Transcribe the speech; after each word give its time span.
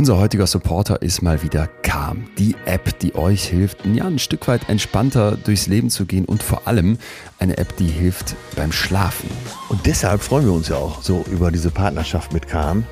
Unser 0.00 0.16
heutiger 0.16 0.46
Supporter 0.46 1.02
ist 1.02 1.20
mal 1.20 1.42
wieder 1.42 1.68
Calm, 1.82 2.28
die 2.38 2.56
App, 2.64 2.98
die 3.00 3.14
euch 3.16 3.44
hilft, 3.44 3.84
ja, 3.84 4.06
ein 4.06 4.18
Stück 4.18 4.48
weit 4.48 4.66
entspannter 4.70 5.36
durchs 5.36 5.66
Leben 5.66 5.90
zu 5.90 6.06
gehen 6.06 6.24
und 6.24 6.42
vor 6.42 6.66
allem 6.66 6.96
eine 7.38 7.58
App, 7.58 7.76
die 7.76 7.88
hilft 7.88 8.34
beim 8.56 8.72
Schlafen. 8.72 9.28
Und 9.68 9.84
deshalb 9.84 10.22
freuen 10.22 10.46
wir 10.46 10.54
uns 10.54 10.68
ja 10.68 10.76
auch 10.76 11.02
so 11.02 11.22
über 11.30 11.50
diese 11.50 11.70
Partnerschaft 11.70 12.32
mit 12.32 12.48
Calm. 12.48 12.84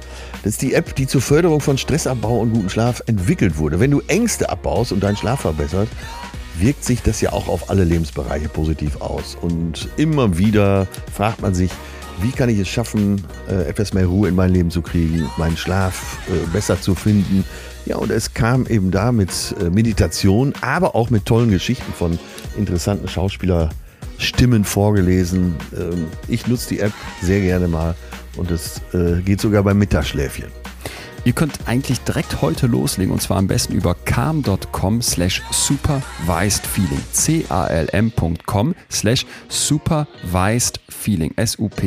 Das 0.42 0.52
ist 0.52 0.60
die 0.60 0.74
App, 0.74 0.94
die 0.96 1.06
zur 1.06 1.22
Förderung 1.22 1.62
von 1.62 1.78
Stressabbau 1.78 2.40
und 2.40 2.52
guten 2.52 2.68
Schlaf 2.68 3.02
entwickelt 3.06 3.56
wurde. 3.56 3.80
Wenn 3.80 3.90
du 3.90 4.02
Ängste 4.08 4.50
abbaust 4.50 4.92
und 4.92 5.02
deinen 5.02 5.16
Schlaf 5.16 5.40
verbessert, 5.40 5.88
wirkt 6.58 6.84
sich 6.84 7.00
das 7.00 7.22
ja 7.22 7.32
auch 7.32 7.48
auf 7.48 7.70
alle 7.70 7.84
Lebensbereiche 7.84 8.50
positiv 8.50 9.00
aus. 9.00 9.34
Und 9.40 9.88
immer 9.96 10.36
wieder 10.36 10.86
fragt 11.14 11.40
man 11.40 11.54
sich, 11.54 11.70
wie 12.20 12.32
kann 12.32 12.48
ich 12.48 12.58
es 12.58 12.68
schaffen, 12.68 13.22
äh, 13.48 13.68
etwas 13.68 13.94
mehr 13.94 14.06
Ruhe 14.06 14.28
in 14.28 14.34
mein 14.34 14.52
Leben 14.52 14.70
zu 14.70 14.82
kriegen, 14.82 15.28
meinen 15.36 15.56
Schlaf 15.56 16.18
äh, 16.28 16.46
besser 16.52 16.80
zu 16.80 16.94
finden. 16.94 17.44
Ja, 17.86 17.96
und 17.96 18.10
es 18.10 18.34
kam 18.34 18.66
eben 18.66 18.90
da 18.90 19.12
mit 19.12 19.54
äh, 19.60 19.70
Meditation, 19.70 20.52
aber 20.60 20.94
auch 20.94 21.10
mit 21.10 21.24
tollen 21.26 21.50
Geschichten 21.50 21.92
von 21.92 22.18
interessanten 22.56 23.08
Schauspielerstimmen 23.08 24.64
vorgelesen. 24.64 25.54
Ähm, 25.76 26.06
ich 26.28 26.46
nutze 26.46 26.70
die 26.70 26.80
App 26.80 26.92
sehr 27.22 27.40
gerne 27.40 27.68
mal 27.68 27.94
und 28.36 28.50
es 28.52 28.80
geht 29.24 29.40
sogar 29.40 29.64
beim 29.64 29.78
Mittagsschläfchen. 29.78 30.46
Ihr 31.24 31.32
könnt 31.32 31.58
eigentlich 31.66 32.00
direkt 32.00 32.40
heute 32.40 32.66
loslegen 32.66 33.12
und 33.12 33.20
zwar 33.20 33.36
am 33.38 33.46
besten 33.46 33.72
über 33.74 33.94
calm.com 33.94 35.02
slash 35.02 35.42
supervisedfeeling. 35.50 37.00
C-A-L-M.com 37.12 38.74
slash 38.90 39.26
supervisedfeeling. 39.48 41.32
S-U-P-E-R-V-I-S-E-D 41.36 41.78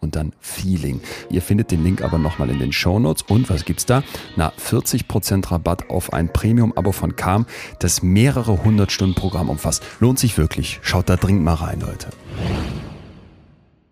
und 0.00 0.16
dann 0.16 0.32
Feeling. 0.40 1.00
Ihr 1.30 1.42
findet 1.42 1.70
den 1.70 1.84
Link 1.84 2.02
aber 2.02 2.18
nochmal 2.18 2.50
in 2.50 2.58
den 2.58 2.72
Shownotes. 2.72 3.22
Und 3.28 3.48
was 3.50 3.64
gibt's 3.64 3.86
da? 3.86 4.02
Na, 4.36 4.52
40% 4.58 5.50
Rabatt 5.50 5.88
auf 5.90 6.12
ein 6.12 6.32
Premium-Abo 6.32 6.92
von 6.92 7.16
Calm, 7.16 7.46
das 7.78 8.02
mehrere 8.02 8.62
hundert 8.64 8.92
Stunden 8.92 9.14
Programm 9.14 9.48
umfasst. 9.48 9.82
Lohnt 10.00 10.18
sich 10.18 10.36
wirklich. 10.38 10.80
Schaut 10.82 11.08
da 11.08 11.16
dringend 11.16 11.44
mal 11.44 11.54
rein, 11.54 11.80
Leute 11.80 12.08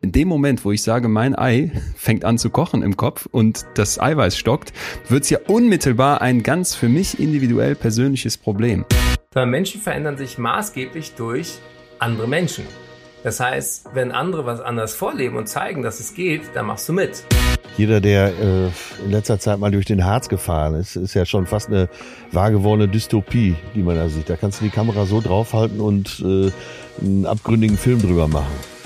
in 0.01 0.13
dem 0.13 0.29
Moment, 0.29 0.65
wo 0.65 0.73
ich 0.73 0.83
sage, 0.83 1.09
mein 1.09 1.37
Ei 1.37 1.73
fängt 1.97 2.25
an 2.25 2.39
zu 2.39 2.51
kochen 2.51 2.83
im 2.83 2.97
Kopf 2.97 3.27
und 3.31 3.67
das 3.75 4.01
Eiweiß 4.01 4.37
stockt, 4.37 4.73
wird 5.09 5.25
es 5.25 5.31
ja 5.31 5.39
unmittelbar 5.49 6.23
ein 6.23 6.43
ganz 6.43 6.75
für 6.75 6.89
mich 6.89 7.19
individuell 7.19 7.75
persönliches 7.75 8.37
Problem. 8.37 8.85
Menschen 9.35 9.81
verändern 9.81 10.17
sich 10.17 10.37
maßgeblich 10.37 11.15
durch 11.15 11.59
andere 12.01 12.27
Menschen. 12.27 12.65
Das 13.23 13.41
heißt, 13.41 13.91
wenn 13.95 14.13
andere 14.13 14.47
was 14.47 14.61
anders 14.61 14.95
vorleben 14.95 15.37
und 15.37 15.49
zeigen, 15.49 15.83
dass 15.83 16.01
es 16.01 16.15
geht, 16.15 16.43
dann 16.55 16.67
machst 16.67 16.89
du 16.89 16.93
mit. 16.93 17.25
Jeder, 17.77 18.01
der 18.01 18.29
äh, 18.29 19.05
in 19.05 19.11
letzter 19.11 19.39
Zeit 19.39 19.59
mal 19.59 19.71
durch 19.71 19.87
den 19.87 20.05
Harz 20.05 20.29
gefahren 20.29 20.75
ist, 20.75 20.97
ist 20.97 21.15
ja 21.15 21.27
schon 21.27 21.47
fast 21.47 21.69
eine 21.69 21.89
wahrgewordene 22.33 22.89
Dystopie, 22.89 23.57
die 23.75 23.83
man 23.83 23.97
da 23.97 24.09
sieht. 24.09 24.31
Da 24.31 24.37
kannst 24.37 24.61
du 24.61 24.65
die 24.65 24.71
Kamera 24.71 25.07
so 25.07 25.21
draufhalten 25.21 25.81
und 25.81 26.25
äh, 26.25 26.51
einen 27.01 27.27
abgründigen 27.27 27.77
Film 27.77 28.01
drüber 28.01 28.29
machen. 28.29 28.78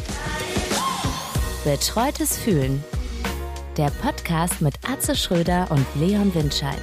Betreutes 1.64 2.38
Fühlen. 2.38 2.82
Der 3.76 3.90
Podcast 4.02 4.60
mit 4.60 4.74
Atze 4.84 5.14
Schröder 5.14 5.68
und 5.70 5.86
Leon 5.94 6.34
Windscheid. 6.34 6.82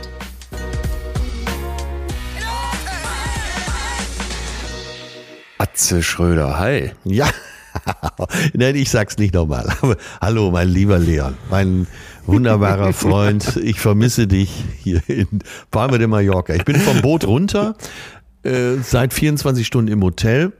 Atze 5.57 6.01
Schröder, 6.01 6.57
hi. 6.57 6.91
Ja. 7.03 7.29
Nein, 8.53 8.77
ich 8.77 8.89
sag's 8.89 9.17
nicht 9.17 9.33
nochmal. 9.33 9.67
Hallo, 10.21 10.49
mein 10.49 10.69
lieber 10.69 10.97
Leon, 10.97 11.35
mein 11.49 11.85
wunderbarer 12.25 12.93
Freund. 12.93 13.57
Ich 13.57 13.81
vermisse 13.81 14.27
dich 14.27 14.63
hier 14.81 15.01
in 15.09 15.27
Palma 15.71 15.97
de 15.97 16.07
Mallorca. 16.07 16.53
Ich 16.53 16.63
bin 16.63 16.77
vom 16.77 17.01
Boot 17.01 17.25
runter, 17.27 17.75
äh, 18.43 18.75
seit 18.81 19.13
24 19.13 19.67
Stunden 19.67 19.91
im 19.91 20.01
Hotel 20.01 20.53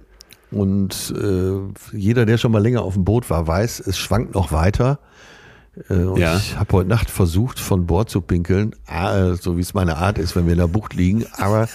und 0.51 1.13
äh, 1.15 1.95
jeder, 1.95 2.25
der 2.25 2.37
schon 2.37 2.51
mal 2.51 2.61
länger 2.61 2.81
auf 2.81 2.95
dem 2.95 3.05
Boot 3.05 3.29
war, 3.29 3.45
weiß, 3.45 3.81
es 3.81 3.97
schwankt 3.97 4.33
noch 4.33 4.51
weiter. 4.51 4.99
Äh, 5.89 5.93
und 5.93 6.19
ja. 6.19 6.37
ich 6.37 6.57
habe 6.57 6.73
heute 6.73 6.89
Nacht 6.89 7.09
versucht, 7.09 7.59
von 7.59 7.85
Bord 7.85 8.09
zu 8.09 8.21
pinkeln, 8.21 8.75
äh, 8.87 9.35
so 9.35 9.57
wie 9.57 9.61
es 9.61 9.73
meine 9.73 9.97
Art 9.97 10.17
ist, 10.17 10.35
wenn 10.35 10.45
wir 10.45 10.53
in 10.53 10.59
der 10.59 10.67
Bucht 10.67 10.93
liegen. 10.95 11.25
Aber 11.37 11.69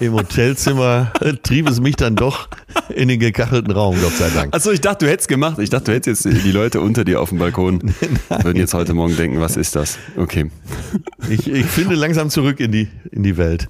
im 0.00 0.12
Hotelzimmer 0.12 1.12
trieb 1.42 1.68
es 1.68 1.80
mich 1.80 1.96
dann 1.96 2.16
doch 2.16 2.48
in 2.94 3.08
den 3.08 3.18
gekachelten 3.18 3.72
Raum, 3.72 3.96
Gott 4.00 4.12
sei 4.12 4.30
Dank. 4.30 4.54
Achso, 4.54 4.70
ich 4.70 4.80
dachte, 4.80 5.06
du 5.06 5.10
hättest 5.10 5.28
gemacht. 5.28 5.58
Ich 5.58 5.70
dachte, 5.70 5.86
du 5.86 5.94
hättest 5.94 6.26
jetzt 6.26 6.44
die 6.44 6.52
Leute 6.52 6.80
unter 6.80 7.04
dir 7.04 7.20
auf 7.20 7.30
dem 7.30 7.38
Balkon 7.38 7.94
würden 8.28 8.58
jetzt 8.58 8.74
heute 8.74 8.94
Morgen 8.94 9.16
denken, 9.16 9.40
was 9.40 9.56
ist 9.56 9.74
das? 9.74 9.98
Okay. 10.16 10.50
Ich, 11.30 11.50
ich 11.50 11.66
finde 11.66 11.94
langsam 11.94 12.30
zurück 12.30 12.60
in 12.60 12.72
die, 12.72 12.88
in 13.10 13.22
die 13.22 13.36
Welt. 13.36 13.68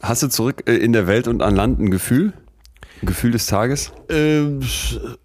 Hast 0.00 0.22
du 0.22 0.28
zurück 0.28 0.64
äh, 0.66 0.74
in 0.74 0.92
der 0.92 1.06
Welt 1.06 1.28
und 1.28 1.42
an 1.42 1.56
Land 1.56 1.80
ein 1.80 1.90
Gefühl? 1.90 2.34
Gefühl 3.02 3.32
des 3.32 3.46
Tages? 3.46 3.92
Ähm, 4.08 4.60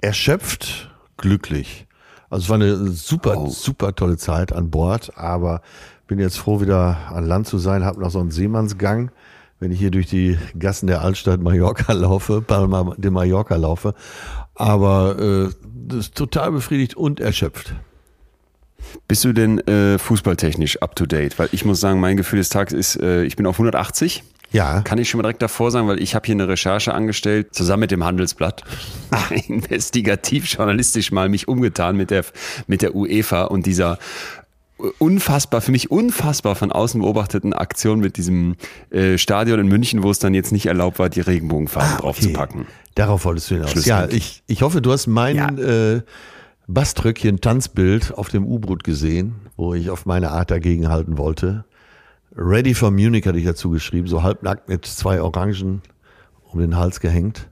erschöpft, 0.02 0.92
glücklich. 1.18 1.88
Also 2.30 2.44
es 2.44 2.50
war 2.50 2.56
eine 2.56 2.90
super, 2.90 3.38
oh. 3.38 3.50
super 3.50 3.96
tolle 3.96 4.18
Zeit 4.18 4.52
an 4.52 4.70
Bord, 4.70 5.18
aber 5.18 5.62
bin 6.08 6.20
jetzt 6.20 6.38
froh, 6.38 6.62
wieder 6.62 6.98
an 7.12 7.26
Land 7.26 7.48
zu 7.48 7.58
sein, 7.58 7.86
habe 7.86 8.00
noch 8.00 8.12
so 8.12 8.20
einen 8.20 8.32
Seemannsgang, 8.32 9.12
wenn 9.60 9.72
ich 9.72 9.80
hier 9.80 9.92
durch 9.92 10.08
die 10.08 10.38
Gassen 10.58 10.88
der 10.88 11.02
Altstadt 11.02 11.42
Mallorca 11.42 11.94
laufe, 11.94 12.42
Palma 12.42 12.96
de 12.98 13.12
Mallorca 13.12 13.56
laufe. 13.56 13.94
Aber 14.56 15.20
äh, 15.20 15.50
das 15.88 16.00
ist 16.00 16.16
total 16.16 16.52
befriedigt 16.52 16.96
und 16.96 17.20
erschöpft. 17.20 17.76
Bist 19.08 19.24
du 19.24 19.34
denn 19.34 19.60
äh, 19.68 19.98
fußballtechnisch 19.98 20.82
up 20.82 20.96
to 20.96 21.06
date? 21.06 21.38
Weil 21.40 21.50
ich 21.52 21.66
muss 21.66 21.80
sagen, 21.80 22.00
mein 22.00 22.18
Gefühl 22.18 22.40
des 22.40 22.50
Tages 22.50 22.74
ist, 22.74 23.02
äh, 23.02 23.24
ich 23.24 23.36
bin 23.36 23.46
auf 23.46 23.56
180 23.56 24.24
ja. 24.52 24.82
Kann 24.82 24.98
ich 24.98 25.10
schon 25.10 25.20
mal 25.20 25.24
direkt 25.24 25.42
davor 25.42 25.72
sagen, 25.72 25.88
weil 25.88 26.02
ich 26.02 26.16
habe 26.16 26.26
hier 26.26 26.36
eine 26.36 26.48
Recherche 26.48 26.94
angestellt, 26.94 27.54
zusammen 27.54 27.82
mit 27.82 27.92
dem 27.92 28.04
Handelsblatt, 28.04 28.64
investigativ 29.48 30.46
journalistisch 30.46 31.12
mal 31.12 31.30
mich 31.30 31.48
umgetan 31.48 31.98
mit 31.98 32.12
der, 32.12 32.26
mit 32.68 32.82
der 32.82 32.96
UEFA 32.96 33.44
und 33.44 33.66
dieser 33.66 34.00
unfassbar, 35.00 35.62
für 35.62 35.72
mich 35.72 35.92
unfassbar 35.92 36.56
von 36.56 36.72
außen 36.72 37.02
beobachteten 37.02 37.54
Aktion 37.54 38.00
mit 38.00 38.18
diesem 38.18 38.56
äh, 38.92 39.18
Stadion 39.18 39.60
in 39.60 39.68
München, 39.68 40.04
wo 40.04 40.12
es 40.12 40.20
dann 40.20 40.34
jetzt 40.34 40.52
nicht 40.52 40.68
erlaubt 40.68 41.00
war, 41.00 41.10
die 41.10 41.22
Regenbogenfarben 41.22 41.90
ah, 41.90 41.94
okay. 41.96 42.02
draufzupacken. 42.04 42.68
Darauf 42.96 43.26
wolltest 43.26 43.50
du 43.50 43.56
hinaus. 43.56 43.86
Ja, 43.86 44.08
ich, 44.08 44.44
ich 44.48 44.62
hoffe, 44.62 44.82
du 44.82 44.92
hast 44.92 45.08
mein 45.08 45.36
ja. 45.36 45.50
äh, 45.50 46.02
Baströckchen 46.68 47.42
Tanzbild 47.42 48.14
auf 48.14 48.30
dem 48.30 48.46
U-Boot 48.46 48.84
gesehen, 48.84 49.36
wo 49.56 49.74
ich 49.74 49.90
auf 49.90 50.06
meine 50.06 50.32
Art 50.32 50.52
dagegen 50.52 50.90
halten 50.90 51.18
wollte. 51.18 51.66
Ready 52.40 52.76
for 52.76 52.92
Munich 52.92 53.26
hatte 53.26 53.40
ich 53.40 53.46
dazu 53.46 53.72
geschrieben, 53.72 54.08
so 54.08 54.22
halbnackt 54.22 54.70
mit 54.70 54.86
zwei 54.86 55.24
Orangen 55.24 55.82
um 56.44 56.60
den 56.60 56.78
Hals 56.78 57.00
gehängt. 57.00 57.50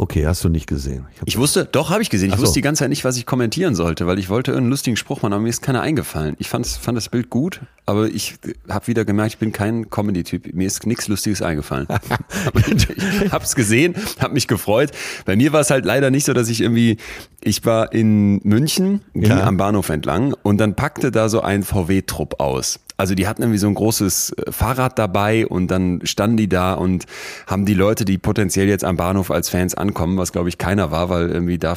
Okay, 0.00 0.26
hast 0.26 0.42
du 0.42 0.48
nicht 0.48 0.66
gesehen. 0.66 1.06
Ich, 1.12 1.34
ich 1.34 1.38
wusste, 1.38 1.66
doch, 1.66 1.90
habe 1.90 2.00
ich 2.00 2.08
gesehen. 2.08 2.30
Ich 2.30 2.36
so. 2.36 2.40
wusste 2.40 2.54
die 2.54 2.62
ganze 2.62 2.78
Zeit 2.78 2.88
nicht, 2.88 3.04
was 3.04 3.18
ich 3.18 3.26
kommentieren 3.26 3.74
sollte, 3.74 4.06
weil 4.06 4.18
ich 4.18 4.30
wollte 4.30 4.50
irgendeinen 4.50 4.70
lustigen 4.70 4.96
Spruch 4.96 5.20
machen, 5.20 5.34
aber 5.34 5.42
mir 5.42 5.50
ist 5.50 5.60
keiner 5.60 5.82
eingefallen. 5.82 6.36
Ich 6.38 6.48
fand, 6.48 6.66
fand 6.66 6.96
das 6.96 7.10
Bild 7.10 7.28
gut, 7.28 7.60
aber 7.84 8.06
ich 8.06 8.36
habe 8.66 8.86
wieder 8.86 9.04
gemerkt, 9.04 9.34
ich 9.34 9.38
bin 9.38 9.52
kein 9.52 9.90
Comedy-Typ. 9.90 10.54
Mir 10.54 10.66
ist 10.66 10.86
nichts 10.86 11.06
Lustiges 11.06 11.42
eingefallen. 11.42 11.86
ich 12.66 13.30
habe 13.30 13.44
es 13.44 13.54
gesehen, 13.54 13.94
habe 14.18 14.32
mich 14.32 14.48
gefreut. 14.48 14.90
Bei 15.26 15.36
mir 15.36 15.52
war 15.52 15.60
es 15.60 15.68
halt 15.68 15.84
leider 15.84 16.10
nicht 16.10 16.24
so, 16.24 16.32
dass 16.32 16.48
ich 16.48 16.62
irgendwie, 16.62 16.96
ich 17.42 17.66
war 17.66 17.92
in 17.92 18.40
München, 18.42 19.02
ging 19.12 19.24
ja. 19.24 19.44
am 19.44 19.58
Bahnhof 19.58 19.90
entlang 19.90 20.34
und 20.42 20.56
dann 20.56 20.76
packte 20.76 21.10
da 21.10 21.28
so 21.28 21.42
ein 21.42 21.62
VW-Trupp 21.62 22.40
aus. 22.40 22.80
Also 23.00 23.14
die 23.14 23.26
hatten 23.26 23.42
irgendwie 23.42 23.58
so 23.58 23.66
ein 23.66 23.74
großes 23.74 24.32
äh, 24.32 24.52
Fahrrad 24.52 24.98
dabei 24.98 25.46
und 25.46 25.68
dann 25.68 26.00
standen 26.04 26.36
die 26.36 26.48
da 26.48 26.74
und 26.74 27.06
haben 27.46 27.64
die 27.64 27.74
Leute, 27.74 28.04
die 28.04 28.18
potenziell 28.18 28.68
jetzt 28.68 28.84
am 28.84 28.96
Bahnhof 28.96 29.30
als 29.30 29.48
Fans 29.48 29.74
ankommen, 29.74 30.18
was 30.18 30.32
glaube 30.32 30.48
ich 30.48 30.58
keiner 30.58 30.90
war, 30.90 31.08
weil 31.08 31.30
irgendwie 31.30 31.58
da 31.58 31.76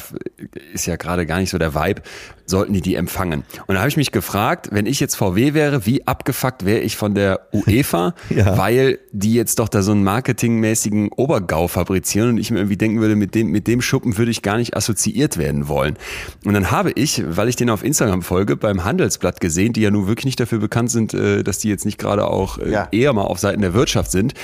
ist 0.72 0.86
ja 0.86 0.96
gerade 0.96 1.26
gar 1.26 1.38
nicht 1.38 1.50
so 1.50 1.58
der 1.58 1.74
Vibe, 1.74 2.02
sollten 2.46 2.72
die 2.72 2.80
die 2.80 2.94
empfangen. 2.94 3.44
Und 3.66 3.74
da 3.74 3.80
habe 3.80 3.88
ich 3.88 3.96
mich 3.96 4.12
gefragt, 4.12 4.68
wenn 4.70 4.86
ich 4.86 5.00
jetzt 5.00 5.14
VW 5.16 5.54
wäre, 5.54 5.86
wie 5.86 6.06
abgefuckt 6.06 6.64
wäre 6.64 6.80
ich 6.80 6.96
von 6.96 7.14
der 7.14 7.48
UEFA, 7.52 8.14
ja. 8.30 8.58
weil 8.58 8.98
die 9.12 9.34
jetzt 9.34 9.58
doch 9.58 9.68
da 9.68 9.82
so 9.82 9.92
einen 9.92 10.04
marketingmäßigen 10.04 11.10
Obergau 11.12 11.68
fabrizieren 11.68 12.30
und 12.30 12.38
ich 12.38 12.50
mir 12.50 12.58
irgendwie 12.58 12.76
denken 12.76 13.00
würde, 13.00 13.16
mit 13.16 13.34
dem, 13.34 13.48
mit 13.48 13.66
dem 13.66 13.80
Schuppen 13.80 14.18
würde 14.18 14.30
ich 14.30 14.42
gar 14.42 14.56
nicht 14.56 14.76
assoziiert 14.76 15.36
werden 15.36 15.68
wollen. 15.68 15.96
Und 16.44 16.54
dann 16.54 16.70
habe 16.70 16.92
ich, 16.92 17.22
weil 17.26 17.48
ich 17.48 17.56
den 17.56 17.70
auf 17.70 17.82
Instagram 17.82 18.22
folge, 18.22 18.56
beim 18.56 18.84
Handelsblatt 18.84 19.40
gesehen, 19.40 19.72
die 19.72 19.80
ja 19.80 19.90
nun 19.90 20.06
wirklich 20.06 20.26
nicht 20.26 20.40
dafür 20.40 20.58
bekannt 20.58 20.90
sind, 20.90 21.14
äh, 21.14 21.42
dass 21.42 21.58
die 21.58 21.68
jetzt 21.68 21.84
nicht 21.84 21.98
gerade 21.98 22.26
auch 22.26 22.58
äh, 22.58 22.70
ja. 22.70 22.88
eher 22.92 23.12
mal 23.12 23.22
auf 23.22 23.38
Seiten 23.38 23.62
der 23.62 23.74
Wirtschaft 23.74 24.10
sind, 24.10 24.34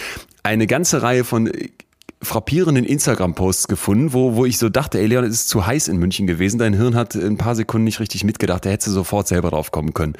eine 0.43 0.67
ganze 0.67 1.03
Reihe 1.03 1.25
von 1.25 1.51
frappierenden 2.23 2.85
Instagram-Posts 2.85 3.69
gefunden, 3.69 4.13
wo, 4.13 4.35
wo 4.35 4.45
ich 4.45 4.59
so 4.59 4.69
dachte, 4.69 4.99
ey 4.99 5.07
Leon, 5.07 5.25
es 5.25 5.33
ist 5.33 5.49
zu 5.49 5.67
heiß 5.67 5.89
in 5.89 5.97
München 5.97 6.27
gewesen. 6.27 6.59
Dein 6.59 6.75
Hirn 6.75 6.95
hat 6.95 7.15
ein 7.15 7.39
paar 7.39 7.55
Sekunden 7.55 7.85
nicht 7.85 8.01
richtig 8.01 8.25
mitgedacht. 8.25 8.67
Da 8.67 8.71
hättest 8.71 8.89
du 8.89 8.93
sofort 8.93 9.27
selber 9.27 9.51
drauf 9.51 9.71
kommen 9.71 9.95
können. 9.95 10.15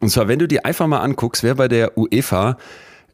Und 0.00 0.10
zwar, 0.10 0.28
wenn 0.28 0.38
du 0.38 0.46
dir 0.46 0.66
einfach 0.66 0.86
mal 0.86 1.00
anguckst, 1.00 1.42
wer 1.42 1.54
bei 1.54 1.68
der 1.68 1.96
UEFA 1.96 2.58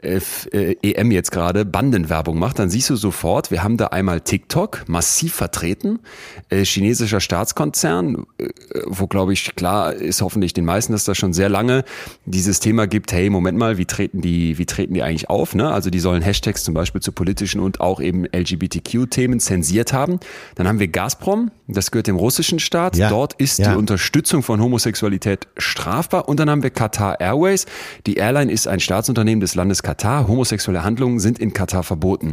EM 0.03 1.11
jetzt 1.11 1.31
gerade 1.31 1.65
Bandenwerbung 1.65 2.39
macht, 2.39 2.59
dann 2.59 2.71
siehst 2.71 2.91
du 2.91 2.97
sofort, 2.97 3.51
wir 3.51 3.63
haben 3.63 3.77
da 3.77 3.87
einmal 3.89 4.21
TikTok 4.21 4.85
massiv 4.89 5.35
vertreten, 5.35 6.01
äh, 6.49 6.65
chinesischer 6.65 7.21
Staatskonzern, 7.21 8.27
äh, 8.39 8.49
wo 8.87 9.07
glaube 9.07 9.33
ich 9.33 9.55
klar 9.55 9.93
ist 9.93 10.23
hoffentlich 10.23 10.55
den 10.55 10.65
meisten, 10.65 10.93
dass 10.93 11.05
da 11.05 11.15
schon 11.15 11.33
sehr 11.33 11.49
lange 11.49 11.85
dieses 12.25 12.61
Thema 12.61 12.87
gibt, 12.87 13.13
hey, 13.13 13.31
Moment 13.31 13.59
mal, 13.59 13.79
wie 13.79 13.87
treten 13.87 14.21
die, 14.21 14.59
wie 14.59 14.67
treten 14.67 14.95
die 14.95 15.03
eigentlich 15.03 15.31
auf? 15.31 15.55
Ne? 15.55 15.71
Also 15.71 15.91
die 15.91 16.01
sollen 16.01 16.23
Hashtags 16.23 16.65
zum 16.65 16.75
Beispiel 16.75 17.01
zu 17.01 17.13
politischen 17.13 17.61
und 17.61 17.81
auch 17.81 18.01
eben 18.01 18.25
LGBTQ-Themen 18.27 19.39
zensiert 19.39 19.93
haben. 19.93 20.19
Dann 20.57 20.67
haben 20.67 20.81
wir 20.81 20.89
Gazprom, 20.89 21.53
das 21.69 21.91
gehört 21.91 22.09
dem 22.09 22.17
russischen 22.17 22.59
Staat. 22.59 22.97
Ja. 22.97 23.09
Dort 23.09 23.35
ist 23.35 23.59
ja. 23.59 23.71
die 23.73 23.79
Unterstützung 23.79 24.43
von 24.43 24.61
Homosexualität 24.61 25.47
strafbar. 25.57 26.29
Und 26.29 26.41
dann 26.41 26.51
haben 26.51 26.63
wir 26.63 26.71
Qatar 26.71 27.21
Airways. 27.21 27.67
Die 28.07 28.17
Airline 28.17 28.51
ist 28.51 28.67
ein 28.67 28.81
Staatsunternehmen 28.81 29.41
des 29.41 29.55
Landes 29.55 29.83
Katar. 29.83 29.92
Homosexuelle 30.03 30.85
Handlungen 30.85 31.21
sind 31.21 31.39
in 31.39 31.53
Katar 31.53 31.83
verboten. 31.83 32.33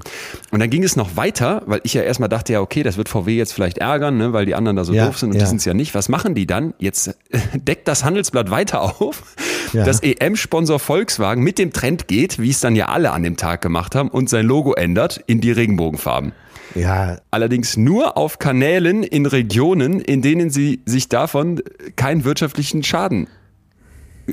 Und 0.51 0.59
dann 0.59 0.69
ging 0.69 0.83
es 0.83 0.95
noch 0.95 1.15
weiter, 1.15 1.63
weil 1.65 1.81
ich 1.83 1.93
ja 1.93 2.01
erstmal 2.01 2.29
dachte, 2.29 2.53
ja, 2.53 2.61
okay, 2.61 2.83
das 2.83 2.97
wird 2.97 3.09
VW 3.09 3.35
jetzt 3.35 3.53
vielleicht 3.53 3.77
ärgern, 3.77 4.17
ne, 4.17 4.33
weil 4.33 4.45
die 4.45 4.55
anderen 4.55 4.75
da 4.75 4.83
so 4.83 4.93
ja, 4.93 5.05
doof 5.05 5.17
sind 5.17 5.29
und 5.29 5.35
ja. 5.35 5.41
die 5.41 5.47
sind 5.47 5.57
es 5.57 5.65
ja 5.65 5.73
nicht. 5.73 5.95
Was 5.95 6.09
machen 6.09 6.35
die 6.35 6.47
dann? 6.47 6.73
Jetzt 6.79 7.15
deckt 7.53 7.87
das 7.87 8.03
Handelsblatt 8.03 8.51
weiter 8.51 8.81
auf, 8.81 9.23
ja. 9.73 9.83
dass 9.83 10.01
EM-Sponsor 10.01 10.79
Volkswagen 10.79 11.43
mit 11.43 11.57
dem 11.57 11.73
Trend 11.73 12.07
geht, 12.07 12.39
wie 12.39 12.49
es 12.49 12.59
dann 12.59 12.75
ja 12.75 12.87
alle 12.87 13.11
an 13.11 13.23
dem 13.23 13.37
Tag 13.37 13.61
gemacht 13.61 13.95
haben, 13.95 14.09
und 14.09 14.29
sein 14.29 14.45
Logo 14.45 14.73
ändert 14.73 15.23
in 15.27 15.41
die 15.41 15.51
Regenbogenfarben. 15.51 16.33
Ja. 16.75 17.17
Allerdings 17.31 17.77
nur 17.77 18.17
auf 18.17 18.39
Kanälen 18.39 19.03
in 19.03 19.25
Regionen, 19.25 19.99
in 19.99 20.21
denen 20.21 20.49
sie 20.49 20.81
sich 20.85 21.09
davon 21.09 21.61
keinen 21.95 22.23
wirtschaftlichen 22.25 22.83
Schaden 22.83 23.27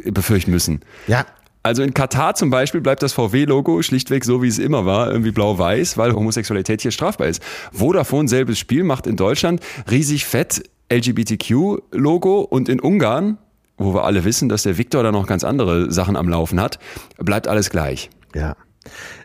befürchten 0.05 0.51
müssen. 0.51 0.81
Ja. 1.07 1.25
Also 1.67 1.83
in 1.83 1.95
Katar 1.95 2.37
zum 2.37 2.49
Beispiel 2.49 2.81
bleibt 2.81 3.03
das 3.03 3.13
VW-Logo 3.13 3.83
schlichtweg 3.83 4.25
so, 4.25 4.41
wie 4.41 4.47
es 4.47 4.61
immer 4.61 4.87
war, 4.87 5.11
irgendwie 5.11 5.33
blau-weiß, 5.33 5.99
weil 5.99 6.13
Homosexualität 6.13 6.81
hier 6.81 6.93
strafbar 6.93 7.27
ist. 7.27 7.43
Vodafone 7.73 8.29
selbes 8.29 8.57
Spiel 8.61 8.85
macht 8.85 9.09
in 9.09 9.17
Deutschland 9.17 9.61
riesig 9.91 10.27
fett 10.27 10.63
LGBTQ-Logo 10.93 12.43
und 12.43 12.69
in 12.69 12.79
Ungarn, 12.79 13.39
wo 13.79 13.95
wir 13.95 14.05
alle 14.05 14.23
wissen, 14.23 14.49
dass 14.49 14.63
der 14.63 14.79
Viktor 14.79 15.03
da 15.03 15.11
noch 15.11 15.27
ganz 15.27 15.43
andere 15.43 15.91
Sachen 15.91 16.15
am 16.15 16.29
Laufen 16.29 16.61
hat, 16.61 16.79
bleibt 17.19 17.49
alles 17.49 17.69
gleich. 17.69 18.11
Ja. 18.33 18.55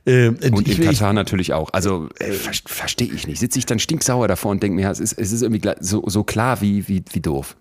Äh, 0.06 0.30
und 0.30 0.68
in 0.68 0.84
Katar 0.84 1.14
natürlich 1.14 1.54
auch. 1.54 1.70
Also 1.74 2.10
äh, 2.18 2.32
ver 2.32 2.54
verstehe 2.66 3.14
ich 3.14 3.28
nicht. 3.28 3.38
Sitze 3.38 3.60
ich 3.60 3.68
dann 3.68 3.78
stinksauer 3.78 4.28
davor 4.28 4.50
und 4.50 4.64
denke 4.64 4.78
mir, 4.78 4.90
es 4.90 5.00
ist, 5.00 5.14
es 5.14 5.32
ist 5.32 5.44
irgendwie 5.44 5.70
so, 5.80 6.02
so 6.08 6.24
klar 6.24 6.60
wie, 6.60 6.88
wie, 6.88 7.04
wie 7.12 7.22
doof. 7.22 7.56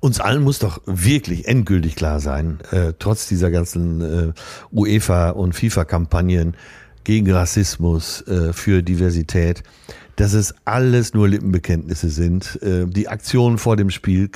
Uns 0.00 0.20
allen 0.20 0.42
muss 0.42 0.58
doch 0.58 0.80
wirklich 0.86 1.46
endgültig 1.46 1.96
klar 1.96 2.20
sein, 2.20 2.58
äh, 2.70 2.92
trotz 2.98 3.28
dieser 3.28 3.50
ganzen 3.50 4.00
äh, 4.00 4.32
UEFA- 4.72 5.30
und 5.30 5.54
FIFA-Kampagnen 5.54 6.54
gegen 7.04 7.30
Rassismus, 7.30 8.22
äh, 8.26 8.52
für 8.52 8.82
Diversität, 8.82 9.62
dass 10.18 10.32
es 10.32 10.54
alles 10.64 11.14
nur 11.14 11.28
Lippenbekenntnisse 11.28 12.08
sind. 12.08 12.60
Äh, 12.62 12.86
die 12.86 13.08
Aktionen 13.08 13.56
vor 13.56 13.76
dem 13.76 13.90
Spiel. 13.90 14.28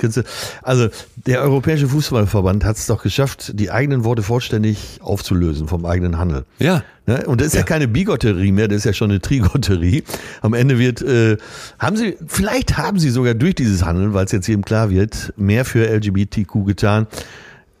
Also 0.61 0.87
der 1.15 1.41
Europäische 1.41 1.87
Fußballverband 1.89 2.63
hat 2.63 2.77
es 2.77 2.87
doch 2.87 3.03
geschafft, 3.03 3.51
die 3.59 3.69
eigenen 3.69 4.05
Worte 4.05 4.23
vollständig 4.23 4.99
aufzulösen 5.01 5.67
vom 5.67 5.85
eigenen 5.85 6.17
Handel. 6.17 6.45
Ja. 6.59 6.83
Ne? 7.05 7.25
Und 7.27 7.41
das 7.41 7.47
ist 7.47 7.53
ja. 7.55 7.59
ja 7.59 7.65
keine 7.65 7.89
Bigotterie 7.89 8.53
mehr, 8.53 8.69
das 8.69 8.77
ist 8.77 8.85
ja 8.85 8.93
schon 8.93 9.11
eine 9.11 9.19
Trigotterie. 9.19 10.03
Am 10.41 10.53
Ende 10.53 10.79
wird, 10.79 11.01
äh, 11.01 11.37
haben 11.79 11.97
sie, 11.97 12.17
vielleicht 12.27 12.77
haben 12.77 12.97
sie 12.97 13.09
sogar 13.09 13.33
durch 13.33 13.55
dieses 13.55 13.83
Handeln, 13.83 14.13
weil 14.13 14.25
es 14.25 14.31
jetzt 14.31 14.47
jedem 14.47 14.63
klar 14.63 14.89
wird, 14.89 15.33
mehr 15.35 15.65
für 15.65 15.85
LGBTQ 15.85 16.65
getan. 16.65 17.07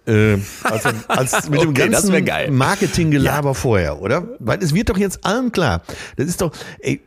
Äh, 0.05 0.37
als, 0.63 0.85
als 1.07 1.49
mit 1.49 1.59
okay, 1.59 1.65
dem 1.65 1.91
ganzen 1.91 2.57
Marketinggelaber 2.57 3.49
ja. 3.49 3.53
vorher, 3.53 4.01
oder? 4.01 4.27
Weil 4.39 4.61
es 4.61 4.73
wird 4.73 4.89
doch 4.89 4.97
jetzt 4.97 5.25
allen 5.25 5.51
klar. 5.51 5.81
Das 6.17 6.27
ist 6.27 6.41
doch, 6.41 6.51
ey, 6.79 7.01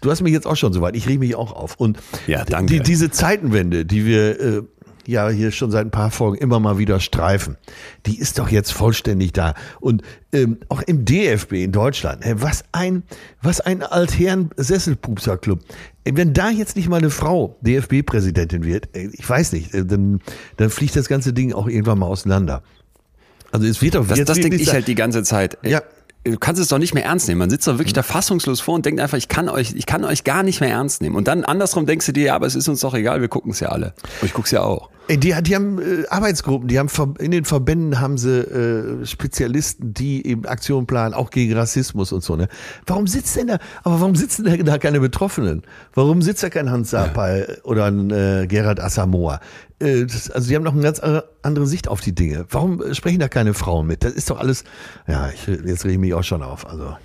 du 0.00 0.10
hast 0.10 0.22
mich 0.22 0.32
jetzt 0.32 0.46
auch 0.46 0.56
schon 0.56 0.72
so 0.72 0.80
weit, 0.80 0.96
ich 0.96 1.06
rieche 1.06 1.18
mich 1.18 1.34
auch 1.34 1.52
auf. 1.52 1.76
Und 1.76 1.98
ja, 2.26 2.44
danke. 2.44 2.72
Die, 2.74 2.80
diese 2.80 3.10
Zeitenwende, 3.10 3.84
die 3.84 4.06
wir 4.06 4.40
äh, 4.40 4.62
ja 5.06 5.28
hier 5.28 5.50
schon 5.52 5.70
seit 5.70 5.86
ein 5.86 5.90
paar 5.90 6.10
Folgen 6.10 6.38
immer 6.38 6.60
mal 6.60 6.78
wieder 6.78 7.00
streifen, 7.00 7.56
die 8.06 8.18
ist 8.18 8.38
doch 8.38 8.48
jetzt 8.48 8.72
vollständig 8.72 9.32
da. 9.32 9.54
Und 9.80 10.02
ähm, 10.32 10.58
auch 10.68 10.82
im 10.82 11.04
DFB 11.04 11.52
in 11.54 11.72
Deutschland, 11.72 12.24
hey, 12.24 12.40
was 12.40 12.64
ein, 12.72 13.02
was 13.40 13.60
ein 13.60 13.82
altherren 13.82 14.50
Sesselpupser-Club. 14.56 15.60
Wenn 16.04 16.32
da 16.32 16.50
jetzt 16.50 16.76
nicht 16.76 16.88
mal 16.88 16.96
eine 16.96 17.10
Frau 17.10 17.56
DFB-Präsidentin 17.60 18.64
wird, 18.64 18.88
ich 18.96 19.28
weiß 19.28 19.52
nicht, 19.52 19.72
äh, 19.72 19.84
dann, 19.84 20.20
dann 20.56 20.70
fliegt 20.70 20.96
das 20.96 21.08
ganze 21.08 21.32
Ding 21.32 21.52
auch 21.52 21.68
irgendwann 21.68 21.98
mal 21.98 22.06
auseinander. 22.06 22.62
Also 23.52 23.66
es 23.66 23.80
wird 23.82 23.94
doch 23.94 24.06
Das, 24.06 24.24
das 24.24 24.40
denke 24.40 24.56
ich 24.56 24.72
halt 24.72 24.88
die 24.88 24.94
ganze 24.94 25.22
Zeit. 25.22 25.58
Ja, 25.62 25.82
du 26.24 26.38
kannst 26.38 26.60
es 26.60 26.68
doch 26.68 26.78
nicht 26.78 26.94
mehr 26.94 27.04
ernst 27.04 27.28
nehmen. 27.28 27.38
Man 27.38 27.50
sitzt 27.50 27.66
doch 27.66 27.74
wirklich 27.74 27.92
mhm. 27.92 27.96
da 27.96 28.02
fassungslos 28.02 28.60
vor 28.60 28.74
und 28.74 28.86
denkt 28.86 29.00
einfach, 29.00 29.18
ich 29.18 29.28
kann 29.28 29.48
euch, 29.48 29.74
ich 29.76 29.86
kann 29.86 30.04
euch 30.04 30.24
gar 30.24 30.42
nicht 30.42 30.60
mehr 30.60 30.70
ernst 30.70 31.02
nehmen. 31.02 31.16
Und 31.16 31.28
dann 31.28 31.44
andersrum 31.44 31.86
denkst 31.86 32.06
du 32.06 32.12
dir, 32.12 32.24
ja, 32.24 32.34
aber 32.34 32.46
es 32.46 32.54
ist 32.54 32.68
uns 32.68 32.80
doch 32.80 32.94
egal, 32.94 33.20
wir 33.20 33.28
gucken 33.28 33.52
es 33.52 33.60
ja 33.60 33.68
alle. 33.68 33.94
Und 34.20 34.26
ich 34.26 34.32
guck's 34.32 34.50
ja 34.50 34.62
auch. 34.62 34.90
Die, 35.08 35.16
die 35.42 35.54
haben 35.54 35.78
äh, 35.80 36.06
Arbeitsgruppen, 36.08 36.68
die 36.68 36.78
haben 36.78 36.88
in 37.18 37.32
den 37.32 37.44
Verbänden 37.44 38.00
haben 38.00 38.18
sie 38.18 38.38
äh, 38.38 39.04
Spezialisten, 39.04 39.92
die 39.92 40.26
eben 40.26 40.46
Aktionen 40.46 40.86
planen, 40.86 41.12
auch 41.12 41.30
gegen 41.30 41.52
Rassismus 41.54 42.12
und 42.12 42.22
so. 42.22 42.36
Ne? 42.36 42.48
Warum 42.86 43.06
sitzt 43.06 43.36
denn 43.36 43.48
da, 43.48 43.58
aber 43.82 44.00
warum 44.00 44.14
sitzen 44.14 44.64
da 44.64 44.78
keine 44.78 45.00
Betroffenen? 45.00 45.62
Warum 45.92 46.22
sitzt 46.22 46.42
da 46.42 46.50
kein 46.50 46.70
Hans 46.70 46.90
Sapal 46.90 47.46
ja. 47.48 47.64
oder 47.64 47.86
ein 47.86 48.10
äh, 48.10 48.46
Gerhard 48.48 48.80
Assamoah? 48.80 49.40
Äh, 49.80 50.06
also 50.32 50.48
die 50.48 50.54
haben 50.54 50.62
noch 50.62 50.74
eine 50.74 50.82
ganz 50.82 51.00
andere 51.42 51.66
Sicht 51.66 51.88
auf 51.88 52.00
die 52.00 52.14
Dinge. 52.14 52.46
Warum 52.48 52.94
sprechen 52.94 53.18
da 53.18 53.28
keine 53.28 53.54
Frauen 53.54 53.88
mit? 53.88 54.04
Das 54.04 54.12
ist 54.12 54.30
doch 54.30 54.38
alles, 54.38 54.64
ja, 55.08 55.30
ich, 55.30 55.46
jetzt 55.46 55.84
rege 55.84 55.94
ich 55.94 56.00
mich 56.00 56.14
auch 56.14 56.24
schon 56.24 56.42
auf. 56.42 56.66
Also 56.66 56.96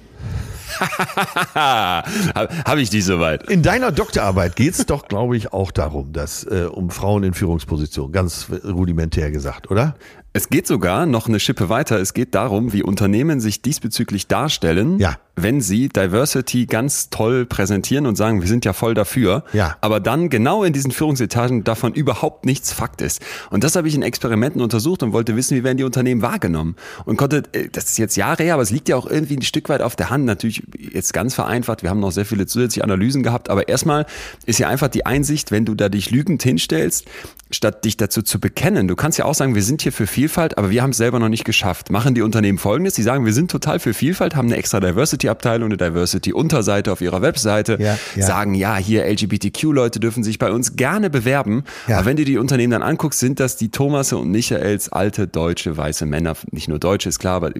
Habe 1.55 2.81
ich 2.81 2.89
die 2.89 3.01
soweit. 3.01 3.49
In 3.49 3.61
deiner 3.61 3.91
Doktorarbeit 3.91 4.55
geht 4.55 4.73
es 4.73 4.85
doch, 4.85 5.07
glaube 5.07 5.37
ich, 5.37 5.53
auch 5.53 5.71
darum, 5.71 6.13
dass 6.13 6.43
äh, 6.43 6.67
um 6.71 6.89
Frauen 6.89 7.23
in 7.23 7.33
Führungspositionen, 7.33 8.11
ganz 8.11 8.47
rudimentär 8.63 9.31
gesagt, 9.31 9.71
oder? 9.71 9.95
Es 10.37 10.49
geht 10.49 10.67
sogar 10.67 11.07
noch 11.07 11.27
eine 11.27 11.39
Schippe 11.39 11.67
weiter. 11.67 11.99
Es 11.99 12.13
geht 12.13 12.35
darum, 12.35 12.71
wie 12.71 12.83
Unternehmen 12.83 13.39
sich 13.39 13.63
diesbezüglich 13.63 14.27
darstellen, 14.27 14.99
ja. 14.99 15.17
wenn 15.35 15.61
sie 15.61 15.89
Diversity 15.89 16.67
ganz 16.67 17.09
toll 17.09 17.47
präsentieren 17.47 18.05
und 18.05 18.17
sagen, 18.17 18.39
wir 18.41 18.47
sind 18.47 18.63
ja 18.63 18.73
voll 18.73 18.93
dafür, 18.93 19.45
ja. 19.51 19.77
aber 19.81 19.99
dann 19.99 20.29
genau 20.29 20.63
in 20.63 20.73
diesen 20.73 20.91
Führungsetagen 20.91 21.63
davon 21.63 21.95
überhaupt 21.95 22.45
nichts 22.45 22.71
Fakt 22.71 23.01
ist. 23.01 23.19
Und 23.49 23.63
das 23.63 23.75
habe 23.75 23.87
ich 23.87 23.95
in 23.95 24.03
Experimenten 24.03 24.61
untersucht 24.61 25.01
und 25.01 25.11
wollte 25.11 25.35
wissen, 25.35 25.57
wie 25.57 25.63
werden 25.63 25.77
die 25.77 25.83
Unternehmen 25.83 26.21
wahrgenommen. 26.21 26.75
Und 27.05 27.17
konnte, 27.17 27.41
äh, 27.53 27.69
das 27.71 27.85
ist 27.85 27.97
jetzt 27.97 28.15
Jahre 28.15 28.43
her, 28.43 28.53
aber 28.53 28.63
es 28.63 28.69
liegt 28.69 28.89
ja 28.89 28.95
auch 28.95 29.09
irgendwie 29.09 29.37
ein 29.37 29.41
Stück 29.41 29.69
weit 29.69 29.81
auf 29.81 29.95
der 29.95 30.11
Hand. 30.11 30.25
Natürlich 30.25 30.61
jetzt 30.77 31.13
ganz 31.13 31.33
vereinfacht, 31.33 31.81
wir 31.81 31.89
haben 31.89 31.99
noch 31.99 32.11
sehr 32.11 32.25
viele 32.27 32.45
zusätzliche 32.45 32.83
Analysen 32.83 33.23
gehabt, 33.23 33.49
aber 33.49 33.69
erstmal 33.69 34.05
ist 34.45 34.59
ja 34.59 34.67
einfach 34.67 34.89
die 34.89 35.03
Einsicht, 35.03 35.49
wenn 35.49 35.65
du 35.65 35.73
da 35.73 35.89
dich 35.89 36.11
lügend 36.11 36.43
hinstellst, 36.43 37.05
statt 37.49 37.85
dich 37.85 37.97
dazu 37.97 38.21
zu 38.21 38.39
bekennen. 38.39 38.87
Du 38.87 38.95
kannst 38.95 39.17
ja 39.17 39.25
auch 39.25 39.33
sagen, 39.33 39.55
wir 39.55 39.63
sind 39.63 39.81
hier 39.81 39.91
für 39.91 40.05
viel 40.05 40.27
Vielfalt, 40.27 40.57
aber 40.57 40.69
wir 40.71 40.81
haben 40.83 40.89
es 40.89 40.97
selber 40.97 41.19
noch 41.19 41.29
nicht 41.29 41.45
geschafft. 41.45 41.89
Machen 41.89 42.13
die 42.13 42.21
Unternehmen 42.21 42.57
folgendes, 42.57 42.95
sie 42.95 43.01
sagen, 43.03 43.25
wir 43.25 43.31
sind 43.31 43.49
total 43.49 43.79
für 43.79 43.93
Vielfalt, 43.93 44.35
haben 44.35 44.47
eine 44.47 44.57
extra 44.57 44.81
Diversity-Abteilung, 44.81 45.67
eine 45.67 45.77
Diversity-Unterseite 45.77 46.91
auf 46.91 46.99
ihrer 46.99 47.21
Webseite, 47.21 47.77
ja, 47.79 47.97
ja. 48.15 48.25
sagen, 48.25 48.53
ja, 48.55 48.75
hier 48.75 49.05
LGBTQ-Leute 49.05 50.01
dürfen 50.01 50.23
sich 50.23 50.37
bei 50.37 50.51
uns 50.51 50.75
gerne 50.75 51.09
bewerben. 51.09 51.63
Ja. 51.87 51.97
Aber 51.97 52.07
wenn 52.07 52.17
du 52.17 52.25
die 52.25 52.37
Unternehmen 52.37 52.71
dann 52.71 52.81
anguckst, 52.81 53.19
sind 53.19 53.39
das 53.39 53.55
die 53.55 53.69
Thomas 53.69 54.11
und 54.11 54.29
Michaels 54.29 54.89
alte 54.89 55.27
deutsche 55.27 55.77
weiße 55.77 56.05
Männer, 56.05 56.35
nicht 56.51 56.67
nur 56.67 56.79
deutsche, 56.79 57.07
ist 57.07 57.19
klar, 57.19 57.35
aber 57.35 57.51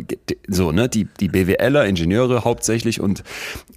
so, 0.50 0.74
ne, 0.74 0.89
die, 0.89 1.08
die 1.22 1.29
BWLer, 1.29 1.86
Ingenieure 1.86 2.44
hauptsächlich 2.44 3.00
und 3.00 3.24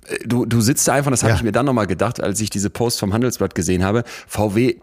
äh, 0.08 0.16
du, 0.26 0.46
du 0.46 0.60
sitzt 0.60 0.88
da 0.88 0.94
einfach, 0.94 1.12
das 1.12 1.22
habe 1.22 1.34
ich 1.34 1.44
mir 1.44 1.52
dann 1.52 1.66
nochmal 1.66 1.86
gedacht, 1.86 2.20
als 2.20 2.40
ich 2.40 2.50
diese 2.50 2.70
Post 2.70 2.98
vom 2.98 3.12
Handelsblatt 3.12 3.54
gesehen 3.54 3.84
habe, 3.84 4.02
VW 4.26 4.76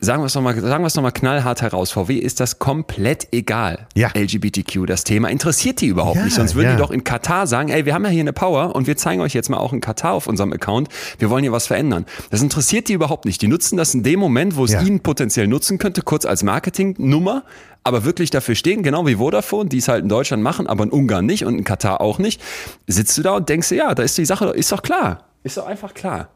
sagen 0.00 0.22
wir 0.22 0.26
es 0.26 0.34
nochmal, 0.34 0.58
sagen 0.60 0.82
wir 0.82 0.86
es 0.86 0.94
nochmal 0.94 1.12
knallhart 1.12 1.62
heraus. 1.62 1.90
VW 1.90 2.16
ist 2.16 2.40
das 2.40 2.58
komplett 2.58 3.28
egal. 3.32 3.86
Ja. 3.94 4.10
LGBTQ, 4.14 4.86
das 4.86 5.04
Thema 5.04 5.28
interessiert 5.28 5.80
die 5.80 5.86
überhaupt 5.86 6.16
ja, 6.16 6.24
nicht. 6.24 6.34
Sonst 6.34 6.54
würden 6.54 6.68
ja. 6.68 6.76
die 6.76 6.78
doch 6.78 6.90
in 6.90 7.04
Katar 7.04 7.46
sagen, 7.46 7.68
ey, 7.68 7.84
wir 7.84 7.94
haben 7.94 8.04
ja 8.04 8.10
hier 8.10 8.20
eine 8.20 8.32
Power 8.32 8.74
und 8.74 8.86
wir 8.86 8.96
zeigen 8.96 9.20
euch 9.20 9.34
jetzt 9.34 9.48
mal 9.48 9.58
auch 9.58 9.72
in 9.72 9.80
Katar 9.80 10.12
auf 10.12 10.26
unserem 10.26 10.52
Account. 10.52 10.88
Wir 11.18 11.30
wollen 11.30 11.42
hier 11.42 11.52
was 11.52 11.66
verändern. 11.66 12.06
Das 12.30 12.42
interessiert 12.42 12.88
die 12.88 12.92
überhaupt 12.92 13.24
nicht. 13.24 13.42
Die 13.42 13.48
nutzen 13.48 13.76
das 13.76 13.94
in 13.94 14.02
dem 14.02 14.20
Moment, 14.20 14.56
wo 14.56 14.64
es 14.64 14.72
ja. 14.72 14.82
ihnen 14.82 15.00
potenziell 15.00 15.48
nutzen 15.48 15.78
könnte, 15.78 16.02
kurz 16.02 16.24
als 16.24 16.42
Marketingnummer, 16.42 17.44
aber 17.82 18.04
wirklich 18.04 18.30
dafür 18.30 18.54
stehen, 18.54 18.82
genau 18.82 19.06
wie 19.06 19.16
Vodafone, 19.16 19.68
die 19.68 19.78
es 19.78 19.88
halt 19.88 20.02
in 20.02 20.08
Deutschland 20.08 20.42
machen, 20.42 20.66
aber 20.66 20.84
in 20.84 20.90
Ungarn 20.90 21.26
nicht 21.26 21.44
und 21.44 21.58
in 21.58 21.64
Katar 21.64 22.00
auch 22.00 22.18
nicht. 22.18 22.40
Sitzt 22.86 23.16
du 23.18 23.22
da 23.22 23.36
und 23.36 23.48
denkst 23.48 23.70
dir, 23.70 23.76
ja, 23.76 23.94
da 23.94 24.02
ist 24.02 24.16
die 24.18 24.26
Sache, 24.26 24.46
ist 24.50 24.70
doch 24.70 24.82
klar. 24.82 25.24
Ist 25.42 25.56
doch 25.56 25.66
einfach 25.66 25.94
klar. 25.94 26.28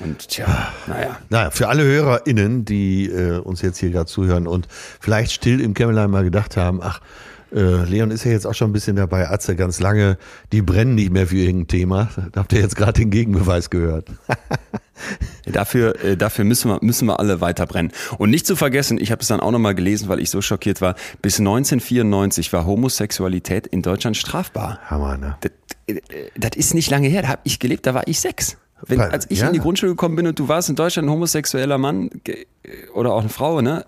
Und 0.00 0.28
tja, 0.28 0.72
naja. 0.86 1.18
Naja, 1.28 1.50
für 1.50 1.68
alle 1.68 1.84
HörerInnen, 1.84 2.64
die 2.64 3.06
äh, 3.10 3.38
uns 3.38 3.62
jetzt 3.62 3.78
hier 3.78 3.90
gerade 3.90 4.06
zuhören 4.06 4.46
und 4.46 4.68
vielleicht 5.00 5.32
still 5.32 5.60
im 5.60 5.74
Kämmerlein 5.74 6.10
mal 6.10 6.24
gedacht 6.24 6.56
haben, 6.56 6.80
ach, 6.82 7.00
Äh, 7.52 7.84
Leon 7.84 8.12
ist 8.12 8.24
ja 8.24 8.30
jetzt 8.30 8.46
auch 8.46 8.54
schon 8.54 8.70
ein 8.70 8.72
bisschen 8.72 8.94
dabei, 8.94 9.28
Atze 9.28 9.56
ganz 9.56 9.80
lange, 9.80 10.18
die 10.52 10.62
brennen 10.62 10.94
nicht 10.94 11.10
mehr 11.10 11.26
für 11.26 11.36
irgendein 11.36 11.66
Thema. 11.66 12.08
Da 12.32 12.40
habt 12.40 12.52
ihr 12.52 12.60
jetzt 12.60 12.76
gerade 12.76 12.92
den 12.92 13.10
Gegenbeweis 13.10 13.70
gehört. 13.70 14.06
dafür, 15.46 16.00
äh, 16.04 16.16
dafür 16.16 16.44
müssen 16.44 16.70
wir, 16.70 16.78
müssen 16.80 17.06
wir 17.06 17.18
alle 17.18 17.40
weiter 17.40 17.66
brennen. 17.66 17.90
Und 18.18 18.30
nicht 18.30 18.46
zu 18.46 18.54
vergessen, 18.54 18.98
ich 18.98 19.10
habe 19.10 19.22
es 19.22 19.28
dann 19.28 19.40
auch 19.40 19.50
nochmal 19.50 19.74
gelesen, 19.74 20.08
weil 20.08 20.20
ich 20.20 20.30
so 20.30 20.40
schockiert 20.42 20.80
war, 20.80 20.94
bis 21.22 21.40
1994 21.40 22.52
war 22.52 22.66
Homosexualität 22.66 23.66
in 23.66 23.82
Deutschland 23.82 24.16
strafbar. 24.16 24.78
Hammer, 24.86 25.16
ne? 25.16 25.36
Das, 25.40 25.50
äh, 25.88 26.00
das 26.36 26.52
ist 26.54 26.74
nicht 26.74 26.88
lange 26.88 27.08
her, 27.08 27.22
da 27.22 27.28
habe 27.28 27.40
ich 27.42 27.58
gelebt, 27.58 27.86
da 27.86 27.94
war 27.94 28.06
ich 28.06 28.20
sechs. 28.20 28.58
Wenn, 28.86 29.00
als 29.00 29.30
ich 29.30 29.40
ja. 29.40 29.48
in 29.48 29.52
die 29.52 29.58
Grundschule 29.58 29.92
gekommen 29.92 30.16
bin 30.16 30.26
und 30.26 30.38
du 30.38 30.48
warst 30.48 30.68
in 30.68 30.76
Deutschland 30.76 31.06
ein 31.06 31.12
homosexueller 31.12 31.78
Mann 31.78 32.10
oder 32.94 33.14
auch 33.14 33.20
eine 33.20 33.28
Frau, 33.30 33.60
ne? 33.60 33.84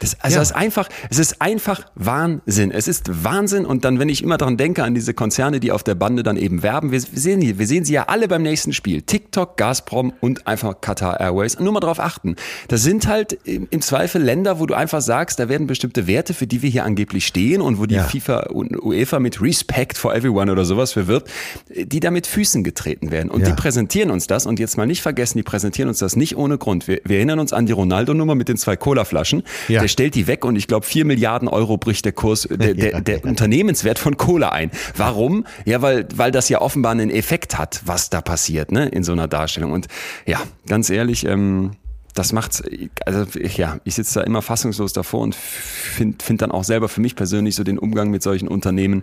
Das, 0.00 0.20
also 0.20 0.34
ja. 0.34 0.40
das 0.40 0.50
ist 0.50 0.56
einfach, 0.56 0.88
es 1.08 1.18
ist 1.18 1.40
einfach 1.40 1.86
Wahnsinn. 1.94 2.72
Es 2.72 2.88
ist 2.88 3.24
Wahnsinn. 3.24 3.64
Und 3.64 3.84
dann, 3.84 3.98
wenn 3.98 4.08
ich 4.08 4.22
immer 4.22 4.36
daran 4.36 4.56
denke, 4.56 4.82
an 4.82 4.94
diese 4.94 5.14
Konzerne, 5.14 5.60
die 5.60 5.70
auf 5.70 5.82
der 5.82 5.94
Bande 5.94 6.22
dann 6.22 6.36
eben 6.36 6.62
werben, 6.62 6.90
wir, 6.90 7.00
wir 7.00 7.20
sehen 7.20 7.40
die, 7.40 7.58
wir 7.58 7.66
sehen 7.66 7.84
sie 7.84 7.94
ja 7.94 8.04
alle 8.08 8.26
beim 8.28 8.42
nächsten 8.42 8.72
Spiel. 8.72 9.02
TikTok, 9.02 9.56
Gazprom 9.56 10.12
und 10.20 10.46
einfach 10.46 10.80
Qatar 10.80 11.20
Airways. 11.20 11.58
Nur 11.60 11.72
mal 11.72 11.80
drauf 11.80 12.00
achten. 12.00 12.34
Das 12.68 12.82
sind 12.82 13.06
halt 13.06 13.38
im, 13.44 13.68
im, 13.70 13.80
Zweifel 13.80 14.20
Länder, 14.20 14.58
wo 14.58 14.66
du 14.66 14.74
einfach 14.74 15.00
sagst, 15.00 15.38
da 15.38 15.48
werden 15.48 15.66
bestimmte 15.66 16.06
Werte, 16.06 16.34
für 16.34 16.46
die 16.46 16.60
wir 16.60 16.70
hier 16.70 16.84
angeblich 16.84 17.26
stehen 17.26 17.60
und 17.60 17.78
wo 17.78 17.86
die 17.86 17.94
ja. 17.94 18.04
FIFA 18.04 18.40
und 18.50 18.76
UEFA 18.82 19.20
mit 19.20 19.40
Respect 19.40 19.96
for 19.96 20.14
Everyone 20.14 20.50
oder 20.50 20.64
sowas 20.64 20.92
verwirbt, 20.92 21.30
die 21.68 22.00
da 22.00 22.10
mit 22.10 22.26
Füßen 22.26 22.64
getreten 22.64 23.10
werden. 23.10 23.30
Und 23.30 23.42
ja. 23.42 23.50
die 23.50 23.52
präsentieren 23.54 24.10
uns 24.10 24.26
das. 24.26 24.44
Und 24.44 24.58
jetzt 24.58 24.76
mal 24.76 24.86
nicht 24.86 25.02
vergessen, 25.02 25.38
die 25.38 25.44
präsentieren 25.44 25.88
uns 25.88 26.00
das 26.00 26.16
nicht 26.16 26.36
ohne 26.36 26.58
Grund. 26.58 26.88
Wir, 26.88 27.00
wir 27.04 27.16
erinnern 27.16 27.38
uns 27.38 27.52
an 27.52 27.66
die 27.66 27.72
Ronaldo-Nummer 27.94 28.34
mit 28.34 28.48
den 28.48 28.56
zwei 28.56 28.76
Cola-Flaschen. 28.76 29.44
Ja. 29.68 29.80
Der 29.80 29.88
stellt 29.88 30.14
die 30.14 30.26
weg 30.26 30.44
und 30.44 30.56
ich 30.56 30.66
glaube, 30.66 30.84
vier 30.84 31.04
Milliarden 31.04 31.48
Euro 31.48 31.76
bricht 31.76 32.04
der 32.04 32.12
Kurs, 32.12 32.48
der, 32.50 32.74
der, 32.74 33.00
der 33.00 33.24
Unternehmenswert 33.24 33.98
von 33.98 34.16
Cola 34.16 34.48
ein. 34.50 34.70
Warum? 34.96 35.46
Ja, 35.64 35.80
weil, 35.82 36.06
weil 36.14 36.32
das 36.32 36.48
ja 36.48 36.60
offenbar 36.60 36.92
einen 36.92 37.10
Effekt 37.10 37.56
hat, 37.56 37.82
was 37.84 38.10
da 38.10 38.20
passiert, 38.20 38.72
ne, 38.72 38.88
in 38.88 39.04
so 39.04 39.12
einer 39.12 39.28
Darstellung. 39.28 39.72
Und 39.72 39.86
ja, 40.26 40.40
ganz 40.66 40.90
ehrlich, 40.90 41.24
ähm, 41.24 41.72
das 42.14 42.32
macht's, 42.32 42.62
also 43.06 43.26
ich, 43.38 43.56
ja, 43.56 43.78
ich 43.82 43.96
sitze 43.96 44.20
da 44.20 44.24
immer 44.24 44.40
fassungslos 44.40 44.92
davor 44.92 45.20
und 45.20 45.34
finde 45.34 46.24
find 46.24 46.42
dann 46.42 46.52
auch 46.52 46.62
selber 46.62 46.88
für 46.88 47.00
mich 47.00 47.16
persönlich 47.16 47.56
so 47.56 47.64
den 47.64 47.76
Umgang 47.76 48.10
mit 48.10 48.22
solchen 48.22 48.46
Unternehmen 48.46 49.02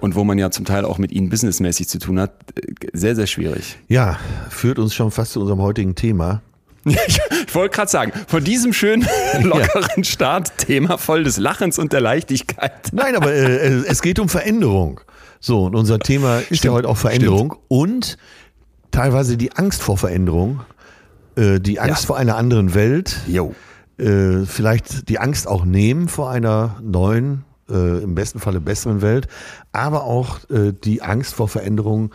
und 0.00 0.14
wo 0.14 0.24
man 0.24 0.38
ja 0.38 0.50
zum 0.50 0.64
Teil 0.64 0.86
auch 0.86 0.96
mit 0.96 1.12
ihnen 1.12 1.28
businessmäßig 1.28 1.88
zu 1.88 1.98
tun 1.98 2.18
hat, 2.18 2.32
sehr, 2.94 3.14
sehr 3.14 3.26
schwierig. 3.26 3.78
Ja, 3.88 4.18
führt 4.48 4.78
uns 4.78 4.94
schon 4.94 5.10
fast 5.10 5.32
zu 5.32 5.40
unserem 5.40 5.60
heutigen 5.60 5.94
Thema. 5.94 6.40
Ich, 7.48 7.54
wollte 7.54 7.74
gerade 7.74 7.90
sagen, 7.90 8.12
von 8.28 8.44
diesem 8.44 8.72
schönen, 8.72 9.06
lockeren 9.42 10.04
Startthema 10.04 10.98
voll 10.98 11.24
des 11.24 11.36
Lachens 11.36 11.78
und 11.78 11.92
der 11.92 12.00
Leichtigkeit. 12.00 12.72
Nein, 12.92 13.16
aber 13.16 13.32
äh, 13.32 13.82
es 13.86 14.02
geht 14.02 14.18
um 14.18 14.28
Veränderung. 14.28 15.00
So, 15.40 15.64
und 15.64 15.74
unser 15.74 15.98
Thema 15.98 16.38
ist 16.38 16.46
Stimmt. 16.46 16.64
ja 16.64 16.70
heute 16.72 16.88
auch 16.88 16.96
Veränderung 16.96 17.52
Stimmt. 17.52 17.64
und 17.68 18.18
teilweise 18.90 19.36
die 19.36 19.52
Angst 19.52 19.82
vor 19.82 19.98
Veränderung 19.98 20.60
äh, 21.36 21.60
die 21.60 21.80
Angst 21.80 22.02
ja. 22.02 22.06
vor 22.06 22.16
einer 22.16 22.36
anderen 22.36 22.74
Welt, 22.74 23.20
jo. 23.26 23.54
Äh, 23.98 24.44
vielleicht 24.44 25.08
die 25.08 25.18
Angst 25.18 25.46
auch 25.46 25.64
nehmen 25.64 26.08
vor 26.08 26.30
einer 26.30 26.76
neuen, 26.82 27.44
äh, 27.70 28.02
im 28.02 28.14
besten 28.14 28.40
Falle 28.40 28.60
besseren 28.60 29.00
Welt, 29.00 29.28
aber 29.72 30.04
auch 30.04 30.48
äh, 30.50 30.72
die 30.72 31.02
Angst 31.02 31.34
vor 31.34 31.48
Veränderungen, 31.48 32.10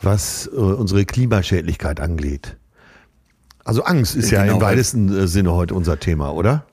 was 0.00 0.46
äh, 0.46 0.56
unsere 0.56 1.04
Klimaschädlichkeit 1.04 2.00
angeht. 2.00 2.56
Also 3.66 3.82
Angst 3.82 4.14
ist 4.14 4.30
ja 4.30 4.42
genau. 4.42 4.54
im 4.54 4.60
weitesten 4.60 5.26
Sinne 5.26 5.52
heute 5.52 5.74
unser 5.74 5.98
Thema, 5.98 6.32
oder? 6.32 6.64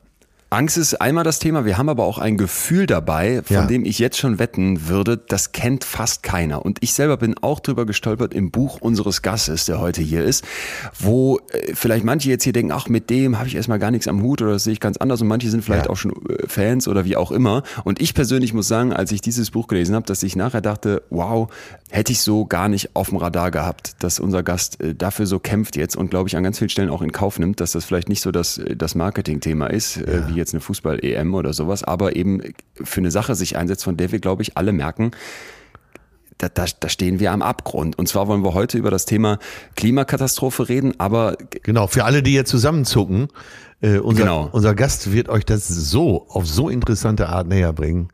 Angst 0.51 0.77
ist 0.77 1.01
einmal 1.01 1.23
das 1.23 1.39
Thema, 1.39 1.65
wir 1.65 1.79
haben 1.79 1.89
aber 1.89 2.03
auch 2.03 2.19
ein 2.19 2.37
Gefühl 2.37 2.85
dabei, 2.85 3.41
von 3.43 3.55
ja. 3.55 3.65
dem 3.65 3.85
ich 3.85 3.97
jetzt 3.97 4.19
schon 4.19 4.37
wetten 4.37 4.87
würde, 4.87 5.17
das 5.17 5.51
kennt 5.51 5.83
fast 5.83 6.21
keiner. 6.21 6.63
Und 6.63 6.77
ich 6.81 6.93
selber 6.93 7.17
bin 7.17 7.35
auch 7.41 7.59
drüber 7.59 7.87
gestolpert 7.87 8.35
im 8.35 8.51
Buch 8.51 8.79
unseres 8.79 9.23
Gastes, 9.23 9.65
der 9.65 9.79
heute 9.79 10.03
hier 10.03 10.23
ist, 10.23 10.45
wo 10.99 11.39
äh, 11.51 11.73
vielleicht 11.73 12.05
manche 12.05 12.29
jetzt 12.29 12.43
hier 12.43 12.53
denken, 12.53 12.71
ach, 12.71 12.87
mit 12.87 13.09
dem 13.09 13.39
habe 13.39 13.47
ich 13.47 13.55
erstmal 13.55 13.79
gar 13.79 13.89
nichts 13.89 14.07
am 14.07 14.21
Hut 14.21 14.43
oder 14.43 14.51
das 14.51 14.65
sehe 14.65 14.73
ich 14.73 14.79
ganz 14.79 14.97
anders 14.97 15.21
und 15.21 15.27
manche 15.27 15.49
sind 15.49 15.65
vielleicht 15.65 15.85
ja. 15.85 15.91
auch 15.91 15.97
schon 15.97 16.11
äh, 16.29 16.47
Fans 16.47 16.87
oder 16.87 17.03
wie 17.03 17.17
auch 17.17 17.31
immer. 17.31 17.63
Und 17.83 17.99
ich 17.99 18.13
persönlich 18.13 18.53
muss 18.53 18.67
sagen, 18.67 18.93
als 18.93 19.11
ich 19.11 19.21
dieses 19.21 19.49
Buch 19.49 19.67
gelesen 19.67 19.95
habe, 19.95 20.05
dass 20.05 20.21
ich 20.21 20.35
nachher 20.35 20.61
dachte, 20.61 21.01
wow, 21.09 21.51
hätte 21.93 22.11
ich 22.11 22.21
so 22.21 22.45
gar 22.45 22.69
nicht 22.69 22.95
auf 22.95 23.09
dem 23.09 23.17
Radar 23.17 23.51
gehabt, 23.51 23.95
dass 23.99 24.19
unser 24.19 24.41
Gast 24.41 24.81
äh, 24.81 24.95
dafür 24.95 25.27
so 25.27 25.37
kämpft 25.37 25.75
jetzt 25.75 25.95
und 25.95 26.09
glaube 26.09 26.27
ich 26.27 26.35
an 26.35 26.43
ganz 26.43 26.57
vielen 26.57 26.69
Stellen 26.69 26.89
auch 26.89 27.03
in 27.03 27.11
Kauf 27.11 27.37
nimmt, 27.37 27.59
dass 27.59 27.73
das 27.73 27.85
vielleicht 27.85 28.09
nicht 28.09 28.21
so 28.21 28.31
das, 28.31 28.59
das 28.75 28.95
Marketing-Thema 28.95 29.67
ist, 29.67 29.97
ja. 29.97 30.27
wie 30.27 30.33
jetzt 30.33 30.55
eine 30.55 30.61
Fußball-EM 30.61 31.35
oder 31.35 31.53
sowas, 31.53 31.83
aber 31.83 32.15
eben 32.15 32.41
für 32.83 32.99
eine 32.99 33.11
Sache 33.11 33.35
sich 33.35 33.57
einsetzt, 33.57 33.83
von 33.83 33.95
der 33.95 34.11
wir, 34.11 34.19
glaube 34.19 34.41
ich, 34.41 34.57
alle 34.57 34.71
merken, 34.71 35.11
da, 36.39 36.49
da, 36.49 36.65
da 36.79 36.89
stehen 36.89 37.19
wir 37.19 37.31
am 37.31 37.43
Abgrund. 37.43 37.97
Und 37.97 38.07
zwar 38.07 38.27
wollen 38.27 38.43
wir 38.43 38.55
heute 38.55 38.79
über 38.79 38.89
das 38.89 39.05
Thema 39.05 39.37
Klimakatastrophe 39.75 40.67
reden, 40.69 40.99
aber. 40.99 41.37
Genau, 41.61 41.85
für 41.85 42.05
alle, 42.05 42.23
die 42.23 42.33
jetzt 42.33 42.49
zusammenzucken, 42.49 43.27
äh, 43.81 43.99
unser, 43.99 44.23
genau. 44.23 44.49
unser 44.51 44.73
Gast 44.73 45.11
wird 45.11 45.29
euch 45.29 45.45
das 45.45 45.67
so, 45.67 46.25
auf 46.29 46.47
so 46.47 46.69
interessante 46.69 47.29
Art 47.29 47.47
näher 47.47 47.71
bringen. 47.71 48.09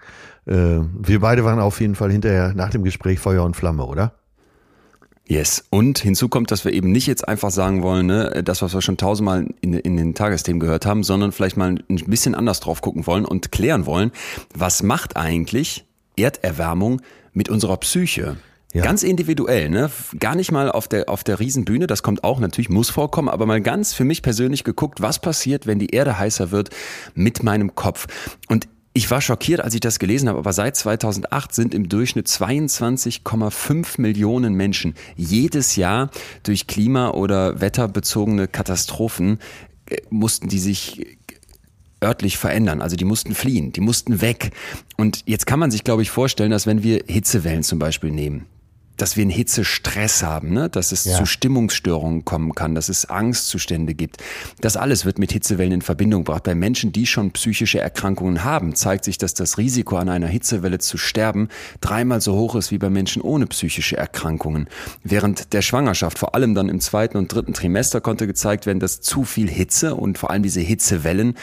Äh, 0.50 0.80
wir 0.98 1.20
beide 1.20 1.46
waren 1.46 1.60
auf 1.60 1.80
jeden 1.80 1.96
Fall 1.96 2.12
hinterher 2.12 2.54
nach 2.56 2.72
dem 2.72 2.84
Gespräch 2.84 3.20
Feuer 3.20 3.44
und 3.44 3.56
Flamme, 3.56 3.86
oder? 3.86 4.14
Yes. 5.28 5.64
Und 5.70 6.00
hinzu 6.00 6.28
kommt, 6.28 6.50
dass 6.50 6.66
wir 6.66 6.74
eben 6.74 6.92
nicht 6.92 7.06
jetzt 7.06 7.28
einfach 7.28 7.52
sagen 7.52 7.84
wollen, 7.84 8.08
ne, 8.08 8.42
das, 8.44 8.64
was 8.64 8.74
wir 8.74 8.82
schon 8.82 8.98
tausendmal 8.98 9.46
in, 9.62 9.74
in 9.74 9.96
den 9.96 10.16
Tagesthemen 10.16 10.60
gehört 10.60 10.88
haben, 10.88 11.04
sondern 11.04 11.32
vielleicht 11.32 11.56
mal 11.56 11.76
ein 11.88 11.96
bisschen 12.08 12.34
anders 12.34 12.62
drauf 12.62 12.82
gucken 12.82 13.06
wollen 13.06 13.26
und 13.26 13.52
klären 13.52 13.86
wollen, 13.86 14.12
was 14.56 14.82
macht 14.82 15.18
eigentlich 15.18 15.86
Erderwärmung 16.16 17.04
mit 17.32 17.48
unserer 17.48 17.78
Psyche? 17.78 18.38
Ja. 18.74 18.84
Ganz 18.84 19.04
individuell, 19.04 19.70
ne? 19.70 19.92
Gar 20.20 20.36
nicht 20.36 20.52
mal 20.52 20.72
auf 20.72 20.88
der, 20.88 21.10
auf 21.10 21.24
der 21.24 21.40
Riesenbühne, 21.40 21.86
das 21.86 22.02
kommt 22.02 22.24
auch 22.24 22.40
natürlich, 22.40 22.70
muss 22.70 22.90
vorkommen, 22.90 23.30
aber 23.30 23.46
mal 23.46 23.62
ganz 23.62 23.94
für 23.94 24.06
mich 24.06 24.24
persönlich 24.24 24.64
geguckt, 24.64 25.02
was 25.02 25.20
passiert, 25.20 25.68
wenn 25.68 25.78
die 25.78 25.90
Erde 25.90 26.18
heißer 26.18 26.50
wird 26.50 26.70
mit 27.14 27.44
meinem 27.44 27.76
Kopf. 27.76 28.08
Und 28.48 28.68
ich 28.94 29.10
war 29.12 29.22
schockiert, 29.22 29.62
als 29.62 29.74
ich 29.74 29.82
das 29.82 30.00
gelesen 30.00 30.30
habe, 30.30 30.40
aber 30.40 30.54
seit 30.54 30.76
2008 30.76 31.54
sind 31.54 31.74
im 31.74 31.90
Durchschnitt 31.90 32.28
22,5 32.28 34.02
Millionen 34.02 34.56
Menschen 34.56 34.96
jedes 35.16 35.76
Jahr 35.76 36.10
durch 36.44 36.68
klima- 36.68 37.12
oder 37.12 37.62
wetterbezogene 37.62 38.48
Katastrophen 38.48 39.40
äh, 39.88 39.98
mussten 40.10 40.50
die 40.50 40.60
sich 40.60 41.06
örtlich 42.04 42.38
verändern. 42.38 42.82
Also 42.82 42.96
die 42.96 43.06
mussten 43.06 43.36
fliehen, 43.36 43.72
die 43.74 43.82
mussten 43.82 44.22
weg. 44.22 44.52
Und 44.98 45.24
jetzt 45.26 45.46
kann 45.46 45.60
man 45.60 45.70
sich, 45.70 45.84
glaube 45.84 46.02
ich, 46.02 46.10
vorstellen, 46.10 46.52
dass 46.52 46.66
wenn 46.66 46.82
wir 46.82 47.04
Hitzewellen 47.08 47.64
zum 47.64 47.78
Beispiel 47.78 48.12
nehmen, 48.12 48.46
dass 49.02 49.16
wir 49.16 49.22
einen 49.22 49.32
Hitzestress 49.32 50.24
haben, 50.24 50.52
ne? 50.52 50.70
dass 50.70 50.92
es 50.92 51.06
ja. 51.06 51.18
zu 51.18 51.26
Stimmungsstörungen 51.26 52.26
kommen 52.26 52.54
kann, 52.54 52.76
dass 52.76 52.90
es 52.90 53.10
Angstzustände 53.10 53.94
gibt. 53.94 54.18
Das 54.62 54.78
alles 54.78 55.06
wird 55.06 55.20
mit 55.20 55.32
Hitzewellen 55.32 55.74
in 55.74 55.82
Verbindung 55.82 56.24
gebracht. 56.24 56.44
Bei 56.44 56.56
Menschen, 56.56 56.92
die 56.92 57.06
schon 57.06 57.32
psychische 57.32 57.80
Erkrankungen 57.80 58.44
haben, 58.44 58.76
zeigt 58.76 59.06
sich, 59.06 59.18
dass 59.18 59.34
das 59.34 59.58
Risiko 59.58 59.98
an 59.98 60.10
einer 60.10 60.28
Hitzewelle 60.28 60.80
zu 60.80 60.98
sterben 60.98 61.48
dreimal 61.82 62.22
so 62.22 62.36
hoch 62.36 62.56
ist 62.56 62.72
wie 62.72 62.78
bei 62.78 62.90
Menschen 62.90 63.22
ohne 63.22 63.48
psychische 63.48 63.98
Erkrankungen. 63.98 64.68
Während 65.04 65.54
der 65.54 65.62
Schwangerschaft, 65.62 66.20
vor 66.20 66.36
allem 66.36 66.54
dann 66.54 66.70
im 66.70 66.80
zweiten 66.80 67.18
und 67.18 67.34
dritten 67.34 67.54
Trimester, 67.54 68.02
konnte 68.02 68.28
gezeigt 68.28 68.66
werden, 68.66 68.80
dass 68.80 69.02
zu 69.02 69.24
viel 69.24 69.50
Hitze 69.50 69.96
und 69.96 70.18
vor 70.18 70.30
allem 70.30 70.44
diese 70.44 70.62
Hitzewellen 70.62 71.36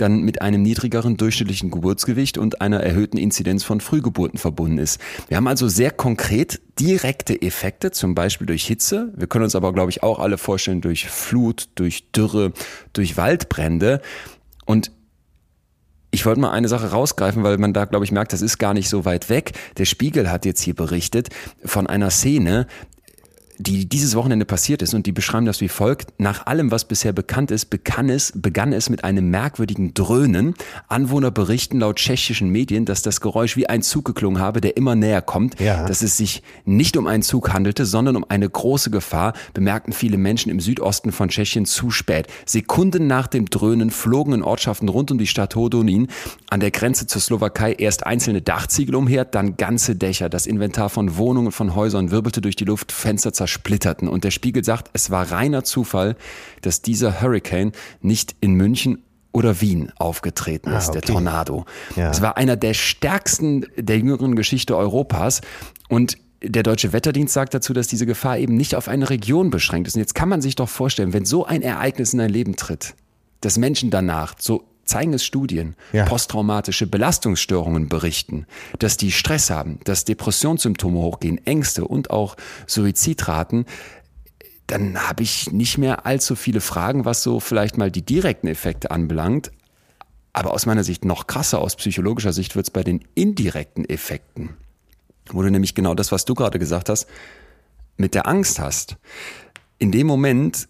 dann 0.00 0.22
mit 0.22 0.42
einem 0.42 0.62
niedrigeren 0.62 1.16
durchschnittlichen 1.16 1.70
Geburtsgewicht 1.70 2.38
und 2.38 2.60
einer 2.60 2.80
erhöhten 2.80 3.18
Inzidenz 3.18 3.64
von 3.64 3.80
Frühgeburten 3.80 4.38
verbunden 4.38 4.78
ist. 4.78 5.00
Wir 5.28 5.36
haben 5.36 5.46
also 5.46 5.68
sehr 5.68 5.90
konkret 5.90 6.60
direkte 6.78 7.40
Effekte, 7.40 7.90
zum 7.90 8.14
Beispiel 8.14 8.46
durch 8.46 8.66
Hitze. 8.66 9.12
Wir 9.16 9.26
können 9.26 9.44
uns 9.44 9.54
aber, 9.54 9.72
glaube 9.72 9.90
ich, 9.90 10.02
auch 10.02 10.18
alle 10.18 10.38
vorstellen 10.38 10.80
durch 10.80 11.08
Flut, 11.08 11.68
durch 11.74 12.10
Dürre, 12.12 12.52
durch 12.92 13.16
Waldbrände. 13.16 14.00
Und 14.64 14.90
ich 16.12 16.26
wollte 16.26 16.40
mal 16.40 16.50
eine 16.50 16.68
Sache 16.68 16.90
rausgreifen, 16.90 17.42
weil 17.44 17.58
man 17.58 17.72
da, 17.72 17.84
glaube 17.84 18.04
ich, 18.04 18.10
merkt, 18.10 18.32
das 18.32 18.42
ist 18.42 18.58
gar 18.58 18.74
nicht 18.74 18.88
so 18.88 19.04
weit 19.04 19.28
weg. 19.28 19.52
Der 19.78 19.84
Spiegel 19.84 20.30
hat 20.30 20.44
jetzt 20.44 20.60
hier 20.60 20.74
berichtet 20.74 21.28
von 21.64 21.86
einer 21.86 22.10
Szene, 22.10 22.66
die 23.60 23.86
dieses 23.86 24.14
Wochenende 24.14 24.46
passiert 24.46 24.80
ist 24.80 24.94
und 24.94 25.04
die 25.06 25.12
beschreiben 25.12 25.44
das 25.44 25.60
wie 25.60 25.68
folgt. 25.68 26.18
Nach 26.18 26.46
allem, 26.46 26.70
was 26.70 26.86
bisher 26.86 27.12
bekannt 27.12 27.50
ist, 27.50 27.66
begann 27.66 28.08
es, 28.08 28.32
begann 28.34 28.72
es 28.72 28.88
mit 28.88 29.04
einem 29.04 29.30
merkwürdigen 29.30 29.92
Dröhnen. 29.92 30.54
Anwohner 30.88 31.30
berichten 31.30 31.80
laut 31.80 31.96
tschechischen 31.96 32.48
Medien, 32.48 32.86
dass 32.86 33.02
das 33.02 33.20
Geräusch 33.20 33.56
wie 33.56 33.68
ein 33.68 33.82
Zug 33.82 34.06
geklungen 34.06 34.40
habe, 34.40 34.62
der 34.62 34.78
immer 34.78 34.94
näher 34.94 35.20
kommt. 35.20 35.60
Ja. 35.60 35.86
Dass 35.86 36.00
es 36.00 36.16
sich 36.16 36.42
nicht 36.64 36.96
um 36.96 37.06
einen 37.06 37.22
Zug 37.22 37.52
handelte, 37.52 37.84
sondern 37.84 38.16
um 38.16 38.24
eine 38.28 38.48
große 38.48 38.90
Gefahr, 38.90 39.34
bemerkten 39.52 39.92
viele 39.92 40.16
Menschen 40.16 40.50
im 40.50 40.60
Südosten 40.60 41.12
von 41.12 41.28
Tschechien 41.28 41.66
zu 41.66 41.90
spät. 41.90 42.28
Sekunden 42.46 43.06
nach 43.06 43.26
dem 43.26 43.50
Dröhnen 43.50 43.90
flogen 43.90 44.32
in 44.32 44.42
Ortschaften 44.42 44.88
rund 44.88 45.10
um 45.10 45.18
die 45.18 45.26
Stadt 45.26 45.54
Hodonin 45.54 46.08
an 46.48 46.60
der 46.60 46.70
Grenze 46.70 47.06
zur 47.06 47.20
Slowakei 47.20 47.74
erst 47.74 48.06
einzelne 48.06 48.40
Dachziegel 48.40 48.94
umher, 48.94 49.26
dann 49.26 49.58
ganze 49.58 49.96
Dächer. 49.96 50.30
Das 50.30 50.46
Inventar 50.46 50.88
von 50.88 51.18
Wohnungen, 51.18 51.52
von 51.52 51.74
Häusern 51.74 52.10
wirbelte 52.10 52.40
durch 52.40 52.56
die 52.56 52.64
Luft, 52.64 52.90
Fenster 52.90 53.34
zersplitterten. 53.50 54.08
Und 54.08 54.24
der 54.24 54.30
Spiegel 54.30 54.64
sagt, 54.64 54.90
es 54.92 55.10
war 55.10 55.30
reiner 55.30 55.64
Zufall, 55.64 56.16
dass 56.62 56.82
dieser 56.82 57.20
Hurricane 57.20 57.72
nicht 58.00 58.36
in 58.40 58.54
München 58.54 59.02
oder 59.32 59.60
Wien 59.60 59.92
aufgetreten 59.96 60.70
ist, 60.70 60.88
ah, 60.88 60.90
okay. 60.90 61.00
der 61.00 61.02
Tornado. 61.02 61.64
Ja. 61.94 62.10
Es 62.10 62.20
war 62.20 62.36
einer 62.36 62.56
der 62.56 62.74
stärksten 62.74 63.66
der 63.76 63.98
jüngeren 63.98 64.34
Geschichte 64.34 64.76
Europas 64.76 65.40
und 65.88 66.18
der 66.42 66.62
Deutsche 66.62 66.94
Wetterdienst 66.94 67.34
sagt 67.34 67.52
dazu, 67.52 67.74
dass 67.74 67.86
diese 67.86 68.06
Gefahr 68.06 68.38
eben 68.38 68.56
nicht 68.56 68.74
auf 68.74 68.88
eine 68.88 69.10
Region 69.10 69.50
beschränkt 69.50 69.88
ist. 69.88 69.94
Und 69.94 70.00
jetzt 70.00 70.14
kann 70.14 70.28
man 70.28 70.40
sich 70.40 70.56
doch 70.56 70.70
vorstellen, 70.70 71.12
wenn 71.12 71.26
so 71.26 71.44
ein 71.44 71.60
Ereignis 71.60 72.14
in 72.14 72.18
dein 72.18 72.30
Leben 72.30 72.56
tritt, 72.56 72.94
dass 73.42 73.58
Menschen 73.58 73.90
danach, 73.90 74.34
so 74.38 74.64
zeigen 74.90 75.14
es 75.14 75.24
Studien, 75.24 75.74
ja. 75.92 76.04
posttraumatische 76.04 76.86
Belastungsstörungen 76.86 77.88
berichten, 77.88 78.46
dass 78.78 78.96
die 78.96 79.12
Stress 79.12 79.50
haben, 79.50 79.80
dass 79.84 80.04
Depressionssymptome 80.04 80.98
hochgehen, 80.98 81.44
Ängste 81.46 81.86
und 81.86 82.10
auch 82.10 82.36
Suizidraten, 82.66 83.64
dann 84.66 85.08
habe 85.08 85.22
ich 85.22 85.50
nicht 85.50 85.78
mehr 85.78 86.06
allzu 86.06 86.36
viele 86.36 86.60
Fragen, 86.60 87.04
was 87.04 87.22
so 87.22 87.40
vielleicht 87.40 87.78
mal 87.78 87.90
die 87.90 88.04
direkten 88.04 88.46
Effekte 88.46 88.90
anbelangt. 88.90 89.50
Aber 90.32 90.52
aus 90.52 90.64
meiner 90.66 90.84
Sicht 90.84 91.04
noch 91.04 91.26
krasser, 91.26 91.60
aus 91.60 91.74
psychologischer 91.74 92.32
Sicht 92.32 92.54
wird 92.54 92.66
es 92.66 92.70
bei 92.70 92.84
den 92.84 93.04
indirekten 93.14 93.88
Effekten 93.88 94.50
wo 95.34 95.42
du 95.42 95.50
nämlich 95.50 95.74
genau 95.74 95.94
das, 95.94 96.12
was 96.12 96.24
du 96.24 96.34
gerade 96.34 96.58
gesagt 96.58 96.88
hast, 96.88 97.06
mit 97.96 98.14
der 98.14 98.26
Angst 98.26 98.58
hast. 98.58 98.96
In 99.78 99.92
dem 99.92 100.06
Moment, 100.06 100.68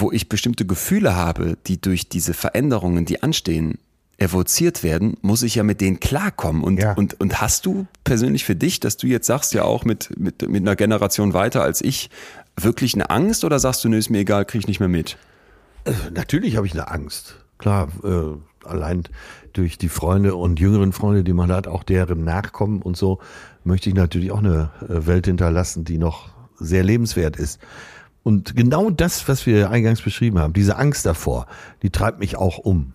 wo 0.00 0.12
ich 0.12 0.28
bestimmte 0.28 0.66
Gefühle 0.66 1.14
habe, 1.16 1.56
die 1.66 1.80
durch 1.80 2.08
diese 2.08 2.34
Veränderungen, 2.34 3.04
die 3.04 3.22
anstehen, 3.22 3.78
evoziert 4.18 4.82
werden, 4.82 5.16
muss 5.20 5.42
ich 5.42 5.56
ja 5.56 5.62
mit 5.62 5.80
denen 5.80 6.00
klarkommen. 6.00 6.62
Und, 6.64 6.78
ja. 6.78 6.94
und, 6.94 7.20
und 7.20 7.40
hast 7.40 7.66
du 7.66 7.86
persönlich 8.04 8.44
für 8.44 8.56
dich, 8.56 8.80
dass 8.80 8.96
du 8.96 9.06
jetzt 9.06 9.26
sagst, 9.26 9.52
ja 9.52 9.62
auch 9.62 9.84
mit, 9.84 10.18
mit, 10.18 10.48
mit 10.48 10.62
einer 10.62 10.76
Generation 10.76 11.34
weiter 11.34 11.62
als 11.62 11.82
ich, 11.82 12.10
wirklich 12.58 12.94
eine 12.94 13.10
Angst 13.10 13.44
oder 13.44 13.58
sagst 13.58 13.84
du, 13.84 13.88
nee, 13.88 13.98
ist 13.98 14.08
mir 14.08 14.20
egal, 14.20 14.46
krieg 14.46 14.60
ich 14.60 14.68
nicht 14.68 14.80
mehr 14.80 14.88
mit? 14.88 15.18
Äh, 15.84 15.92
natürlich 16.14 16.56
habe 16.56 16.66
ich 16.66 16.72
eine 16.72 16.90
Angst. 16.90 17.36
Klar, 17.58 17.88
äh, 18.02 18.66
allein 18.66 19.04
durch 19.52 19.78
die 19.78 19.88
Freunde 19.88 20.34
und 20.34 20.60
jüngeren 20.60 20.92
Freunde, 20.92 21.22
die 21.22 21.32
man 21.32 21.52
hat, 21.52 21.66
auch 21.66 21.82
deren 21.82 22.24
Nachkommen 22.24 22.80
und 22.82 22.96
so, 22.96 23.20
möchte 23.64 23.90
ich 23.90 23.94
natürlich 23.94 24.32
auch 24.32 24.38
eine 24.38 24.70
äh, 24.88 25.06
Welt 25.06 25.26
hinterlassen, 25.26 25.84
die 25.84 25.98
noch 25.98 26.30
sehr 26.58 26.82
lebenswert 26.82 27.36
ist. 27.36 27.60
Und 28.26 28.56
genau 28.56 28.90
das, 28.90 29.28
was 29.28 29.46
wir 29.46 29.70
eingangs 29.70 30.02
beschrieben 30.02 30.40
haben, 30.40 30.52
diese 30.52 30.78
Angst 30.78 31.06
davor, 31.06 31.46
die 31.84 31.90
treibt 31.90 32.18
mich 32.18 32.36
auch 32.36 32.58
um. 32.58 32.92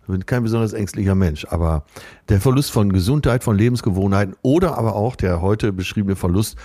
Ich 0.00 0.08
bin 0.08 0.24
kein 0.24 0.42
besonders 0.42 0.72
ängstlicher 0.72 1.14
Mensch, 1.14 1.46
aber 1.50 1.84
der 2.30 2.40
Verlust 2.40 2.70
von 2.70 2.90
Gesundheit, 2.90 3.44
von 3.44 3.58
Lebensgewohnheiten 3.58 4.36
oder 4.40 4.78
aber 4.78 4.96
auch 4.96 5.16
der 5.16 5.42
heute 5.42 5.74
beschriebene 5.74 6.16
Verlust 6.16 6.56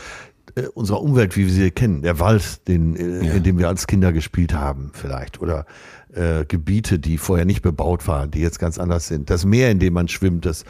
äh, 0.56 0.62
unserer 0.68 1.02
Umwelt, 1.02 1.36
wie 1.36 1.46
wir 1.46 1.52
sie 1.52 1.72
kennen, 1.72 2.04
der 2.04 2.18
Wald, 2.22 2.66
den, 2.70 2.96
äh, 2.96 3.26
ja. 3.26 3.34
in 3.34 3.44
dem 3.44 3.60
wir 3.60 3.68
als 3.68 3.86
Kinder 3.86 4.14
gespielt 4.14 4.54
haben, 4.54 4.92
vielleicht, 4.94 5.42
oder 5.42 5.66
äh, 6.14 6.46
Gebiete, 6.46 7.00
die 7.00 7.18
vorher 7.18 7.44
nicht 7.44 7.64
bebaut 7.64 8.08
waren, 8.08 8.32
die 8.32 8.40
jetzt 8.40 8.60
ganz 8.60 8.78
anders 8.80 9.10
sind, 9.10 9.30
das 9.30 9.44
Meer, 9.44 9.72
in 9.72 9.80
dem 9.80 9.92
man 9.92 10.08
schwimmt, 10.08 10.46
das 10.46 10.64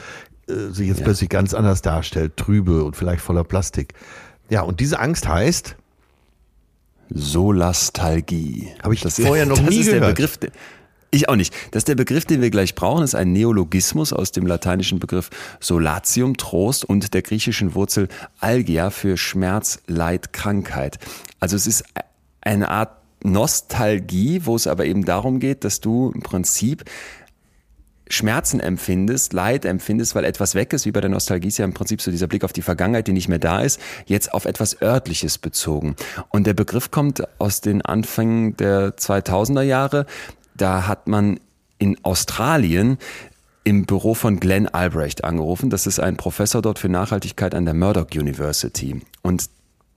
äh, 0.49 0.71
sich 0.71 0.87
jetzt 0.87 1.01
ja. 1.01 1.05
plötzlich 1.05 1.29
ganz 1.29 1.53
anders 1.53 1.83
darstellt, 1.83 2.37
trübe 2.37 2.83
und 2.83 2.95
vielleicht 2.95 3.21
voller 3.21 3.43
Plastik. 3.43 3.93
Ja, 4.49 4.63
und 4.63 4.79
diese 4.79 4.99
Angst 4.99 5.27
heißt 5.27 5.77
Solastalgie. 7.09 8.69
Habe 8.83 8.93
ich 8.93 9.01
das 9.01 9.19
vorher 9.19 9.45
noch 9.45 9.57
das 9.59 9.69
nie 9.69 9.79
ist 9.79 9.85
gehört. 9.87 10.03
Der 10.03 10.07
Begriff, 10.09 10.39
ich 11.11 11.29
auch 11.29 11.35
nicht. 11.35 11.53
Das 11.71 11.81
ist 11.81 11.87
der 11.87 11.95
Begriff, 11.95 12.25
den 12.25 12.41
wir 12.41 12.49
gleich 12.49 12.75
brauchen, 12.75 13.03
ist 13.03 13.15
ein 13.15 13.31
Neologismus 13.31 14.11
aus 14.11 14.31
dem 14.31 14.45
lateinischen 14.45 14.99
Begriff 14.99 15.29
Solatium, 15.59 16.35
Trost 16.37 16.83
und 16.83 17.13
der 17.13 17.21
griechischen 17.21 17.73
Wurzel 17.75 18.09
Algia 18.39 18.89
für 18.89 19.17
Schmerz, 19.17 19.79
Leid, 19.87 20.33
Krankheit. 20.33 20.99
Also 21.39 21.55
es 21.55 21.67
ist 21.67 21.83
eine 22.41 22.69
Art 22.69 22.97
Nostalgie, 23.23 24.41
wo 24.43 24.55
es 24.55 24.67
aber 24.67 24.85
eben 24.85 25.05
darum 25.05 25.39
geht, 25.39 25.63
dass 25.63 25.81
du 25.81 26.11
im 26.13 26.21
Prinzip 26.21 26.83
Schmerzen 28.07 28.59
empfindest, 28.59 29.33
Leid 29.33 29.65
empfindest, 29.65 30.13
weil 30.15 30.25
etwas 30.25 30.53
weg 30.53 30.73
ist, 30.73 30.85
wie 30.85 30.91
bei 30.91 31.01
der 31.01 31.09
Nostalgie 31.09 31.47
ist 31.47 31.57
ja 31.57 31.65
im 31.65 31.73
Prinzip 31.73 32.01
so 32.01 32.11
dieser 32.11 32.27
Blick 32.27 32.43
auf 32.43 32.53
die 32.53 32.61
Vergangenheit, 32.61 33.07
die 33.07 33.13
nicht 33.13 33.29
mehr 33.29 33.39
da 33.39 33.61
ist, 33.61 33.79
jetzt 34.05 34.33
auf 34.33 34.45
etwas 34.45 34.81
Örtliches 34.81 35.37
bezogen. 35.37 35.95
Und 36.29 36.45
der 36.45 36.53
Begriff 36.53 36.91
kommt 36.91 37.23
aus 37.39 37.61
den 37.61 37.81
Anfängen 37.81 38.55
der 38.57 38.95
2000er 38.95 39.63
Jahre. 39.63 40.05
Da 40.55 40.87
hat 40.87 41.07
man 41.07 41.39
in 41.79 41.97
Australien 42.03 42.97
im 43.63 43.85
Büro 43.85 44.13
von 44.13 44.39
Glenn 44.39 44.67
Albrecht 44.67 45.23
angerufen. 45.23 45.71
Das 45.71 45.87
ist 45.87 45.99
ein 45.99 46.17
Professor 46.17 46.61
dort 46.61 46.77
für 46.77 46.89
Nachhaltigkeit 46.89 47.55
an 47.55 47.65
der 47.65 47.73
Murdoch 47.73 48.07
University. 48.13 49.01
Und 49.23 49.49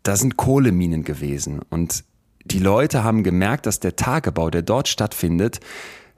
da 0.02 0.16
sind 0.16 0.38
Kohleminen 0.38 1.04
gewesen. 1.04 1.60
Und 1.68 2.04
die 2.46 2.58
Leute 2.58 3.04
haben 3.04 3.22
gemerkt, 3.22 3.66
dass 3.66 3.78
der 3.78 3.94
Tagebau, 3.94 4.48
der 4.48 4.62
dort 4.62 4.88
stattfindet, 4.88 5.60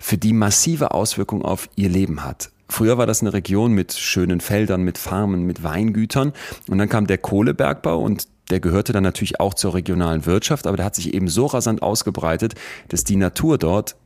für 0.01 0.19
die 0.19 0.33
massive 0.33 0.91
Auswirkungen 0.93 1.45
auf 1.45 1.69
ihr 1.77 1.89
Leben 1.89 2.25
hat. 2.25 2.51
Früher 2.69 2.99
war 2.99 3.07
das 3.07 3.21
eine 3.21 3.33
Region 3.33 3.73
mit 3.73 3.93
schönen 3.93 4.41
Feldern, 4.41 4.83
mit 4.83 4.99
Farmen, 4.99 5.45
mit 5.45 5.63
Weingütern. 5.63 6.33
Und 6.69 6.79
dann 6.79 6.89
kam 6.89 7.07
der 7.07 7.19
Kohlebergbau 7.19 8.01
und 8.01 8.27
der 8.51 8.61
gehörte 8.61 8.93
dann 8.93 9.03
natürlich 9.03 9.39
auch 9.39 9.55
zur 9.55 9.75
regionalen 9.75 10.27
Wirtschaft, 10.27 10.67
aber 10.67 10.77
der 10.77 10.87
hat 10.87 10.95
sich 10.95 11.15
eben 11.15 11.29
so 11.29 11.47
rasant 11.47 11.83
ausgebreitet, 11.83 12.55
dass 12.89 13.05
die 13.05 13.17
Natur 13.17 13.59
dort 13.59 13.97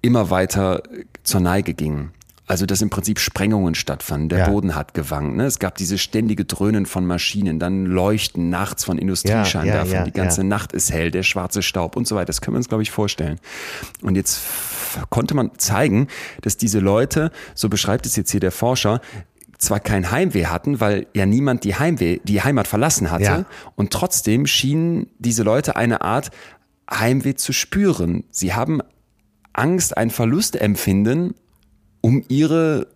immer 0.00 0.30
weiter 0.30 0.82
zur 1.22 1.40
Neige 1.40 1.74
ging. 1.74 2.10
Also, 2.46 2.66
dass 2.66 2.82
im 2.82 2.90
Prinzip 2.90 3.20
Sprengungen 3.20 3.74
stattfanden. 3.74 4.28
Der 4.28 4.40
ja. 4.40 4.48
Boden 4.48 4.74
hat 4.74 4.94
gewankt. 4.94 5.36
Ne? 5.36 5.46
Es 5.46 5.58
gab 5.58 5.76
diese 5.76 5.96
ständige 5.96 6.44
Dröhnen 6.44 6.86
von 6.86 7.06
Maschinen, 7.06 7.58
dann 7.58 7.86
Leuchten 7.86 8.50
nachts 8.50 8.84
von 8.84 8.98
Industriescheinwerfern. 8.98 9.90
Ja, 9.90 9.98
ja, 10.00 10.04
die 10.04 10.12
ganze 10.12 10.42
Nacht 10.42 10.72
ist 10.72 10.92
hell, 10.92 11.10
der 11.10 11.22
schwarze 11.22 11.62
Staub 11.62 11.96
und 11.96 12.06
so 12.06 12.16
weiter. 12.16 12.26
Das 12.26 12.40
können 12.40 12.54
wir 12.54 12.58
uns, 12.58 12.68
glaube 12.68 12.82
ich, 12.82 12.90
vorstellen. 12.90 13.38
Und 14.02 14.16
jetzt 14.16 14.42
konnte 15.08 15.34
man 15.34 15.52
zeigen, 15.56 16.08
dass 16.40 16.56
diese 16.56 16.80
Leute, 16.80 17.30
so 17.54 17.68
beschreibt 17.68 18.06
es 18.06 18.16
jetzt 18.16 18.30
hier 18.32 18.40
der 18.40 18.52
Forscher, 18.52 19.00
zwar 19.58 19.78
kein 19.78 20.10
Heimweh 20.10 20.46
hatten, 20.46 20.80
weil 20.80 21.06
ja 21.14 21.24
niemand 21.24 21.62
die 21.62 21.76
Heimweh, 21.76 22.18
die 22.24 22.42
Heimat 22.42 22.66
verlassen 22.66 23.10
hatte, 23.12 23.46
und 23.76 23.92
trotzdem 23.92 24.46
schienen 24.46 25.06
diese 25.18 25.44
Leute 25.44 25.76
eine 25.76 26.00
Art 26.00 26.32
Heimweh 26.90 27.34
zu 27.34 27.52
spüren. 27.52 28.24
Sie 28.30 28.52
haben 28.52 28.80
Angst, 29.52 29.96
ein 29.96 30.10
Verlustempfinden 30.10 31.34
um 32.02 32.22
ihre 32.28 32.86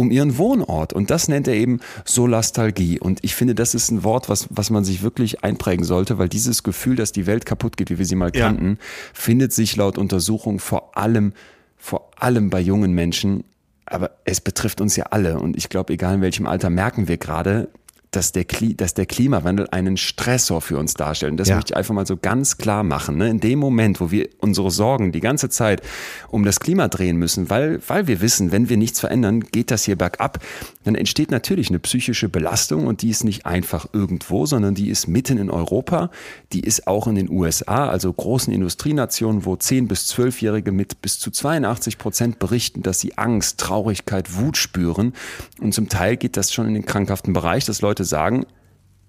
um 0.00 0.10
ihren 0.10 0.38
Wohnort. 0.38 0.92
Und 0.94 1.10
das 1.10 1.28
nennt 1.28 1.46
er 1.46 1.54
eben 1.54 1.80
Solastalgie. 2.06 2.98
Und 2.98 3.20
ich 3.22 3.34
finde, 3.34 3.54
das 3.54 3.74
ist 3.74 3.90
ein 3.90 4.02
Wort, 4.02 4.30
was, 4.30 4.48
was 4.50 4.70
man 4.70 4.82
sich 4.82 5.02
wirklich 5.02 5.44
einprägen 5.44 5.84
sollte, 5.84 6.18
weil 6.18 6.28
dieses 6.28 6.62
Gefühl, 6.62 6.96
dass 6.96 7.12
die 7.12 7.26
Welt 7.26 7.44
kaputt 7.44 7.76
geht, 7.76 7.90
wie 7.90 7.98
wir 7.98 8.06
sie 8.06 8.16
mal 8.16 8.32
ja. 8.34 8.46
kannten, 8.46 8.78
findet 9.12 9.52
sich 9.52 9.76
laut 9.76 9.98
Untersuchung 9.98 10.58
vor 10.58 10.96
allem, 10.96 11.34
vor 11.76 12.10
allem 12.16 12.48
bei 12.48 12.60
jungen 12.60 12.92
Menschen. 12.92 13.44
Aber 13.84 14.12
es 14.24 14.40
betrifft 14.40 14.80
uns 14.80 14.96
ja 14.96 15.04
alle. 15.10 15.38
Und 15.38 15.56
ich 15.56 15.68
glaube, 15.68 15.92
egal 15.92 16.14
in 16.14 16.20
welchem 16.22 16.46
Alter, 16.46 16.70
merken 16.70 17.06
wir 17.06 17.18
gerade, 17.18 17.68
dass 18.10 18.32
der, 18.32 18.44
Kli 18.44 18.74
dass 18.74 18.94
der 18.94 19.06
Klimawandel 19.06 19.68
einen 19.70 19.96
Stressor 19.96 20.60
für 20.60 20.78
uns 20.78 20.94
darstellt. 20.94 21.32
Und 21.32 21.36
das 21.36 21.48
ja. 21.48 21.54
möchte 21.54 21.72
ich 21.72 21.76
einfach 21.76 21.94
mal 21.94 22.06
so 22.06 22.16
ganz 22.16 22.58
klar 22.58 22.82
machen. 22.82 23.16
Ne? 23.18 23.28
In 23.28 23.40
dem 23.40 23.58
Moment, 23.58 24.00
wo 24.00 24.10
wir 24.10 24.28
unsere 24.38 24.70
Sorgen 24.70 25.12
die 25.12 25.20
ganze 25.20 25.48
Zeit 25.48 25.82
um 26.28 26.44
das 26.44 26.58
Klima 26.60 26.88
drehen 26.88 27.16
müssen, 27.16 27.50
weil, 27.50 27.80
weil 27.86 28.08
wir 28.08 28.20
wissen, 28.20 28.50
wenn 28.50 28.68
wir 28.68 28.76
nichts 28.76 28.98
verändern, 29.00 29.40
geht 29.40 29.70
das 29.70 29.84
hier 29.84 29.96
bergab, 29.96 30.40
dann 30.84 30.94
entsteht 30.94 31.30
natürlich 31.30 31.68
eine 31.68 31.78
psychische 31.78 32.28
Belastung 32.28 32.86
und 32.86 33.02
die 33.02 33.10
ist 33.10 33.22
nicht 33.22 33.46
einfach 33.46 33.86
irgendwo, 33.92 34.46
sondern 34.46 34.74
die 34.74 34.90
ist 34.90 35.06
mitten 35.06 35.38
in 35.38 35.50
Europa, 35.50 36.10
die 36.52 36.60
ist 36.60 36.86
auch 36.86 37.06
in 37.06 37.14
den 37.14 37.30
USA, 37.30 37.88
also 37.88 38.12
großen 38.12 38.52
Industrienationen, 38.52 39.44
wo 39.44 39.54
10- 39.54 39.86
bis 39.86 40.12
12-Jährige 40.12 40.72
mit 40.72 41.00
bis 41.00 41.18
zu 41.18 41.30
82 41.30 41.98
Prozent 41.98 42.38
berichten, 42.38 42.82
dass 42.82 42.98
sie 42.98 43.18
Angst, 43.18 43.58
Traurigkeit, 43.58 44.36
Wut 44.36 44.56
spüren. 44.56 45.12
Und 45.60 45.74
zum 45.74 45.88
Teil 45.88 46.16
geht 46.16 46.36
das 46.36 46.52
schon 46.52 46.66
in 46.66 46.74
den 46.74 46.86
krankhaften 46.86 47.32
Bereich, 47.32 47.66
dass 47.66 47.82
Leute 47.82 47.99
Leute 48.00 48.08
sagen, 48.08 48.46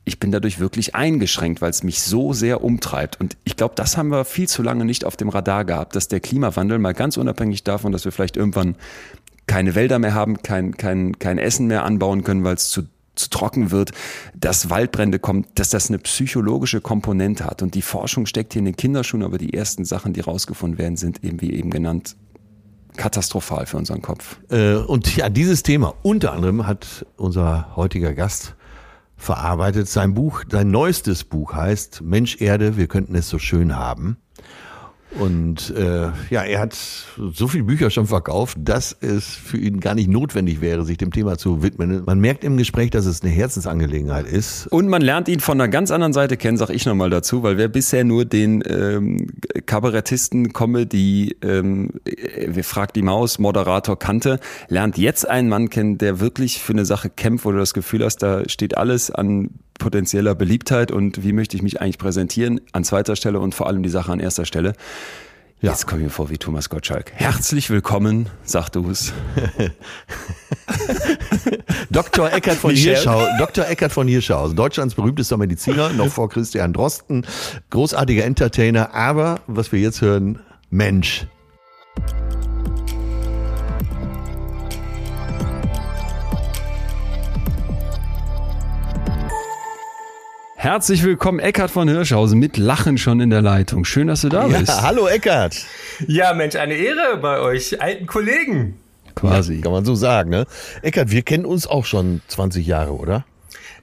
ich 0.04 0.20
bin 0.20 0.32
dadurch 0.32 0.60
wirklich 0.60 0.96
eingeschränkt, 0.96 1.62
weil 1.62 1.70
es 1.70 1.84
mich 1.84 2.02
so 2.02 2.34
sehr 2.34 2.64
umtreibt. 2.64 3.22
Und 3.22 3.38
ich 3.46 3.56
glaube, 3.56 3.76
das 3.76 3.96
haben 3.96 4.10
wir 4.10 4.26
viel 4.26 4.50
zu 4.50 4.64
lange 4.64 4.84
nicht 4.84 5.06
auf 5.06 5.16
dem 5.16 5.30
Radar 5.30 5.64
gehabt, 5.64 5.96
dass 5.96 6.08
der 6.08 6.20
Klimawandel 6.20 6.80
mal 6.80 6.94
ganz 6.94 7.18
unabhängig 7.18 7.64
davon, 7.64 7.92
dass 7.92 8.04
wir 8.04 8.12
vielleicht 8.12 8.36
irgendwann 8.36 8.76
keine 9.48 9.76
Wälder 9.76 10.00
mehr 10.00 10.14
haben, 10.14 10.42
kein, 10.42 10.76
kein, 10.76 11.20
kein 11.20 11.38
Essen 11.38 11.68
mehr 11.68 11.86
anbauen 11.86 12.24
können, 12.24 12.44
weil 12.44 12.56
es 12.56 12.70
zu, 12.70 12.84
zu 13.16 13.30
trocken 13.30 13.72
wird, 13.72 13.92
dass 14.36 14.70
Waldbrände 14.70 15.20
kommen, 15.20 15.46
dass 15.56 15.70
das 15.70 15.90
eine 15.90 16.00
psychologische 16.00 16.82
Komponente 16.82 17.46
hat. 17.46 17.62
Und 17.62 17.76
die 17.76 17.82
Forschung 17.82 18.26
steckt 18.26 18.54
hier 18.54 18.60
in 18.60 18.66
den 18.66 18.76
Kinderschuhen, 18.76 19.24
aber 19.24 19.38
die 19.38 19.54
ersten 19.54 19.86
Sachen, 19.86 20.14
die 20.14 20.22
rausgefunden 20.22 20.80
werden, 20.80 20.98
sind 20.98 21.24
eben 21.24 21.40
wie 21.40 21.54
eben 21.54 21.70
genannt 21.70 22.18
katastrophal 22.98 23.68
für 23.68 23.78
unseren 23.78 24.02
Kopf. 24.02 24.40
Äh, 24.50 24.76
und 24.76 25.16
ja, 25.16 25.30
dieses 25.30 25.64
Thema 25.64 25.94
unter 26.02 26.34
anderem 26.34 26.68
hat 26.68 27.06
unser 27.18 27.76
heutiger 27.76 28.14
Gast 28.14 28.56
verarbeitet. 29.22 29.88
Sein 29.88 30.14
Buch, 30.14 30.44
sein 30.50 30.72
neuestes 30.72 31.24
Buch 31.24 31.54
heißt 31.54 32.02
Mensch 32.02 32.42
Erde, 32.42 32.78
wir 32.78 32.88
könnten 32.88 33.16
es 33.16 33.30
so 33.30 33.40
schön 33.40 33.76
haben. 33.76 34.18
Und 35.20 35.74
äh, 35.76 36.10
ja, 36.30 36.44
er 36.44 36.60
hat 36.60 36.74
so 36.74 37.48
viele 37.48 37.66
Bücher 37.66 37.90
schon 37.90 38.08
verkauft, 38.08 38.58
dass 38.62 38.96
es 39.02 39.28
für 39.28 39.58
ihn 39.58 39.80
gar 39.80 39.94
nicht 39.94 40.10
notwendig 40.10 40.62
wäre, 40.62 40.86
sich 40.86 40.98
dem 40.98 41.12
Thema 41.12 41.38
zu 41.38 41.62
widmen. 41.62 42.04
Man 42.06 42.20
merkt 42.20 42.44
im 42.44 42.58
Gespräch, 42.58 42.92
dass 42.92 43.06
es 43.06 43.22
eine 43.22 43.32
Herzensangelegenheit 43.32 44.26
ist. 44.26 44.68
Und 44.68 44.88
man 44.88 45.02
lernt 45.02 45.28
ihn 45.28 45.42
von 45.42 45.60
einer 45.60 45.70
ganz 45.70 45.92
anderen 45.92 46.14
Seite 46.14 46.38
kennen, 46.38 46.58
sag 46.58 46.70
ich 46.70 46.86
nochmal 46.86 47.10
dazu, 47.10 47.44
weil 47.44 47.58
wer 47.58 47.68
bisher 47.68 48.04
nur 48.04 48.26
den 48.26 48.64
ähm, 48.66 49.28
Kabarettisten 49.66 50.54
Comedy, 50.54 51.36
ähm, 51.42 51.90
wir 52.48 52.64
fragt 52.64 52.96
die 52.96 53.02
Maus, 53.02 53.38
Moderator 53.38 54.00
kannte, 54.00 54.40
lernt 54.70 54.98
jetzt 54.98 55.28
einen 55.28 55.50
Mann 55.50 55.70
kennen, 55.70 55.98
der 55.98 56.20
wirklich 56.20 56.62
für 56.62 56.74
eine 56.74 56.86
Sache 56.86 57.10
kämpft, 57.10 57.46
wo 57.46 57.52
du 57.52 57.58
das 57.58 57.74
Gefühl 57.74 58.06
hast, 58.06 58.18
da 58.18 58.48
steht 58.48 58.78
alles 58.78 59.12
an 59.12 59.50
potenzieller 59.82 60.36
Beliebtheit 60.36 60.92
und 60.92 61.24
wie 61.24 61.34
möchte 61.34 61.58
ich 61.58 61.64
mich 61.64 61.82
eigentlich 61.82 61.98
präsentieren 61.98 62.62
an 62.72 62.84
zweiter 62.84 63.16
Stelle 63.16 63.40
und 63.40 63.56
vor 63.56 63.68
allem 63.68 63.82
die 63.82 63.90
Sache 63.90 64.12
an 64.12 64.20
erster 64.20 64.46
Stelle. 64.46 64.74
Ja. 65.60 65.72
Jetzt 65.72 65.88
komme 65.88 66.02
ich 66.02 66.06
mir 66.06 66.12
vor 66.12 66.30
wie 66.30 66.38
Thomas 66.38 66.70
Gottschalk. 66.70 67.12
Herzlich 67.14 67.70
willkommen, 67.70 68.30
sagt 68.44 68.76
du 68.76 68.90
es. 68.90 69.12
Dr. 71.90 72.32
Eckert 72.32 72.58
von 72.58 72.76
Hirschau, 72.76 73.26
Dr. 73.40 73.68
Eckert 73.68 73.92
von 73.92 74.08
Hirschau, 74.08 74.50
Deutschlands 74.50 74.96
berühmtester 74.96 75.38
Mediziner, 75.38 75.90
noch 75.90 76.10
vor 76.10 76.30
Christian 76.30 76.74
Drosten, 76.74 77.26
großartiger 77.72 78.24
Entertainer, 78.24 78.94
aber 78.94 79.40
was 79.48 79.72
wir 79.72 79.80
jetzt 79.80 80.02
hören, 80.02 80.40
Mensch. 80.70 81.26
Herzlich 90.62 91.04
willkommen, 91.04 91.40
Eckart 91.40 91.72
von 91.72 91.90
Hirschhausen, 91.90 92.38
mit 92.38 92.56
Lachen 92.56 93.00
schon 93.00 93.20
in 93.20 93.32
der 93.32 93.42
Leitung. 93.42 93.84
Schön, 93.84 94.06
dass 94.06 94.22
du 94.22 94.30
da 94.30 94.46
bist. 94.46 94.68
Ja, 94.68 94.84
hallo 94.84 95.08
Eckart. 95.08 95.56
Ja, 96.06 96.36
Mensch, 96.36 96.56
eine 96.56 96.76
Ehre 96.76 97.18
bei 97.20 97.40
euch, 97.40 97.82
alten 97.82 98.06
Kollegen. 98.06 98.80
Quasi. 99.16 99.56
Ja, 99.56 99.62
kann 99.64 99.72
man 99.72 99.86
so 99.86 99.96
sagen, 99.96 100.30
ne? 100.30 100.46
Eckart, 100.84 101.10
wir 101.10 101.24
kennen 101.24 101.46
uns 101.46 101.66
auch 101.66 101.86
schon 101.86 102.22
20 102.28 102.68
Jahre, 102.68 102.92
oder? 102.92 103.26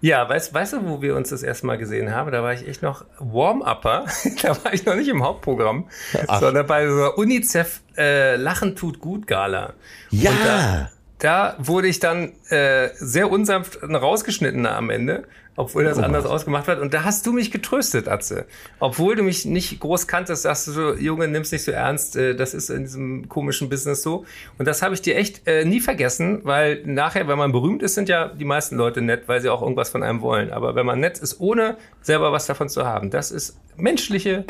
Ja, 0.01 0.29
weißt, 0.29 0.55
weißt 0.55 0.75
du, 0.75 0.87
wo 0.87 1.03
wir 1.03 1.17
uns 1.17 1.31
das 1.31 1.43
erste 1.43 1.67
Mal 1.67 1.79
gesehen 1.79 2.15
haben? 2.15 2.31
Da 2.31 2.45
war 2.45 2.55
ich 2.55 2.69
echt 2.69 2.81
noch 2.81 3.05
Warm-Upper. 3.19 4.05
da 4.43 4.51
war 4.63 4.73
ich 4.73 4.87
noch 4.87 4.95
nicht 4.95 5.09
im 5.09 5.25
Hauptprogramm, 5.25 5.89
Ach. 6.29 6.39
sondern 6.39 6.65
bei 6.69 6.87
so 6.87 7.13
UNICEF 7.17 7.81
äh, 7.97 8.37
Lachen 8.37 8.77
tut 8.77 9.01
gut 9.01 9.27
Gala. 9.27 9.73
Ja. 10.11 10.31
Da, 10.45 10.91
da, 11.19 11.57
wurde 11.59 11.89
ich 11.89 11.99
dann 11.99 12.35
äh, 12.51 12.91
sehr 12.95 13.33
unsanft 13.33 13.83
rausgeschnitten 13.83 14.65
am 14.65 14.91
Ende 14.91 15.25
obwohl 15.59 15.83
das 15.83 15.99
oh, 15.99 16.03
anders 16.03 16.25
was. 16.25 16.31
ausgemacht 16.31 16.69
wird. 16.69 16.81
Und 16.81 16.95
da 16.95 17.03
hast 17.03 17.27
du 17.27 17.33
mich 17.33 17.51
getröstet, 17.51 18.09
Atze. 18.09 18.47
Obwohl 18.79 19.17
du 19.17 19.25
mich 19.25 19.45
nicht 19.45 19.81
groß 19.81 20.07
kanntest, 20.07 20.43
sagst 20.43 20.69
du 20.69 20.73
so, 20.73 20.95
Junge, 20.95 21.27
nimm's 21.27 21.51
nicht 21.51 21.65
so 21.65 21.73
ernst, 21.73 22.15
äh, 22.15 22.37
das 22.37 22.55
ist 22.55 22.71
in 22.71 22.85
diesem 22.85 23.29
komischen 23.29 23.69
Business 23.69 24.03
so. 24.03 24.25
Und 24.57 24.69
das 24.69 24.83
habe 24.83 24.95
ich 24.95 25.03
dir 25.03 25.17
echt 25.17 25.49
äh, 25.49 25.65
nie 25.65 25.81
vergessen, 25.81 26.41
weil 26.45 26.83
nachher, 26.85 27.27
wenn 27.27 27.39
man 27.39 27.51
berühmt 27.51 27.83
ist, 27.83 27.95
sind 27.95 28.09
ja 28.09 28.29
die 28.29 28.45
meisten 28.45 28.77
Leute 28.77 29.03
nett, 29.03 29.25
weil 29.27 29.41
sie 29.41 29.49
auch 29.49 29.61
irgendwas 29.61 29.91
von 29.91 30.05
einem 30.05 30.21
wollen. 30.21 30.53
Aber 30.53 30.77
wenn 30.77 30.87
man 30.87 31.01
nett 31.01 31.19
ist, 31.19 31.41
ohne 31.41 31.77
selber 32.03 32.31
was 32.31 32.47
davon 32.47 32.69
zu 32.69 32.87
haben, 32.87 33.11
das 33.11 33.33
ist 33.33 33.59
menschliche 33.77 34.45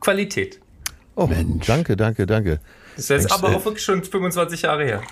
Qualität. 0.00 0.60
Oh, 1.14 1.26
Mensch. 1.26 1.66
danke, 1.66 1.94
danke, 1.94 2.24
danke. 2.24 2.58
Das 2.96 3.04
ist 3.04 3.10
jetzt 3.10 3.22
Mensch, 3.24 3.34
aber 3.34 3.52
äh, 3.52 3.56
auch 3.56 3.64
wirklich 3.66 3.84
schon 3.84 4.02
25 4.02 4.62
Jahre 4.62 4.84
her. 4.84 5.02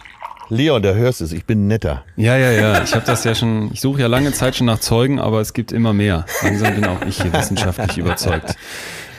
Leon, 0.50 0.82
da 0.82 0.92
hörst 0.92 1.20
du 1.20 1.24
es, 1.24 1.32
ich 1.32 1.44
bin 1.44 1.68
netter. 1.68 2.04
Ja, 2.16 2.36
ja, 2.36 2.50
ja. 2.50 2.82
Ich 2.82 2.94
habe 2.94 3.06
das 3.06 3.24
ja 3.24 3.34
schon, 3.34 3.70
ich 3.72 3.80
suche 3.80 4.00
ja 4.00 4.06
lange 4.08 4.32
Zeit 4.32 4.56
schon 4.56 4.66
nach 4.66 4.80
Zeugen, 4.80 5.18
aber 5.18 5.40
es 5.40 5.52
gibt 5.52 5.72
immer 5.72 5.92
mehr. 5.92 6.26
Langsam 6.42 6.74
bin 6.74 6.84
auch 6.84 7.02
ich 7.06 7.22
hier 7.22 7.32
wissenschaftlich 7.32 7.98
überzeugt. 7.98 8.56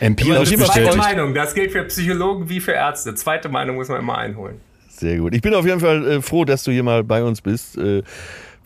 Empirisch 0.01 0.49
Zweite 0.55 0.97
Meinung, 0.97 1.33
das 1.33 1.53
gilt 1.53 1.71
für 1.71 1.83
Psychologen 1.83 2.49
wie 2.49 2.59
für 2.59 2.73
Ärzte. 2.73 3.15
Zweite 3.15 3.49
Meinung 3.49 3.77
muss 3.77 3.87
man 3.87 3.99
immer 3.99 4.17
einholen. 4.17 4.59
Sehr 4.89 5.17
gut. 5.17 5.33
Ich 5.33 5.41
bin 5.41 5.53
auf 5.53 5.65
jeden 5.65 5.79
Fall 5.79 6.05
äh, 6.07 6.21
froh, 6.21 6.43
dass 6.43 6.63
du 6.63 6.71
hier 6.71 6.83
mal 6.83 7.03
bei 7.03 7.23
uns 7.23 7.41
bist, 7.41 7.77
äh, 7.77 8.03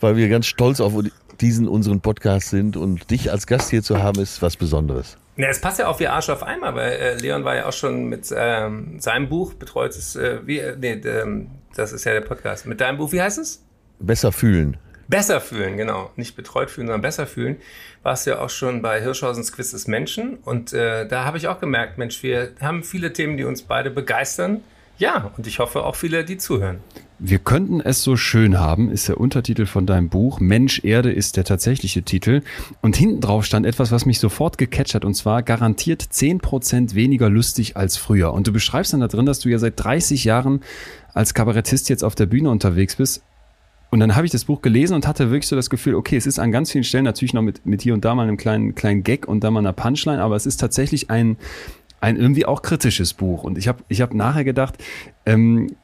weil 0.00 0.16
wir 0.16 0.28
ganz 0.28 0.46
stolz 0.46 0.80
auf 0.80 0.92
diesen 1.40 1.68
unseren 1.68 2.00
Podcast 2.00 2.50
sind 2.50 2.76
und 2.76 3.10
dich 3.10 3.30
als 3.30 3.46
Gast 3.46 3.70
hier 3.70 3.82
zu 3.82 4.02
haben, 4.02 4.20
ist 4.20 4.42
was 4.42 4.56
Besonderes. 4.56 5.16
Ja, 5.36 5.48
es 5.48 5.60
passt 5.60 5.78
ja 5.78 5.88
auch 5.88 6.00
wie 6.00 6.08
Arsch 6.08 6.30
auf 6.30 6.42
einmal, 6.42 6.74
weil 6.74 6.92
äh, 6.92 7.14
Leon 7.18 7.44
war 7.44 7.54
ja 7.54 7.66
auch 7.66 7.72
schon 7.72 8.06
mit 8.06 8.32
ähm, 8.34 8.98
seinem 8.98 9.28
Buch 9.28 9.52
betreutes, 9.52 10.16
äh, 10.16 10.38
wie, 10.46 10.58
äh, 10.58 10.76
nee, 10.78 10.92
ähm, 10.92 11.48
das 11.78 11.92
ist 11.92 12.04
ja 12.04 12.12
der 12.12 12.22
Podcast. 12.22 12.66
Mit 12.66 12.80
deinem 12.80 12.98
Buch, 12.98 13.12
wie 13.12 13.20
heißt 13.20 13.38
es? 13.38 13.64
Besser 13.98 14.32
fühlen. 14.32 14.76
Besser 15.08 15.40
fühlen, 15.40 15.76
genau. 15.76 16.10
Nicht 16.16 16.34
betreut 16.34 16.70
fühlen, 16.70 16.88
sondern 16.88 17.02
besser 17.02 17.26
fühlen. 17.26 17.58
Warst 18.02 18.26
ja 18.26 18.40
auch 18.40 18.50
schon 18.50 18.82
bei 18.82 19.00
Hirschhausens 19.00 19.52
Quiz 19.52 19.70
des 19.70 19.86
Menschen. 19.86 20.38
Und 20.38 20.72
äh, 20.72 21.06
da 21.06 21.24
habe 21.24 21.38
ich 21.38 21.48
auch 21.48 21.60
gemerkt, 21.60 21.98
Mensch, 21.98 22.22
wir 22.22 22.52
haben 22.60 22.82
viele 22.82 23.12
Themen, 23.12 23.36
die 23.36 23.44
uns 23.44 23.62
beide 23.62 23.90
begeistern. 23.90 24.62
Ja, 24.98 25.30
und 25.36 25.46
ich 25.46 25.58
hoffe 25.58 25.84
auch 25.84 25.94
viele, 25.94 26.24
die 26.24 26.38
zuhören. 26.38 26.78
Wir 27.18 27.38
könnten 27.38 27.80
es 27.80 28.02
so 28.02 28.16
schön 28.16 28.58
haben, 28.58 28.90
ist 28.90 29.08
der 29.08 29.18
Untertitel 29.18 29.64
von 29.64 29.86
deinem 29.86 30.10
Buch. 30.10 30.38
Mensch, 30.38 30.84
Erde 30.84 31.12
ist 31.12 31.36
der 31.36 31.44
tatsächliche 31.44 32.02
Titel. 32.02 32.42
Und 32.82 32.96
hinten 32.96 33.20
drauf 33.20 33.44
stand 33.46 33.64
etwas, 33.64 33.90
was 33.90 34.04
mich 34.04 34.20
sofort 34.20 34.58
gecatcht 34.58 34.94
hat, 34.94 35.04
und 35.04 35.14
zwar 35.14 35.42
garantiert 35.42 36.02
10% 36.02 36.94
weniger 36.94 37.30
lustig 37.30 37.76
als 37.76 37.96
früher. 37.96 38.32
Und 38.34 38.46
du 38.46 38.52
beschreibst 38.52 38.92
dann 38.92 39.00
da 39.00 39.08
drin, 39.08 39.26
dass 39.26 39.40
du 39.40 39.48
ja 39.48 39.58
seit 39.58 39.82
30 39.82 40.24
Jahren 40.24 40.60
als 41.14 41.32
Kabarettist 41.32 41.88
jetzt 41.88 42.04
auf 42.04 42.14
der 42.14 42.26
Bühne 42.26 42.50
unterwegs 42.50 42.96
bist. 42.96 43.22
Und 43.90 44.00
dann 44.00 44.16
habe 44.16 44.26
ich 44.26 44.32
das 44.32 44.44
Buch 44.44 44.62
gelesen 44.62 44.94
und 44.94 45.06
hatte 45.06 45.30
wirklich 45.30 45.46
so 45.46 45.56
das 45.56 45.70
Gefühl, 45.70 45.94
okay, 45.94 46.16
es 46.16 46.26
ist 46.26 46.38
an 46.38 46.52
ganz 46.52 46.72
vielen 46.72 46.84
Stellen 46.84 47.04
natürlich 47.04 47.32
noch 47.32 47.42
mit, 47.42 47.64
mit 47.64 47.82
hier 47.82 47.94
und 47.94 48.04
da 48.04 48.14
mal 48.14 48.24
einem 48.24 48.36
kleinen, 48.36 48.74
kleinen 48.74 49.04
Gag 49.04 49.28
und 49.28 49.44
da 49.44 49.50
mal 49.50 49.60
einer 49.60 49.72
Punchline, 49.72 50.20
aber 50.20 50.36
es 50.36 50.44
ist 50.44 50.58
tatsächlich 50.58 51.08
ein, 51.08 51.38
ein 52.00 52.16
irgendwie 52.16 52.46
auch 52.46 52.62
kritisches 52.62 53.14
Buch. 53.14 53.42
Und 53.44 53.58
ich 53.58 53.68
habe 53.68 53.82
ich 53.88 54.00
hab 54.00 54.14
nachher 54.14 54.44
gedacht, 54.44 54.82
ähm, 55.24 55.74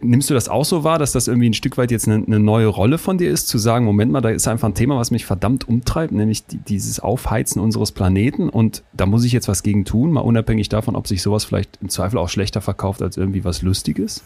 nimmst 0.00 0.30
du 0.30 0.34
das 0.34 0.48
auch 0.48 0.64
so 0.64 0.84
wahr, 0.84 0.98
dass 0.98 1.12
das 1.12 1.28
irgendwie 1.28 1.50
ein 1.50 1.54
Stück 1.54 1.76
weit 1.76 1.90
jetzt 1.90 2.06
eine, 2.06 2.24
eine, 2.24 2.38
neue 2.38 2.66
Rolle 2.66 2.98
von 2.98 3.18
dir 3.18 3.30
ist, 3.30 3.48
zu 3.48 3.58
sagen, 3.58 3.84
Moment 3.84 4.12
mal, 4.12 4.20
da 4.20 4.30
ist 4.30 4.48
einfach 4.48 4.68
ein 4.68 4.74
Thema, 4.74 4.96
was 4.96 5.10
mich 5.10 5.26
verdammt 5.26 5.68
umtreibt, 5.68 6.12
nämlich 6.12 6.46
die, 6.46 6.58
dieses 6.58 7.00
Aufheizen 7.00 7.60
unseres 7.60 7.92
Planeten 7.92 8.48
und 8.48 8.84
da 8.92 9.06
muss 9.06 9.24
ich 9.24 9.32
jetzt 9.32 9.48
was 9.48 9.62
gegen 9.62 9.84
tun, 9.84 10.12
mal 10.12 10.20
unabhängig 10.20 10.68
davon, 10.68 10.96
ob 10.96 11.06
sich 11.06 11.22
sowas 11.22 11.44
vielleicht 11.44 11.78
im 11.82 11.88
Zweifel 11.88 12.18
auch 12.18 12.28
schlechter 12.28 12.60
verkauft 12.60 13.02
als 13.02 13.16
irgendwie 13.16 13.44
was 13.44 13.62
Lustiges? 13.62 14.22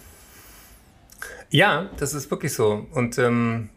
Ja, 1.50 1.90
das 1.96 2.14
ist 2.14 2.30
wirklich 2.30 2.52
so. 2.52 2.86
Und 2.92 3.18
ähm, 3.18 3.70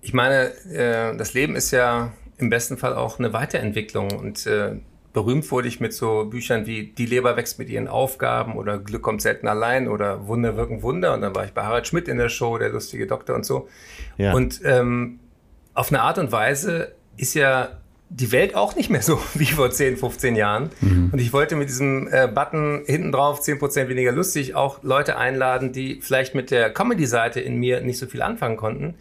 ich 0.00 0.14
meine, 0.14 0.52
äh, 0.66 1.16
das 1.16 1.34
Leben 1.34 1.56
ist 1.56 1.72
ja 1.72 2.12
im 2.38 2.50
besten 2.50 2.76
Fall 2.76 2.94
auch 2.94 3.18
eine 3.18 3.32
Weiterentwicklung. 3.32 4.12
Und 4.12 4.46
äh, 4.46 4.76
berühmt 5.16 5.50
wurde 5.50 5.66
ich 5.66 5.80
mit 5.80 5.94
so 5.94 6.26
Büchern 6.26 6.66
wie 6.66 6.88
Die 6.88 7.06
Leber 7.06 7.38
wächst 7.38 7.58
mit 7.58 7.70
ihren 7.70 7.88
Aufgaben 7.88 8.54
oder 8.54 8.76
Glück 8.76 9.00
kommt 9.00 9.22
selten 9.22 9.48
allein 9.48 9.88
oder 9.88 10.26
Wunder 10.26 10.58
wirken 10.58 10.82
Wunder. 10.82 11.14
Und 11.14 11.22
dann 11.22 11.34
war 11.34 11.46
ich 11.46 11.52
bei 11.52 11.62
Harald 11.62 11.86
Schmidt 11.86 12.06
in 12.06 12.18
der 12.18 12.28
Show, 12.28 12.58
der 12.58 12.68
lustige 12.68 13.06
Doktor 13.06 13.34
und 13.34 13.46
so. 13.46 13.66
Ja. 14.18 14.34
Und 14.34 14.60
ähm, 14.62 15.18
auf 15.72 15.90
eine 15.90 16.02
Art 16.02 16.18
und 16.18 16.32
Weise 16.32 16.92
ist 17.16 17.32
ja 17.32 17.78
die 18.10 18.30
Welt 18.30 18.54
auch 18.54 18.76
nicht 18.76 18.90
mehr 18.90 19.00
so 19.00 19.18
wie 19.34 19.46
vor 19.46 19.70
10, 19.70 19.96
15 19.96 20.36
Jahren. 20.36 20.68
Mhm. 20.82 21.08
Und 21.14 21.18
ich 21.18 21.32
wollte 21.32 21.56
mit 21.56 21.70
diesem 21.70 22.08
äh, 22.12 22.28
Button 22.28 22.82
hinten 22.84 23.10
drauf 23.10 23.40
10% 23.40 23.88
weniger 23.88 24.12
lustig 24.12 24.54
auch 24.54 24.82
Leute 24.82 25.16
einladen, 25.16 25.72
die 25.72 25.98
vielleicht 26.02 26.34
mit 26.34 26.50
der 26.50 26.68
Comedy-Seite 26.68 27.40
in 27.40 27.56
mir 27.56 27.80
nicht 27.80 27.96
so 27.96 28.04
viel 28.04 28.20
anfangen 28.20 28.58
konnten. 28.58 28.96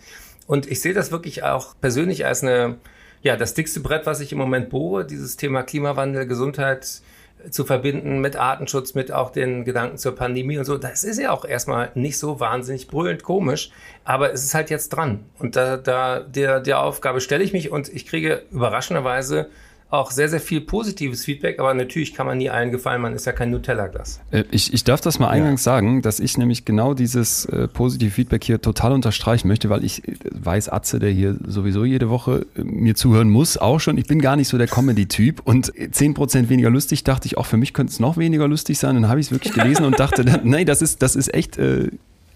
Und 0.48 0.72
ich 0.72 0.80
sehe 0.80 0.94
das 0.94 1.12
wirklich 1.12 1.44
auch 1.44 1.76
persönlich 1.82 2.26
als 2.26 2.42
eine, 2.42 2.78
ja, 3.26 3.36
das 3.36 3.56
dickste 3.56 3.80
Brett, 3.80 4.06
was 4.06 4.20
ich 4.20 4.32
im 4.32 4.38
Moment 4.38 4.70
bohre, 4.70 5.04
dieses 5.04 5.36
Thema 5.36 5.64
Klimawandel, 5.64 6.28
Gesundheit, 6.28 7.02
zu 7.50 7.64
verbinden 7.64 8.22
mit 8.22 8.36
Artenschutz, 8.36 8.94
mit 8.94 9.12
auch 9.12 9.32
den 9.32 9.66
Gedanken 9.66 9.98
zur 9.98 10.16
Pandemie 10.16 10.58
und 10.58 10.66
so. 10.66 10.78
Das 10.78 11.04
ist 11.04 11.20
ja 11.20 11.32
auch 11.32 11.46
erstmal 11.46 11.92
nicht 11.96 12.18
so 12.18 12.40
wahnsinnig 12.40 12.88
brüllend 12.88 13.24
komisch, 13.24 13.72
aber 14.04 14.32
es 14.32 14.44
ist 14.44 14.54
halt 14.54 14.70
jetzt 14.70 14.90
dran. 14.90 15.26
Und 15.40 15.56
da, 15.56 15.78
da 15.78 16.20
der, 16.20 16.60
der 16.60 16.80
Aufgabe 16.82 17.20
stelle 17.20 17.44
ich 17.44 17.52
mich 17.52 17.72
und 17.72 17.90
ich 17.90 18.06
kriege 18.06 18.44
überraschenderweise 18.52 19.50
auch 19.98 20.12
sehr, 20.12 20.30
sehr 20.30 20.40
viel 20.40 20.62
positives 20.62 21.26
Feedback, 21.26 21.60
aber 21.60 21.74
natürlich 21.74 22.14
kann 22.14 22.26
man 22.26 22.38
nie 22.38 22.50
allen 22.50 22.72
gefallen, 22.72 23.02
man 23.02 23.14
ist 23.14 23.26
ja 23.26 23.32
kein 23.32 23.52
Nutella-Glas. 23.52 24.20
Äh, 24.32 24.44
ich, 24.52 24.74
ich 24.74 24.84
darf 24.84 25.02
das 25.02 25.20
mal 25.20 25.30
eingangs 25.30 25.66
ja. 25.66 25.74
sagen, 25.74 26.02
dass 26.02 26.20
ich 26.20 26.38
nämlich 26.38 26.66
genau 26.66 26.94
dieses 26.94 27.46
äh, 27.46 27.68
positive 27.68 28.12
Feedback 28.12 28.44
hier 28.44 28.62
total 28.62 28.94
unterstreichen 28.94 29.48
möchte, 29.48 29.70
weil 29.70 29.84
ich 29.84 30.08
äh, 30.08 30.14
weiß, 30.32 30.70
Atze, 30.70 31.00
der 31.00 31.12
hier 31.12 31.38
sowieso 31.46 31.86
jede 31.86 32.10
Woche 32.10 32.46
äh, 32.56 32.64
mir 32.64 32.96
zuhören 32.96 33.30
muss, 33.30 33.58
auch 33.58 33.80
schon, 33.80 33.98
ich 33.98 34.08
bin 34.08 34.22
gar 34.22 34.36
nicht 34.36 34.48
so 34.48 34.58
der 34.58 34.68
Comedy-Typ 34.68 35.42
und 35.44 35.74
10% 35.74 36.50
weniger 36.50 36.70
lustig 36.70 37.04
dachte 37.04 37.28
ich, 37.28 37.38
auch 37.38 37.46
für 37.46 37.58
mich 37.58 37.74
könnte 37.74 37.92
es 37.92 38.00
noch 38.00 38.18
weniger 38.18 38.48
lustig 38.48 38.78
sein, 38.78 38.96
dann 38.96 39.08
habe 39.08 39.20
ich 39.20 39.28
es 39.28 39.32
wirklich 39.32 39.54
gelesen 39.54 39.86
und 39.86 40.00
dachte, 40.00 40.40
nee, 40.44 40.66
das 40.66 40.82
ist, 40.82 41.02
das 41.02 41.16
ist 41.16 41.34
echt... 41.34 41.60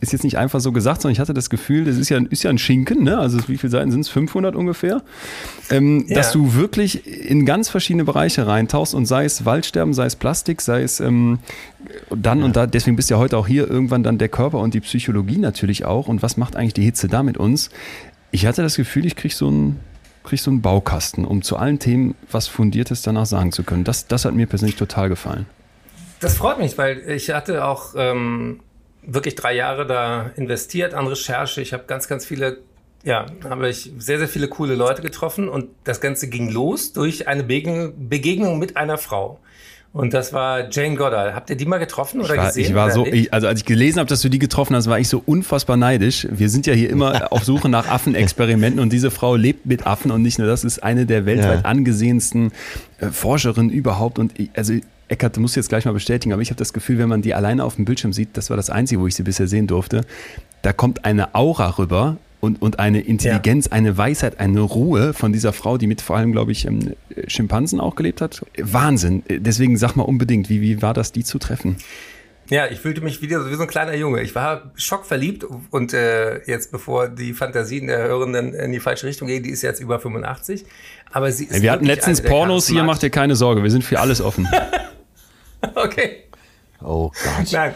Ist 0.02 0.14
jetzt 0.14 0.24
nicht 0.24 0.38
einfach 0.38 0.62
so 0.62 0.72
gesagt, 0.72 1.02
sondern 1.02 1.14
ich 1.14 1.20
hatte 1.20 1.34
das 1.34 1.50
Gefühl, 1.50 1.84
das 1.84 1.98
ist 1.98 2.10
ja, 2.10 2.20
ist 2.30 2.44
ja 2.44 2.50
ein 2.50 2.58
Schinken, 2.58 3.04
ne? 3.04 3.18
also 3.18 3.38
wie 3.48 3.58
viele 3.58 3.72
Seiten 3.72 3.92
sind 3.92 4.02
es? 4.02 4.10
500 4.10 4.56
ungefähr. 4.56 5.02
Ähm, 5.70 6.06
ja. 6.08 6.16
Dass 6.16 6.32
du 6.32 6.54
wirklich 6.54 7.06
in 7.06 7.46
ganz 7.46 7.70
verschiedene 7.70 8.06
Bereiche 8.06 8.48
reintauchst 8.48 8.94
und 8.94 9.06
sei 9.06 9.26
es 9.26 9.44
Waldsterben, 9.46 9.94
sei 9.94 10.06
es 10.06 10.16
Plastik, 10.16 10.62
sei 10.62 10.84
es 10.84 11.02
ähm, 11.02 11.40
dann 12.10 12.40
ja. 12.40 12.46
und 12.46 12.56
da, 12.56 12.66
deswegen 12.66 12.96
bist 12.96 13.10
du 13.10 13.16
ja 13.16 13.20
heute 13.20 13.38
auch 13.38 13.48
hier, 13.48 13.70
irgendwann 13.70 14.04
dann 14.04 14.18
der 14.18 14.30
Körper 14.30 14.60
und 14.60 14.74
die 14.74 14.80
Psychologie 14.80 15.38
natürlich 15.38 15.84
auch 15.84 16.08
und 16.08 16.22
was 16.22 16.38
macht 16.38 16.56
eigentlich 16.56 16.76
die 16.76 16.84
Hitze 16.84 17.10
da 17.10 17.22
mit 17.22 17.38
uns? 17.38 17.70
Ich 18.32 18.46
hatte 18.46 18.62
das 18.62 18.78
Gefühl, 18.78 19.06
ich 19.06 19.16
krieg 19.16 19.34
so 19.34 19.48
einen 19.48 19.80
krieg 20.24 20.40
so 20.40 20.52
einen 20.52 20.62
Baukasten, 20.62 21.26
um 21.26 21.42
zu 21.42 21.58
allen 21.58 21.80
Themen 21.80 22.16
was 22.32 22.48
Fundiertes 22.48 23.02
danach 23.02 23.26
sagen 23.26 23.52
zu 23.52 23.64
können. 23.64 23.84
Das, 23.84 24.08
das 24.08 24.26
hat 24.26 24.34
mir 24.34 24.46
persönlich 24.46 24.76
total 24.76 25.10
gefallen. 25.10 25.46
Das 26.20 26.36
freut 26.36 26.60
mich, 26.60 26.78
weil 26.78 27.00
ich 27.10 27.32
hatte 27.32 27.66
auch 27.66 27.96
ähm, 27.98 28.60
wirklich 29.02 29.36
drei 29.36 29.56
Jahre 29.56 29.86
da 29.86 30.32
investiert 30.36 30.94
an 30.94 31.08
Recherche. 31.08 31.62
Ich 31.62 31.74
habe 31.74 31.84
ganz, 31.88 32.08
ganz 32.08 32.26
viele, 32.26 32.60
ja, 33.04 33.26
habe 33.44 33.70
ich 33.70 33.92
sehr, 33.98 34.20
sehr 34.20 34.28
viele 34.28 34.48
coole 34.48 34.76
Leute 34.76 35.02
getroffen 35.02 35.50
und 35.50 35.70
das 35.84 36.02
Ganze 36.02 36.28
ging 36.28 36.50
los 36.50 36.94
durch 36.94 37.28
eine 37.28 37.44
Begegnung 37.44 38.60
mit 38.60 38.78
einer 38.78 38.98
Frau. 38.98 39.40
Und 39.92 40.14
das 40.14 40.34
war 40.34 40.70
Jane 40.70 40.96
Goddard. 40.96 41.34
Habt 41.34 41.50
ihr 41.50 41.56
die 41.56 41.66
mal 41.66 41.80
getroffen 41.80 42.22
oder 42.22 42.34
ich 42.34 42.38
war, 42.38 42.48
gesehen? 42.48 42.66
Ich 42.66 42.76
war 42.76 42.92
so, 42.92 43.08
ich, 43.08 43.34
also 43.34 43.48
als 43.48 43.62
ich 43.62 43.66
gelesen 43.66 43.98
habe, 43.98 44.08
dass 44.08 44.22
du 44.22 44.30
die 44.30 44.38
getroffen 44.38 44.76
hast, 44.76 44.88
war 44.88 45.00
ich 45.00 45.10
so 45.10 45.24
unfassbar 45.26 45.78
neidisch. 45.78 46.28
Wir 46.30 46.50
sind 46.50 46.68
ja 46.68 46.74
hier 46.74 46.92
immer 46.92 47.32
auf 47.32 47.44
Suche 47.44 47.70
nach 47.70 47.88
Affenexperimenten 47.88 48.80
und 48.80 48.94
diese 48.94 49.10
Frau 49.10 49.36
lebt 49.36 49.66
mit 49.66 49.88
Affen 49.88 50.12
und 50.12 50.22
nicht 50.22 50.38
nur 50.38 50.48
das 50.48 50.64
ist 50.64 50.84
eine 50.84 51.08
der 51.08 51.26
weltweit 51.26 51.62
ja. 51.64 51.66
angesehensten 51.66 52.52
äh, 53.00 53.08
Forscherinnen 53.08 53.72
überhaupt. 53.72 54.20
Und 54.20 54.40
ich, 54.40 54.52
also 54.56 54.74
Eckert, 55.10 55.36
du 55.36 55.42
musst 55.42 55.56
jetzt 55.56 55.70
gleich 55.70 55.86
mal 55.86 55.92
bestätigen, 55.92 56.34
aber 56.34 56.42
ich 56.42 56.50
habe 56.50 56.58
das 56.58 56.72
Gefühl, 56.72 57.00
wenn 57.00 57.10
man 57.10 57.22
die 57.22 57.34
alleine 57.34 57.64
auf 57.64 57.76
dem 57.76 57.86
Bildschirm 57.86 58.14
sieht, 58.14 58.38
das 58.38 58.50
war 58.50 58.58
das 58.58 58.70
Einzige, 58.70 59.02
wo 59.02 59.08
ich 59.08 59.16
sie 59.16 59.24
bisher 59.24 59.48
sehen 59.48 59.68
durfte, 59.68 60.06
da 60.62 60.72
kommt 60.72 61.04
eine 61.04 61.36
Aura 61.36 61.78
rüber 61.78 62.18
und, 62.42 62.62
und 62.62 62.80
eine 62.80 63.02
Intelligenz, 63.02 63.66
ja. 63.66 63.72
eine 63.74 63.98
Weisheit, 63.98 64.40
eine 64.40 64.62
Ruhe 64.62 65.14
von 65.14 65.34
dieser 65.34 65.52
Frau, 65.52 65.78
die 65.78 65.88
mit 65.88 66.02
vor 66.02 66.16
allem, 66.16 66.32
glaube 66.32 66.52
ich, 66.52 66.66
ähm, 66.66 66.96
Schimpansen 67.28 67.80
auch 67.80 67.96
gelebt 67.96 68.22
hat. 68.22 68.46
Wahnsinn. 68.58 69.24
Deswegen 69.30 69.78
sag 69.78 69.96
mal 69.96 70.04
unbedingt, 70.04 70.50
wie, 70.50 70.62
wie 70.62 70.82
war 70.82 70.94
das, 70.94 71.12
die 71.12 71.24
zu 71.24 71.40
treffen? 71.40 71.78
Ja, 72.50 72.66
ich 72.68 72.80
fühlte 72.80 73.02
mich 73.02 73.22
wieder 73.22 73.44
so 73.44 73.52
wie 73.52 73.56
so 73.56 73.62
ein 73.62 73.68
kleiner 73.68 73.94
Junge. 73.96 74.22
Ich 74.22 74.34
war 74.34 74.72
schockverliebt 74.76 75.46
und 75.70 75.94
äh, 75.94 76.44
jetzt, 76.46 76.72
bevor 76.72 77.08
die 77.08 77.34
Fantasien 77.34 77.88
der 77.88 78.00
Hörenden 78.00 78.56
in 78.56 78.72
die 78.72 78.80
falsche 78.80 79.06
Richtung 79.06 79.28
gehen, 79.28 79.44
die 79.44 79.52
ist 79.52 79.62
jetzt 79.62 79.80
über 79.80 80.00
85. 80.00 80.66
Aber 81.12 81.32
sie 81.32 81.46
ist 81.46 81.62
Wir 81.62 81.72
hatten 81.72 81.86
letztens 81.86 82.22
Pornos, 82.22 82.68
hier 82.68 82.84
macht 82.84 83.04
ihr 83.04 83.12
keine 83.12 83.36
Sorge, 83.36 83.62
wir 83.62 83.70
sind 83.70 83.84
für 83.84 84.00
alles 84.00 84.22
offen. 84.22 84.48
okay. 85.76 86.24
Oh 86.82 87.12
Gott. 87.24 87.52
Nein, 87.52 87.76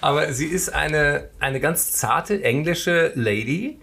aber 0.00 0.32
sie 0.32 0.46
ist 0.46 0.72
eine, 0.72 1.28
eine 1.40 1.58
ganz 1.60 1.92
zarte 1.92 2.42
englische 2.42 3.12
Lady, 3.14 3.80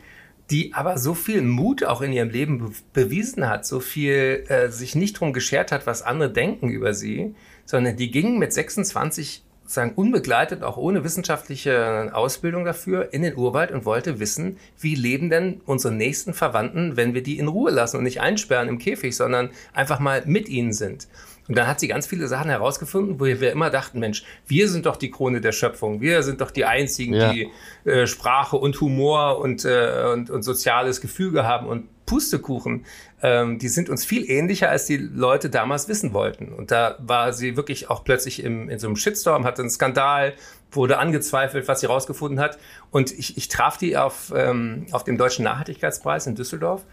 die 0.50 0.74
aber 0.74 0.98
so 0.98 1.14
viel 1.14 1.42
Mut 1.42 1.84
auch 1.84 2.02
in 2.02 2.14
ihrem 2.14 2.30
Leben 2.30 2.60
be 2.60 2.72
bewiesen 2.94 3.50
hat, 3.50 3.66
so 3.66 3.80
viel 3.80 4.46
äh, 4.48 4.70
sich 4.70 4.96
nicht 4.96 5.20
drum 5.20 5.34
geschert 5.34 5.72
hat, 5.72 5.88
was 5.88 6.04
andere 6.04 6.32
denken 6.32 6.70
über 6.70 6.94
sie, 6.94 7.36
sondern 7.66 7.98
die 7.98 8.12
ging 8.12 8.38
mit 8.38 8.54
26 8.54 9.44
sagen 9.72 9.94
unbegleitet, 9.96 10.64
auch 10.64 10.78
ohne 10.78 11.04
wissenschaftliche 11.04 12.12
Ausbildung 12.14 12.66
dafür, 12.66 13.14
in 13.14 13.22
den 13.22 13.38
Urwald 13.38 13.72
und 13.72 13.86
wollte 13.86 14.20
wissen, 14.20 14.58
wie 14.80 14.96
leben 14.96 15.30
denn 15.30 15.62
unsere 15.66 15.94
nächsten 15.94 16.34
Verwandten, 16.34 16.98
wenn 16.98 17.14
wir 17.14 17.24
die 17.24 17.40
in 17.40 17.48
Ruhe 17.48 17.72
lassen 17.72 17.98
und 17.98 18.04
nicht 18.04 18.22
einsperren 18.22 18.68
im 18.68 18.80
Käfig, 18.80 19.16
sondern 19.16 19.50
einfach 19.74 20.00
mal 20.00 20.24
mit 20.26 20.50
ihnen 20.50 20.74
sind. 20.74 21.08
Und 21.52 21.58
dann 21.58 21.68
hat 21.68 21.82
sie 21.82 21.90
ganz 21.90 22.08
viele 22.08 22.30
Sachen 22.30 22.50
herausgefunden, 22.50 23.20
wo 23.20 23.26
wir 23.26 23.52
immer 23.52 23.70
dachten, 23.70 24.00
Mensch, 24.00 24.24
wir 24.48 24.70
sind 24.70 24.86
doch 24.86 24.96
die 24.96 25.12
Krone 25.12 25.42
der 25.42 25.52
Schöpfung, 25.52 26.00
wir 26.00 26.24
sind 26.24 26.40
doch 26.40 26.50
die 26.50 26.64
Einzigen, 26.64 27.14
ja. 27.14 27.34
die 27.34 27.50
äh, 27.84 28.08
Sprache 28.08 28.56
und 28.56 28.80
Humor 28.80 29.38
und, 29.40 29.66
äh, 29.66 30.12
und, 30.14 30.30
und 30.30 30.44
soziales 30.44 31.02
Gefüge 31.02 31.44
haben 31.44 31.68
und 31.68 31.90
Pustekuchen. 32.06 32.86
Ähm, 33.22 33.60
die 33.60 33.68
sind 33.68 33.90
uns 33.90 34.06
viel 34.06 34.32
ähnlicher, 34.32 34.70
als 34.70 34.86
die 34.86 34.96
Leute 34.96 35.50
damals 35.50 35.90
wissen 35.90 36.14
wollten. 36.14 36.54
Und 36.54 36.72
da 36.72 36.96
war 37.00 37.34
sie 37.34 37.58
wirklich 37.58 37.90
auch 37.90 38.06
plötzlich 38.06 38.42
im, 38.42 38.70
in 38.70 38.80
so 38.80 38.88
einem 38.88 38.96
Shitstorm, 38.96 39.44
hatte 39.44 39.62
einen 39.62 39.70
Skandal, 39.70 40.36
wurde 40.72 41.00
angezweifelt, 41.00 41.68
was 41.68 41.82
sie 41.82 41.88
rausgefunden 41.88 42.40
hat. 42.40 42.60
Und 42.92 43.12
ich, 43.12 43.36
ich 43.36 43.50
traf 43.50 43.78
die 43.78 43.98
auf, 43.98 44.32
ähm, 44.34 44.86
auf 44.92 45.04
dem 45.04 45.18
Deutschen 45.18 45.44
Nachhaltigkeitspreis 45.44 46.28
in 46.28 46.36
Düsseldorf. 46.36 46.86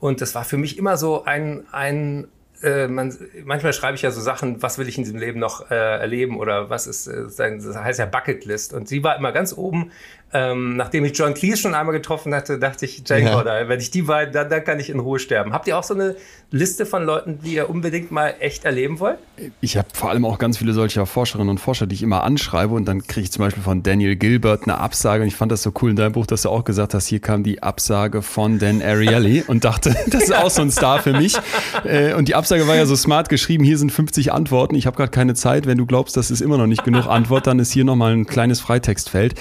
Und 0.00 0.20
das 0.20 0.34
war 0.34 0.44
für 0.44 0.56
mich 0.56 0.78
immer 0.78 0.96
so 0.96 1.22
ein, 1.22 1.62
ein 1.70 2.26
äh, 2.62 2.88
man, 2.88 3.16
manchmal 3.44 3.72
schreibe 3.72 3.94
ich 3.96 4.02
ja 4.02 4.10
so 4.10 4.20
Sachen, 4.20 4.62
was 4.62 4.78
will 4.78 4.88
ich 4.88 4.98
in 4.98 5.04
diesem 5.04 5.18
Leben 5.18 5.40
noch 5.40 5.70
äh, 5.70 5.74
erleben 5.74 6.38
oder 6.38 6.70
was 6.70 6.86
ist, 6.86 7.06
äh, 7.06 7.24
das 7.24 7.76
heißt 7.76 7.98
ja 7.98 8.06
Bucketlist. 8.06 8.72
Und 8.72 8.88
sie 8.88 9.02
war 9.02 9.16
immer 9.16 9.32
ganz 9.32 9.56
oben 9.56 9.92
ähm, 10.32 10.76
nachdem 10.76 11.04
ich 11.04 11.18
John 11.18 11.34
Cleese 11.34 11.56
schon 11.56 11.74
einmal 11.74 11.92
getroffen 11.92 12.32
hatte, 12.34 12.58
dachte 12.58 12.84
ich, 12.84 13.02
Jane 13.04 13.24
ja. 13.24 13.34
Goddard, 13.34 13.68
wenn 13.68 13.80
ich 13.80 13.90
die 13.90 14.02
beiden, 14.02 14.32
dann, 14.32 14.48
dann 14.48 14.62
kann 14.62 14.78
ich 14.78 14.88
in 14.88 15.00
Ruhe 15.00 15.18
sterben. 15.18 15.52
Habt 15.52 15.66
ihr 15.66 15.76
auch 15.76 15.82
so 15.82 15.94
eine 15.94 16.14
Liste 16.52 16.86
von 16.86 17.04
Leuten, 17.04 17.40
die 17.44 17.54
ihr 17.54 17.68
unbedingt 17.68 18.12
mal 18.12 18.34
echt 18.38 18.64
erleben 18.64 19.00
wollt? 19.00 19.18
Ich 19.60 19.76
habe 19.76 19.88
vor 19.92 20.10
allem 20.10 20.24
auch 20.24 20.38
ganz 20.38 20.58
viele 20.58 20.72
solcher 20.72 21.04
Forscherinnen 21.06 21.48
und 21.48 21.58
Forscher, 21.58 21.86
die 21.88 21.96
ich 21.96 22.02
immer 22.02 22.22
anschreibe 22.22 22.74
und 22.74 22.84
dann 22.86 23.06
kriege 23.06 23.24
ich 23.24 23.32
zum 23.32 23.44
Beispiel 23.44 23.62
von 23.62 23.82
Daniel 23.82 24.14
Gilbert 24.14 24.64
eine 24.64 24.78
Absage 24.78 25.22
und 25.22 25.28
ich 25.28 25.36
fand 25.36 25.50
das 25.50 25.62
so 25.62 25.72
cool 25.82 25.90
in 25.90 25.96
deinem 25.96 26.12
Buch, 26.12 26.26
dass 26.26 26.42
du 26.42 26.48
auch 26.50 26.64
gesagt 26.64 26.94
hast, 26.94 27.08
hier 27.08 27.20
kam 27.20 27.42
die 27.42 27.62
Absage 27.62 28.22
von 28.22 28.60
Dan 28.60 28.82
Ariely 28.82 29.42
und 29.48 29.64
dachte, 29.64 29.96
das 30.06 30.24
ist 30.24 30.34
auch 30.34 30.50
so 30.50 30.62
ein 30.62 30.70
Star 30.70 31.02
für 31.02 31.12
mich. 31.12 31.36
Äh, 31.84 32.14
und 32.14 32.28
die 32.28 32.36
Absage 32.36 32.68
war 32.68 32.76
ja 32.76 32.86
so 32.86 32.94
smart 32.94 33.28
geschrieben, 33.28 33.64
hier 33.64 33.78
sind 33.78 33.90
50 33.90 34.32
Antworten, 34.32 34.76
ich 34.76 34.86
habe 34.86 34.96
gerade 34.96 35.10
keine 35.10 35.34
Zeit, 35.34 35.66
wenn 35.66 35.78
du 35.78 35.86
glaubst, 35.86 36.16
das 36.16 36.30
ist 36.30 36.40
immer 36.40 36.56
noch 36.56 36.68
nicht 36.68 36.84
genug 36.84 37.06
Antwort, 37.06 37.48
dann 37.48 37.58
ist 37.58 37.72
hier 37.72 37.84
nochmal 37.84 38.12
ein 38.12 38.26
kleines 38.26 38.60
Freitextfeld 38.60 39.34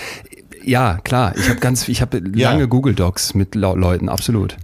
ja, 0.64 0.98
klar. 1.04 1.34
Ich 1.38 1.50
habe 1.50 1.60
ganz, 1.60 1.88
ich 1.88 2.02
habe 2.02 2.22
ja. 2.36 2.52
lange 2.52 2.68
Google 2.68 2.94
Docs 2.94 3.34
mit 3.34 3.56
Leuten, 3.56 4.10
absolut. 4.10 4.58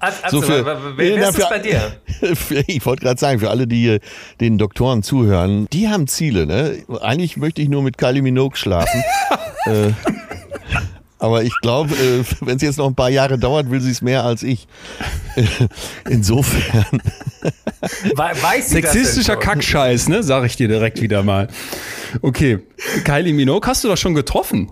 also, 0.00 0.40
so 0.40 0.42
für, 0.42 0.96
wer, 0.96 1.28
ist 1.28 1.38
das 1.38 1.48
bei 1.48 1.58
dir? 1.58 1.96
ich 2.66 2.84
wollte 2.84 3.02
gerade 3.02 3.18
sagen, 3.18 3.40
für 3.40 3.50
alle, 3.50 3.66
die 3.66 3.98
den 4.40 4.58
Doktoren 4.58 5.02
zuhören, 5.02 5.66
die 5.72 5.88
haben 5.88 6.06
Ziele. 6.06 6.46
Ne? 6.46 6.84
Eigentlich 7.00 7.36
möchte 7.36 7.62
ich 7.62 7.68
nur 7.68 7.82
mit 7.82 7.98
Kylie 7.98 8.22
Minogue 8.22 8.56
schlafen. 8.56 9.02
äh, 9.66 9.92
aber 11.18 11.42
ich 11.42 11.54
glaube, 11.60 11.94
äh, 11.94 12.24
wenn 12.40 12.56
es 12.56 12.62
jetzt 12.62 12.78
noch 12.78 12.86
ein 12.86 12.94
paar 12.94 13.10
Jahre 13.10 13.38
dauert, 13.38 13.70
will 13.70 13.80
sie 13.80 13.90
es 13.90 14.02
mehr 14.02 14.24
als 14.24 14.42
ich. 14.42 14.68
Insofern. 16.08 17.02
Weiß 18.14 18.70
Sexistischer 18.70 19.36
Kackscheiß, 19.36 20.08
ne? 20.08 20.22
Sag 20.22 20.44
ich 20.44 20.56
dir 20.56 20.68
direkt 20.68 21.00
wieder 21.00 21.22
mal. 21.22 21.48
Okay. 22.22 22.60
Kylie 23.04 23.32
Minogue 23.32 23.66
hast 23.68 23.84
du 23.84 23.88
doch 23.88 23.96
schon 23.96 24.14
getroffen. 24.14 24.70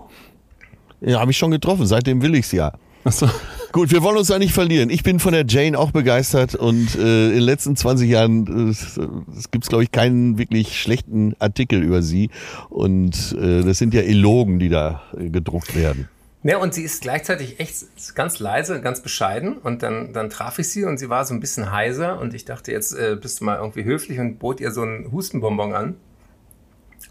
Ja, 1.01 1.19
habe 1.19 1.31
ich 1.31 1.37
schon 1.37 1.51
getroffen. 1.51 1.85
Seitdem 1.85 2.21
will 2.21 2.35
ich's 2.35 2.51
ja. 2.51 2.73
Ach 3.03 3.11
so. 3.11 3.29
Gut, 3.71 3.91
wir 3.91 4.01
wollen 4.03 4.17
uns 4.17 4.27
da 4.27 4.39
nicht 4.39 4.53
verlieren. 4.53 4.89
Ich 4.89 5.03
bin 5.03 5.19
von 5.19 5.31
der 5.31 5.45
Jane 5.47 5.77
auch 5.77 5.91
begeistert 5.91 6.55
und 6.55 6.95
äh, 6.95 7.27
in 7.27 7.35
den 7.35 7.43
letzten 7.43 7.75
20 7.75 8.09
Jahren 8.09 8.67
äh, 8.67 8.71
es 8.71 9.51
gibt 9.51 9.67
glaube 9.67 9.83
ich 9.83 9.91
keinen 9.91 10.37
wirklich 10.37 10.81
schlechten 10.81 11.35
Artikel 11.39 11.83
über 11.83 12.01
sie 12.01 12.29
und 12.69 13.35
äh, 13.39 13.63
das 13.63 13.77
sind 13.77 13.93
ja 13.93 14.01
Elogen, 14.01 14.59
die 14.59 14.69
da 14.69 15.03
äh, 15.17 15.29
gedruckt 15.29 15.75
werden. 15.75 16.09
Ja, 16.41 16.57
und 16.57 16.73
sie 16.73 16.83
ist 16.83 17.01
gleichzeitig 17.01 17.59
echt 17.59 17.85
ganz 18.15 18.39
leise, 18.39 18.79
ganz 18.79 19.01
bescheiden. 19.01 19.57
Und 19.57 19.83
dann, 19.83 20.13
dann 20.13 20.29
traf 20.29 20.57
ich 20.57 20.69
sie 20.69 20.85
und 20.85 20.97
sie 20.97 21.09
war 21.09 21.25
so 21.25 21.33
ein 21.33 21.41
bisschen 21.41 21.71
heiser. 21.71 22.17
Und 22.19 22.33
ich 22.33 22.45
dachte, 22.45 22.71
jetzt 22.71 22.93
äh, 22.93 23.17
bist 23.21 23.41
du 23.41 23.45
mal 23.45 23.57
irgendwie 23.57 23.83
höflich 23.83 24.19
und 24.19 24.39
bot 24.39 24.61
ihr 24.61 24.71
so 24.71 24.81
einen 24.81 25.11
Hustenbonbon 25.11 25.73
an. 25.73 25.95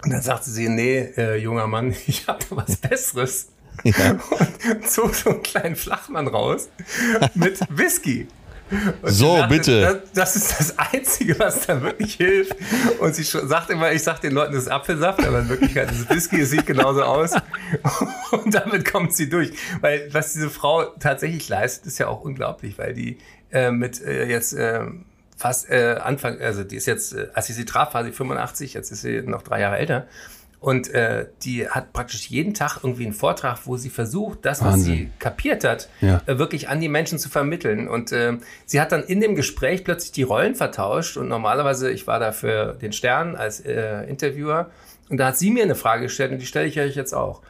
Und 0.03 0.13
dann 0.13 0.23
sagte 0.23 0.49
sie, 0.49 0.71
nee, 0.71 1.01
äh, 1.17 1.37
junger 1.37 1.67
Mann, 1.67 1.95
ich 2.07 2.27
habe 2.27 2.43
was 2.51 2.77
Besseres. 2.77 3.49
Ja. 3.85 4.11
Und 4.71 4.91
zog 4.91 5.15
so 5.15 5.31
einen 5.31 5.43
kleinen 5.43 5.77
Flachmann 5.77 6.29
raus 6.29 6.69
mit 7.35 7.61
Whisky. 7.71 8.29
Und 8.71 9.11
so, 9.11 9.37
sagte, 9.37 9.55
bitte. 9.55 10.03
Das, 10.15 10.35
das, 10.35 10.37
ist 10.37 10.61
das 10.61 10.79
Einzige, 10.79 11.39
was 11.39 11.67
da 11.67 11.81
wirklich 11.83 12.15
hilft. 12.15 12.55
Und 12.99 13.15
sie 13.15 13.23
sagt 13.23 13.71
immer, 13.71 13.93
ich 13.93 14.03
sag 14.03 14.21
den 14.21 14.33
Leuten, 14.33 14.53
das 14.53 14.65
ist 14.65 14.69
Apfelsaft, 14.69 15.25
aber 15.25 15.41
in 15.41 15.49
Wirklichkeit 15.49 15.91
ist 15.91 16.01
es 16.01 16.11
Whisky, 16.11 16.41
es 16.41 16.51
sieht 16.51 16.67
genauso 16.67 17.03
aus. 17.03 17.33
Und 18.31 18.55
damit 18.55 18.91
kommt 18.91 19.15
sie 19.15 19.29
durch. 19.29 19.53
Weil 19.81 20.09
was 20.13 20.35
diese 20.35 20.51
Frau 20.51 20.85
tatsächlich 20.85 21.49
leistet, 21.49 21.87
ist 21.87 21.99
ja 21.99 22.09
auch 22.09 22.21
unglaublich, 22.21 22.77
weil 22.79 22.93
die 22.93 23.19
äh, 23.51 23.71
mit 23.71 24.03
äh, 24.03 24.27
jetzt 24.27 24.53
äh, 24.53 24.81
fast 25.37 25.71
äh, 25.71 25.97
Anfang, 26.03 26.41
also 26.41 26.65
die 26.65 26.77
ist 26.77 26.87
jetzt, 26.87 27.15
äh, 27.15 27.29
als 27.33 27.49
ich 27.49 27.57
sie 27.57 27.65
traf, 27.65 27.95
war 27.95 28.05
sie 28.05 28.13
85, 28.13 28.75
jetzt 28.75 28.91
ist 28.91 29.03
sie 29.03 29.23
noch 29.23 29.43
drei 29.43 29.61
Jahre 29.61 29.79
älter. 29.79 30.07
Und 30.61 30.93
äh, 30.93 31.27
die 31.43 31.69
hat 31.69 31.93
praktisch 31.93 32.29
jeden 32.31 32.53
Tag 32.53 32.81
irgendwie 32.83 33.05
einen 33.05 33.13
Vortrag, 33.13 33.61
wo 33.67 33.77
sie 33.77 33.91
versucht, 33.91 34.45
das, 34.45 34.61
was 34.61 34.75
Wahnsinn. 34.75 34.95
sie 34.95 35.11
kapiert 35.21 35.63
hat, 35.63 35.89
ja. 36.01 36.21
äh, 36.27 36.39
wirklich 36.39 36.69
an 36.69 36.81
die 36.81 36.89
Menschen 36.89 37.19
zu 37.21 37.29
vermitteln. 37.29 37.87
Und 37.87 38.11
äh, 38.11 38.39
sie 38.67 38.81
hat 38.81 38.91
dann 38.91 39.05
in 39.05 39.21
dem 39.21 39.37
Gespräch 39.37 39.85
plötzlich 39.85 40.11
die 40.13 40.25
Rollen 40.25 40.57
vertauscht. 40.57 41.17
Und 41.17 41.29
normalerweise, 41.29 41.91
ich 41.91 42.09
war 42.09 42.19
da 42.19 42.33
für 42.33 42.75
den 42.75 42.93
Stern 42.93 43.37
als 43.37 43.61
äh, 43.61 44.03
Interviewer. 44.05 44.71
Und 45.09 45.19
da 45.19 45.29
hat 45.29 45.39
sie 45.39 45.51
mir 45.51 45.63
eine 45.63 45.77
Frage 45.77 46.03
gestellt 46.03 46.33
und 46.33 46.39
die 46.39 46.47
stelle 46.47 46.67
ich 46.67 46.79
euch 46.81 46.97
jetzt 46.97 47.15
auch. 47.15 47.43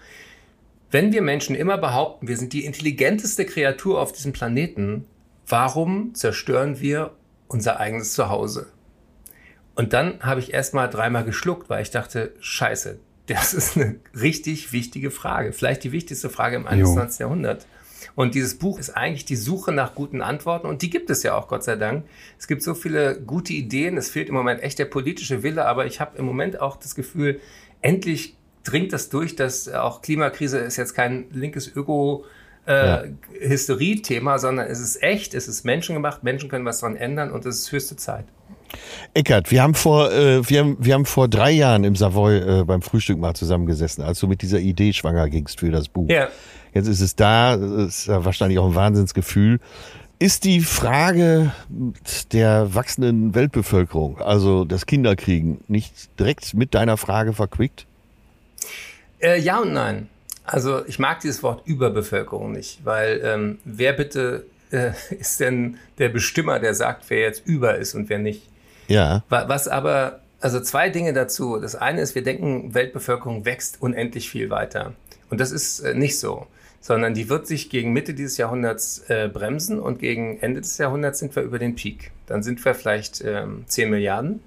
Wenn 0.91 1.13
wir 1.13 1.23
Menschen 1.23 1.55
immer 1.57 1.79
behaupten, 1.79 2.29
wir 2.29 2.37
sind 2.37 2.53
die 2.53 2.65
intelligenteste 2.65 3.45
Kreatur 3.45 4.01
auf 4.01 4.13
diesem 4.13 4.33
Planeten, 4.33 5.07
warum 5.47 6.15
zerstören 6.15 6.81
wir 6.81 7.13
unser 7.47 7.81
eigenes 7.81 8.13
Zuhause? 8.13 8.69
Und 9.79 9.93
dann 9.93 10.19
habe 10.23 10.41
ich 10.41 10.53
erst 10.53 10.75
mal 10.75 10.89
dreimal 10.89 11.23
geschluckt, 11.25 11.71
weil 11.71 11.83
ich 11.83 11.93
dachte, 11.93 12.33
scheiße, 12.41 12.99
das 13.27 13.55
ist 13.55 13.77
eine 13.77 13.95
richtig 14.21 14.73
wichtige 14.73 15.13
Frage. 15.13 15.53
Vielleicht 15.53 15.85
die 15.85 15.93
wichtigste 15.93 16.29
Frage 16.29 16.57
im 16.57 16.67
21. 16.67 17.21
Jo. 17.21 17.27
Jahrhundert. 17.27 17.65
Und 18.17 18.35
dieses 18.35 18.59
Buch 18.59 18.81
ist 18.81 18.91
eigentlich 18.91 19.25
die 19.25 19.37
Suche 19.37 19.71
nach 19.71 19.95
guten 19.95 20.21
Antworten. 20.21 20.67
Und 20.67 20.83
die 20.83 20.91
gibt 20.91 21.11
es 21.11 21.23
ja 21.23 21.37
auch, 21.37 21.47
Gott 21.47 21.63
sei 21.63 21.77
Dank. 21.77 22.07
Es 22.41 22.49
gibt 22.49 22.65
so 22.65 22.75
viele 22.75 23.21
gute 23.21 23.53
Ideen. 23.53 23.97
Es 23.97 24.11
fehlt 24.11 24.29
im 24.29 24.35
Moment 24.35 24.65
echt 24.65 24.81
der 24.81 24.87
politische 24.87 25.45
Wille. 25.45 25.65
Aber 25.65 25.87
ich 25.87 26.01
habe 26.01 26.19
im 26.19 26.25
Moment 26.25 26.61
auch 26.61 26.77
das 26.77 26.97
Gefühl, 26.97 27.41
endlich 27.81 28.37
dringt 28.65 28.93
das 28.93 29.11
durch, 29.11 29.37
dass 29.37 29.69
auch 29.69 30.03
Klimakrise 30.03 30.59
ist 30.59 30.77
jetzt 30.77 30.95
kein 30.95 31.31
linkes 31.31 31.73
Öko- 31.73 32.25
äh, 32.67 32.87
ja. 32.87 33.05
Hysterie-Thema, 33.39 34.41
sondern 34.41 34.67
es 34.67 34.81
ist 34.81 35.01
echt, 35.05 35.35
es 35.35 35.47
ist 35.47 35.65
menschengemacht, 35.65 36.25
Menschen 36.25 36.49
können 36.49 36.65
was 36.65 36.81
daran 36.81 36.97
ändern 36.97 37.31
und 37.31 37.47
es 37.47 37.61
ist 37.61 37.71
höchste 37.71 37.95
Zeit. 37.95 38.25
Eckert, 39.15 39.51
wir 39.51 39.63
haben 39.63 39.75
vor, 39.75 40.13
äh, 40.13 40.49
wir 40.49 40.61
haben, 40.61 40.77
wir 40.79 40.95
haben 40.95 41.07
vor 41.07 41.29
drei 41.29 41.51
Jahren 41.51 41.85
im 41.85 41.97
Savoy 41.97 42.39
äh, 42.39 42.65
beim 42.65 42.83
Frühstück 42.83 43.19
mal 43.19 43.35
zusammengesessen, 43.35 44.05
als 44.05 44.21
du 44.21 44.27
mit 44.27 44.43
dieser 44.43 44.59
Idee 44.59 44.93
schwanger 44.93 45.29
gingst 45.29 45.61
für 45.61 45.71
das 45.71 45.89
Buch. 45.89 46.09
Ja. 46.09 46.29
Jetzt 46.75 46.87
ist 46.89 47.01
es 47.01 47.17
da, 47.17 47.55
ist 47.55 48.07
ja 48.07 48.25
wahrscheinlich 48.25 48.59
auch 48.59 48.67
ein 48.67 48.75
Wahnsinnsgefühl. 48.75 49.59
Ist 50.21 50.45
die 50.45 50.61
Frage 50.61 51.53
der 52.33 52.75
wachsenden 52.75 53.35
Weltbevölkerung, 53.35 54.21
also 54.21 54.65
das 54.65 54.87
Kinderkriegen, 54.87 55.61
nicht 55.69 56.11
direkt 56.19 56.55
mit 56.55 56.75
deiner 56.75 56.97
Frage 56.97 57.33
verquickt? 57.33 57.87
Äh, 59.21 59.41
ja 59.41 59.61
und 59.61 59.73
nein. 59.73 60.09
Also 60.45 60.85
ich 60.87 60.99
mag 60.99 61.21
dieses 61.21 61.43
Wort 61.43 61.67
Überbevölkerung 61.67 62.53
nicht, 62.53 62.85
weil 62.85 63.21
ähm, 63.23 63.59
wer 63.65 63.93
bitte 63.93 64.47
äh, 64.71 64.91
ist 65.15 65.41
denn 65.41 65.79
der 65.99 66.09
Bestimmer, 66.09 66.59
der 66.59 66.75
sagt, 66.75 67.05
wer 67.09 67.21
jetzt 67.21 67.47
über 67.47 67.77
ist 67.77 67.95
und 67.95 68.09
wer 68.09 68.19
nicht? 68.19 68.43
Ja. 68.89 69.23
Was 69.29 69.69
aber, 69.69 70.21
also 70.41 70.61
zwei 70.61 70.91
Dinge 70.91 71.13
dazu. 71.13 71.59
Das 71.59 71.77
eine 71.77 72.01
ist, 72.01 72.15
wir 72.15 72.23
denken, 72.23 72.75
Weltbevölkerung 72.75 73.45
wächst 73.45 73.81
unendlich 73.81 74.29
viel 74.29 74.51
weiter. 74.51 74.95
Und 75.31 75.41
das 75.41 75.53
ist 75.53 75.81
äh, 75.81 75.95
nicht 75.95 76.19
so, 76.19 76.47
sondern 76.81 77.15
die 77.15 77.29
wird 77.29 77.47
sich 77.47 77.71
gegen 77.71 77.93
Mitte 77.93 78.15
dieses 78.15 78.37
Jahrhunderts 78.39 79.05
äh, 79.09 79.29
bremsen 79.33 79.79
und 79.79 79.99
gegen 79.99 80.41
Ende 80.41 80.61
des 80.61 80.79
Jahrhunderts 80.79 81.19
sind 81.19 81.37
wir 81.37 81.43
über 81.43 81.59
den 81.59 81.75
Peak. 81.75 82.13
Dann 82.27 82.43
sind 82.43 82.65
wir 82.65 82.75
vielleicht 82.75 83.23
ähm, 83.25 83.65
10 83.67 83.91
Milliarden. 83.91 84.41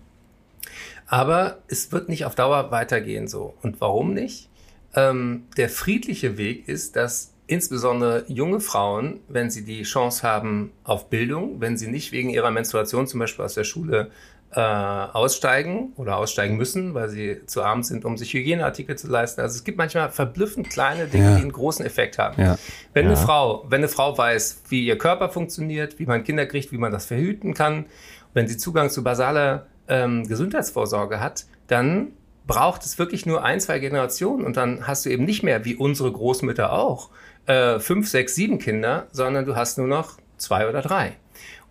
Aber 1.07 1.59
es 1.67 1.91
wird 1.91 2.09
nicht 2.09 2.25
auf 2.25 2.35
Dauer 2.35 2.71
weitergehen 2.71 3.27
so. 3.27 3.53
Und 3.61 3.81
warum 3.81 4.13
nicht? 4.13 4.49
Ähm, 4.95 5.43
der 5.57 5.69
friedliche 5.69 6.37
Weg 6.37 6.67
ist, 6.67 6.95
dass 6.95 7.33
insbesondere 7.47 8.23
junge 8.29 8.61
Frauen, 8.61 9.19
wenn 9.27 9.49
sie 9.49 9.65
die 9.65 9.83
Chance 9.83 10.23
haben 10.23 10.71
auf 10.85 11.09
Bildung, 11.09 11.59
wenn 11.59 11.77
sie 11.77 11.87
nicht 11.87 12.13
wegen 12.13 12.29
ihrer 12.29 12.49
Menstruation 12.49 13.07
zum 13.07 13.19
Beispiel 13.19 13.43
aus 13.43 13.55
der 13.55 13.65
Schule 13.65 14.09
äh, 14.53 14.59
aussteigen 14.59 15.93
oder 15.95 16.17
aussteigen 16.17 16.57
müssen, 16.57 16.93
weil 16.93 17.09
sie 17.09 17.45
zu 17.45 17.63
arm 17.63 17.83
sind, 17.83 18.03
um 18.03 18.17
sich 18.17 18.33
Hygieneartikel 18.33 18.97
zu 18.97 19.07
leisten. 19.07 19.41
Also 19.41 19.55
es 19.55 19.63
gibt 19.63 19.77
manchmal 19.77 20.09
verblüffend 20.09 20.69
kleine 20.69 21.07
Dinge, 21.07 21.23
ja. 21.23 21.35
die 21.37 21.41
einen 21.41 21.51
großen 21.53 21.85
Effekt 21.85 22.17
haben. 22.17 22.41
Ja. 22.41 22.57
Wenn 22.93 23.05
ja. 23.05 23.11
eine 23.11 23.17
Frau, 23.17 23.65
wenn 23.69 23.79
eine 23.79 23.87
Frau 23.87 24.17
weiß, 24.17 24.63
wie 24.69 24.85
ihr 24.85 24.97
Körper 24.97 25.29
funktioniert, 25.29 25.99
wie 25.99 26.05
man 26.05 26.23
Kinder 26.23 26.45
kriegt, 26.45 26.71
wie 26.71 26.77
man 26.77 26.91
das 26.91 27.05
verhüten 27.05 27.53
kann, 27.53 27.85
wenn 28.33 28.47
sie 28.47 28.57
Zugang 28.57 28.89
zu 28.89 29.03
basaler 29.03 29.67
ähm, 29.87 30.27
Gesundheitsvorsorge 30.27 31.21
hat, 31.21 31.45
dann 31.67 32.09
braucht 32.45 32.83
es 32.83 32.99
wirklich 32.99 33.25
nur 33.25 33.43
ein, 33.43 33.59
zwei 33.61 33.79
Generationen 33.79 34.43
und 34.43 34.57
dann 34.57 34.85
hast 34.85 35.05
du 35.05 35.09
eben 35.09 35.23
nicht 35.23 35.43
mehr, 35.43 35.63
wie 35.63 35.75
unsere 35.75 36.11
Großmütter 36.11 36.73
auch, 36.73 37.09
äh, 37.45 37.79
fünf, 37.79 38.09
sechs, 38.09 38.35
sieben 38.35 38.59
Kinder, 38.59 39.07
sondern 39.11 39.45
du 39.45 39.55
hast 39.55 39.77
nur 39.77 39.87
noch 39.87 40.17
zwei 40.37 40.67
oder 40.67 40.81
drei. 40.81 41.13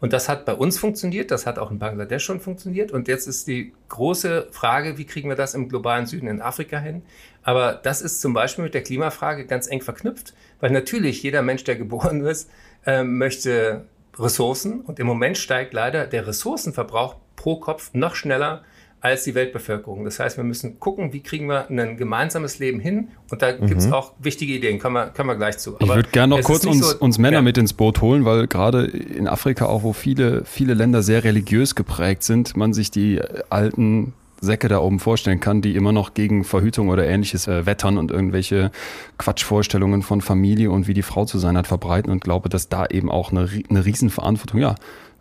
Und 0.00 0.14
das 0.14 0.28
hat 0.28 0.46
bei 0.46 0.54
uns 0.54 0.78
funktioniert, 0.78 1.30
das 1.30 1.46
hat 1.46 1.58
auch 1.58 1.70
in 1.70 1.78
Bangladesch 1.78 2.24
schon 2.24 2.40
funktioniert. 2.40 2.90
Und 2.90 3.06
jetzt 3.06 3.26
ist 3.26 3.46
die 3.46 3.74
große 3.88 4.48
Frage, 4.50 4.96
wie 4.96 5.04
kriegen 5.04 5.28
wir 5.28 5.36
das 5.36 5.54
im 5.54 5.68
globalen 5.68 6.06
Süden 6.06 6.26
in 6.26 6.40
Afrika 6.40 6.78
hin? 6.78 7.02
Aber 7.42 7.74
das 7.74 8.00
ist 8.00 8.20
zum 8.20 8.32
Beispiel 8.32 8.64
mit 8.64 8.74
der 8.74 8.82
Klimafrage 8.82 9.44
ganz 9.44 9.66
eng 9.66 9.82
verknüpft, 9.82 10.34
weil 10.60 10.70
natürlich 10.70 11.22
jeder 11.22 11.42
Mensch, 11.42 11.64
der 11.64 11.76
geboren 11.76 12.24
ist, 12.26 12.50
äh, 12.86 13.04
möchte 13.04 13.84
Ressourcen. 14.18 14.80
Und 14.80 14.98
im 14.98 15.06
Moment 15.06 15.36
steigt 15.36 15.74
leider 15.74 16.06
der 16.06 16.26
Ressourcenverbrauch 16.26 17.16
pro 17.36 17.56
Kopf 17.56 17.90
noch 17.92 18.14
schneller 18.14 18.64
als 19.00 19.24
die 19.24 19.34
Weltbevölkerung. 19.34 20.04
Das 20.04 20.20
heißt, 20.20 20.36
wir 20.36 20.44
müssen 20.44 20.78
gucken, 20.78 21.12
wie 21.12 21.20
kriegen 21.20 21.46
wir 21.46 21.68
ein 21.70 21.96
gemeinsames 21.96 22.58
Leben 22.58 22.80
hin. 22.80 23.08
Und 23.30 23.42
da 23.42 23.52
mhm. 23.52 23.66
gibt 23.66 23.80
es 23.80 23.90
auch 23.90 24.12
wichtige 24.18 24.52
Ideen, 24.52 24.78
können 24.78 24.94
wir, 24.94 25.06
können 25.06 25.28
wir 25.28 25.36
gleich 25.36 25.58
zu. 25.58 25.76
Aber 25.76 25.84
ich 25.84 25.94
würde 25.94 26.08
gerne 26.10 26.36
noch 26.36 26.44
kurz 26.44 26.64
uns, 26.64 26.90
so, 26.90 26.98
uns 26.98 27.18
Männer 27.18 27.38
ja. 27.38 27.42
mit 27.42 27.56
ins 27.56 27.72
Boot 27.72 28.00
holen, 28.00 28.24
weil 28.24 28.46
gerade 28.46 28.84
in 28.84 29.26
Afrika, 29.26 29.66
auch 29.66 29.82
wo 29.82 29.92
viele, 29.92 30.44
viele 30.44 30.74
Länder 30.74 31.02
sehr 31.02 31.24
religiös 31.24 31.74
geprägt 31.74 32.22
sind, 32.24 32.56
man 32.56 32.72
sich 32.74 32.90
die 32.90 33.20
alten 33.48 34.12
Säcke 34.42 34.68
da 34.68 34.78
oben 34.80 35.00
vorstellen 35.00 35.40
kann, 35.40 35.60
die 35.60 35.76
immer 35.76 35.92
noch 35.92 36.14
gegen 36.14 36.44
Verhütung 36.44 36.88
oder 36.88 37.06
ähnliches 37.06 37.46
äh, 37.46 37.66
wettern 37.66 37.98
und 37.98 38.10
irgendwelche 38.10 38.70
Quatschvorstellungen 39.18 40.02
von 40.02 40.22
Familie 40.22 40.70
und 40.70 40.88
wie 40.88 40.94
die 40.94 41.02
Frau 41.02 41.26
zu 41.26 41.38
sein 41.38 41.56
hat 41.56 41.66
verbreiten 41.66 42.10
und 42.10 42.24
glaube, 42.24 42.48
dass 42.48 42.68
da 42.68 42.86
eben 42.86 43.10
auch 43.10 43.32
eine, 43.32 43.48
eine 43.68 43.84
Riesenverantwortung, 43.84 44.60
ja, 44.60 44.74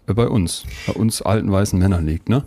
bei 0.08 0.28
uns, 0.28 0.63
bei 0.88 0.94
uns 0.94 1.22
alten 1.22 1.52
weißen 1.52 1.78
Männern 1.78 2.06
liegt, 2.06 2.30
ne? 2.30 2.44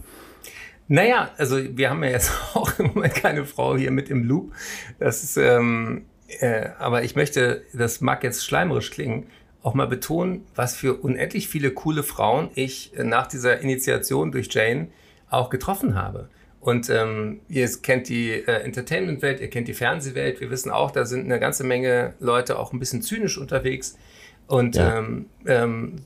Naja, 0.89 1.31
also 1.37 1.59
wir 1.59 1.91
haben 1.91 2.03
ja 2.05 2.11
jetzt 2.11 2.33
auch 2.55 2.79
im 2.79 2.89
Moment 2.89 3.15
keine 3.15 3.45
Frau 3.45 3.77
hier 3.77 3.91
mit 3.91 4.11
im 4.11 4.25
Loop. 4.25 4.53
Das 4.99 5.23
ist, 5.23 5.37
ähm, 5.37 6.07
äh, 6.41 6.69
aber 6.79 7.03
ich 7.05 7.17
möchte, 7.17 7.65
das 7.73 8.01
mag 8.01 8.25
jetzt 8.25 8.45
schleimerisch 8.45 8.91
klingen, 8.91 9.27
auch 9.63 9.75
mal 9.75 9.87
betonen, 9.87 10.45
was 10.55 10.75
für 10.75 10.95
unendlich 10.95 11.49
viele 11.49 11.71
coole 11.71 12.03
Frauen 12.03 12.51
ich 12.55 12.93
nach 12.97 13.29
dieser 13.29 13.61
Initiation 13.61 14.33
durch 14.33 14.53
Jane 14.53 14.89
auch 15.31 15.51
getroffen 15.51 15.95
habe. 15.95 16.29
Und 16.61 16.91
ähm, 16.91 17.41
ihr 17.49 17.69
kennt 17.83 18.09
die 18.09 18.31
äh, 18.31 18.63
Entertainment-Welt, 18.63 19.41
ihr 19.41 19.51
kennt 19.51 19.67
die 19.67 19.75
Fernsehwelt. 19.75 20.41
Wir 20.41 20.51
wissen 20.51 20.71
auch, 20.71 20.93
da 20.93 21.05
sind 21.05 21.25
eine 21.25 21.41
ganze 21.41 21.65
Menge 21.65 22.15
Leute 22.21 22.57
auch 22.57 22.73
ein 22.73 22.79
bisschen 22.79 23.03
zynisch 23.03 23.37
unterwegs. 23.37 23.99
Und 24.47 24.77
ja. 24.77 24.99
ähm, 24.99 25.27
ähm, 25.45 25.97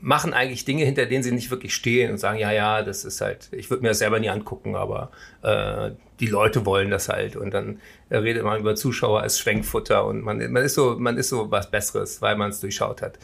machen 0.00 0.32
eigentlich 0.34 0.64
Dinge, 0.64 0.84
hinter 0.84 1.06
denen 1.06 1.22
sie 1.22 1.32
nicht 1.32 1.50
wirklich 1.50 1.74
stehen 1.74 2.10
und 2.10 2.18
sagen, 2.18 2.38
ja, 2.38 2.52
ja, 2.52 2.82
das 2.82 3.04
ist 3.04 3.20
halt, 3.20 3.48
ich 3.52 3.70
würde 3.70 3.82
mir 3.82 3.88
das 3.88 3.98
selber 3.98 4.20
nie 4.20 4.28
angucken, 4.28 4.76
aber 4.76 5.10
äh, 5.42 5.92
die 6.20 6.26
Leute 6.26 6.66
wollen 6.66 6.90
das 6.90 7.08
halt. 7.08 7.36
Und 7.36 7.52
dann 7.52 7.80
redet 8.10 8.44
man 8.44 8.60
über 8.60 8.74
Zuschauer 8.74 9.20
als 9.20 9.38
Schwenkfutter 9.38 10.04
und 10.06 10.22
man, 10.22 10.38
man 10.52 10.62
ist 10.62 10.74
so, 10.74 10.96
man 10.98 11.16
ist 11.16 11.28
so 11.28 11.50
was 11.50 11.70
Besseres, 11.70 12.22
weil 12.22 12.36
man 12.36 12.50
es 12.50 12.60
durchschaut 12.60 13.02
hat. 13.02 13.18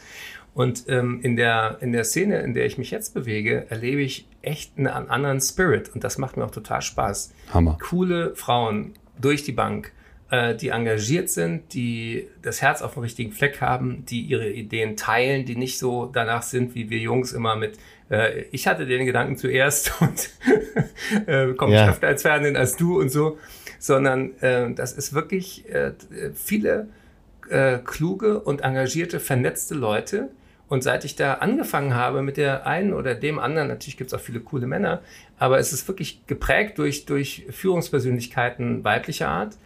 Und 0.53 0.85
ähm, 0.89 1.19
in, 1.21 1.37
der, 1.37 1.77
in 1.79 1.93
der 1.93 2.03
Szene, 2.03 2.41
in 2.41 2.53
der 2.53 2.65
ich 2.65 2.77
mich 2.77 2.91
jetzt 2.91 3.13
bewege, 3.13 3.67
erlebe 3.69 4.01
ich 4.01 4.27
echt 4.41 4.77
einen, 4.77 4.87
einen 4.87 5.09
anderen 5.09 5.39
Spirit 5.39 5.89
und 5.93 6.03
das 6.03 6.17
macht 6.17 6.35
mir 6.35 6.43
auch 6.43 6.51
total 6.51 6.81
Spaß. 6.81 7.33
Hammer. 7.53 7.77
Coole 7.81 8.35
Frauen 8.35 8.93
durch 9.19 9.43
die 9.43 9.53
Bank 9.53 9.93
äh, 10.31 10.55
die 10.55 10.69
engagiert 10.69 11.29
sind, 11.29 11.73
die 11.73 12.27
das 12.41 12.61
Herz 12.61 12.81
auf 12.81 12.93
dem 12.93 13.03
richtigen 13.03 13.31
Fleck 13.31 13.61
haben, 13.61 14.05
die 14.05 14.21
ihre 14.21 14.49
Ideen 14.49 14.95
teilen, 14.95 15.45
die 15.45 15.55
nicht 15.55 15.77
so 15.77 16.05
danach 16.05 16.41
sind, 16.41 16.73
wie 16.73 16.89
wir 16.89 16.97
Jungs 16.97 17.33
immer 17.33 17.55
mit, 17.55 17.77
äh, 18.09 18.43
ich 18.51 18.65
hatte 18.65 18.85
den 18.85 19.05
Gedanken 19.05 19.37
zuerst 19.37 19.93
und 20.01 20.29
äh, 21.27 21.53
komme 21.53 21.75
ja. 21.75 21.89
öfter 21.89 22.07
als 22.07 22.21
Fernsehen 22.21 22.55
als 22.55 22.77
du 22.77 22.99
und 22.99 23.09
so, 23.09 23.37
sondern 23.77 24.39
äh, 24.39 24.73
das 24.73 24.93
ist 24.93 25.13
wirklich 25.13 25.69
äh, 25.69 25.91
viele 26.33 26.87
äh, 27.49 27.79
kluge 27.79 28.39
und 28.39 28.61
engagierte, 28.61 29.19
vernetzte 29.19 29.75
Leute, 29.75 30.29
und 30.69 30.83
seit 30.83 31.03
ich 31.03 31.17
da 31.17 31.33
angefangen 31.33 31.95
habe 31.95 32.21
mit 32.21 32.37
der 32.37 32.65
einen 32.65 32.93
oder 32.93 33.13
dem 33.13 33.39
anderen, 33.39 33.67
natürlich 33.67 33.97
gibt 33.97 34.13
es 34.13 34.13
auch 34.13 34.23
viele 34.23 34.39
coole 34.39 34.67
Männer, 34.67 35.01
aber 35.37 35.59
es 35.59 35.73
ist 35.73 35.85
wirklich 35.89 36.25
geprägt 36.27 36.77
durch, 36.77 37.03
durch 37.05 37.45
Führungspersönlichkeiten 37.49 38.85
weiblicher 38.85 39.27
Art 39.27 39.57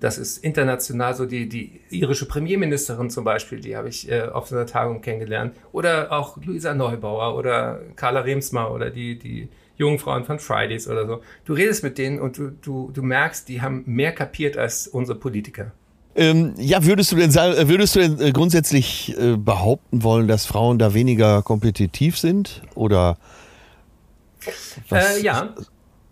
das 0.00 0.16
ist 0.18 0.38
international 0.38 1.14
so 1.14 1.26
die, 1.26 1.48
die 1.48 1.80
irische 1.90 2.26
Premierministerin 2.26 3.10
zum 3.10 3.24
Beispiel, 3.24 3.60
die 3.60 3.76
habe 3.76 3.88
ich 3.88 4.10
äh, 4.10 4.22
auf 4.22 4.50
einer 4.50 4.66
Tagung 4.66 5.02
kennengelernt. 5.02 5.54
Oder 5.72 6.10
auch 6.10 6.38
Luisa 6.42 6.74
Neubauer 6.74 7.36
oder 7.36 7.80
Carla 7.96 8.20
Remsmar 8.20 8.72
oder 8.72 8.90
die, 8.90 9.18
die 9.18 9.48
jungen 9.76 9.98
Frauen 9.98 10.24
von 10.24 10.38
Fridays 10.38 10.88
oder 10.88 11.06
so. 11.06 11.20
Du 11.44 11.52
redest 11.52 11.82
mit 11.82 11.98
denen 11.98 12.18
und 12.18 12.38
du, 12.38 12.50
du, 12.50 12.90
du 12.92 13.02
merkst, 13.02 13.48
die 13.48 13.60
haben 13.60 13.82
mehr 13.86 14.12
kapiert 14.12 14.56
als 14.56 14.88
unsere 14.88 15.18
Politiker. 15.18 15.72
Ähm, 16.16 16.54
ja, 16.56 16.84
würdest 16.84 17.12
du 17.12 17.16
denn 17.16 17.30
sagen, 17.30 17.68
würdest 17.68 17.94
du 17.94 18.00
denn 18.00 18.20
äh, 18.20 18.32
grundsätzlich 18.32 19.16
äh, 19.18 19.36
behaupten 19.36 20.02
wollen, 20.02 20.28
dass 20.28 20.44
Frauen 20.44 20.78
da 20.78 20.92
weniger 20.92 21.42
kompetitiv 21.42 22.18
sind? 22.18 22.62
Oder 22.74 23.16
was? 24.88 25.18
Äh, 25.18 25.22
ja, 25.22 25.54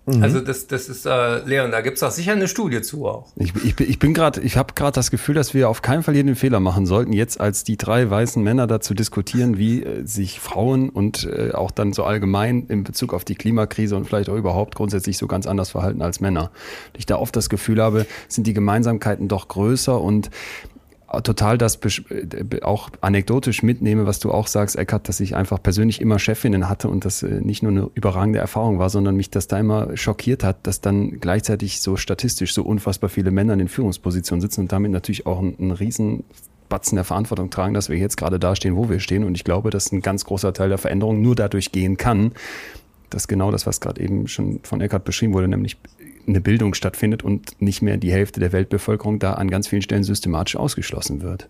Mhm. 0.09 0.23
Also 0.23 0.41
das, 0.41 0.67
das 0.67 0.89
ist, 0.89 1.07
äh, 1.07 1.45
Leon, 1.45 1.71
da 1.71 1.81
gibt's 1.81 2.03
auch 2.03 2.11
sicher 2.11 2.33
eine 2.33 2.49
Studie 2.49 2.81
zu 2.81 3.07
auch. 3.07 3.29
Ich, 3.37 3.55
ich, 3.63 3.79
ich 3.79 3.99
bin 3.99 4.15
gerade, 4.15 4.41
ich 4.41 4.57
habe 4.57 4.75
gerade 4.75 4.93
das 4.93 5.11
Gefühl, 5.11 5.35
dass 5.35 5.55
wir 5.55 5.69
auf 5.69 5.83
keinen 5.83 6.03
Fall 6.03 6.15
hier 6.15 6.25
den 6.25 6.37
Fehler 6.37 6.61
machen 6.61 6.87
sollten, 6.87 7.13
jetzt 7.13 7.41
als 7.41 7.65
die 7.65 7.77
drei 7.77 8.09
weißen 8.09 8.43
Männer 8.43 8.67
dazu 8.67 8.95
diskutieren, 8.95 9.59
wie 9.59 9.83
äh, 9.83 10.07
sich 10.07 10.41
Frauen 10.41 10.89
und 10.89 11.25
äh, 11.25 11.53
auch 11.53 11.71
dann 11.71 11.93
so 11.93 12.05
allgemein 12.05 12.67
in 12.69 12.85
Bezug 12.85 13.13
auf 13.13 13.25
die 13.25 13.35
Klimakrise 13.35 13.97
und 13.97 14.07
vielleicht 14.07 14.29
auch 14.31 14.37
überhaupt 14.37 14.75
grundsätzlich 14.75 15.19
so 15.19 15.27
ganz 15.27 15.47
anders 15.47 15.71
verhalten 15.71 16.03
als 16.03 16.21
Männer. 16.21 16.51
Ich 16.97 17.07
da 17.07 17.17
oft 17.17 17.37
das 17.37 17.49
Gefühl 17.49 17.83
habe, 17.83 18.07
sind 18.29 18.47
die 18.47 18.55
Gemeinsamkeiten 18.55 19.29
doch 19.29 19.49
größer 19.49 20.01
und 20.01 20.31
total 21.23 21.59
das 21.59 21.79
äh, 22.11 22.63
auch 22.63 22.91
anekdotisch 23.01 23.63
mitnehme, 23.63 24.07
was 24.07 24.19
du 24.19 24.31
auch 24.31 24.47
sagst, 24.47 24.77
Eckart, 24.77 25.09
dass 25.09 25.21
ich 25.21 25.35
einfach 25.35 25.63
persönlich 25.63 26.01
immer 26.01 26.19
Chefinnen 26.19 26.69
hatte 26.69 26.89
und 26.89 27.05
das 27.05 27.23
äh, 27.23 27.41
nicht 27.41 27.63
nur 27.63 27.73
eine 27.73 27.91
überragende 27.95 28.39
Erfahrung 28.39 28.79
war, 28.79 28.91
sondern 28.91 29.17
mich 29.17 29.31
das 29.31 29.49
da 29.49 29.59
immer 29.59 29.97
schockiert 29.97 30.45
hat, 30.45 30.67
dass 30.67 30.81
dann 30.81 31.21
gleichzeitig 31.21 31.81
so 31.81 31.97
statistisch 31.97 32.53
so 32.53 32.63
unfassbar 32.63 33.09
viele 33.11 33.31
Männer 33.31 33.55
in 33.55 33.59
den 33.59 33.69
Führungspositionen 33.69 34.41
sitzen 34.41 34.63
und 34.63 34.73
damit 34.73 34.91
natürlich 34.91 35.27
auch 35.27 35.39
einen, 35.39 35.57
einen 35.59 35.71
riesen 35.71 36.25
Batzen 36.69 36.97
der 36.97 37.05
Verantwortung 37.05 37.49
tragen, 37.49 37.73
dass 37.73 37.89
wir 37.89 37.97
jetzt 37.97 38.17
gerade 38.17 38.39
da 38.39 38.55
stehen, 38.55 38.77
wo 38.77 38.91
wir 38.91 39.01
stehen. 39.01 39.25
Und 39.25 39.35
ich 39.35 39.45
glaube, 39.45 39.71
dass 39.71 39.91
ein 39.91 40.03
ganz 40.03 40.27
großer 40.27 40.53
Teil 40.53 40.69
der 40.69 40.79
Veränderung 40.79 41.23
nur 41.23 41.35
dadurch 41.35 41.73
gehen 41.73 41.97
kann, 41.97 42.33
dass 43.11 43.27
genau 43.27 43.51
das, 43.51 43.67
was 43.67 43.81
gerade 43.81 44.01
eben 44.03 44.29
schon 44.29 44.61
von 44.63 44.83
Eckart 44.83 45.05
beschrieben 45.05 45.33
wurde, 45.33 45.49
nämlich 45.49 45.79
eine 46.29 46.41
Bildung 46.41 46.75
stattfindet 46.75 47.23
und 47.23 47.61
nicht 47.61 47.83
mehr 47.83 47.97
die 47.97 48.13
Hälfte 48.13 48.41
der 48.41 48.53
Weltbevölkerung 48.53 49.19
da 49.19 49.35
an 49.35 49.51
ganz 49.51 49.69
vielen 49.69 49.83
Stellen 49.83 50.05
systematisch 50.05 50.57
ausgeschlossen 50.57 51.23
wird. 51.23 51.49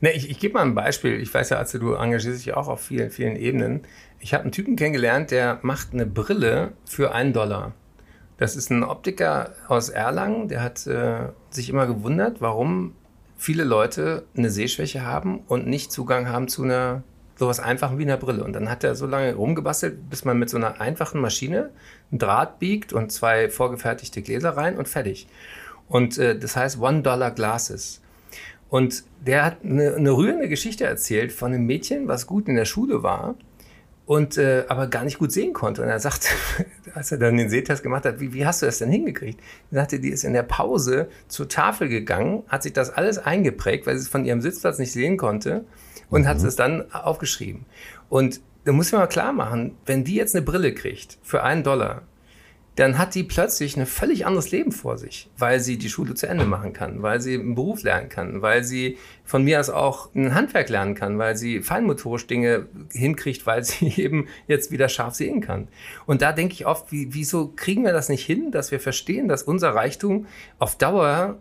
Ne, 0.00 0.12
ich, 0.12 0.30
ich 0.30 0.38
gebe 0.38 0.54
mal 0.54 0.62
ein 0.62 0.74
Beispiel. 0.74 1.20
Ich 1.20 1.32
weiß 1.32 1.50
ja, 1.50 1.58
also 1.58 1.78
du 1.78 1.92
engagierst 1.94 2.46
dich 2.46 2.54
auch 2.54 2.68
auf 2.68 2.80
vielen, 2.80 3.10
vielen 3.10 3.36
Ebenen. 3.36 3.80
Ich 4.20 4.32
habe 4.32 4.44
einen 4.44 4.52
Typen 4.52 4.76
kennengelernt, 4.76 5.30
der 5.30 5.58
macht 5.62 5.92
eine 5.92 6.06
Brille 6.06 6.72
für 6.86 7.12
einen 7.12 7.32
Dollar. 7.32 7.72
Das 8.38 8.56
ist 8.56 8.70
ein 8.70 8.82
Optiker 8.82 9.54
aus 9.68 9.90
Erlangen, 9.90 10.48
der 10.48 10.62
hat 10.62 10.86
äh, 10.86 11.28
sich 11.50 11.68
immer 11.68 11.86
gewundert, 11.86 12.40
warum 12.40 12.94
viele 13.36 13.64
Leute 13.64 14.24
eine 14.36 14.50
Sehschwäche 14.50 15.04
haben 15.04 15.40
und 15.46 15.66
nicht 15.66 15.92
Zugang 15.92 16.28
haben 16.28 16.48
zu 16.48 16.62
einer 16.62 17.02
sowas 17.36 17.60
Einfachen 17.60 17.98
wie 17.98 18.02
einer 18.02 18.18
Brille. 18.18 18.44
Und 18.44 18.52
dann 18.52 18.70
hat 18.70 18.84
er 18.84 18.94
so 18.94 19.06
lange 19.06 19.34
rumgebastelt, 19.34 20.08
bis 20.08 20.24
man 20.24 20.38
mit 20.38 20.50
so 20.50 20.58
einer 20.58 20.80
einfachen 20.80 21.20
Maschine 21.20 21.70
einen 22.10 22.18
Draht 22.18 22.58
biegt 22.58 22.92
und 22.92 23.12
zwei 23.12 23.48
vorgefertigte 23.48 24.22
Gläser 24.22 24.50
rein 24.50 24.76
und 24.76 24.88
fertig. 24.88 25.26
Und 25.88 26.18
äh, 26.18 26.38
das 26.38 26.56
heißt 26.56 26.80
One-Dollar 26.80 27.32
Glasses. 27.32 28.00
Und 28.68 29.04
der 29.26 29.44
hat 29.44 29.58
eine, 29.64 29.94
eine 29.96 30.10
rührende 30.12 30.48
Geschichte 30.48 30.84
erzählt 30.84 31.32
von 31.32 31.52
einem 31.52 31.66
Mädchen, 31.66 32.06
was 32.06 32.26
gut 32.26 32.48
in 32.48 32.54
der 32.54 32.64
Schule 32.64 33.02
war 33.02 33.34
und 34.06 34.38
äh, 34.38 34.64
aber 34.68 34.88
gar 34.88 35.04
nicht 35.04 35.18
gut 35.18 35.30
sehen 35.30 35.52
konnte. 35.52 35.82
Und 35.82 35.88
er 35.88 36.00
sagt, 36.00 36.34
als 36.94 37.12
er 37.12 37.18
dann 37.18 37.36
den 37.36 37.48
Sehtest 37.48 37.82
gemacht 37.82 38.04
hat, 38.04 38.18
wie, 38.18 38.32
wie 38.32 38.44
hast 38.46 38.62
du 38.62 38.66
das 38.66 38.78
denn 38.78 38.90
hingekriegt? 38.90 39.40
Er 39.70 39.76
sagte, 39.76 40.00
die 40.00 40.08
ist 40.08 40.24
in 40.24 40.32
der 40.32 40.42
Pause 40.42 41.08
zur 41.28 41.48
Tafel 41.48 41.88
gegangen, 41.88 42.42
hat 42.48 42.64
sich 42.64 42.72
das 42.72 42.90
alles 42.90 43.18
eingeprägt, 43.18 43.86
weil 43.86 43.96
sie 43.96 44.02
es 44.02 44.08
von 44.08 44.24
ihrem 44.24 44.40
Sitzplatz 44.40 44.78
nicht 44.78 44.92
sehen 44.92 45.16
konnte 45.16 45.64
und 46.08 46.22
mhm. 46.22 46.26
hat 46.26 46.42
es 46.42 46.56
dann 46.56 46.92
aufgeschrieben. 46.92 47.66
Und 48.08 48.40
da 48.64 48.72
muss 48.72 48.92
man 48.92 49.02
mal 49.02 49.06
klar 49.06 49.32
machen, 49.32 49.76
wenn 49.86 50.04
die 50.04 50.14
jetzt 50.14 50.34
eine 50.34 50.44
Brille 50.44 50.74
kriegt 50.74 51.18
für 51.22 51.42
einen 51.42 51.62
Dollar, 51.62 52.02
dann 52.76 52.98
hat 52.98 53.14
die 53.14 53.24
plötzlich 53.24 53.76
ein 53.76 53.84
völlig 53.84 54.26
anderes 54.26 54.52
Leben 54.52 54.72
vor 54.72 54.96
sich, 54.96 55.28
weil 55.36 55.60
sie 55.60 55.76
die 55.76 55.90
Schule 55.90 56.14
zu 56.14 56.26
Ende 56.26 56.44
machen 56.44 56.72
kann, 56.72 57.02
weil 57.02 57.20
sie 57.20 57.34
einen 57.34 57.54
Beruf 57.54 57.82
lernen 57.82 58.08
kann, 58.08 58.42
weil 58.42 58.64
sie 58.64 58.96
von 59.24 59.44
mir 59.44 59.60
aus 59.60 59.68
auch 59.70 60.14
ein 60.14 60.34
Handwerk 60.34 60.68
lernen 60.68 60.94
kann, 60.94 61.18
weil 61.18 61.36
sie 61.36 61.60
feinmotorisch 61.60 62.26
Dinge 62.26 62.66
hinkriegt, 62.90 63.44
weil 63.44 63.64
sie 63.64 63.88
eben 64.00 64.28
jetzt 64.46 64.70
wieder 64.70 64.88
scharf 64.88 65.14
sehen 65.14 65.40
kann. 65.40 65.68
Und 66.06 66.22
da 66.22 66.32
denke 66.32 66.54
ich 66.54 66.64
oft, 66.64 66.90
wie, 66.92 67.12
wieso 67.12 67.48
kriegen 67.48 67.84
wir 67.84 67.92
das 67.92 68.08
nicht 68.08 68.24
hin, 68.24 68.50
dass 68.50 68.70
wir 68.70 68.80
verstehen, 68.80 69.28
dass 69.28 69.42
unser 69.42 69.74
Reichtum 69.74 70.26
auf 70.58 70.78
Dauer 70.78 71.38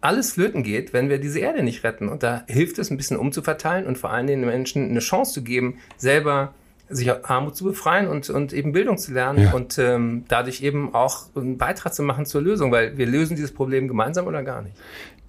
alles 0.00 0.32
flöten 0.32 0.62
geht, 0.62 0.92
wenn 0.92 1.08
wir 1.08 1.18
diese 1.18 1.40
Erde 1.40 1.62
nicht 1.62 1.84
retten. 1.84 2.08
Und 2.08 2.22
da 2.22 2.44
hilft 2.46 2.78
es, 2.78 2.90
ein 2.90 2.96
bisschen 2.96 3.16
umzuverteilen 3.16 3.86
und 3.86 3.98
vor 3.98 4.10
allen 4.10 4.26
Dingen 4.26 4.42
den 4.42 4.50
Menschen 4.50 4.90
eine 4.90 5.00
Chance 5.00 5.32
zu 5.32 5.42
geben, 5.42 5.78
selber 5.96 6.54
sich 6.88 7.12
Armut 7.28 7.56
zu 7.56 7.64
befreien 7.64 8.08
und, 8.08 8.30
und 8.30 8.52
eben 8.52 8.72
Bildung 8.72 8.96
zu 8.96 9.12
lernen 9.12 9.44
ja. 9.44 9.52
und 9.52 9.78
ähm, 9.78 10.24
dadurch 10.28 10.62
eben 10.62 10.94
auch 10.94 11.26
einen 11.36 11.58
Beitrag 11.58 11.92
zu 11.92 12.02
machen 12.02 12.24
zur 12.24 12.40
Lösung, 12.40 12.72
weil 12.72 12.96
wir 12.96 13.06
lösen 13.06 13.36
dieses 13.36 13.52
Problem 13.52 13.88
gemeinsam 13.88 14.26
oder 14.26 14.42
gar 14.42 14.62
nicht. 14.62 14.74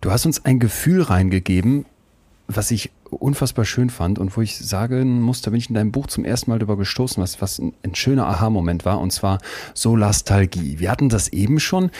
Du 0.01 0.11
hast 0.11 0.25
uns 0.25 0.45
ein 0.45 0.59
Gefühl 0.59 1.01
reingegeben, 1.01 1.85
was 2.47 2.71
ich 2.71 2.91
unfassbar 3.11 3.65
schön 3.65 3.89
fand 3.89 4.19
und 4.19 4.35
wo 4.35 4.41
ich 4.41 4.57
sagen 4.57 5.21
muss, 5.21 5.41
da 5.41 5.51
bin 5.51 5.59
ich 5.59 5.69
in 5.69 5.75
deinem 5.75 5.91
Buch 5.91 6.07
zum 6.07 6.25
ersten 6.25 6.51
Mal 6.51 6.59
darüber 6.59 6.77
gestoßen, 6.77 7.21
was, 7.21 7.41
was 7.41 7.59
ein, 7.59 7.73
ein 7.83 7.95
schöner 7.95 8.27
Aha-Moment 8.27 8.85
war, 8.85 8.99
und 8.99 9.11
zwar 9.11 9.39
Solastalgie. 9.73 10.79
Wir 10.79 10.91
hatten 10.91 11.09
das 11.09 11.29
eben 11.29 11.59
schon. 11.59 11.91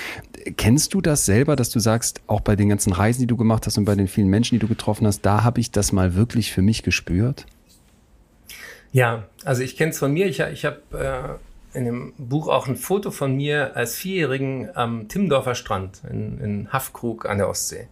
Kennst 0.58 0.94
du 0.94 1.02
das 1.02 1.26
selber, 1.26 1.56
dass 1.56 1.70
du 1.70 1.80
sagst, 1.80 2.22
auch 2.28 2.42
bei 2.42 2.56
den 2.56 2.70
ganzen 2.70 2.94
Reisen, 2.94 3.22
die 3.22 3.28
du 3.28 3.38
gemacht 3.38 3.66
hast 3.66 3.78
und 3.78 3.86
bei 3.86 3.96
den 3.96 4.08
vielen 4.08 4.30
Menschen, 4.30 4.56
die 4.56 4.60
du 4.60 4.68
getroffen 4.68 5.06
hast, 5.08 5.22
da 5.22 5.44
habe 5.44 5.60
ich 5.60 5.72
das 5.72 5.92
mal 5.92 6.16
wirklich 6.16 6.52
für 6.52 6.62
mich 6.62 6.84
gespürt? 6.84 7.46
Ja, 8.92 9.24
also 9.44 9.62
ich 9.62 9.78
kenne 9.78 9.92
es 9.92 10.00
von 10.00 10.12
mir. 10.12 10.26
Ich, 10.28 10.40
ich 10.40 10.66
habe 10.66 11.40
äh, 11.74 11.78
in 11.78 11.86
dem 11.86 12.14
Buch 12.18 12.48
auch 12.48 12.68
ein 12.68 12.76
Foto 12.76 13.12
von 13.12 13.36
mir 13.36 13.76
als 13.76 13.96
Vierjährigen 13.96 14.76
am 14.76 15.08
Timmendorfer 15.08 15.56
Strand 15.56 16.02
in, 16.10 16.40
in 16.40 16.74
Haffkrug 16.74 17.28
an 17.28 17.38
der 17.38 17.50
Ostsee. 17.50 17.88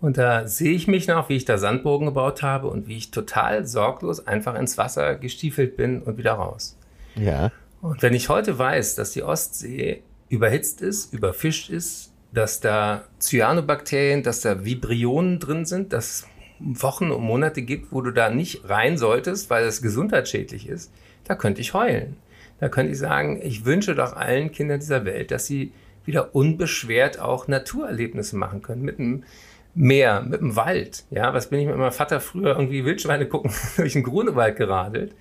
Und 0.00 0.16
da 0.16 0.46
sehe 0.46 0.72
ich 0.72 0.88
mich 0.88 1.08
noch, 1.08 1.28
wie 1.28 1.36
ich 1.36 1.44
da 1.44 1.58
Sandbogen 1.58 2.06
gebaut 2.06 2.42
habe 2.42 2.68
und 2.68 2.88
wie 2.88 2.96
ich 2.96 3.10
total 3.10 3.66
sorglos 3.66 4.26
einfach 4.26 4.54
ins 4.54 4.78
Wasser 4.78 5.16
gestiefelt 5.16 5.76
bin 5.76 6.02
und 6.02 6.16
wieder 6.16 6.32
raus. 6.32 6.78
Ja. 7.16 7.52
Und 7.82 8.02
wenn 8.02 8.14
ich 8.14 8.28
heute 8.28 8.58
weiß, 8.58 8.94
dass 8.94 9.12
die 9.12 9.22
Ostsee 9.22 10.02
überhitzt 10.28 10.80
ist, 10.80 11.12
überfischt 11.12 11.70
ist, 11.70 12.12
dass 12.32 12.60
da 12.60 13.04
Cyanobakterien, 13.18 14.22
dass 14.22 14.40
da 14.40 14.64
Vibrionen 14.64 15.38
drin 15.38 15.64
sind, 15.66 15.92
dass 15.92 16.26
Wochen 16.60 17.10
und 17.10 17.22
Monate 17.22 17.62
gibt, 17.62 17.92
wo 17.92 18.00
du 18.00 18.10
da 18.10 18.30
nicht 18.30 18.68
rein 18.68 18.96
solltest, 18.98 19.50
weil 19.50 19.64
es 19.64 19.82
gesundheitsschädlich 19.82 20.68
ist, 20.68 20.92
da 21.24 21.34
könnte 21.34 21.60
ich 21.60 21.74
heulen. 21.74 22.16
Da 22.58 22.68
könnte 22.68 22.92
ich 22.92 22.98
sagen, 22.98 23.40
ich 23.42 23.64
wünsche 23.64 23.94
doch 23.94 24.14
allen 24.14 24.52
Kindern 24.52 24.80
dieser 24.80 25.04
Welt, 25.04 25.30
dass 25.30 25.46
sie 25.46 25.72
wieder 26.04 26.34
unbeschwert 26.34 27.18
auch 27.18 27.48
Naturerlebnisse 27.48 28.36
machen 28.36 28.62
können 28.62 28.82
mit 28.82 28.98
einem 28.98 29.24
Meer, 29.74 30.22
mit 30.22 30.40
dem 30.40 30.56
Wald. 30.56 31.04
Ja, 31.10 31.32
was 31.32 31.48
bin 31.48 31.60
ich 31.60 31.66
mit 31.66 31.76
meinem 31.76 31.92
Vater 31.92 32.20
früher 32.20 32.50
irgendwie 32.56 32.84
Wildschweine 32.84 33.26
gucken 33.26 33.52
durch 33.76 33.92
den 33.92 34.02
Grunewald 34.02 34.56
geradelt. 34.56 35.14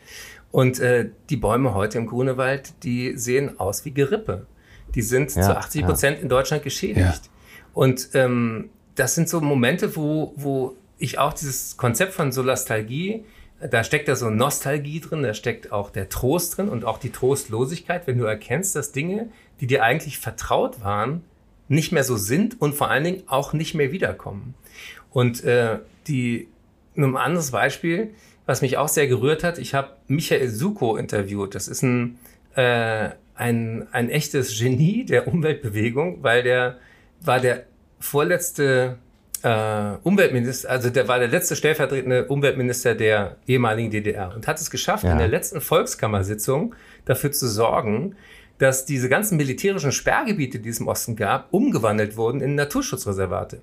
Und 0.51 0.79
äh, 0.79 1.09
die 1.29 1.37
Bäume 1.37 1.73
heute 1.75 1.99
im 1.99 2.07
Grunewald, 2.07 2.83
die 2.83 3.17
sehen 3.17 3.59
aus 3.59 3.85
wie 3.85 3.91
Gerippe. 3.91 4.47
Die 4.95 5.03
sind 5.03 5.35
ja, 5.35 5.43
zu 5.43 5.57
80 5.57 5.85
Prozent 5.85 6.17
ja. 6.17 6.23
in 6.23 6.29
Deutschland 6.29 6.63
geschädigt. 6.63 6.97
Ja. 6.97 7.31
Und 7.73 8.09
ähm, 8.15 8.69
das 8.95 9.15
sind 9.15 9.29
so 9.29 9.39
Momente, 9.41 9.95
wo, 9.95 10.33
wo 10.35 10.75
ich 10.97 11.19
auch 11.19 11.33
dieses 11.33 11.77
Konzept 11.77 12.13
von 12.13 12.31
Solastalgie, 12.31 13.23
da 13.59 13.83
steckt 13.83 14.07
da 14.07 14.15
so 14.15 14.29
Nostalgie 14.29 15.01
drin, 15.01 15.21
da 15.21 15.33
steckt 15.33 15.71
auch 15.71 15.89
der 15.89 16.09
Trost 16.09 16.57
drin 16.57 16.69
und 16.69 16.85
auch 16.85 16.97
die 16.97 17.11
Trostlosigkeit, 17.11 18.07
wenn 18.07 18.17
du 18.17 18.23
erkennst, 18.23 18.75
dass 18.75 18.91
Dinge, 18.91 19.29
die 19.59 19.67
dir 19.67 19.83
eigentlich 19.83 20.17
vertraut 20.17 20.81
waren, 20.83 21.23
nicht 21.69 21.91
mehr 21.91 22.03
so 22.03 22.17
sind 22.17 22.59
und 22.59 22.75
vor 22.75 22.89
allen 22.89 23.03
Dingen 23.03 23.23
auch 23.27 23.53
nicht 23.53 23.75
mehr 23.75 23.91
wiederkommen. 23.91 24.55
Und 25.11 25.43
äh, 25.43 25.79
die, 26.07 26.47
ein 26.97 27.15
anderes 27.15 27.51
Beispiel, 27.51 28.11
was 28.45 28.61
mich 28.61 28.77
auch 28.77 28.89
sehr 28.89 29.07
gerührt 29.07 29.43
hat, 29.43 29.59
ich 29.59 29.73
habe 29.73 29.91
Michael 30.07 30.49
Suko 30.49 30.97
interviewt. 30.97 31.55
Das 31.55 31.67
ist 31.67 31.83
ein, 31.83 32.17
äh, 32.55 33.09
ein, 33.35 33.87
ein 33.91 34.09
echtes 34.09 34.59
Genie 34.59 35.05
der 35.05 35.27
Umweltbewegung, 35.27 36.23
weil 36.23 36.43
der 36.43 36.79
war 37.21 37.39
der 37.39 37.65
vorletzte 37.99 38.97
äh, 39.43 39.97
Umweltminister, 40.03 40.69
also 40.69 40.89
der 40.89 41.07
war 41.07 41.19
der 41.19 41.27
letzte 41.27 41.55
stellvertretende 41.55 42.25
Umweltminister 42.25 42.95
der 42.95 43.37
ehemaligen 43.47 43.91
DDR 43.91 44.33
und 44.35 44.47
hat 44.47 44.59
es 44.59 44.69
geschafft, 44.69 45.03
ja. 45.03 45.11
in 45.11 45.17
der 45.17 45.27
letzten 45.27 45.61
Volkskammersitzung 45.61 46.75
dafür 47.05 47.31
zu 47.31 47.47
sorgen, 47.47 48.15
dass 48.59 48.85
diese 48.85 49.09
ganzen 49.09 49.37
militärischen 49.37 49.91
Sperrgebiete, 49.91 50.59
die 50.59 50.69
es 50.69 50.79
im 50.79 50.87
Osten 50.87 51.15
gab, 51.15 51.51
umgewandelt 51.51 52.15
wurden 52.17 52.41
in 52.41 52.55
Naturschutzreservate. 52.55 53.61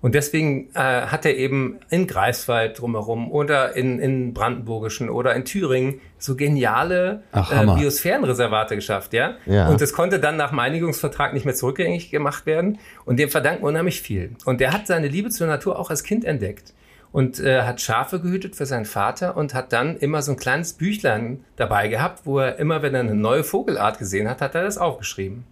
Und 0.00 0.14
deswegen 0.14 0.70
äh, 0.74 0.78
hat 0.78 1.24
er 1.24 1.36
eben 1.36 1.78
in 1.90 2.06
Greifswald 2.06 2.80
drumherum 2.80 3.30
oder 3.30 3.76
in, 3.76 3.98
in 3.98 4.32
Brandenburgischen 4.32 5.10
oder 5.10 5.34
in 5.34 5.44
Thüringen 5.44 6.00
so 6.18 6.36
geniale 6.36 7.22
Ach, 7.32 7.50
äh, 7.52 7.66
Biosphärenreservate 7.66 8.76
geschafft, 8.76 9.12
ja? 9.12 9.34
ja. 9.46 9.68
Und 9.68 9.80
das 9.80 9.92
konnte 9.92 10.18
dann 10.18 10.36
nach 10.36 10.50
dem 10.50 10.58
Einigungsvertrag 10.58 11.32
nicht 11.32 11.44
mehr 11.44 11.54
zurückgängig 11.54 12.10
gemacht 12.10 12.46
werden. 12.46 12.78
Und 13.04 13.18
dem 13.18 13.28
verdanken 13.28 13.64
unheimlich 13.64 14.00
viel. 14.00 14.32
Und 14.44 14.60
der 14.60 14.72
hat 14.72 14.86
seine 14.86 15.08
Liebe 15.08 15.30
zur 15.30 15.46
Natur 15.46 15.78
auch 15.78 15.90
als 15.90 16.02
Kind 16.02 16.24
entdeckt 16.24 16.72
und 17.12 17.40
äh, 17.40 17.62
hat 17.62 17.80
Schafe 17.80 18.20
gehütet 18.20 18.56
für 18.56 18.66
seinen 18.66 18.84
Vater 18.84 19.36
und 19.36 19.54
hat 19.54 19.72
dann 19.72 19.96
immer 19.96 20.22
so 20.22 20.32
ein 20.32 20.36
kleines 20.36 20.74
Büchlein 20.74 21.44
dabei 21.56 21.88
gehabt, 21.88 22.26
wo 22.26 22.38
er 22.38 22.58
immer, 22.58 22.82
wenn 22.82 22.94
er 22.94 23.00
eine 23.00 23.14
neue 23.14 23.44
Vogelart 23.44 23.98
gesehen 23.98 24.28
hat, 24.28 24.40
hat 24.40 24.54
er 24.54 24.62
das 24.62 24.78
aufgeschrieben. 24.78 25.44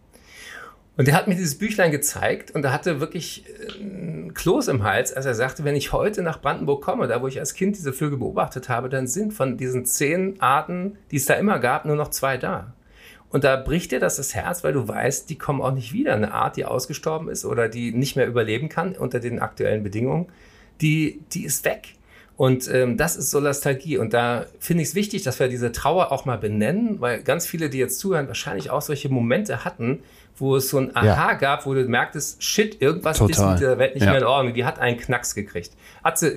Und 0.97 1.09
er 1.09 1.15
hat 1.15 1.29
mir 1.29 1.35
dieses 1.35 1.59
Büchlein 1.59 1.91
gezeigt 1.91 2.53
und 2.53 2.65
er 2.65 2.73
hatte 2.73 3.01
wirklich 3.01 3.45
äh, 3.47 3.83
ein 3.83 4.35
Kloß 4.35 4.69
im 4.69 4.83
Hals, 4.85 5.13
als 5.13 5.27
er 5.27 5.35
sagte, 5.35 5.65
wenn 5.65 5.77
ich 5.77 5.93
heute 5.93 6.23
nach 6.23 6.41
Brandenburg 6.41 6.83
komme, 6.83 7.07
da 7.07 7.21
wo 7.21 7.27
ich 7.27 7.39
als 7.39 7.55
Kind 7.55 7.77
diese 7.77 7.93
Vögel 7.93 8.19
beobachtet 8.19 8.69
habe, 8.69 8.89
dann 8.89 9.07
sind 9.07 9.35
von 9.35 9.57
diesen 9.57 9.85
zehn 9.85 10.41
Arten, 10.41 10.97
die 11.11 11.17
es 11.17 11.27
da 11.27 11.35
immer 11.35 11.59
gab, 11.59 11.85
nur 11.85 11.97
noch 11.97 12.09
zwei 12.09 12.39
da. 12.39 12.73
Und 13.29 13.45
da 13.45 13.57
bricht 13.57 13.93
dir 13.93 14.01
das 14.01 14.17
das 14.17 14.35
Herz, 14.35 14.65
weil 14.65 14.73
du 14.73 14.87
weißt, 14.87 15.29
die 15.29 15.37
kommen 15.37 15.61
auch 15.61 15.73
nicht 15.73 15.93
wieder. 15.93 16.15
Eine 16.15 16.33
Art, 16.33 16.57
die 16.57 16.65
ausgestorben 16.65 17.29
ist 17.29 17.45
oder 17.45 17.69
die 17.69 17.93
nicht 17.93 18.17
mehr 18.17 18.27
überleben 18.27 18.69
kann 18.69 18.95
unter 18.95 19.21
den 19.21 19.41
aktuellen 19.41 19.83
Bedingungen, 19.83 20.29
die, 20.81 21.21
die 21.33 21.45
ist 21.45 21.65
weg. 21.65 21.97
Und 22.37 22.69
ähm, 22.69 22.99
das 22.99 23.17
ist 23.17 23.31
Solastalgie. 23.31 23.97
Und 23.97 24.13
da 24.13 24.45
finde 24.61 24.83
ich 24.83 24.91
es 24.91 24.95
wichtig, 24.95 25.23
dass 25.23 25.41
wir 25.41 25.49
diese 25.49 25.73
Trauer 25.73 26.13
auch 26.13 26.27
mal 26.27 26.37
benennen, 26.37 27.01
weil 27.01 27.23
ganz 27.23 27.47
viele, 27.47 27.71
die 27.71 27.79
jetzt 27.79 27.99
zuhören, 27.99 28.29
wahrscheinlich 28.29 28.69
auch 28.69 28.83
solche 28.83 29.09
Momente 29.09 29.65
hatten, 29.65 30.01
wo 30.37 30.57
es 30.57 30.69
so 30.69 30.79
ein 30.79 30.95
Aha 30.95 31.07
ja. 31.07 31.33
gab, 31.33 31.65
wo 31.65 31.73
du 31.73 31.83
merktest, 31.89 32.43
shit, 32.43 32.83
irgendwas 32.83 33.19
Total. 33.19 33.31
ist 33.31 33.53
mit 33.53 33.61
der 33.61 33.79
Welt 33.79 33.95
nicht 33.95 34.05
ja. 34.05 34.11
mehr 34.11 34.21
in 34.21 34.27
Ordnung. 34.27 34.53
Die 34.53 34.67
hat 34.67 34.79
einen 34.79 34.99
Knacks 34.99 35.35
gekriegt. 35.35 35.73
Hatte, 36.05 36.37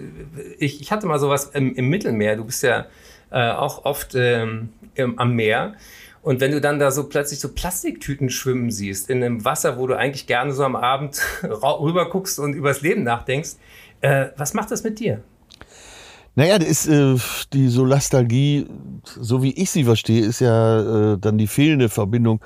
ich, 0.57 0.79
ich 0.79 0.91
hatte 0.91 1.05
mal 1.05 1.19
sowas 1.19 1.51
im, 1.53 1.75
im 1.75 1.89
Mittelmeer. 1.89 2.37
Du 2.37 2.45
bist 2.45 2.63
ja 2.63 2.85
äh, 3.31 3.51
auch 3.51 3.83
oft 3.83 4.15
ähm, 4.15 4.69
im, 4.95 5.19
am 5.19 5.33
Meer. 5.35 5.73
Und 6.21 6.41
wenn 6.41 6.51
du 6.51 6.61
dann 6.61 6.79
da 6.79 6.91
so 6.91 7.07
plötzlich 7.07 7.39
so 7.39 7.49
Plastiktüten 7.53 8.29
schwimmen 8.29 8.71
siehst 8.71 9.09
in 9.09 9.23
einem 9.23 9.45
Wasser, 9.45 9.77
wo 9.77 9.87
du 9.87 9.97
eigentlich 9.97 10.27
gerne 10.27 10.53
so 10.53 10.63
am 10.63 10.75
Abend 10.75 11.21
rüber 11.43 12.09
guckst 12.09 12.39
und 12.39 12.53
übers 12.53 12.81
Leben 12.81 13.03
nachdenkst, 13.03 13.51
äh, 14.01 14.27
was 14.37 14.53
macht 14.53 14.71
das 14.71 14.83
mit 14.83 14.99
dir? 14.99 15.21
Naja, 16.35 16.57
das 16.59 16.69
ist, 16.69 16.87
äh, 16.87 17.15
die 17.53 17.67
Solastalgie, 17.67 18.67
so 19.03 19.43
wie 19.43 19.51
ich 19.53 19.71
sie 19.71 19.83
verstehe, 19.83 20.21
ist 20.21 20.39
ja 20.39 21.13
äh, 21.13 21.17
dann 21.17 21.37
die 21.37 21.47
fehlende 21.47 21.89
Verbindung 21.89 22.41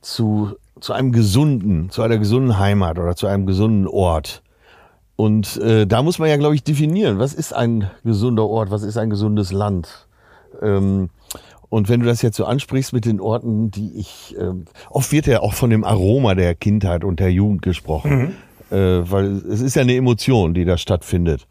zu 0.00 0.56
zu 0.82 0.92
einem 0.92 1.12
gesunden, 1.12 1.90
zu 1.90 2.02
einer 2.02 2.18
gesunden 2.18 2.58
Heimat 2.58 2.98
oder 2.98 3.14
zu 3.16 3.26
einem 3.26 3.46
gesunden 3.46 3.86
Ort. 3.86 4.42
Und 5.16 5.56
äh, 5.58 5.86
da 5.86 6.02
muss 6.02 6.18
man 6.18 6.28
ja, 6.28 6.36
glaube 6.36 6.54
ich, 6.54 6.64
definieren, 6.64 7.18
was 7.18 7.34
ist 7.34 7.54
ein 7.54 7.88
gesunder 8.04 8.46
Ort, 8.46 8.70
was 8.70 8.82
ist 8.82 8.96
ein 8.96 9.08
gesundes 9.08 9.52
Land. 9.52 10.08
Ähm, 10.60 11.10
und 11.68 11.88
wenn 11.88 12.00
du 12.00 12.06
das 12.06 12.20
jetzt 12.20 12.36
so 12.36 12.44
ansprichst 12.44 12.92
mit 12.92 13.04
den 13.04 13.20
Orten, 13.20 13.70
die 13.70 13.92
ich, 13.94 14.36
äh, 14.36 14.52
oft 14.90 15.12
wird 15.12 15.26
ja 15.26 15.40
auch 15.40 15.54
von 15.54 15.70
dem 15.70 15.84
Aroma 15.84 16.34
der 16.34 16.54
Kindheit 16.54 17.04
und 17.04 17.20
der 17.20 17.32
Jugend 17.32 17.62
gesprochen, 17.62 18.10
mhm. 18.10 18.32
Äh, 18.72 19.10
weil 19.10 19.42
es 19.48 19.60
ist 19.60 19.76
ja 19.76 19.82
eine 19.82 19.94
Emotion, 19.94 20.54
die 20.54 20.64
da 20.64 20.76
stattfindet. 20.78 21.46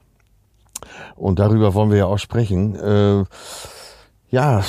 Und 1.15 1.39
darüber 1.39 1.73
wollen 1.73 1.91
wir 1.91 1.97
ja 1.97 2.05
auch 2.05 2.17
sprechen. 2.17 2.75
Äh, 2.75 3.23
ja, 4.31 4.63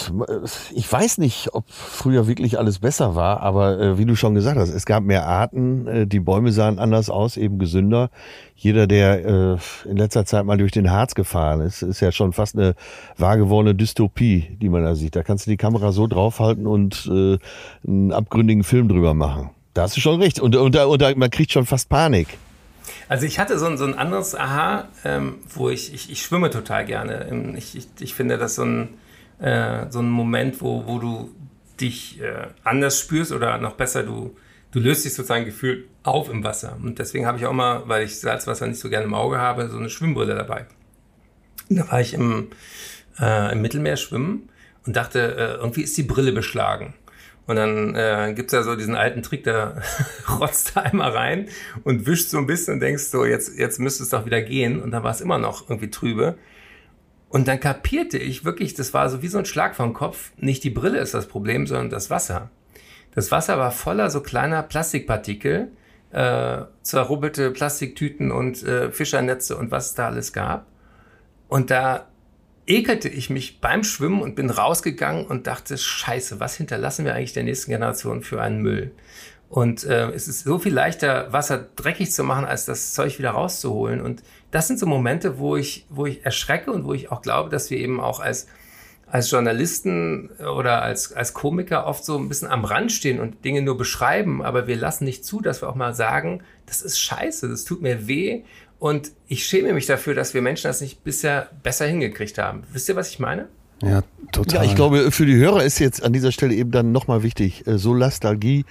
ich 0.74 0.92
weiß 0.92 1.18
nicht, 1.18 1.54
ob 1.54 1.64
früher 1.68 2.26
wirklich 2.26 2.58
alles 2.58 2.80
besser 2.80 3.14
war, 3.14 3.40
aber 3.40 3.78
äh, 3.78 3.96
wie 3.96 4.04
du 4.04 4.16
schon 4.16 4.34
gesagt 4.34 4.58
hast, 4.58 4.70
es 4.70 4.86
gab 4.86 5.04
mehr 5.04 5.24
Arten, 5.28 5.86
äh, 5.86 6.06
die 6.06 6.18
Bäume 6.18 6.50
sahen 6.50 6.80
anders 6.80 7.08
aus, 7.08 7.36
eben 7.36 7.60
gesünder. 7.60 8.10
Jeder, 8.56 8.88
der 8.88 9.24
äh, 9.24 9.88
in 9.88 9.96
letzter 9.96 10.24
Zeit 10.24 10.44
mal 10.46 10.58
durch 10.58 10.72
den 10.72 10.90
Harz 10.90 11.14
gefahren 11.14 11.60
ist, 11.60 11.82
ist 11.82 12.00
ja 12.00 12.10
schon 12.10 12.32
fast 12.32 12.56
eine 12.56 12.74
wahrgewordene 13.18 13.76
Dystopie, 13.76 14.58
die 14.60 14.68
man 14.68 14.82
da 14.82 14.96
sieht. 14.96 15.14
Da 15.14 15.22
kannst 15.22 15.46
du 15.46 15.50
die 15.52 15.56
Kamera 15.56 15.92
so 15.92 16.08
draufhalten 16.08 16.66
und 16.66 17.08
äh, 17.08 17.38
einen 17.86 18.12
abgründigen 18.12 18.64
Film 18.64 18.88
drüber 18.88 19.14
machen. 19.14 19.50
Da 19.74 19.82
hast 19.82 19.96
du 19.96 20.00
schon 20.00 20.20
recht. 20.20 20.40
Und, 20.40 20.56
und, 20.56 20.76
und, 20.76 21.02
und 21.02 21.16
man 21.16 21.30
kriegt 21.30 21.52
schon 21.52 21.66
fast 21.66 21.88
Panik. 21.88 22.28
Also 23.08 23.26
ich 23.26 23.38
hatte 23.38 23.58
so 23.58 23.66
ein, 23.66 23.78
so 23.78 23.84
ein 23.84 23.94
anderes 23.94 24.34
Aha, 24.34 24.88
ähm, 25.04 25.36
wo 25.48 25.70
ich, 25.70 25.94
ich, 25.94 26.10
ich 26.10 26.22
schwimme 26.22 26.50
total 26.50 26.84
gerne. 26.84 27.54
Ich, 27.56 27.76
ich, 27.76 27.86
ich 28.00 28.14
finde 28.14 28.38
das 28.38 28.56
so 28.56 28.64
ein 28.64 28.88
äh, 29.42 29.90
so 29.90 29.98
ein 29.98 30.08
Moment, 30.08 30.60
wo, 30.60 30.86
wo 30.86 30.98
du 30.98 31.34
dich 31.80 32.20
äh, 32.20 32.46
anders 32.62 33.00
spürst 33.00 33.32
oder 33.32 33.58
noch 33.58 33.72
besser, 33.72 34.04
du, 34.04 34.36
du 34.70 34.78
löst 34.78 35.04
dich 35.04 35.14
sozusagen 35.14 35.44
gefühlt 35.44 35.88
auf 36.04 36.30
im 36.30 36.44
Wasser. 36.44 36.76
Und 36.80 36.98
deswegen 36.98 37.26
habe 37.26 37.38
ich 37.38 37.46
auch 37.46 37.52
mal, 37.52 37.82
weil 37.86 38.04
ich 38.04 38.20
Salzwasser 38.20 38.66
nicht 38.66 38.78
so 38.78 38.88
gerne 38.88 39.06
im 39.06 39.14
Auge 39.14 39.38
habe, 39.38 39.68
so 39.68 39.78
eine 39.78 39.90
Schwimmbrille 39.90 40.34
dabei. 40.34 40.66
Und 41.68 41.76
da 41.76 41.90
war 41.90 42.00
ich 42.00 42.14
im, 42.14 42.50
äh, 43.20 43.52
im 43.52 43.62
Mittelmeer 43.62 43.96
schwimmen 43.96 44.48
und 44.86 44.94
dachte, 44.94 45.34
äh, 45.36 45.54
irgendwie 45.54 45.82
ist 45.82 45.96
die 45.96 46.02
Brille 46.04 46.32
beschlagen. 46.32 46.94
Und 47.46 47.56
dann 47.56 47.94
äh, 47.96 48.32
gibt 48.34 48.52
ja 48.52 48.62
so 48.62 48.76
diesen 48.76 48.94
alten 48.94 49.22
Trick, 49.22 49.44
da 49.44 49.80
rotzt 50.40 50.76
da 50.76 50.82
einmal 50.82 51.10
rein 51.10 51.48
und 51.84 52.06
wischt 52.06 52.28
so 52.28 52.38
ein 52.38 52.46
bisschen 52.46 52.74
und 52.74 52.80
denkst 52.80 53.04
so, 53.04 53.24
jetzt, 53.24 53.58
jetzt 53.58 53.80
müsste 53.80 54.04
es 54.04 54.10
doch 54.10 54.26
wieder 54.26 54.42
gehen. 54.42 54.80
Und 54.80 54.92
dann 54.92 55.02
war 55.02 55.10
es 55.10 55.20
immer 55.20 55.38
noch 55.38 55.68
irgendwie 55.68 55.90
trübe. 55.90 56.36
Und 57.28 57.48
dann 57.48 57.58
kapierte 57.60 58.18
ich 58.18 58.44
wirklich, 58.44 58.74
das 58.74 58.92
war 58.94 59.08
so 59.08 59.22
wie 59.22 59.28
so 59.28 59.38
ein 59.38 59.46
Schlag 59.46 59.74
vom 59.74 59.94
Kopf, 59.94 60.32
nicht 60.36 60.62
die 60.64 60.70
Brille 60.70 60.98
ist 60.98 61.14
das 61.14 61.26
Problem, 61.26 61.66
sondern 61.66 61.88
das 61.90 62.10
Wasser. 62.10 62.50
Das 63.14 63.30
Wasser 63.30 63.58
war 63.58 63.70
voller 63.70 64.10
so 64.10 64.20
kleiner 64.20 64.62
Plastikpartikel, 64.62 65.72
äh, 66.10 66.62
zerrubbelte 66.82 67.50
Plastiktüten 67.50 68.30
und 68.30 68.62
äh, 68.62 68.90
Fischernetze 68.90 69.56
und 69.56 69.70
was 69.70 69.86
es 69.86 69.94
da 69.94 70.08
alles 70.08 70.32
gab. 70.34 70.66
Und 71.48 71.70
da 71.70 72.06
ekelte 72.66 73.08
ich 73.08 73.30
mich 73.30 73.60
beim 73.60 73.84
Schwimmen 73.84 74.22
und 74.22 74.36
bin 74.36 74.50
rausgegangen 74.50 75.26
und 75.26 75.46
dachte, 75.46 75.76
scheiße, 75.76 76.40
was 76.40 76.56
hinterlassen 76.56 77.04
wir 77.04 77.14
eigentlich 77.14 77.32
der 77.32 77.42
nächsten 77.42 77.70
Generation 77.70 78.22
für 78.22 78.40
einen 78.40 78.62
Müll? 78.62 78.92
Und 79.48 79.84
äh, 79.84 80.08
es 80.12 80.28
ist 80.28 80.44
so 80.44 80.58
viel 80.58 80.72
leichter, 80.72 81.30
Wasser 81.32 81.66
dreckig 81.76 82.10
zu 82.10 82.24
machen, 82.24 82.46
als 82.46 82.64
das 82.64 82.94
Zeug 82.94 83.18
wieder 83.18 83.32
rauszuholen. 83.32 84.00
Und 84.00 84.22
das 84.50 84.66
sind 84.66 84.78
so 84.78 84.86
Momente, 84.86 85.38
wo 85.38 85.56
ich, 85.56 85.84
wo 85.90 86.06
ich 86.06 86.24
erschrecke 86.24 86.72
und 86.72 86.84
wo 86.84 86.94
ich 86.94 87.12
auch 87.12 87.20
glaube, 87.20 87.50
dass 87.50 87.68
wir 87.68 87.76
eben 87.76 88.00
auch 88.00 88.20
als, 88.20 88.46
als 89.06 89.30
Journalisten 89.30 90.30
oder 90.38 90.80
als, 90.80 91.12
als 91.12 91.34
Komiker 91.34 91.86
oft 91.86 92.02
so 92.02 92.16
ein 92.16 92.30
bisschen 92.30 92.48
am 92.48 92.64
Rand 92.64 92.92
stehen 92.92 93.20
und 93.20 93.44
Dinge 93.44 93.60
nur 93.60 93.76
beschreiben, 93.76 94.42
aber 94.42 94.66
wir 94.66 94.76
lassen 94.76 95.04
nicht 95.04 95.22
zu, 95.22 95.42
dass 95.42 95.60
wir 95.60 95.68
auch 95.68 95.74
mal 95.74 95.94
sagen, 95.94 96.42
das 96.64 96.80
ist 96.80 96.98
scheiße, 96.98 97.46
das 97.50 97.64
tut 97.64 97.82
mir 97.82 98.08
weh 98.08 98.44
und 98.82 99.12
ich 99.28 99.46
schäme 99.46 99.74
mich 99.74 99.86
dafür, 99.86 100.12
dass 100.12 100.34
wir 100.34 100.42
Menschen 100.42 100.66
das 100.66 100.80
nicht 100.80 101.04
bisher 101.04 101.50
besser 101.62 101.86
hingekriegt 101.86 102.36
haben. 102.38 102.64
Wisst 102.72 102.88
ihr, 102.88 102.96
was 102.96 103.10
ich 103.10 103.20
meine? 103.20 103.46
Ja, 103.80 104.02
total. 104.32 104.64
Ja, 104.64 104.68
ich 104.68 104.74
glaube, 104.74 105.12
für 105.12 105.24
die 105.24 105.36
Hörer 105.36 105.62
ist 105.62 105.78
jetzt 105.78 106.02
an 106.02 106.12
dieser 106.12 106.32
Stelle 106.32 106.52
eben 106.52 106.72
dann 106.72 106.90
nochmal 106.90 107.22
wichtig, 107.22 107.64
äh, 107.68 107.78
so 107.78 107.94
Lastalgie 107.94 108.64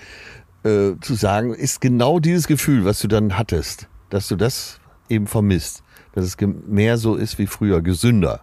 äh, 0.65 0.95
zu 0.99 1.13
sagen, 1.13 1.53
ist 1.53 1.79
genau 1.79 2.19
dieses 2.19 2.47
Gefühl, 2.47 2.83
was 2.83 2.99
du 2.99 3.07
dann 3.07 3.37
hattest, 3.37 3.87
dass 4.09 4.27
du 4.27 4.35
das 4.35 4.81
eben 5.07 5.27
vermisst. 5.27 5.81
Dass 6.11 6.25
es 6.25 6.35
mehr 6.67 6.97
so 6.97 7.15
ist 7.15 7.39
wie 7.39 7.47
früher, 7.47 7.81
gesünder. 7.81 8.41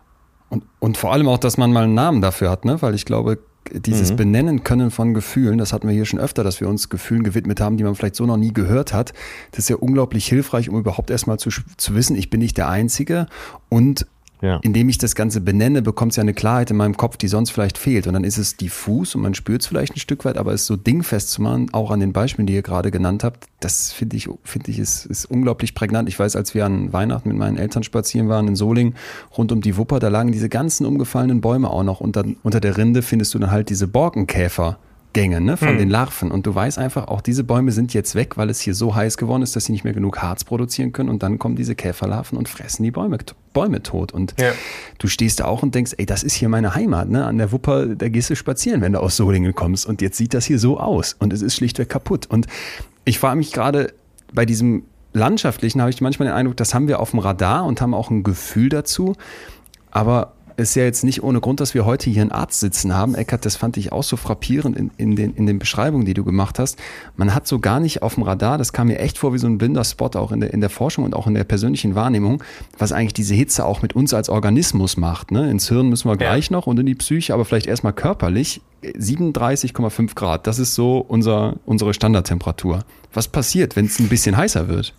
Und, 0.49 0.65
und 0.79 0.97
vor 0.97 1.13
allem 1.13 1.29
auch, 1.29 1.37
dass 1.37 1.59
man 1.59 1.71
mal 1.71 1.85
einen 1.85 1.93
Namen 1.93 2.23
dafür 2.23 2.49
hat, 2.49 2.65
ne? 2.65 2.81
weil 2.81 2.95
ich 2.95 3.05
glaube, 3.05 3.41
dieses 3.73 4.13
mhm. 4.13 4.17
Benennen 4.17 4.65
können 4.65 4.91
von 4.91 5.15
Gefühlen, 5.15 5.59
das 5.59 5.73
hatten 5.73 5.89
wir 5.89 5.95
hier 5.95 6.05
schon 6.05 6.21
öfter, 6.21 6.45
dass 6.45 6.61
wir 6.61 6.69
uns 6.69 6.89
Gefühlen 6.89 7.23
gewidmet 7.23 7.61
haben, 7.61 7.77
die 7.77 7.85
man 7.85 7.95
vielleicht 7.95 8.17
so 8.17 8.27
noch 8.27 8.37
nie 8.37 8.53
gehört 8.53 8.93
hat. 8.93 9.13
Das 9.51 9.61
ist 9.61 9.69
ja 9.69 9.77
unglaublich 9.77 10.27
hilfreich, 10.27 10.69
um 10.69 10.79
überhaupt 10.79 11.11
erstmal 11.11 11.39
zu, 11.39 11.51
zu 11.77 11.95
wissen, 11.95 12.17
ich 12.17 12.31
bin 12.31 12.41
nicht 12.41 12.57
der 12.57 12.69
Einzige 12.69 13.27
und 13.69 14.07
ja. 14.41 14.59
Indem 14.63 14.89
ich 14.89 14.99
das 14.99 15.15
Ganze 15.15 15.41
benenne, 15.41 15.83
bekommt 15.83 16.13
es 16.13 16.17
ja 16.17 16.23
eine 16.23 16.35
Klarheit 16.35 16.71
in 16.71 16.77
meinem 16.77 16.97
Kopf, 16.97 17.17
die 17.17 17.29
sonst 17.29 17.51
vielleicht 17.51 17.79
fehlt. 17.79 18.07
Und 18.07 18.13
dann 18.13 18.25
ist 18.25 18.39
es 18.39 18.57
diffus 18.57 19.15
und 19.15 19.23
man 19.23 19.35
spürt 19.35 19.63
es 19.63 19.67
vielleicht 19.67 19.97
ein 19.97 19.99
Stück 19.99 20.25
weit, 20.25 20.37
aber 20.37 20.53
es 20.53 20.67
so 20.67 20.77
dingfest 20.77 21.31
zu 21.31 21.43
machen, 21.43 21.69
auch 21.73 21.91
an 21.91 22.01
den 22.01 22.13
Beispielen, 22.13 22.47
die 22.47 22.55
ihr 22.55 22.63
gerade 22.63 22.91
genannt 22.91 23.25
habt, 23.25 23.47
das 23.61 23.93
finde 23.93 24.17
ich, 24.17 24.29
finde 24.45 24.71
ich, 24.71 24.79
ist, 24.79 25.07
ist 25.07 25.25
unglaublich 25.25 25.75
prägnant. 25.75 26.09
Ich 26.09 26.19
weiß, 26.19 26.37
als 26.37 26.55
wir 26.55 26.65
an 26.65 26.93
Weihnachten 26.93 27.29
mit 27.29 27.39
meinen 27.39 27.57
Eltern 27.57 27.83
spazieren 27.83 28.29
waren 28.29 28.47
in 28.47 28.57
Solingen, 28.57 28.95
rund 29.37 29.51
um 29.51 29.61
die 29.61 29.77
Wupper, 29.77 29.99
da 29.99 30.09
lagen 30.09 30.31
diese 30.31 30.49
ganzen 30.49 30.87
umgefallenen 30.87 31.41
Bäume 31.41 31.71
auch 31.71 31.83
noch. 31.83 32.01
Unter, 32.01 32.25
unter 32.43 32.61
der 32.61 32.77
Rinde 32.77 33.03
findest 33.03 33.35
du 33.35 33.39
dann 33.39 33.51
halt 33.51 33.71
diese 33.71 33.89
Borkenkäfer 33.89 34.79
Gänge 35.19 35.41
ne, 35.41 35.57
von 35.57 35.71
hm. 35.71 35.79
den 35.79 35.91
Larven. 35.91 36.31
Und 36.31 36.47
du 36.47 36.55
weißt 36.55 36.79
einfach, 36.79 37.09
auch 37.09 37.21
diese 37.21 37.43
Bäume 37.43 37.73
sind 37.73 37.93
jetzt 37.93 38.15
weg, 38.15 38.37
weil 38.37 38.51
es 38.51 38.61
hier 38.61 38.73
so 38.73 38.95
heiß 38.95 39.19
geworden 39.19 39.43
ist, 39.43 39.57
dass 39.57 39.65
sie 39.65 39.73
nicht 39.73 39.83
mehr 39.83 39.93
genug 39.93 40.19
Harz 40.19 40.45
produzieren 40.45 40.93
können. 40.93 41.09
Und 41.09 41.25
dann 41.25 41.41
kommen 41.41 41.57
diese 41.57 41.75
Käferlarven 41.75 42.39
und 42.39 42.49
fressen 42.49 42.85
die 42.85 42.93
Bäume, 42.93 43.19
Bäume 43.53 43.83
tot. 43.83 44.13
Und 44.13 44.37
ja. 44.39 44.53
du 44.99 45.09
stehst 45.09 45.41
da 45.41 45.47
auch 45.47 45.65
und 45.65 45.75
denkst, 45.75 45.95
ey, 45.99 46.07
das 46.07 46.23
ist 46.23 46.35
hier 46.35 46.49
meine 46.49 46.77
Heimat. 46.77 47.09
Ne? 47.09 47.25
An 47.25 47.37
der 47.37 47.51
Wupper, 47.51 47.87
da 47.87 48.09
gehst 48.09 48.31
du 48.31 48.37
spazieren, 48.37 48.81
wenn 48.81 48.93
du 48.93 49.01
aus 49.01 49.17
Solingen 49.17 49.57
kommst. 49.57 49.87
Und 49.87 50.03
jetzt 50.03 50.19
sieht 50.19 50.35
das 50.35 50.45
hier 50.45 50.61
so 50.61 50.79
aus. 50.79 51.17
Und 51.19 51.33
es 51.33 51.43
ist 51.43 51.57
schlichtweg 51.57 51.89
kaputt. 51.89 52.27
Und 52.27 52.47
ich 53.05 53.19
frage 53.19 53.39
mich 53.39 53.51
gerade 53.51 53.93
bei 54.33 54.47
diesem 54.47 54.85
Landschaftlichen, 55.15 55.81
habe 55.81 55.91
ich 55.91 56.01
manchmal 56.01 56.29
den 56.29 56.37
Eindruck, 56.37 56.57
das 56.59 56.75
haben 56.75 56.87
wir 56.87 57.01
auf 57.01 57.11
dem 57.11 57.19
Radar 57.19 57.65
und 57.65 57.81
haben 57.81 57.93
auch 57.93 58.13
ein 58.13 58.23
Gefühl 58.23 58.69
dazu. 58.69 59.17
Aber 59.91 60.35
ist 60.59 60.75
ja 60.75 60.83
jetzt 60.83 61.05
nicht 61.05 61.23
ohne 61.23 61.41
Grund, 61.41 61.61
dass 61.61 61.75
wir 61.75 61.85
heute 61.85 62.11
hier 62.11 62.23
einen 62.23 62.33
Arzt 62.33 62.59
sitzen 62.59 62.95
haben. 62.95 63.15
Eckert, 63.15 63.47
das 63.47 63.55
fand 63.55 63.77
ich 63.77 63.93
auch 63.93 64.03
so 64.03 64.17
frappierend 64.17 64.77
in, 64.77 64.91
in, 64.97 65.15
den, 65.15 65.35
in 65.35 65.47
den 65.47 65.59
Beschreibungen, 65.61 66.05
die 66.05 66.15
du 66.15 66.25
gemacht 66.25 66.59
hast. 66.59 66.79
Man 67.17 67.33
hat 67.35 67.47
so 67.47 67.61
gar 67.61 67.79
nicht 67.79 68.03
auf 68.03 68.15
dem 68.15 68.25
Radar, 68.25 68.59
das 68.59 68.73
kam 68.73 68.89
mir 68.89 68.99
echt 68.99 69.19
vor 69.19 69.33
wie 69.33 69.39
so 69.39 69.47
ein 69.47 69.57
blinder 69.57 69.85
Spot 69.85 70.11
auch 70.15 70.33
in 70.33 70.41
der, 70.41 70.53
in 70.53 70.61
der 70.61 70.71
Forschung 70.71 71.05
und 71.05 71.15
auch 71.15 71.29
in 71.29 71.35
der 71.35 71.45
persönlichen 71.45 71.95
Wahrnehmung, 71.95 72.43
was 72.77 72.91
eigentlich 72.91 73.15
diese 73.15 73.35
Hitze 73.35 73.65
auch 73.65 73.83
mit 73.83 73.95
uns 73.95 74.13
als 74.13 74.29
Organismus 74.29 74.97
macht. 74.97 75.31
Ne? 75.31 75.49
Ins 75.49 75.69
Hirn 75.69 75.89
müssen 75.89 76.11
wir 76.11 76.17
gleich 76.17 76.49
ja. 76.49 76.57
noch 76.57 76.67
und 76.67 76.79
in 76.81 76.87
die 76.87 76.97
Psyche, 76.97 77.35
aber 77.35 77.45
vielleicht 77.45 77.67
erstmal 77.67 77.93
körperlich. 77.93 78.61
37,5 78.83 80.15
Grad, 80.15 80.47
das 80.47 80.59
ist 80.59 80.75
so 80.75 80.99
unser, 80.99 81.57
unsere 81.67 81.95
Standardtemperatur. 81.95 82.81
Was 83.13 83.29
passiert, 83.29 83.77
wenn 83.77 83.87
es 83.87 83.99
ein 84.01 84.09
bisschen 84.09 84.37
heißer 84.37 84.69
wird? 84.69 84.93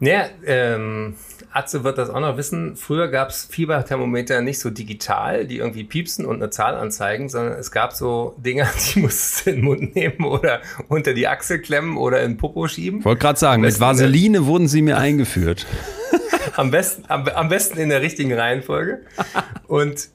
Ja, 0.00 0.24
ähm, 0.46 1.14
Atze 1.52 1.84
wird 1.84 1.98
das 1.98 2.08
auch 2.10 2.20
noch 2.20 2.36
wissen. 2.36 2.76
Früher 2.76 3.08
gab 3.08 3.30
es 3.30 3.44
Fieberthermometer 3.44 4.40
nicht 4.40 4.58
so 4.58 4.70
digital, 4.70 5.46
die 5.46 5.58
irgendwie 5.58 5.84
piepsen 5.84 6.24
und 6.24 6.36
eine 6.36 6.50
Zahl 6.50 6.74
anzeigen, 6.74 7.28
sondern 7.28 7.58
es 7.58 7.70
gab 7.70 7.92
so 7.92 8.34
Dinger, 8.38 8.68
die 8.94 9.00
musst 9.00 9.44
du 9.44 9.50
in 9.50 9.56
den 9.56 9.64
Mund 9.64 9.94
nehmen 9.94 10.24
oder 10.24 10.60
unter 10.88 11.12
die 11.12 11.28
Achsel 11.28 11.60
klemmen 11.60 11.96
oder 11.96 12.22
in 12.22 12.32
den 12.32 12.36
Popo 12.38 12.66
schieben. 12.66 13.04
Wollte 13.04 13.20
gerade 13.20 13.38
sagen, 13.38 13.62
mit 13.62 13.78
Vaseline 13.78 14.46
wurden 14.46 14.68
sie 14.68 14.80
mir 14.80 14.96
eingeführt. 14.96 15.66
am, 16.56 16.70
besten, 16.70 17.04
am, 17.08 17.28
am 17.28 17.48
besten 17.48 17.78
in 17.78 17.90
der 17.90 18.00
richtigen 18.00 18.32
Reihenfolge. 18.32 19.02
Und 19.66 20.08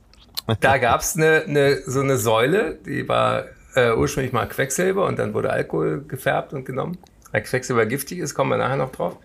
da 0.62 0.78
gab 0.78 1.02
es 1.02 1.16
eine, 1.16 1.44
eine, 1.48 1.82
so 1.86 2.00
eine 2.00 2.18
Säule, 2.18 2.80
die 2.86 3.08
war 3.08 3.46
äh, 3.76 3.92
ursprünglich 3.92 4.34
mal 4.34 4.48
Quecksilber 4.48 5.06
und 5.06 5.20
dann 5.20 5.34
wurde 5.34 5.52
Alkohol 5.52 6.04
gefärbt 6.08 6.54
und 6.54 6.66
genommen. 6.66 6.98
Weil 7.32 7.44
Quecksilber 7.44 7.86
giftig 7.86 8.20
ist, 8.20 8.34
kommen 8.34 8.52
wir 8.52 8.58
nachher 8.58 8.78
noch 8.78 8.92
drauf. 8.92 9.18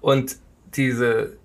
Und 0.00 0.36
diese 0.74 1.36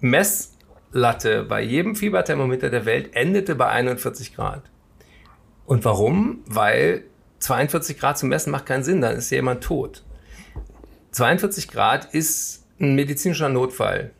Messlatte 0.00 1.44
bei 1.44 1.62
jedem 1.62 1.96
Fieberthermometer 1.96 2.70
der 2.70 2.84
Welt 2.84 3.10
endete 3.14 3.54
bei 3.54 3.68
41 3.68 4.34
Grad. 4.34 4.62
Und 5.64 5.84
warum? 5.84 6.42
Weil 6.46 7.04
42 7.40 7.98
Grad 7.98 8.18
zu 8.18 8.26
messen 8.26 8.50
macht 8.50 8.66
keinen 8.66 8.84
Sinn, 8.84 9.00
dann 9.00 9.16
ist 9.16 9.30
jemand 9.30 9.62
tot. 9.62 10.04
42 11.12 11.68
Grad 11.68 12.14
ist 12.14 12.64
ein 12.80 12.94
medizinischer 12.94 13.48
Notfall. 13.48 14.12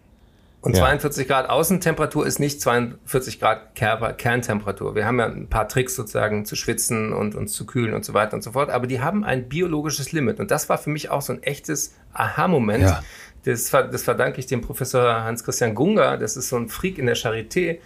Und 0.62 0.74
ja. 0.76 0.82
42 0.82 1.28
Grad 1.28 1.48
Außentemperatur 1.48 2.26
ist 2.26 2.40
nicht 2.40 2.60
42 2.60 3.38
Grad 3.38 3.76
Kerntemperatur. 3.76 4.96
Wir 4.96 5.06
haben 5.06 5.20
ja 5.20 5.26
ein 5.26 5.48
paar 5.48 5.68
Tricks 5.68 5.94
sozusagen 5.94 6.44
zu 6.44 6.56
schwitzen 6.56 7.12
und 7.12 7.36
uns 7.36 7.52
zu 7.52 7.66
kühlen 7.66 7.94
und 7.94 8.04
so 8.04 8.14
weiter 8.14 8.34
und 8.34 8.42
so 8.42 8.50
fort. 8.50 8.70
Aber 8.70 8.88
die 8.88 9.00
haben 9.00 9.22
ein 9.22 9.48
biologisches 9.48 10.10
Limit. 10.10 10.40
Und 10.40 10.50
das 10.50 10.68
war 10.68 10.78
für 10.78 10.90
mich 10.90 11.08
auch 11.08 11.22
so 11.22 11.34
ein 11.34 11.42
echtes 11.44 11.94
Aha-Moment. 12.14 12.82
Ja. 12.82 13.02
Das, 13.46 13.70
das 13.70 14.02
verdanke 14.02 14.40
ich 14.40 14.46
dem 14.46 14.60
Professor 14.60 15.22
Hans-Christian 15.22 15.74
Gunga. 15.76 16.16
Das 16.16 16.36
ist 16.36 16.48
so 16.48 16.56
ein 16.56 16.68
Freak 16.68 16.98
in 16.98 17.06
der 17.06 17.16
Charité 17.16 17.78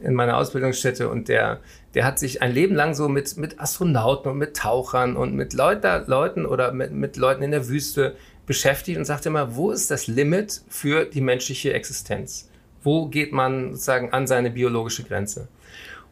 in 0.00 0.14
meiner 0.14 0.36
Ausbildungsstätte 0.36 1.08
und 1.08 1.28
der, 1.28 1.60
der 1.94 2.04
hat 2.04 2.18
sich 2.18 2.42
ein 2.42 2.52
Leben 2.52 2.74
lang 2.74 2.94
so 2.94 3.08
mit, 3.08 3.36
mit 3.36 3.60
Astronauten 3.60 4.32
und 4.32 4.38
mit 4.38 4.56
Tauchern 4.56 5.16
und 5.16 5.34
mit 5.34 5.52
Leuter, 5.52 6.04
Leuten 6.08 6.46
oder 6.46 6.72
mit, 6.72 6.92
mit 6.92 7.16
Leuten 7.16 7.44
in 7.44 7.52
der 7.52 7.68
Wüste 7.68 8.16
beschäftigt 8.44 8.98
und 8.98 9.04
sagt 9.04 9.24
immer, 9.24 9.54
wo 9.54 9.70
ist 9.70 9.92
das 9.92 10.08
Limit 10.08 10.62
für 10.68 11.04
die 11.04 11.20
menschliche 11.20 11.72
Existenz? 11.72 12.50
Wo 12.82 13.06
geht 13.06 13.32
man 13.32 13.70
sozusagen 13.70 14.12
an 14.12 14.26
seine 14.26 14.50
biologische 14.50 15.04
Grenze? 15.04 15.46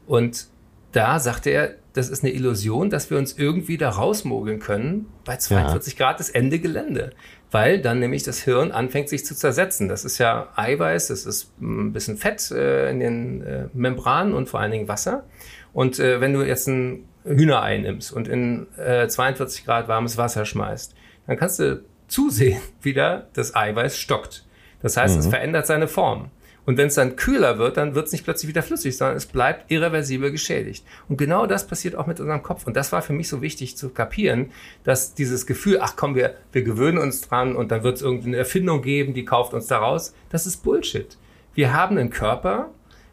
Und 0.06 0.46
da 0.92 1.18
sagte 1.18 1.50
er, 1.50 1.74
das 1.92 2.08
ist 2.08 2.22
eine 2.22 2.32
Illusion, 2.32 2.88
dass 2.88 3.10
wir 3.10 3.18
uns 3.18 3.36
irgendwie 3.36 3.76
da 3.76 3.90
rausmogeln 3.90 4.60
können. 4.60 5.06
Bei 5.24 5.36
42 5.36 5.98
ja. 5.98 6.06
Grad 6.06 6.20
ist 6.20 6.30
Ende 6.30 6.58
Gelände. 6.58 7.10
Weil 7.52 7.80
dann 7.80 8.00
nämlich 8.00 8.22
das 8.22 8.40
Hirn 8.40 8.72
anfängt 8.72 9.10
sich 9.10 9.24
zu 9.24 9.36
zersetzen. 9.36 9.88
Das 9.88 10.04
ist 10.04 10.18
ja 10.18 10.48
Eiweiß, 10.56 11.08
das 11.08 11.26
ist 11.26 11.52
ein 11.60 11.92
bisschen 11.92 12.16
Fett 12.16 12.50
äh, 12.50 12.90
in 12.90 12.98
den 12.98 13.42
äh, 13.42 13.68
Membranen 13.74 14.32
und 14.32 14.48
vor 14.48 14.58
allen 14.58 14.72
Dingen 14.72 14.88
Wasser. 14.88 15.24
Und 15.74 15.98
äh, 15.98 16.20
wenn 16.20 16.32
du 16.32 16.42
jetzt 16.42 16.66
ein 16.66 17.04
Hühnerei 17.24 17.78
nimmst 17.78 18.12
und 18.12 18.26
in 18.26 18.66
42 18.76 19.64
Grad 19.64 19.86
warmes 19.86 20.18
Wasser 20.18 20.44
schmeißt, 20.44 20.92
dann 21.28 21.36
kannst 21.36 21.60
du 21.60 21.84
zusehen, 22.08 22.60
wie 22.82 22.94
da 22.94 23.28
das 23.32 23.54
Eiweiß 23.54 23.96
stockt. 23.96 24.44
Das 24.80 24.96
heißt, 24.96 25.14
mhm. 25.14 25.20
es 25.20 25.26
verändert 25.28 25.66
seine 25.66 25.86
Form. 25.86 26.30
Und 26.64 26.76
wenn 26.76 26.86
es 26.86 26.94
dann 26.94 27.16
kühler 27.16 27.58
wird, 27.58 27.76
dann 27.76 27.94
wird 27.94 28.06
es 28.06 28.12
nicht 28.12 28.24
plötzlich 28.24 28.48
wieder 28.48 28.62
flüssig, 28.62 28.96
sondern 28.96 29.16
es 29.16 29.26
bleibt 29.26 29.70
irreversibel 29.70 30.30
geschädigt. 30.30 30.84
Und 31.08 31.16
genau 31.16 31.46
das 31.46 31.66
passiert 31.66 31.96
auch 31.96 32.06
mit 32.06 32.20
unserem 32.20 32.42
Kopf. 32.42 32.66
Und 32.66 32.76
das 32.76 32.92
war 32.92 33.02
für 33.02 33.12
mich 33.12 33.28
so 33.28 33.42
wichtig 33.42 33.76
zu 33.76 33.90
kapieren, 33.90 34.52
dass 34.84 35.14
dieses 35.14 35.46
Gefühl, 35.46 35.78
ach 35.80 35.96
komm, 35.96 36.14
wir, 36.14 36.36
wir 36.52 36.62
gewöhnen 36.62 36.98
uns 36.98 37.20
dran 37.22 37.56
und 37.56 37.72
dann 37.72 37.82
wird 37.82 37.96
es 37.96 38.02
irgendeine 38.02 38.36
Erfindung 38.36 38.82
geben, 38.82 39.14
die 39.14 39.24
kauft 39.24 39.54
uns 39.54 39.66
da 39.66 39.78
raus, 39.78 40.14
das 40.30 40.46
ist 40.46 40.62
Bullshit. 40.62 41.16
Wir 41.54 41.72
haben 41.72 41.98
einen 41.98 42.10
Körper 42.10 42.70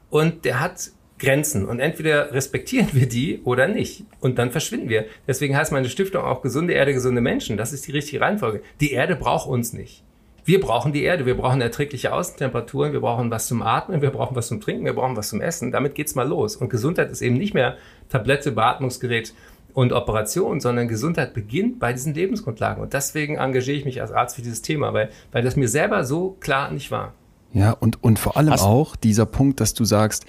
und 0.10 0.45
der 0.45 0.60
hat 0.60 0.91
Grenzen. 1.20 1.66
Und 1.66 1.80
entweder 1.80 2.34
respektieren 2.34 2.89
wir 2.93 3.08
die 3.08 3.41
oder 3.43 3.68
nicht. 3.68 4.06
Und 4.22 4.39
dann 4.39 4.52
verschwinden 4.52 4.89
wir. 4.89 5.06
Deswegen 5.28 5.56
heißt 5.56 5.72
meine 5.72 5.89
Stiftung 5.89 6.24
auch 6.24 6.41
gesunde 6.41 6.74
Erde, 6.74 6.93
gesunde 6.93 7.22
Menschen. 7.22 7.58
Das 7.58 7.74
ist 7.74 7.86
die 7.88 7.91
richtige 7.91 8.22
Reihenfolge. 8.22 8.62
Die 8.80 8.91
Erde 8.91 9.16
braucht 9.16 9.47
uns 9.47 9.74
nicht. 9.74 10.04
Wir 10.50 10.60
brauchen 10.60 10.93
die 10.93 11.04
Erde, 11.04 11.28
wir 11.28 11.38
brauchen 11.38 11.62
erträgliche 11.62 12.12
Außentemperaturen, 12.12 12.91
wir 12.91 13.02
brauchen 13.02 13.30
was 13.30 13.45
zum 13.45 13.62
Atmen, 13.62 14.02
wir 14.02 14.10
brauchen 14.10 14.36
was 14.36 14.47
zum 14.47 14.60
Trinken, 14.60 14.84
wir 14.84 14.93
brauchen 14.93 15.16
was 15.16 15.30
zum 15.30 15.41
Essen. 15.41 15.72
Damit 15.72 15.93
geht's 15.93 16.16
mal 16.16 16.28
los. 16.28 16.56
Und 16.56 16.72
Gesundheit 16.72 17.12
ist 17.12 17.22
eben 17.22 17.38
nicht 17.38 17.54
mehr 17.54 17.78
Tablette, 18.10 18.52
Beatmungsgerät 18.52 19.36
und 19.76 19.93
Operation, 19.93 20.60
sondern 20.60 20.88
Gesundheit 20.88 21.36
beginnt 21.36 21.78
bei 21.78 21.93
diesen 21.93 22.16
Lebensgrundlagen. 22.16 22.82
Und 22.82 22.93
deswegen 22.93 23.36
engagiere 23.36 23.78
ich 23.78 23.86
mich 23.86 24.02
als 24.02 24.12
Arzt 24.12 24.38
für 24.38 24.41
dieses 24.41 24.64
Thema, 24.64 24.91
weil, 24.91 25.12
weil 25.32 25.43
das 25.43 25.56
mir 25.56 25.68
selber 25.68 26.04
so 26.04 26.36
klar 26.39 26.72
nicht 26.72 26.89
war. 26.89 27.14
Ja, 27.54 27.74
und, 27.74 28.04
und 28.04 28.18
vor 28.18 28.36
allem 28.36 28.50
Hast 28.50 28.64
auch 28.64 28.95
dieser 28.95 29.28
Punkt, 29.28 29.62
dass 29.62 29.76
du 29.76 29.86
sagst, 29.86 30.26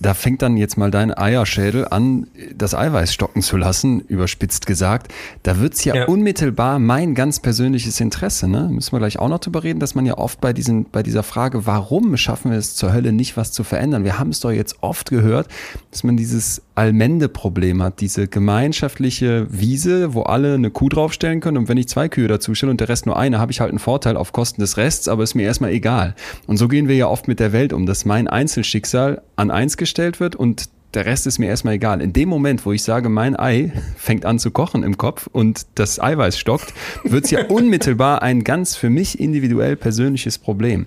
da 0.00 0.14
fängt 0.14 0.42
dann 0.42 0.56
jetzt 0.56 0.76
mal 0.76 0.90
dein 0.90 1.16
Eierschädel 1.16 1.86
an, 1.88 2.26
das 2.54 2.74
Eiweiß 2.74 3.12
stocken 3.12 3.42
zu 3.42 3.56
lassen, 3.56 4.00
überspitzt 4.00 4.66
gesagt. 4.66 5.12
Da 5.42 5.60
wird's 5.60 5.84
ja, 5.84 5.94
ja, 5.94 6.04
unmittelbar 6.06 6.78
mein 6.78 7.14
ganz 7.14 7.40
persönliches 7.40 8.00
Interesse. 8.00 8.48
Ne? 8.48 8.68
Müssen 8.70 8.92
wir 8.92 8.98
gleich 8.98 9.18
auch 9.18 9.28
noch 9.28 9.40
drüber 9.40 9.64
reden, 9.64 9.80
dass 9.80 9.94
man 9.94 10.06
ja 10.06 10.16
oft 10.16 10.40
bei, 10.40 10.52
diesen, 10.52 10.84
bei 10.84 11.02
dieser 11.02 11.22
Frage, 11.22 11.66
warum 11.66 12.16
schaffen 12.16 12.50
wir 12.50 12.58
es 12.58 12.74
zur 12.74 12.92
Hölle 12.92 13.12
nicht, 13.12 13.36
was 13.36 13.52
zu 13.52 13.64
verändern? 13.64 14.04
Wir 14.04 14.18
haben 14.18 14.30
es 14.30 14.40
doch 14.40 14.50
jetzt 14.50 14.76
oft 14.80 15.10
gehört, 15.10 15.48
dass 15.90 16.04
man 16.04 16.16
dieses 16.16 16.62
Allmende-Problem 16.74 17.82
hat, 17.82 18.00
diese 18.00 18.28
gemeinschaftliche 18.28 19.46
Wiese, 19.50 20.14
wo 20.14 20.22
alle 20.22 20.54
eine 20.54 20.70
Kuh 20.70 20.88
draufstellen 20.88 21.40
können 21.40 21.56
und 21.56 21.68
wenn 21.68 21.76
ich 21.76 21.88
zwei 21.88 22.08
Kühe 22.08 22.28
dazu 22.28 22.54
stelle 22.54 22.70
und 22.70 22.80
der 22.80 22.88
Rest 22.88 23.06
nur 23.06 23.18
eine, 23.18 23.40
habe 23.40 23.50
ich 23.50 23.60
halt 23.60 23.70
einen 23.70 23.80
Vorteil 23.80 24.16
auf 24.16 24.32
Kosten 24.32 24.60
des 24.60 24.76
Rests, 24.76 25.08
aber 25.08 25.24
ist 25.24 25.34
mir 25.34 25.42
erstmal 25.42 25.70
egal. 25.70 26.14
Und 26.46 26.56
so 26.56 26.68
gehen 26.68 26.86
wir 26.86 26.94
ja 26.96 27.08
oft 27.08 27.26
mit 27.26 27.40
der 27.40 27.52
Welt 27.52 27.72
um, 27.72 27.84
dass 27.84 28.04
mein 28.04 28.28
Einzelschicksal 28.28 29.22
an 29.34 29.50
eins 29.50 29.76
gestellt 29.76 29.87
wird 30.20 30.36
und 30.36 30.68
der 30.94 31.04
Rest 31.04 31.26
ist 31.26 31.38
mir 31.38 31.46
erstmal 31.46 31.74
egal. 31.74 32.00
In 32.00 32.12
dem 32.12 32.28
Moment, 32.28 32.64
wo 32.64 32.72
ich 32.72 32.82
sage, 32.82 33.08
mein 33.08 33.38
Ei 33.38 33.72
fängt 33.96 34.24
an 34.24 34.38
zu 34.38 34.50
kochen 34.50 34.82
im 34.82 34.96
Kopf 34.96 35.28
und 35.30 35.66
das 35.74 36.00
Eiweiß 36.00 36.38
stockt, 36.38 36.72
wird 37.04 37.24
es 37.26 37.30
ja 37.30 37.44
unmittelbar 37.48 38.22
ein 38.22 38.44
ganz 38.44 38.76
für 38.76 38.90
mich 38.90 39.20
individuell 39.20 39.76
persönliches 39.76 40.38
Problem. 40.38 40.86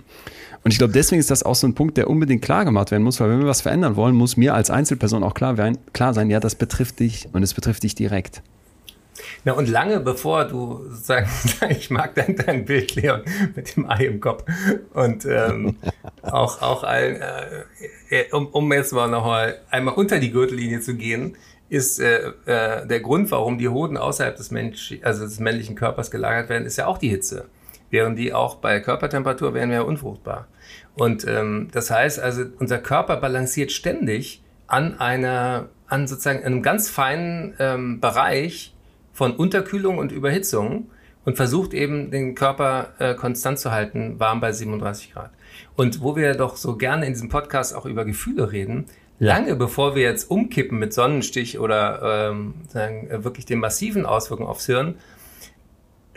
Und 0.64 0.70
ich 0.70 0.78
glaube, 0.78 0.92
deswegen 0.92 1.18
ist 1.18 1.30
das 1.30 1.42
auch 1.42 1.56
so 1.56 1.66
ein 1.66 1.74
Punkt, 1.74 1.96
der 1.96 2.08
unbedingt 2.08 2.42
klar 2.42 2.64
gemacht 2.64 2.92
werden 2.92 3.02
muss, 3.02 3.18
weil 3.18 3.30
wenn 3.30 3.40
wir 3.40 3.46
was 3.46 3.62
verändern 3.62 3.96
wollen, 3.96 4.14
muss 4.14 4.36
mir 4.36 4.54
als 4.54 4.70
Einzelperson 4.70 5.24
auch 5.24 5.34
klar, 5.34 5.56
werden, 5.56 5.78
klar 5.92 6.14
sein, 6.14 6.30
ja, 6.30 6.38
das 6.38 6.54
betrifft 6.54 7.00
dich 7.00 7.28
und 7.32 7.42
es 7.42 7.52
betrifft 7.52 7.82
dich 7.82 7.96
direkt. 7.96 8.42
Ja, 9.44 9.52
und 9.52 9.68
lange 9.68 10.00
bevor 10.00 10.44
du 10.44 10.84
sozusagen, 10.88 11.28
ich 11.70 11.90
mag 11.90 12.14
dein, 12.14 12.36
dein 12.36 12.64
Bild, 12.64 12.94
Leon, 12.94 13.22
mit 13.54 13.76
dem 13.76 13.88
Ei 13.88 14.06
im 14.06 14.20
Kopf. 14.20 14.44
Und 14.94 15.24
ähm, 15.26 15.76
auch, 16.22 16.62
auch 16.62 16.82
ein, 16.84 17.16
äh, 17.16 17.64
äh, 18.10 18.30
um, 18.32 18.48
um 18.48 18.72
jetzt 18.72 18.92
mal 18.92 19.08
nochmal 19.08 19.60
einmal 19.70 19.94
unter 19.94 20.18
die 20.18 20.30
Gürtellinie 20.30 20.80
zu 20.80 20.94
gehen, 20.94 21.36
ist 21.68 22.00
äh, 22.00 22.32
äh, 22.44 22.86
der 22.86 23.00
Grund, 23.00 23.30
warum 23.30 23.58
die 23.58 23.68
Hoden 23.68 23.96
außerhalb 23.96 24.36
des, 24.36 24.50
Mensch, 24.50 24.94
also 25.02 25.24
des 25.24 25.40
männlichen 25.40 25.74
Körpers 25.74 26.10
gelagert 26.10 26.48
werden, 26.50 26.66
ist 26.66 26.76
ja 26.76 26.86
auch 26.86 26.98
die 26.98 27.08
Hitze. 27.08 27.46
Während 27.90 28.18
die 28.18 28.32
auch 28.32 28.56
bei 28.56 28.80
Körpertemperatur 28.80 29.54
wären 29.54 29.70
wir 29.70 29.76
ja 29.76 29.82
unfruchtbar. 29.82 30.48
Und 30.94 31.26
ähm, 31.26 31.68
das 31.72 31.90
heißt 31.90 32.20
also, 32.20 32.44
unser 32.58 32.78
Körper 32.78 33.16
balanciert 33.16 33.72
ständig 33.72 34.42
an 34.66 34.98
einer, 34.98 35.68
an 35.88 36.06
sozusagen 36.06 36.44
einem 36.44 36.62
ganz 36.62 36.88
feinen 36.88 37.54
ähm, 37.58 38.00
Bereich 38.00 38.71
von 39.22 39.36
Unterkühlung 39.36 39.98
und 39.98 40.10
Überhitzung 40.10 40.90
und 41.24 41.36
versucht 41.36 41.74
eben 41.74 42.10
den 42.10 42.34
Körper 42.34 42.88
äh, 42.98 43.14
konstant 43.14 43.60
zu 43.60 43.70
halten, 43.70 44.18
warm 44.18 44.40
bei 44.40 44.50
37 44.50 45.12
Grad. 45.12 45.30
Und 45.76 46.00
wo 46.00 46.16
wir 46.16 46.34
doch 46.34 46.56
so 46.56 46.76
gerne 46.76 47.06
in 47.06 47.12
diesem 47.12 47.28
Podcast 47.28 47.72
auch 47.76 47.86
über 47.86 48.04
Gefühle 48.04 48.50
reden, 48.50 48.86
lange 49.20 49.54
bevor 49.54 49.94
wir 49.94 50.02
jetzt 50.02 50.28
umkippen 50.28 50.76
mit 50.76 50.92
Sonnenstich 50.92 51.60
oder 51.60 52.30
ähm, 52.32 52.54
sagen, 52.66 53.08
äh, 53.10 53.22
wirklich 53.22 53.46
den 53.46 53.60
massiven 53.60 54.06
Auswirkungen 54.06 54.48
aufs 54.48 54.66
Hirn, 54.66 54.96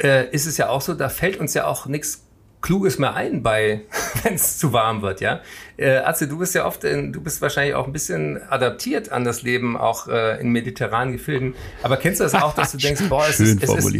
äh, 0.01 0.27
ist 0.31 0.47
es 0.47 0.57
ja 0.57 0.69
auch 0.69 0.81
so, 0.81 0.95
da 0.95 1.09
fällt 1.09 1.39
uns 1.39 1.53
ja 1.53 1.67
auch 1.67 1.85
nichts 1.85 2.24
Kluges 2.65 2.97
mehr 2.97 3.13
ein 3.13 3.43
bei, 3.43 3.81
wenn 4.23 4.33
es 4.33 4.57
zu 4.57 4.73
warm 4.73 5.03
wird, 5.03 5.21
ja. 5.21 5.41
Äh, 5.77 5.97
Atze, 5.97 6.27
du 6.27 6.39
bist 6.39 6.55
ja 6.55 6.65
oft, 6.65 6.83
in, 6.83 7.13
du 7.13 7.21
bist 7.21 7.39
wahrscheinlich 7.41 7.75
auch 7.75 7.85
ein 7.85 7.93
bisschen 7.93 8.41
adaptiert 8.49 9.11
an 9.11 9.23
das 9.23 9.43
Leben, 9.43 9.77
auch 9.77 10.07
äh, 10.07 10.41
in 10.41 10.49
mediterranen 10.49 11.13
Gefilden. 11.13 11.53
Aber 11.83 11.97
kennst 11.97 12.19
du 12.19 12.23
das 12.23 12.33
auch, 12.33 12.55
dass 12.55 12.71
du 12.71 12.77
denkst, 12.79 13.03
boah, 13.07 13.25
es 13.29 13.39
ist, 13.39 13.61
es 13.61 13.69
ist, 13.69 13.95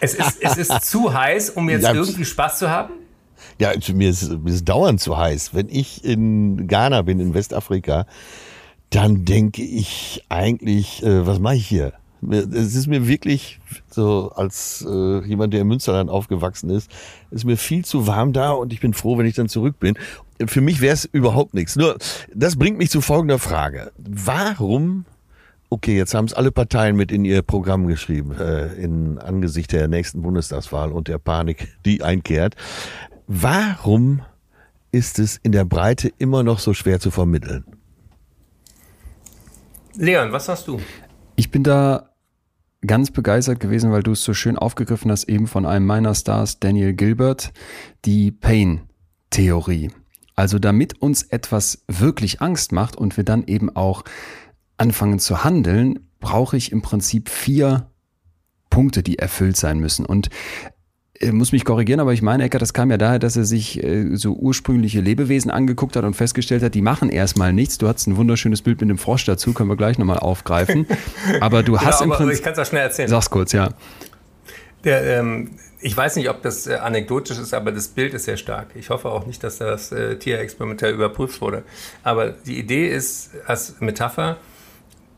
es 0.00 0.14
ist, 0.14 0.38
es 0.40 0.56
ist 0.56 0.84
zu 0.84 1.12
heiß, 1.12 1.50
um 1.50 1.68
jetzt 1.68 1.82
ja, 1.82 1.92
irgendwie 1.92 2.24
Spaß 2.24 2.60
zu 2.60 2.70
haben? 2.70 2.94
Ja, 3.58 3.72
mir 3.92 4.10
ist, 4.10 4.30
mir 4.30 4.50
ist 4.50 4.68
dauernd 4.68 5.00
zu 5.00 5.18
heiß. 5.18 5.52
Wenn 5.52 5.68
ich 5.68 6.04
in 6.04 6.68
Ghana 6.68 7.02
bin, 7.02 7.18
in 7.18 7.34
Westafrika, 7.34 8.06
dann 8.90 9.24
denke 9.24 9.62
ich 9.62 10.24
eigentlich, 10.28 11.02
äh, 11.02 11.26
was 11.26 11.40
mache 11.40 11.56
ich 11.56 11.66
hier? 11.66 11.92
Es 12.30 12.74
ist 12.74 12.86
mir 12.86 13.06
wirklich 13.06 13.60
so 13.90 14.32
als 14.34 14.86
äh, 14.88 15.24
jemand, 15.26 15.52
der 15.52 15.60
im 15.60 15.68
Münsterland 15.68 16.10
aufgewachsen 16.10 16.70
ist, 16.70 16.90
ist 17.30 17.44
mir 17.44 17.56
viel 17.56 17.84
zu 17.84 18.06
warm 18.06 18.32
da 18.32 18.52
und 18.52 18.72
ich 18.72 18.80
bin 18.80 18.94
froh, 18.94 19.18
wenn 19.18 19.26
ich 19.26 19.34
dann 19.34 19.48
zurück 19.48 19.78
bin. 19.78 19.96
Für 20.46 20.60
mich 20.60 20.80
wäre 20.80 20.94
es 20.94 21.04
überhaupt 21.04 21.54
nichts. 21.54 21.76
Nur, 21.76 21.98
das 22.34 22.56
bringt 22.56 22.78
mich 22.78 22.90
zu 22.90 23.00
folgender 23.00 23.38
Frage. 23.38 23.92
Warum 23.98 25.04
Okay, 25.70 25.96
jetzt 25.96 26.14
haben 26.14 26.26
es 26.26 26.34
alle 26.34 26.52
Parteien 26.52 26.94
mit 26.94 27.10
in 27.10 27.24
ihr 27.24 27.42
Programm 27.42 27.88
geschrieben, 27.88 28.36
äh, 28.38 28.74
in 28.74 29.18
Angesicht 29.18 29.72
der 29.72 29.88
nächsten 29.88 30.22
Bundestagswahl 30.22 30.92
und 30.92 31.08
der 31.08 31.18
Panik, 31.18 31.76
die 31.84 32.00
einkehrt. 32.00 32.54
Warum 33.26 34.22
ist 34.92 35.18
es 35.18 35.40
in 35.42 35.50
der 35.50 35.64
Breite 35.64 36.12
immer 36.18 36.44
noch 36.44 36.60
so 36.60 36.74
schwer 36.74 37.00
zu 37.00 37.10
vermitteln? 37.10 37.64
Leon, 39.96 40.30
was 40.30 40.48
hast 40.48 40.68
du? 40.68 40.80
Ich 41.34 41.50
bin 41.50 41.64
da 41.64 42.10
ganz 42.86 43.10
begeistert 43.10 43.60
gewesen, 43.60 43.92
weil 43.92 44.02
du 44.02 44.12
es 44.12 44.24
so 44.24 44.34
schön 44.34 44.58
aufgegriffen 44.58 45.10
hast, 45.10 45.24
eben 45.24 45.46
von 45.46 45.66
einem 45.66 45.86
meiner 45.86 46.14
Stars, 46.14 46.60
Daniel 46.60 46.92
Gilbert, 46.92 47.52
die 48.04 48.30
Pain-Theorie. 48.30 49.90
Also 50.36 50.58
damit 50.58 51.00
uns 51.00 51.22
etwas 51.22 51.84
wirklich 51.86 52.40
Angst 52.40 52.72
macht 52.72 52.96
und 52.96 53.16
wir 53.16 53.24
dann 53.24 53.44
eben 53.46 53.74
auch 53.74 54.04
anfangen 54.76 55.18
zu 55.18 55.44
handeln, 55.44 56.10
brauche 56.20 56.56
ich 56.56 56.72
im 56.72 56.82
Prinzip 56.82 57.28
vier 57.28 57.90
Punkte, 58.70 59.02
die 59.02 59.18
erfüllt 59.18 59.56
sein 59.56 59.78
müssen. 59.78 60.04
Und 60.04 60.30
äh, 61.20 61.30
muss 61.30 61.52
mich 61.52 61.64
korrigieren, 61.64 62.00
aber 62.00 62.12
ich 62.12 62.22
meine, 62.22 62.44
Ecker, 62.44 62.58
das 62.58 62.72
kam 62.72 62.90
ja 62.90 62.96
daher, 62.96 63.18
dass 63.18 63.36
er 63.36 63.44
sich 63.44 63.82
äh, 63.82 64.16
so 64.16 64.32
ursprüngliche 64.32 65.00
Lebewesen 65.00 65.50
angeguckt 65.50 65.94
hat 65.96 66.04
und 66.04 66.14
festgestellt 66.14 66.62
hat, 66.62 66.74
die 66.74 66.82
machen 66.82 67.08
erstmal 67.08 67.52
nichts. 67.52 67.78
Du 67.78 67.86
hast 67.86 68.06
ein 68.06 68.16
wunderschönes 68.16 68.62
Bild 68.62 68.80
mit 68.80 68.90
dem 68.90 68.98
Frosch 68.98 69.24
dazu, 69.24 69.52
können 69.52 69.68
wir 69.68 69.76
gleich 69.76 69.98
nochmal 69.98 70.18
aufgreifen. 70.18 70.86
Aber 71.40 71.62
du 71.62 71.72
genau, 71.72 71.84
hast 71.84 72.02
aber, 72.02 72.12
im 72.12 72.18
Prinzip. 72.18 72.38
Ich 72.38 72.42
kann 72.42 72.52
es 72.54 72.58
auch 72.58 72.66
schnell 72.66 72.82
erzählen. 72.82 73.08
Sag's 73.08 73.30
kurz, 73.30 73.52
ja. 73.52 73.70
Der, 74.82 75.18
ähm, 75.18 75.52
ich 75.80 75.96
weiß 75.96 76.16
nicht, 76.16 76.28
ob 76.30 76.42
das 76.42 76.66
äh, 76.66 76.74
anekdotisch 76.74 77.38
ist, 77.38 77.54
aber 77.54 77.70
das 77.70 77.88
Bild 77.88 78.14
ist 78.14 78.24
sehr 78.24 78.36
stark. 78.36 78.68
Ich 78.74 78.90
hoffe 78.90 79.08
auch 79.08 79.26
nicht, 79.26 79.42
dass 79.44 79.58
das 79.58 79.92
äh, 79.92 80.16
Tier 80.18 80.40
experimentell 80.40 80.92
überprüft 80.92 81.40
wurde. 81.40 81.62
Aber 82.02 82.30
die 82.30 82.58
Idee 82.58 82.88
ist 82.88 83.30
als 83.46 83.80
Metapher, 83.80 84.38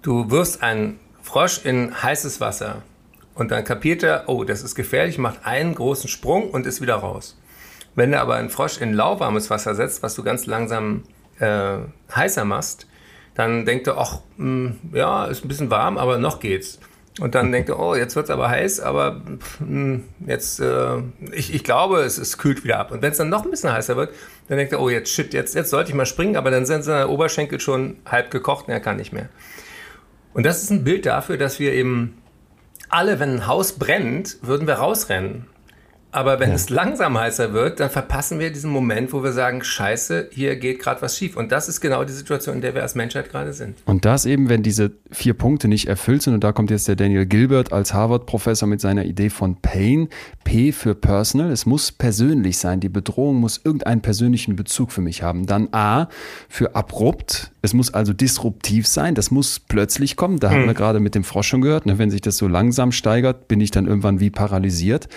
du 0.02 0.30
wirfst 0.30 0.62
einen 0.62 0.98
Frosch 1.22 1.64
in 1.64 2.02
heißes 2.02 2.40
Wasser 2.40 2.82
und 3.36 3.50
dann 3.50 3.64
kapiert 3.64 4.02
er, 4.02 4.24
oh, 4.26 4.44
das 4.44 4.62
ist 4.62 4.74
gefährlich, 4.74 5.18
macht 5.18 5.46
einen 5.46 5.74
großen 5.74 6.08
Sprung 6.08 6.50
und 6.50 6.66
ist 6.66 6.80
wieder 6.80 6.96
raus. 6.96 7.38
Wenn 7.94 8.10
du 8.12 8.20
aber 8.20 8.34
einen 8.34 8.50
Frosch 8.50 8.80
in 8.80 8.94
lauwarmes 8.94 9.50
Wasser 9.50 9.74
setzt, 9.74 10.02
was 10.02 10.14
du 10.14 10.22
ganz 10.22 10.46
langsam 10.46 11.04
äh, 11.38 11.78
heißer 12.14 12.44
machst, 12.44 12.86
dann 13.34 13.66
denkt 13.66 13.86
er, 13.86 13.98
ach, 13.98 14.20
mh, 14.38 14.70
hm, 14.70 14.78
ja, 14.94 15.26
ist 15.26 15.44
ein 15.44 15.48
bisschen 15.48 15.70
warm, 15.70 15.98
aber 15.98 16.18
noch 16.18 16.40
geht's. 16.40 16.80
Und 17.20 17.34
dann 17.34 17.52
denkt 17.52 17.68
er, 17.68 17.78
oh, 17.78 17.94
jetzt 17.94 18.16
wird's 18.16 18.28
aber 18.28 18.48
heiß, 18.48 18.80
aber 18.80 19.22
hm, 19.58 20.04
jetzt, 20.26 20.60
äh, 20.60 20.98
ich, 21.32 21.54
ich 21.54 21.62
glaube, 21.62 22.00
es, 22.00 22.16
es 22.18 22.38
kühlt 22.38 22.64
wieder 22.64 22.78
ab. 22.78 22.90
Und 22.90 23.02
wenn 23.02 23.12
es 23.12 23.18
dann 23.18 23.28
noch 23.28 23.44
ein 23.44 23.50
bisschen 23.50 23.72
heißer 23.72 23.96
wird, 23.96 24.14
dann 24.48 24.56
denkt 24.56 24.72
er, 24.72 24.80
oh, 24.80 24.88
jetzt 24.88 25.10
shit, 25.10 25.34
jetzt, 25.34 25.54
jetzt 25.54 25.70
sollte 25.70 25.90
ich 25.90 25.94
mal 25.94 26.06
springen, 26.06 26.36
aber 26.36 26.50
dann 26.50 26.64
sind 26.64 26.84
seine 26.84 27.08
Oberschenkel 27.08 27.60
schon 27.60 27.98
halb 28.06 28.30
gekocht 28.30 28.68
und 28.68 28.72
er 28.72 28.80
kann 28.80 28.96
nicht 28.96 29.12
mehr. 29.12 29.28
Und 30.32 30.44
das 30.44 30.62
ist 30.62 30.70
ein 30.70 30.84
Bild 30.84 31.04
dafür, 31.04 31.36
dass 31.38 31.58
wir 31.58 31.72
eben 31.72 32.18
alle, 32.88 33.18
wenn 33.18 33.36
ein 33.36 33.46
Haus 33.46 33.72
brennt, 33.72 34.38
würden 34.42 34.66
wir 34.66 34.74
rausrennen. 34.74 35.46
Aber 36.16 36.40
wenn 36.40 36.48
ja. 36.48 36.54
es 36.54 36.70
langsam 36.70 37.18
heißer 37.18 37.52
wird, 37.52 37.78
dann 37.78 37.90
verpassen 37.90 38.38
wir 38.38 38.50
diesen 38.50 38.70
Moment, 38.70 39.12
wo 39.12 39.22
wir 39.22 39.32
sagen, 39.32 39.62
scheiße, 39.62 40.30
hier 40.32 40.56
geht 40.56 40.78
gerade 40.78 41.02
was 41.02 41.18
schief. 41.18 41.36
Und 41.36 41.52
das 41.52 41.68
ist 41.68 41.82
genau 41.82 42.04
die 42.04 42.12
Situation, 42.14 42.54
in 42.54 42.62
der 42.62 42.74
wir 42.74 42.80
als 42.80 42.94
Menschheit 42.94 43.28
gerade 43.28 43.52
sind. 43.52 43.76
Und 43.84 44.06
das 44.06 44.24
eben, 44.24 44.48
wenn 44.48 44.62
diese 44.62 44.92
vier 45.12 45.34
Punkte 45.34 45.68
nicht 45.68 45.88
erfüllt 45.88 46.22
sind, 46.22 46.32
und 46.32 46.42
da 46.42 46.52
kommt 46.52 46.70
jetzt 46.70 46.88
der 46.88 46.96
Daniel 46.96 47.26
Gilbert 47.26 47.70
als 47.70 47.92
Harvard-Professor 47.92 48.66
mit 48.66 48.80
seiner 48.80 49.04
Idee 49.04 49.28
von 49.28 49.60
Pain, 49.60 50.08
P 50.42 50.72
für 50.72 50.94
Personal, 50.94 51.50
es 51.50 51.66
muss 51.66 51.92
persönlich 51.92 52.56
sein, 52.56 52.80
die 52.80 52.88
Bedrohung 52.88 53.36
muss 53.36 53.60
irgendeinen 53.62 54.00
persönlichen 54.00 54.56
Bezug 54.56 54.92
für 54.92 55.02
mich 55.02 55.22
haben. 55.22 55.44
Dann 55.44 55.68
A 55.72 56.08
für 56.48 56.74
abrupt, 56.74 57.52
es 57.60 57.74
muss 57.74 57.92
also 57.92 58.14
disruptiv 58.14 58.86
sein, 58.86 59.14
das 59.14 59.30
muss 59.30 59.58
plötzlich 59.58 60.16
kommen. 60.16 60.38
Da 60.38 60.48
hm. 60.48 60.56
haben 60.56 60.66
wir 60.66 60.74
gerade 60.74 61.00
mit 61.00 61.14
dem 61.14 61.24
Frosch 61.24 61.48
schon 61.48 61.60
gehört, 61.60 61.84
ne? 61.84 61.98
wenn 61.98 62.10
sich 62.10 62.22
das 62.22 62.38
so 62.38 62.48
langsam 62.48 62.90
steigert, 62.90 63.48
bin 63.48 63.60
ich 63.60 63.70
dann 63.70 63.86
irgendwann 63.86 64.18
wie 64.18 64.30
paralysiert. 64.30 65.08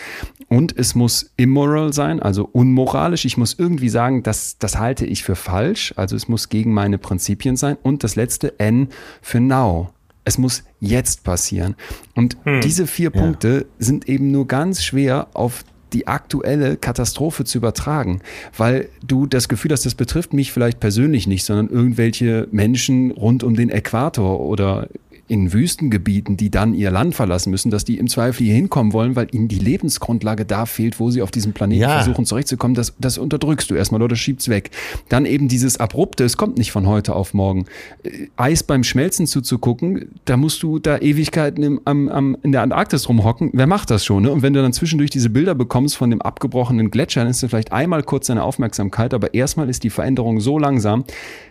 Und 0.50 0.78
es 0.78 0.89
muss 0.96 1.32
immoral 1.38 1.94
sein, 1.94 2.22
also 2.22 2.48
unmoralisch. 2.52 3.26
Ich 3.26 3.38
muss 3.38 3.56
irgendwie 3.58 3.90
sagen, 3.90 4.24
das, 4.24 4.58
das 4.58 4.78
halte 4.78 5.06
ich 5.06 5.24
für 5.24 5.36
falsch. 5.36 5.94
Also 5.96 6.16
es 6.16 6.28
muss 6.28 6.50
gegen 6.50 6.74
meine 6.74 6.98
Prinzipien 6.98 7.56
sein. 7.56 7.78
Und 7.82 8.04
das 8.04 8.16
letzte 8.16 8.60
N 8.60 8.90
für 9.22 9.40
now. 9.40 9.90
Es 10.26 10.38
muss 10.38 10.64
jetzt 10.80 11.24
passieren. 11.24 11.76
Und 12.16 12.38
hm. 12.44 12.62
diese 12.62 12.88
vier 12.88 13.12
ja. 13.14 13.22
Punkte 13.22 13.66
sind 13.80 14.08
eben 14.08 14.32
nur 14.32 14.48
ganz 14.48 14.84
schwer 14.84 15.28
auf 15.34 15.64
die 15.94 16.08
aktuelle 16.08 16.78
Katastrophe 16.78 17.46
zu 17.46 17.58
übertragen, 17.58 18.22
weil 18.56 18.90
du 19.06 19.26
das 19.26 19.50
Gefühl 19.50 19.72
hast, 19.72 19.86
das 19.86 19.96
betrifft 19.96 20.34
mich 20.34 20.52
vielleicht 20.52 20.80
persönlich 20.80 21.28
nicht, 21.28 21.46
sondern 21.46 21.70
irgendwelche 21.70 22.48
Menschen 22.52 23.12
rund 23.12 23.44
um 23.44 23.56
den 23.56 23.70
Äquator 23.70 24.40
oder 24.40 24.88
in 25.30 25.54
Wüstengebieten, 25.54 26.38
die 26.38 26.50
dann 26.50 26.74
ihr 26.74 26.90
Land 26.90 27.14
verlassen 27.14 27.52
müssen, 27.52 27.70
dass 27.70 27.86
die 27.86 28.00
im 28.00 28.08
Zweifel 28.08 28.46
hier 28.46 28.56
hinkommen 28.56 28.94
wollen, 28.94 29.16
weil 29.16 29.28
ihnen 29.32 29.48
die 29.48 29.60
Lebensgrundlage 29.60 30.44
da 30.44 30.66
fehlt, 30.66 31.00
wo 31.00 31.12
sie 31.12 31.22
auf 31.22 31.30
diesem 31.30 31.54
Planeten 31.54 31.82
ja. 31.82 32.02
versuchen 32.02 32.26
zurechtzukommen. 32.26 32.74
Das, 32.74 32.96
das 33.00 33.20
unterdrückst 33.20 33.70
du 33.70 33.76
erstmal 33.76 34.02
oder 34.02 34.16
schiebst 34.16 34.50
weg. 34.50 34.72
Dann 35.08 35.26
eben 35.26 35.48
dieses 35.48 35.80
Abrupte, 35.80 36.24
es 36.24 36.36
kommt 36.36 36.58
nicht 36.58 36.72
von 36.72 36.88
heute 36.88 37.16
auf 37.16 37.36
morgen. 37.36 37.66
Äh, 38.04 38.28
Eis 38.38 38.64
beim 38.64 38.84
Schmelzen 38.84 39.28
zuzugucken, 39.28 40.10
da 40.26 40.36
musst 40.36 40.64
du 40.64 40.80
da 40.80 40.98
Ewigkeiten 40.98 41.64
im, 41.64 41.82
am, 41.86 42.10
am, 42.10 42.38
in 42.42 42.52
der 42.52 42.64
Antarktis 42.64 43.08
rumhocken. 43.08 43.52
Wer 43.54 43.68
macht 43.68 43.92
das 43.92 44.04
schon? 44.04 44.24
Ne? 44.24 44.32
Und 44.32 44.42
wenn 44.42 44.54
du 44.54 44.62
dann 44.64 44.74
zwischendurch 44.74 45.12
diese 45.12 45.30
Bilder 45.30 45.54
bekommst 45.54 45.96
von 45.96 46.10
dem 46.10 46.24
abgebrochenen 46.24 46.90
Gletscher, 46.90 47.22
dann 47.22 47.30
ist 47.30 47.44
das 47.44 47.52
vielleicht 47.52 47.72
einmal 47.72 48.02
kurz 48.02 48.28
deine 48.28 48.44
Aufmerksamkeit, 48.44 49.14
aber 49.14 49.36
erstmal 49.36 49.70
ist 49.70 49.84
die 49.84 49.92
Veränderung 49.92 50.40
so 50.40 50.58
langsam, 50.58 51.04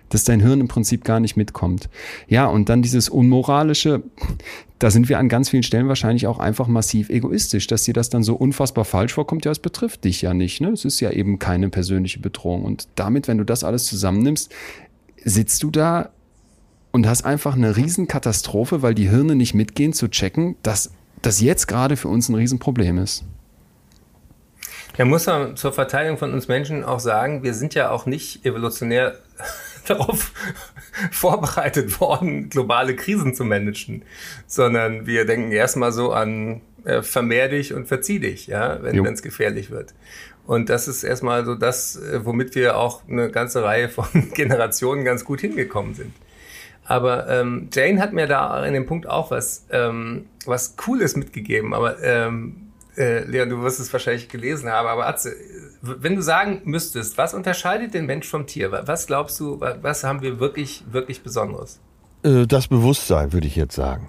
dass 0.08 0.24
dein 0.24 0.40
Hirn 0.40 0.60
im 0.60 0.68
Prinzip 0.68 1.04
gar 1.04 1.20
nicht 1.20 1.36
mitkommt. 1.36 1.88
Ja, 2.28 2.46
und 2.46 2.68
dann 2.68 2.82
dieses 2.82 3.08
Unmoralische, 3.08 4.02
da 4.78 4.90
sind 4.90 5.08
wir 5.08 5.18
an 5.18 5.28
ganz 5.28 5.50
vielen 5.50 5.62
Stellen 5.62 5.88
wahrscheinlich 5.88 6.26
auch 6.26 6.38
einfach 6.38 6.66
massiv 6.66 7.10
egoistisch, 7.10 7.66
dass 7.66 7.84
dir 7.84 7.94
das 7.94 8.10
dann 8.10 8.22
so 8.22 8.34
unfassbar 8.34 8.84
falsch 8.84 9.14
vorkommt, 9.14 9.44
ja, 9.44 9.50
es 9.50 9.58
betrifft 9.58 10.04
dich 10.04 10.22
ja 10.22 10.34
nicht, 10.34 10.60
ne? 10.60 10.70
Es 10.70 10.84
ist 10.84 11.00
ja 11.00 11.10
eben 11.10 11.38
keine 11.38 11.68
persönliche 11.68 12.20
Bedrohung. 12.20 12.64
Und 12.64 12.88
damit, 12.94 13.28
wenn 13.28 13.38
du 13.38 13.44
das 13.44 13.64
alles 13.64 13.86
zusammennimmst, 13.86 14.52
sitzt 15.24 15.62
du 15.62 15.70
da 15.70 16.10
und 16.92 17.06
hast 17.06 17.24
einfach 17.24 17.54
eine 17.54 17.76
Riesenkatastrophe, 17.76 18.82
weil 18.82 18.94
die 18.94 19.08
Hirne 19.08 19.34
nicht 19.34 19.54
mitgehen 19.54 19.92
zu 19.92 20.08
checken, 20.08 20.56
dass 20.62 20.90
das 21.22 21.40
jetzt 21.40 21.66
gerade 21.66 21.96
für 21.96 22.08
uns 22.08 22.28
ein 22.28 22.34
Riesenproblem 22.34 22.98
ist. 22.98 23.24
Ja, 24.96 25.04
muss 25.04 25.26
man 25.26 25.56
zur 25.56 25.72
Verteidigung 25.72 26.18
von 26.18 26.32
uns 26.32 26.48
Menschen 26.48 26.84
auch 26.84 26.98
sagen, 26.98 27.44
wir 27.44 27.54
sind 27.54 27.74
ja 27.74 27.90
auch 27.90 28.06
nicht 28.06 28.44
evolutionär 28.44 29.14
darauf 29.90 30.32
vorbereitet 31.10 32.00
worden, 32.00 32.50
globale 32.50 32.96
Krisen 32.96 33.34
zu 33.34 33.44
managen, 33.44 34.02
sondern 34.46 35.06
wir 35.06 35.24
denken 35.24 35.52
erstmal 35.52 35.92
so 35.92 36.12
an 36.12 36.60
äh, 36.84 37.02
vermehr 37.02 37.48
dich 37.48 37.74
und 37.74 37.86
verzieh 37.86 38.18
dich, 38.18 38.46
ja, 38.46 38.82
wenn 38.82 39.04
es 39.06 39.22
gefährlich 39.22 39.70
wird. 39.70 39.94
Und 40.46 40.70
das 40.70 40.88
ist 40.88 41.04
erstmal 41.04 41.44
so 41.44 41.54
das, 41.54 41.96
äh, 41.96 42.24
womit 42.24 42.54
wir 42.54 42.78
auch 42.78 43.06
eine 43.06 43.30
ganze 43.30 43.62
Reihe 43.62 43.90
von 43.90 44.06
Generationen 44.34 45.04
ganz 45.04 45.24
gut 45.24 45.40
hingekommen 45.42 45.94
sind. 45.94 46.12
Aber 46.86 47.28
ähm, 47.28 47.68
Jane 47.70 48.00
hat 48.00 48.14
mir 48.14 48.26
da 48.26 48.64
in 48.64 48.72
dem 48.72 48.86
Punkt 48.86 49.06
auch 49.06 49.30
was, 49.30 49.66
ähm, 49.70 50.24
was 50.46 50.76
Cooles 50.78 51.16
mitgegeben. 51.16 51.74
Aber 51.74 52.02
ähm, 52.02 52.70
äh, 52.96 53.24
Leon, 53.24 53.50
du 53.50 53.62
wirst 53.62 53.78
es 53.78 53.92
wahrscheinlich 53.92 54.30
gelesen 54.30 54.70
haben, 54.70 54.88
aber 54.88 55.06
Atze, 55.06 55.36
wenn 55.80 56.16
du 56.16 56.22
sagen 56.22 56.62
müsstest, 56.64 57.18
was 57.18 57.34
unterscheidet 57.34 57.94
den 57.94 58.06
Mensch 58.06 58.26
vom 58.26 58.46
Tier? 58.46 58.72
Was 58.72 59.06
glaubst 59.06 59.38
du, 59.40 59.60
was 59.60 60.04
haben 60.04 60.22
wir 60.22 60.40
wirklich, 60.40 60.84
wirklich 60.90 61.22
Besonderes? 61.22 61.80
Äh, 62.22 62.46
das 62.46 62.68
Bewusstsein, 62.68 63.32
würde 63.32 63.46
ich 63.46 63.56
jetzt 63.56 63.74
sagen. 63.74 64.08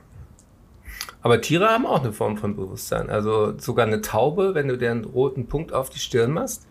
Aber 1.22 1.42
Tiere 1.42 1.68
haben 1.68 1.86
auch 1.86 2.02
eine 2.02 2.14
Form 2.14 2.38
von 2.38 2.56
Bewusstsein. 2.56 3.10
Also 3.10 3.58
sogar 3.58 3.86
eine 3.86 4.02
Taube, 4.02 4.56
wenn 4.56 4.68
du 4.68 4.78
dir 4.78 4.92
einen 4.92 5.04
roten 5.04 5.48
Punkt 5.48 5.74
auf 5.74 5.90
die 5.90 6.00
Stirn 6.00 6.32
machst, 6.32 6.66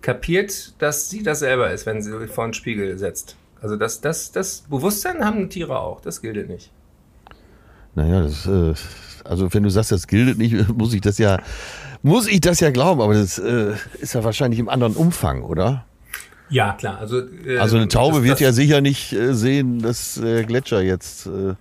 kapiert, 0.00 0.80
dass 0.80 1.10
sie 1.10 1.22
das 1.22 1.40
selber 1.40 1.70
ist, 1.70 1.86
wenn 1.86 2.02
sie 2.02 2.26
vor 2.28 2.44
einen 2.44 2.54
Spiegel 2.54 2.96
setzt. 2.98 3.36
Also 3.60 3.76
das, 3.76 4.00
das, 4.00 4.32
das 4.32 4.62
Bewusstsein 4.62 5.24
haben 5.24 5.50
Tiere 5.50 5.78
auch. 5.78 6.00
Das 6.00 6.22
gilt 6.22 6.48
nicht. 6.48 6.72
Naja, 7.94 8.22
das, 8.22 8.46
äh, 8.46 8.74
also 9.24 9.52
wenn 9.52 9.62
du 9.62 9.70
sagst, 9.70 9.92
das 9.92 10.06
gilt 10.06 10.38
nicht, 10.38 10.68
muss 10.76 10.94
ich 10.94 11.02
das 11.02 11.18
ja, 11.18 11.38
muss 12.02 12.26
ich 12.26 12.40
das 12.40 12.60
ja 12.60 12.70
glauben, 12.70 13.00
aber 13.00 13.14
das 13.14 13.38
äh, 13.38 13.74
ist 14.00 14.14
ja 14.14 14.24
wahrscheinlich 14.24 14.58
im 14.60 14.68
anderen 14.68 14.94
Umfang, 14.94 15.42
oder? 15.42 15.84
Ja, 16.48 16.72
klar. 16.72 16.98
Also, 16.98 17.20
äh, 17.46 17.58
also 17.58 17.76
eine 17.76 17.88
Taube 17.88 18.16
das, 18.16 18.24
wird 18.24 18.34
das, 18.34 18.40
ja 18.40 18.52
sicher 18.52 18.80
nicht 18.80 19.12
äh, 19.12 19.34
sehen, 19.34 19.80
dass 19.80 20.14
der 20.14 20.44
Gletscher 20.44 20.82
jetzt 20.82 21.26
äh, 21.26 21.54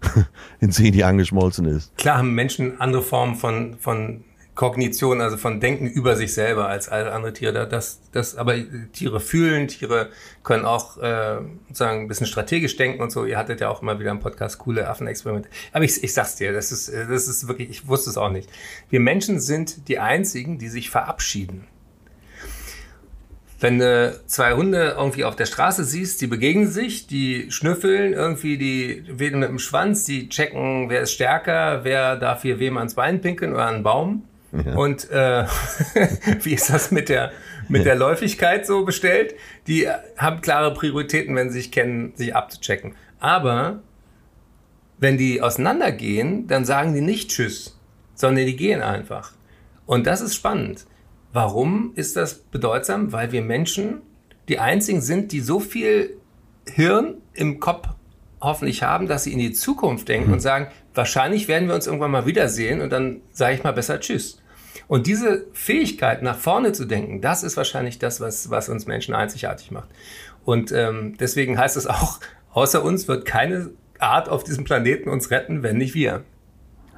in 0.60 0.72
zehn 0.72 0.94
Jahren 0.94 1.18
geschmolzen 1.18 1.66
ist. 1.66 1.96
Klar 1.96 2.18
haben 2.18 2.34
Menschen 2.34 2.80
andere 2.80 3.02
Formen 3.02 3.36
von, 3.36 3.76
von 3.78 4.24
Kognition, 4.54 5.22
also 5.22 5.38
von 5.38 5.60
Denken 5.60 5.86
über 5.86 6.14
sich 6.14 6.34
selber 6.34 6.68
als 6.68 6.90
alle 6.90 7.12
andere 7.12 7.32
Tiere. 7.32 7.66
Das, 7.66 8.00
das, 8.12 8.36
aber 8.36 8.54
Tiere 8.92 9.18
fühlen, 9.18 9.66
Tiere 9.66 10.10
können 10.42 10.66
auch 10.66 10.98
äh, 10.98 11.38
sozusagen 11.68 12.02
ein 12.02 12.08
bisschen 12.08 12.26
strategisch 12.26 12.76
denken 12.76 13.02
und 13.02 13.10
so. 13.10 13.24
Ihr 13.24 13.38
hattet 13.38 13.60
ja 13.60 13.70
auch 13.70 13.80
immer 13.80 13.98
wieder 13.98 14.10
im 14.10 14.20
Podcast 14.20 14.58
coole 14.58 14.88
Affenexperimente. 14.88 15.48
Aber 15.72 15.84
ich, 15.84 16.04
ich 16.04 16.12
sag's 16.12 16.36
dir, 16.36 16.52
das 16.52 16.70
ist, 16.70 16.92
das 16.92 17.28
ist 17.28 17.48
wirklich, 17.48 17.70
ich 17.70 17.88
wusste 17.88 18.10
es 18.10 18.18
auch 18.18 18.30
nicht. 18.30 18.50
Wir 18.90 19.00
Menschen 19.00 19.40
sind 19.40 19.88
die 19.88 19.98
einzigen, 19.98 20.58
die 20.58 20.68
sich 20.68 20.90
verabschieden. 20.90 21.66
Wenn 23.58 23.78
du 23.78 24.20
zwei 24.26 24.54
Hunde 24.54 24.96
irgendwie 24.98 25.24
auf 25.24 25.36
der 25.36 25.46
Straße 25.46 25.84
siehst, 25.84 26.20
die 26.20 26.26
begegnen 26.26 26.66
sich, 26.66 27.06
die 27.06 27.50
schnüffeln 27.50 28.12
irgendwie, 28.12 28.58
die 28.58 29.04
wedeln 29.08 29.38
mit 29.38 29.48
dem 29.48 29.60
Schwanz, 29.60 30.04
die 30.04 30.28
checken, 30.28 30.90
wer 30.90 31.02
ist 31.02 31.12
stärker, 31.12 31.84
wer 31.84 32.16
darf 32.16 32.42
hier 32.42 32.58
wem 32.58 32.76
ans 32.76 32.94
Bein 32.94 33.20
pinkeln 33.20 33.52
oder 33.54 33.66
an 33.66 33.76
einen 33.76 33.82
Baum. 33.84 34.24
Ja. 34.52 34.74
Und 34.74 35.10
äh, 35.10 35.46
wie 36.42 36.54
ist 36.54 36.70
das 36.70 36.90
mit 36.90 37.08
der, 37.08 37.32
mit 37.68 37.86
der 37.86 37.94
Läufigkeit 37.94 38.66
so 38.66 38.84
bestellt? 38.84 39.34
Die 39.66 39.88
haben 40.16 40.40
klare 40.40 40.74
Prioritäten, 40.74 41.34
wenn 41.34 41.50
sie 41.50 41.60
sich 41.60 41.72
kennen, 41.72 42.12
sich 42.16 42.36
abzuchecken. 42.36 42.94
Aber 43.18 43.82
wenn 44.98 45.16
die 45.16 45.40
auseinandergehen, 45.40 46.46
dann 46.46 46.64
sagen 46.64 46.94
die 46.94 47.00
nicht 47.00 47.30
Tschüss, 47.30 47.78
sondern 48.14 48.46
die 48.46 48.56
gehen 48.56 48.82
einfach. 48.82 49.32
Und 49.86 50.06
das 50.06 50.20
ist 50.20 50.34
spannend. 50.34 50.86
Warum 51.32 51.92
ist 51.94 52.16
das 52.16 52.34
bedeutsam? 52.34 53.12
Weil 53.12 53.32
wir 53.32 53.42
Menschen 53.42 54.02
die 54.48 54.58
einzigen 54.58 55.00
sind, 55.00 55.32
die 55.32 55.40
so 55.40 55.60
viel 55.60 56.16
Hirn 56.68 57.14
im 57.32 57.60
Kopf 57.60 57.88
hoffentlich 58.40 58.82
haben, 58.82 59.06
dass 59.06 59.24
sie 59.24 59.32
in 59.32 59.38
die 59.38 59.52
Zukunft 59.52 60.08
denken 60.08 60.28
mhm. 60.28 60.34
und 60.34 60.40
sagen, 60.40 60.66
wahrscheinlich 60.94 61.48
werden 61.48 61.68
wir 61.68 61.74
uns 61.74 61.86
irgendwann 61.86 62.10
mal 62.10 62.26
wiedersehen 62.26 62.80
und 62.80 62.90
dann 62.90 63.22
sage 63.30 63.54
ich 63.54 63.62
mal 63.62 63.72
besser 63.72 64.00
Tschüss. 64.00 64.41
Und 64.92 65.06
diese 65.06 65.46
Fähigkeit, 65.54 66.22
nach 66.22 66.36
vorne 66.36 66.72
zu 66.72 66.84
denken, 66.84 67.22
das 67.22 67.44
ist 67.44 67.56
wahrscheinlich 67.56 67.98
das, 67.98 68.20
was, 68.20 68.50
was 68.50 68.68
uns 68.68 68.84
Menschen 68.86 69.14
einzigartig 69.14 69.70
macht. 69.70 69.88
Und 70.44 70.70
ähm, 70.70 71.16
deswegen 71.18 71.56
heißt 71.56 71.78
es 71.78 71.86
auch, 71.86 72.20
außer 72.52 72.84
uns 72.84 73.08
wird 73.08 73.24
keine 73.24 73.70
Art 73.98 74.28
auf 74.28 74.44
diesem 74.44 74.64
Planeten 74.64 75.08
uns 75.08 75.30
retten, 75.30 75.62
wenn 75.62 75.78
nicht 75.78 75.94
wir. 75.94 76.24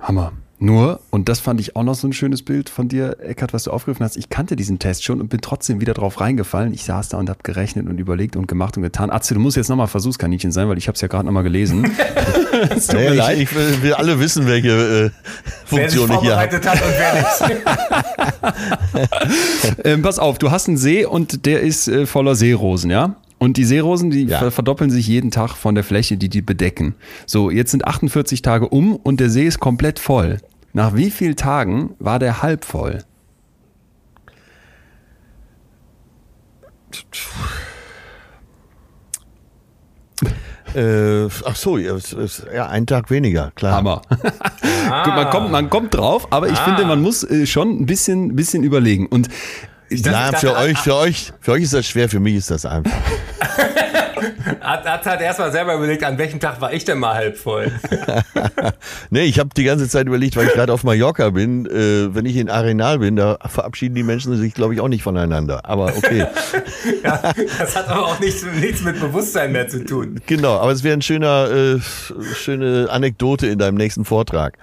Hammer. 0.01 0.33
Nur, 0.65 1.01
und 1.11 1.29
das 1.29 1.41
fand 1.41 1.61
ich 1.61 1.77
auch 1.77 1.83
noch 1.83 1.95
so 1.95 2.09
ein 2.09 2.15
schönes 2.15 2.41
Bild 2.43 2.71
von 2.71 2.89
dir, 2.89 3.19
Eckart, 3.21 3.53
was 3.53 3.65
du 3.65 3.71
aufgegriffen 3.71 4.03
hast. 4.03 4.17
Ich 4.17 4.31
kannte 4.31 4.57
diesen 4.57 4.79
Test 4.79 5.05
schon 5.05 5.21
und 5.21 5.29
bin 5.29 5.43
trotzdem 5.43 5.83
wieder 5.83 5.93
drauf 5.93 6.23
reingefallen. 6.23 6.73
Ich 6.73 6.85
saß 6.85 7.11
da 7.11 7.19
und 7.19 7.29
habe 7.29 7.41
gerechnet 7.43 7.87
und 7.87 7.99
überlegt 7.99 8.35
und 8.35 8.49
gemacht 8.49 8.75
und 8.79 8.83
getan. 8.83 9.11
Atze, 9.11 9.35
du 9.35 9.41
musst 9.41 9.59
jetzt 9.59 9.69
nochmal 9.69 9.89
Versuchskaninchen 9.89 10.53
sein, 10.53 10.67
weil 10.71 10.79
ich 10.79 10.89
habe 10.89 10.95
es 10.95 11.03
ja 11.03 11.09
gerade 11.09 11.27
nochmal 11.27 11.43
gelesen. 11.43 11.85
es 12.71 12.87
tut 12.87 12.99
mir 12.99 13.13
leid, 13.13 13.41
ich 13.41 13.55
will, 13.55 13.83
will, 13.83 13.93
alle 13.93 14.19
wissen, 14.19 14.47
welche 14.47 15.13
äh, 15.13 15.67
Funktion 15.67 16.11
ich 16.11 16.21
hier 16.21 16.35
habe. 16.35 16.57
Hat 16.57 16.83
und 16.83 16.95
wer 16.97 17.61
nicht. 19.03 19.79
ähm, 19.85 20.01
pass 20.01 20.19
auf, 20.19 20.39
du 20.39 20.51
hast 20.51 20.69
einen 20.69 20.79
See 20.79 21.05
und 21.05 21.45
der 21.45 21.61
ist 21.61 21.89
äh, 21.89 22.07
voller 22.07 22.37
Seerosen, 22.37 22.91
ja? 22.91 23.17
Und 23.39 23.59
die 23.59 23.65
Seerosen, 23.65 24.11
die 24.11 24.25
ja. 24.25 24.51
verdoppeln 24.51 24.91
sich 24.91 25.07
jeden 25.07 25.31
Tag 25.31 25.51
von 25.51 25.75
der 25.75 25.85
Fläche, 25.85 26.17
die 26.17 26.31
die 26.31 26.41
bedecken. 26.41 26.95
So, 27.27 27.51
jetzt 27.51 27.73
sind 27.73 27.87
48 27.87 28.41
Tage 28.41 28.69
um 28.69 28.97
und 28.97 29.21
der 29.21 29.29
See 29.29 29.47
ist 29.47 29.61
komplett 29.61 29.99
voll. 29.99 30.39
Nach 30.75 30.97
wie 30.97 31.11
vielen 31.11 31.37
Tagen 31.37 31.95
war 32.01 32.19
der 32.19 32.43
halb 32.43 32.65
voll? 32.65 33.05
Äh, 40.75 41.27
ach 41.45 41.55
so, 41.55 41.79
ja, 41.79 42.67
ein 42.69 42.87
Tag 42.87 43.09
weniger, 43.11 43.53
klar. 43.55 43.77
Hammer. 43.77 44.03
Ah. 44.91 45.07
man, 45.07 45.31
kommt, 45.31 45.51
man 45.51 45.71
kommt 45.71 45.95
drauf, 45.95 46.27
aber 46.31 46.49
ich 46.49 46.59
ah. 46.59 46.65
finde, 46.65 46.85
man 46.85 47.01
muss 47.01 47.23
äh, 47.25 47.47
schon 47.47 47.81
ein 47.81 47.87
bisschen, 47.87 48.35
bisschen 48.35 48.65
überlegen. 48.65 49.07
Und 49.07 49.29
ja, 49.89 50.33
für 50.33 50.57
euch, 50.57 50.77
für 50.79 50.97
euch, 50.97 51.33
für 51.41 51.53
euch 51.53 51.63
ist 51.63 51.73
das 51.73 51.87
schwer, 51.87 52.09
für 52.09 52.21
mich 52.21 52.35
ist 52.35 52.51
das 52.51 52.67
einfach. 52.67 52.93
hat, 54.75 54.85
hat, 54.85 55.07
hat 55.07 55.21
erstmal 55.21 55.53
selber 55.53 55.75
überlegt, 55.75 56.05
an 56.05 56.19
welchem 56.19 56.41
Tag 56.41 56.61
war 56.61 56.73
ich 56.73 56.85
denn 56.85 56.99
mal 56.99 57.15
halb 57.15 57.37
voll? 57.37 57.71
nee, 59.11 59.25
ich 59.25 59.39
habe 59.39 59.51
die 59.57 59.65
ganze 59.65 59.89
Zeit 59.89 60.07
überlegt, 60.07 60.37
weil 60.37 60.47
ich 60.47 60.53
gerade 60.53 60.73
auf 60.73 60.85
Mallorca 60.85 61.31
bin, 61.31 61.67
äh, 61.67 62.15
wenn 62.15 62.27
ich 62.27 62.37
in 62.37 62.51
Arenal 62.51 62.99
bin, 62.99 63.17
da 63.17 63.39
verabschieden 63.47 63.95
die 63.95 64.03
Menschen 64.03 64.37
sich, 64.37 64.55
glaube 64.55 64.75
ich, 64.75 64.81
auch 64.81 64.89
nicht 64.89 65.03
voneinander. 65.03 65.61
Aber 65.65 65.87
okay. 65.97 66.27
ja, 67.05 67.33
das 67.59 67.77
hat 67.77 67.89
aber 67.89 68.07
auch 68.07 68.21
nichts, 68.21 68.45
nichts 68.61 68.83
mit 68.83 69.01
Bewusstsein 69.01 69.53
mehr 69.53 69.69
zu 69.69 69.85
tun. 69.85 70.21
Genau, 70.27 70.59
aber 70.59 70.73
es 70.73 70.83
wäre 70.83 70.95
eine 70.95 71.79
äh, 71.79 72.35
schöne 72.35 72.89
Anekdote 72.91 73.47
in 73.47 73.59
deinem 73.59 73.77
nächsten 73.77 74.05
Vortrag. 74.05 74.59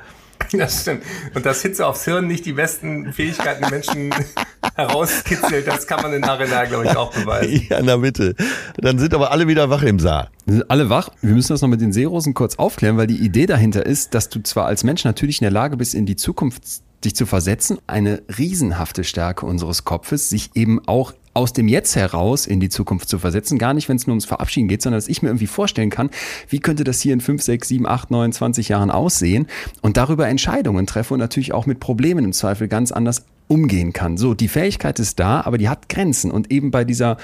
Das 0.52 0.82
stimmt. 0.82 1.04
Und 1.34 1.46
dass 1.46 1.62
Hitze 1.62 1.86
aufs 1.86 2.06
Hirn 2.06 2.28
nicht 2.28 2.46
die 2.46 2.54
besten 2.54 3.14
Fähigkeiten 3.14 3.70
Menschen 3.70 4.14
herauskitzelt, 4.76 5.68
das 5.68 5.88
kann 5.88 6.02
man 6.02 6.14
in 6.14 6.24
Arena, 6.24 6.66
glaube 6.66 6.86
ich, 6.86 6.96
auch 6.96 7.14
beweisen. 7.14 7.68
Ja, 7.70 7.78
in 7.78 7.86
der 7.86 7.98
Mitte. 7.98 8.36
Dann 8.78 9.00
sind 9.00 9.14
aber 9.14 9.32
alle 9.32 9.48
wieder 9.48 9.70
wach 9.70 9.84
im 9.84 10.00
Saal. 10.00 10.30
Sind 10.46 10.70
alle 10.70 10.90
wach. 10.90 11.10
Wir 11.22 11.34
müssen 11.34 11.54
das 11.54 11.62
noch 11.62 11.70
mit 11.70 11.82
den 11.82 11.94
Seerosen 11.94 12.34
kurz 12.34 12.56
aufklären, 12.56 12.98
weil 12.98 13.08
die 13.08 13.18
Idee 13.18 13.46
dahinter 13.46 13.86
ist, 13.86 14.14
dass 14.14 14.30
du 14.30 14.42
zwar 14.42 14.66
als 14.66 14.84
Mensch 14.84 15.04
natürlich 15.04 15.42
in 15.42 15.46
der 15.46 15.52
Lage 15.52 15.78
bist, 15.78 15.94
in 15.94 16.06
die 16.06 16.16
Zukunft 16.16 16.64
dich 17.04 17.16
zu 17.16 17.26
versetzen, 17.26 17.80
eine 17.88 18.22
riesenhafte 18.38 19.04
Stärke 19.04 19.46
unseres 19.46 19.86
Kopfes, 19.86 20.30
sich 20.30 20.52
eben 20.56 20.88
auch 20.88 21.14
aus 21.34 21.54
dem 21.54 21.68
Jetzt 21.68 21.96
heraus 21.96 22.48
in 22.48 22.60
die 22.60 22.70
Zukunft 22.70 23.10
zu 23.10 23.20
versetzen. 23.20 23.58
Gar 23.58 23.74
nicht, 23.74 23.88
wenn 23.90 23.96
es 23.96 24.08
nur 24.08 24.14
ums 24.14 24.26
Verabschieden 24.26 24.68
geht, 24.68 24.82
sondern 24.82 24.98
dass 24.98 25.08
ich 25.08 25.22
mir 25.22 25.30
irgendwie 25.30 25.48
vorstellen 25.48 25.90
kann, 25.90 26.10
wie 26.50 26.60
könnte 26.60 26.84
das 26.84 27.00
hier 27.02 27.14
in 27.14 27.22
5, 27.22 27.42
6, 27.42 27.68
7, 27.68 27.88
8, 27.88 28.12
9, 28.12 28.32
20 28.34 28.70
Jahren 28.70 28.92
aussehen 28.92 29.48
und 29.82 29.98
darüber 29.98 30.28
Entscheidungen 30.28 30.88
treffe 30.88 31.14
und 31.14 31.20
natürlich 31.20 31.54
auch 31.54 31.66
mit 31.66 31.80
Problemen 31.80 32.26
im 32.26 32.34
Zweifel 32.34 32.68
ganz 32.68 32.92
anders 32.92 33.26
umgehen 33.48 33.92
kann. 33.94 34.18
So, 34.18 34.34
die 34.34 34.48
Fähigkeit 34.48 35.00
ist 35.00 35.20
da, 35.20 35.42
aber 35.42 35.58
die 35.58 35.68
hat 35.68 35.90
Grenzen. 35.90 36.32
Und 36.32 36.52
eben 36.52 36.72
bei 36.72 36.86
dieser 36.86 37.18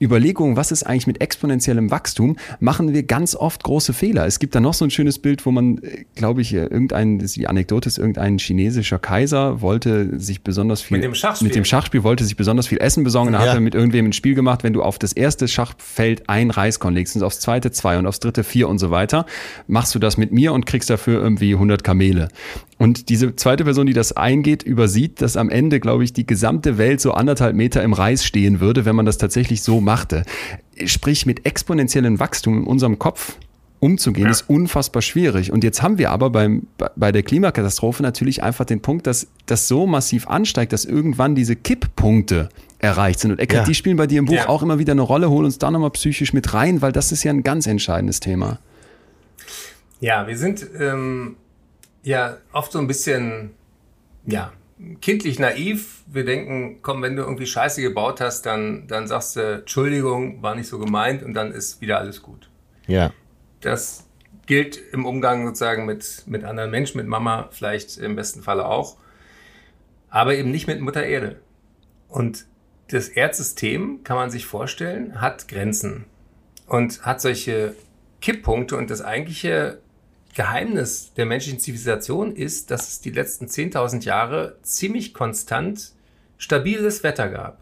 Überlegung, 0.00 0.56
was 0.56 0.72
ist 0.72 0.82
eigentlich 0.82 1.06
mit 1.06 1.20
exponentiellem 1.20 1.90
Wachstum, 1.90 2.36
machen 2.60 2.92
wir 2.92 3.02
ganz 3.02 3.34
oft 3.34 3.62
große 3.62 3.92
Fehler. 3.92 4.26
Es 4.26 4.38
gibt 4.38 4.54
da 4.54 4.60
noch 4.60 4.74
so 4.74 4.84
ein 4.84 4.90
schönes 4.90 5.18
Bild, 5.18 5.46
wo 5.46 5.50
man, 5.50 5.78
äh, 5.78 6.04
glaube 6.14 6.42
ich, 6.42 6.52
irgendein, 6.52 7.18
die 7.18 7.48
Anekdote 7.48 7.88
ist, 7.88 7.98
irgendein 7.98 8.38
chinesischer 8.38 8.98
Kaiser 8.98 9.60
wollte 9.60 10.20
sich 10.20 10.42
besonders 10.42 10.82
viel, 10.82 10.98
mit 10.98 11.04
dem 11.04 11.14
Schachspiel, 11.14 11.48
mit 11.48 11.56
dem 11.56 11.64
Schachspiel 11.64 12.02
wollte 12.02 12.24
sich 12.24 12.36
besonders 12.36 12.66
viel 12.66 12.78
Essen 12.78 13.02
besorgen. 13.02 13.32
Da 13.32 13.40
ja. 13.40 13.46
hat 13.48 13.54
er 13.54 13.60
mit 13.60 13.74
irgendwem 13.74 14.06
ein 14.06 14.12
Spiel 14.12 14.34
gemacht, 14.34 14.62
wenn 14.62 14.72
du 14.72 14.82
auf 14.82 14.98
das 14.98 15.12
erste 15.12 15.48
Schachfeld 15.48 16.28
ein 16.28 16.50
Reiskorn 16.50 16.94
legst 16.94 17.16
und 17.16 17.22
aufs 17.22 17.40
zweite 17.40 17.70
zwei 17.70 17.98
und 17.98 18.06
aufs 18.06 18.20
dritte 18.20 18.44
vier 18.44 18.68
und 18.68 18.78
so 18.78 18.90
weiter, 18.90 19.24
machst 19.66 19.94
du 19.94 19.98
das 19.98 20.16
mit 20.16 20.32
mir 20.32 20.52
und 20.52 20.66
kriegst 20.66 20.90
dafür 20.90 21.22
irgendwie 21.22 21.54
100 21.54 21.82
Kamele. 21.82 22.28
Und 22.80 23.10
diese 23.10 23.36
zweite 23.36 23.64
Person, 23.64 23.86
die 23.86 23.92
das 23.92 24.16
eingeht, 24.16 24.62
übersieht, 24.62 25.20
dass 25.20 25.36
am 25.36 25.50
Ende, 25.50 25.80
glaube 25.80 26.02
ich, 26.02 26.14
die 26.14 26.26
gesamte 26.26 26.78
Welt 26.78 27.02
so 27.02 27.12
anderthalb 27.12 27.54
Meter 27.54 27.82
im 27.82 27.92
Reis 27.92 28.24
stehen 28.24 28.58
würde, 28.60 28.86
wenn 28.86 28.96
man 28.96 29.04
das 29.04 29.18
tatsächlich 29.18 29.62
so 29.62 29.82
machte. 29.82 30.24
Sprich, 30.86 31.26
mit 31.26 31.44
exponentiellem 31.44 32.18
Wachstum 32.20 32.62
in 32.62 32.64
unserem 32.64 32.98
Kopf 32.98 33.36
umzugehen, 33.80 34.24
ja. 34.24 34.30
ist 34.30 34.48
unfassbar 34.48 35.02
schwierig. 35.02 35.52
Und 35.52 35.62
jetzt 35.62 35.82
haben 35.82 35.98
wir 35.98 36.10
aber 36.10 36.30
beim, 36.30 36.68
bei 36.96 37.12
der 37.12 37.22
Klimakatastrophe 37.22 38.02
natürlich 38.02 38.42
einfach 38.42 38.64
den 38.64 38.80
Punkt, 38.80 39.06
dass 39.06 39.26
das 39.44 39.68
so 39.68 39.86
massiv 39.86 40.26
ansteigt, 40.26 40.72
dass 40.72 40.86
irgendwann 40.86 41.34
diese 41.34 41.56
Kipppunkte 41.56 42.48
erreicht 42.78 43.20
sind. 43.20 43.32
Und 43.32 43.40
Eckert, 43.40 43.58
ja. 43.58 43.64
die 43.64 43.74
spielen 43.74 43.98
bei 43.98 44.06
dir 44.06 44.20
im 44.20 44.24
Buch 44.24 44.36
ja. 44.36 44.48
auch 44.48 44.62
immer 44.62 44.78
wieder 44.78 44.92
eine 44.92 45.02
Rolle. 45.02 45.28
Hol 45.28 45.44
uns 45.44 45.58
da 45.58 45.70
nochmal 45.70 45.90
psychisch 45.90 46.32
mit 46.32 46.54
rein, 46.54 46.80
weil 46.80 46.92
das 46.92 47.12
ist 47.12 47.24
ja 47.24 47.30
ein 47.30 47.42
ganz 47.42 47.66
entscheidendes 47.66 48.20
Thema. 48.20 48.58
Ja, 50.00 50.26
wir 50.26 50.38
sind 50.38 50.66
ähm, 50.78 51.36
ja 52.02 52.38
oft 52.52 52.72
so 52.72 52.78
ein 52.78 52.86
bisschen, 52.86 53.50
ja, 54.26 54.52
kindlich 55.00 55.38
naiv. 55.38 56.02
Wir 56.06 56.24
denken, 56.24 56.80
komm, 56.82 57.02
wenn 57.02 57.16
du 57.16 57.22
irgendwie 57.22 57.46
Scheiße 57.46 57.82
gebaut 57.82 58.20
hast, 58.20 58.46
dann, 58.46 58.86
dann 58.86 59.06
sagst 59.06 59.36
du, 59.36 59.58
Entschuldigung, 59.60 60.42
war 60.42 60.54
nicht 60.54 60.68
so 60.68 60.78
gemeint 60.78 61.22
und 61.22 61.34
dann 61.34 61.52
ist 61.52 61.80
wieder 61.80 61.98
alles 61.98 62.22
gut. 62.22 62.50
Ja. 62.86 63.12
Das 63.60 64.06
gilt 64.46 64.80
im 64.92 65.06
Umgang 65.06 65.46
sozusagen 65.46 65.86
mit, 65.86 66.24
mit 66.26 66.44
anderen 66.44 66.70
Menschen, 66.70 66.98
mit 66.98 67.06
Mama 67.06 67.48
vielleicht 67.52 67.98
im 67.98 68.16
besten 68.16 68.42
Falle 68.42 68.66
auch, 68.66 68.96
aber 70.08 70.34
eben 70.34 70.50
nicht 70.50 70.66
mit 70.66 70.80
Mutter 70.80 71.04
Erde. 71.04 71.40
Und 72.08 72.46
das 72.88 73.08
Erdsystem, 73.08 74.02
kann 74.02 74.16
man 74.16 74.30
sich 74.30 74.46
vorstellen, 74.46 75.20
hat 75.20 75.46
Grenzen 75.46 76.06
und 76.66 77.02
hat 77.02 77.20
solche 77.20 77.76
Kipppunkte 78.20 78.76
und 78.76 78.90
das 78.90 79.02
eigentliche 79.02 79.78
Geheimnis 80.34 81.12
der 81.14 81.26
menschlichen 81.26 81.60
Zivilisation 81.60 82.34
ist, 82.34 82.70
dass 82.70 82.88
es 82.88 83.00
die 83.00 83.10
letzten 83.10 83.46
10.000 83.46 84.04
Jahre 84.04 84.56
ziemlich 84.62 85.12
konstant 85.12 85.92
stabiles 86.38 87.02
Wetter 87.02 87.28
gab. 87.28 87.58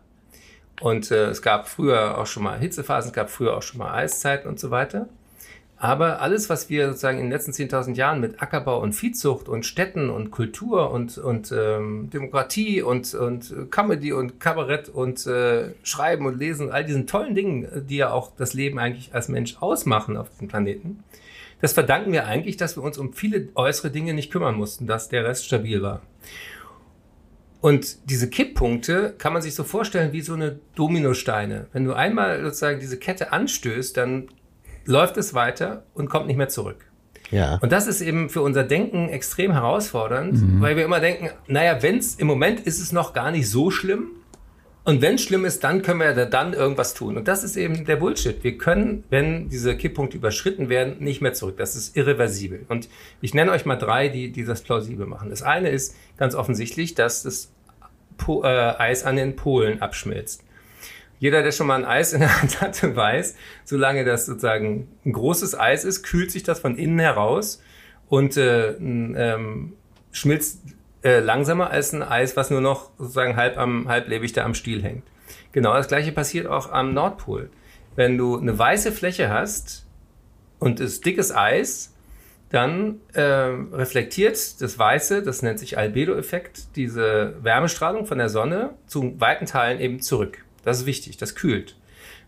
Und 0.80 1.10
äh, 1.10 1.26
es 1.26 1.42
gab 1.42 1.68
früher 1.68 2.18
auch 2.18 2.26
schon 2.26 2.44
mal 2.44 2.58
Hitzephasen, 2.58 3.10
es 3.10 3.14
gab 3.14 3.30
früher 3.30 3.56
auch 3.56 3.62
schon 3.62 3.78
mal 3.78 3.92
Eiszeiten 3.92 4.48
und 4.48 4.60
so 4.60 4.70
weiter. 4.70 5.08
Aber 5.80 6.20
alles, 6.20 6.50
was 6.50 6.68
wir 6.68 6.88
sozusagen 6.88 7.18
in 7.18 7.24
den 7.24 7.32
letzten 7.32 7.52
10.000 7.52 7.94
Jahren 7.94 8.20
mit 8.20 8.42
Ackerbau 8.42 8.80
und 8.80 8.94
Viehzucht 8.94 9.48
und 9.48 9.64
Städten 9.64 10.10
und 10.10 10.32
Kultur 10.32 10.90
und, 10.90 11.18
und 11.18 11.52
ähm, 11.52 12.10
Demokratie 12.10 12.82
und, 12.82 13.14
und 13.14 13.70
Comedy 13.70 14.12
und 14.12 14.40
Kabarett 14.40 14.88
und 14.88 15.24
äh, 15.26 15.70
Schreiben 15.84 16.26
und 16.26 16.36
Lesen, 16.36 16.72
all 16.72 16.84
diesen 16.84 17.06
tollen 17.06 17.36
Dingen, 17.36 17.86
die 17.88 17.98
ja 17.98 18.10
auch 18.10 18.32
das 18.36 18.54
Leben 18.54 18.80
eigentlich 18.80 19.14
als 19.14 19.28
Mensch 19.28 19.56
ausmachen 19.60 20.16
auf 20.16 20.28
diesem 20.30 20.48
Planeten, 20.48 21.04
das 21.60 21.72
verdanken 21.72 22.12
wir 22.12 22.26
eigentlich, 22.26 22.56
dass 22.56 22.76
wir 22.76 22.82
uns 22.82 22.98
um 22.98 23.12
viele 23.12 23.48
äußere 23.54 23.90
Dinge 23.90 24.14
nicht 24.14 24.30
kümmern 24.30 24.54
mussten, 24.54 24.86
dass 24.86 25.08
der 25.08 25.24
Rest 25.24 25.46
stabil 25.46 25.82
war. 25.82 26.02
Und 27.60 28.08
diese 28.08 28.30
Kipppunkte 28.30 29.14
kann 29.18 29.32
man 29.32 29.42
sich 29.42 29.54
so 29.54 29.64
vorstellen 29.64 30.12
wie 30.12 30.20
so 30.20 30.34
eine 30.34 30.60
Dominosteine. 30.76 31.66
Wenn 31.72 31.84
du 31.84 31.92
einmal 31.92 32.40
sozusagen 32.42 32.78
diese 32.78 32.98
Kette 32.98 33.32
anstößt, 33.32 33.96
dann 33.96 34.28
läuft 34.84 35.16
es 35.16 35.34
weiter 35.34 35.82
und 35.94 36.08
kommt 36.08 36.28
nicht 36.28 36.36
mehr 36.36 36.48
zurück. 36.48 36.84
Ja. 37.30 37.58
Und 37.60 37.72
das 37.72 37.86
ist 37.86 38.00
eben 38.00 38.30
für 38.30 38.42
unser 38.42 38.62
Denken 38.62 39.08
extrem 39.08 39.52
herausfordernd, 39.52 40.40
mhm. 40.40 40.60
weil 40.60 40.76
wir 40.76 40.84
immer 40.84 41.00
denken, 41.00 41.30
naja, 41.46 41.82
wenn 41.82 41.98
es 41.98 42.14
im 42.14 42.26
Moment 42.26 42.60
ist 42.60 42.80
es 42.80 42.92
noch 42.92 43.12
gar 43.12 43.30
nicht 43.30 43.50
so 43.50 43.70
schlimm, 43.70 44.12
und 44.88 45.02
wenn 45.02 45.18
schlimm 45.18 45.44
ist, 45.44 45.64
dann 45.64 45.82
können 45.82 46.00
wir 46.00 46.14
dann 46.24 46.54
irgendwas 46.54 46.94
tun. 46.94 47.18
Und 47.18 47.28
das 47.28 47.44
ist 47.44 47.58
eben 47.58 47.84
der 47.84 47.96
Bullshit. 47.96 48.42
Wir 48.42 48.56
können, 48.56 49.04
wenn 49.10 49.50
diese 49.50 49.76
Kipppunkte 49.76 50.16
überschritten 50.16 50.70
werden, 50.70 50.96
nicht 51.00 51.20
mehr 51.20 51.34
zurück. 51.34 51.58
Das 51.58 51.76
ist 51.76 51.94
irreversibel. 51.94 52.64
Und 52.70 52.88
ich 53.20 53.34
nenne 53.34 53.52
euch 53.52 53.66
mal 53.66 53.76
drei, 53.76 54.08
die, 54.08 54.32
die 54.32 54.46
das 54.46 54.62
plausibel 54.62 55.04
machen. 55.04 55.28
Das 55.28 55.42
eine 55.42 55.68
ist 55.68 55.94
ganz 56.16 56.34
offensichtlich, 56.34 56.94
dass 56.94 57.24
das 57.24 57.52
po 58.16 58.44
äh, 58.44 58.46
Eis 58.46 59.04
an 59.04 59.16
den 59.16 59.36
Polen 59.36 59.82
abschmilzt. 59.82 60.42
Jeder, 61.18 61.42
der 61.42 61.52
schon 61.52 61.66
mal 61.66 61.76
ein 61.76 61.84
Eis 61.84 62.14
in 62.14 62.20
der 62.20 62.40
Hand 62.40 62.62
hatte, 62.62 62.96
weiß, 62.96 63.36
solange 63.66 64.06
das 64.06 64.24
sozusagen 64.24 64.88
ein 65.04 65.12
großes 65.12 65.54
Eis 65.54 65.84
ist, 65.84 66.02
kühlt 66.02 66.30
sich 66.30 66.44
das 66.44 66.60
von 66.60 66.78
innen 66.78 66.98
heraus 66.98 67.62
und 68.08 68.38
äh, 68.38 68.70
ähm, 68.70 69.74
schmilzt 70.12 70.60
äh, 71.02 71.20
langsamer 71.20 71.70
als 71.70 71.92
ein 71.92 72.02
Eis, 72.02 72.36
was 72.36 72.50
nur 72.50 72.60
noch 72.60 72.90
sozusagen 72.98 73.36
halb 73.36 73.58
am 73.58 73.88
halblebig 73.88 74.32
da 74.32 74.44
am 74.44 74.54
Stiel 74.54 74.82
hängt. 74.82 75.04
Genau 75.52 75.74
das 75.74 75.88
gleiche 75.88 76.12
passiert 76.12 76.46
auch 76.46 76.70
am 76.70 76.94
Nordpol. 76.94 77.50
Wenn 77.96 78.18
du 78.18 78.38
eine 78.38 78.58
weiße 78.58 78.92
Fläche 78.92 79.30
hast 79.30 79.86
und 80.58 80.80
ist 80.80 81.04
dickes 81.04 81.34
Eis, 81.34 81.94
dann 82.50 83.00
äh, 83.12 83.22
reflektiert 83.22 84.60
das 84.60 84.78
Weiße, 84.78 85.22
das 85.22 85.42
nennt 85.42 85.58
sich 85.58 85.76
Albedo-Effekt, 85.76 86.76
diese 86.76 87.34
Wärmestrahlung 87.42 88.06
von 88.06 88.18
der 88.18 88.28
Sonne 88.28 88.70
zu 88.86 89.20
weiten 89.20 89.46
Teilen 89.46 89.80
eben 89.80 90.00
zurück. 90.00 90.44
Das 90.64 90.80
ist 90.80 90.86
wichtig, 90.86 91.18
das 91.18 91.34
kühlt. 91.34 91.76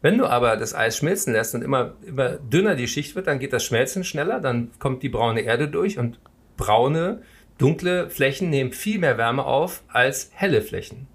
Wenn 0.02 0.18
du 0.18 0.26
aber 0.26 0.56
das 0.56 0.74
Eis 0.74 0.96
schmilzen 0.96 1.32
lässt 1.32 1.54
und 1.54 1.62
immer, 1.62 1.94
immer 2.06 2.30
dünner 2.30 2.74
die 2.74 2.88
Schicht 2.88 3.14
wird, 3.16 3.26
dann 3.26 3.38
geht 3.38 3.52
das 3.52 3.64
Schmelzen 3.64 4.04
schneller, 4.04 4.40
dann 4.40 4.70
kommt 4.78 5.02
die 5.02 5.08
braune 5.08 5.40
Erde 5.40 5.68
durch 5.68 5.98
und 5.98 6.20
braune 6.56 7.22
Dunkle 7.60 8.08
Flächen 8.08 8.48
nehmen 8.48 8.72
viel 8.72 8.98
mehr 8.98 9.18
Wärme 9.18 9.44
auf 9.44 9.82
als 9.88 10.30
helle 10.32 10.62
Flächen. 10.62 11.06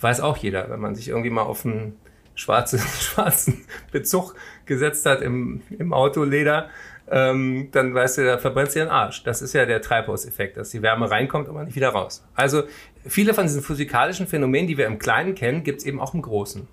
Weiß 0.00 0.20
auch 0.20 0.36
jeder, 0.36 0.70
wenn 0.70 0.78
man 0.78 0.94
sich 0.94 1.08
irgendwie 1.08 1.30
mal 1.30 1.42
auf 1.42 1.66
einen 1.66 1.96
schwarzen, 2.36 2.78
schwarzen 3.00 3.64
Bezug 3.90 4.36
gesetzt 4.64 5.04
hat 5.06 5.22
im, 5.22 5.60
im 5.76 5.92
Autoleder, 5.92 6.68
ähm, 7.10 7.68
dann 7.72 7.94
weißt 7.94 8.18
du, 8.18 8.24
da 8.24 8.38
verbrennt 8.38 8.70
sich 8.70 8.80
den 8.80 8.90
Arsch. 8.90 9.24
Das 9.24 9.42
ist 9.42 9.54
ja 9.54 9.66
der 9.66 9.82
Treibhauseffekt, 9.82 10.56
dass 10.56 10.70
die 10.70 10.82
Wärme 10.82 11.10
reinkommt, 11.10 11.48
aber 11.48 11.64
nicht 11.64 11.74
wieder 11.74 11.88
raus. 11.88 12.24
Also 12.36 12.62
viele 13.04 13.34
von 13.34 13.46
diesen 13.46 13.62
physikalischen 13.62 14.28
Phänomenen, 14.28 14.68
die 14.68 14.78
wir 14.78 14.86
im 14.86 15.00
Kleinen 15.00 15.34
kennen, 15.34 15.64
gibt 15.64 15.80
es 15.80 15.84
eben 15.84 16.00
auch 16.00 16.14
im 16.14 16.22
Großen. 16.22 16.68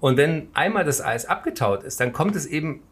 Und 0.00 0.18
wenn 0.18 0.48
einmal 0.52 0.84
das 0.84 1.00
Eis 1.00 1.24
abgetaut 1.24 1.84
ist, 1.84 2.00
dann 2.00 2.12
kommt 2.12 2.36
es 2.36 2.44
eben 2.44 2.82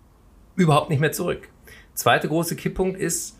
überhaupt 0.54 0.88
nicht 0.88 1.00
mehr 1.00 1.12
zurück. 1.12 1.48
Zweiter 1.92 2.28
große 2.28 2.56
Kipppunkt 2.56 2.98
ist, 2.98 3.35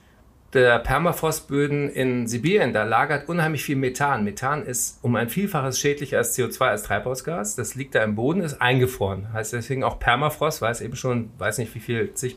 der 0.57 0.79
Permafrostböden 0.81 1.89
in 1.91 2.27
Sibirien, 2.27 2.73
da 2.73 2.83
lagert 2.83 3.29
unheimlich 3.29 3.63
viel 3.63 3.77
Methan. 3.77 4.25
Methan 4.25 4.65
ist 4.65 4.99
um 5.03 5.15
ein 5.15 5.29
Vielfaches 5.29 5.79
schädlicher 5.79 6.19
als 6.19 6.37
CO2 6.37 6.63
als 6.63 6.83
Treibhausgas. 6.83 7.55
Das 7.55 7.75
liegt 7.75 7.95
da 7.95 8.03
im 8.03 8.17
Boden, 8.17 8.41
ist 8.41 8.61
eingefroren. 8.61 9.33
Heißt 9.33 9.53
deswegen 9.53 9.85
auch 9.85 9.99
Permafrost, 9.99 10.63
weil 10.63 10.73
es 10.73 10.81
eben 10.81 10.97
schon, 10.97 11.31
weiß 11.39 11.59
nicht 11.59 11.75
wie 11.75 11.81
viel, 11.81 12.13
zig, 12.15 12.37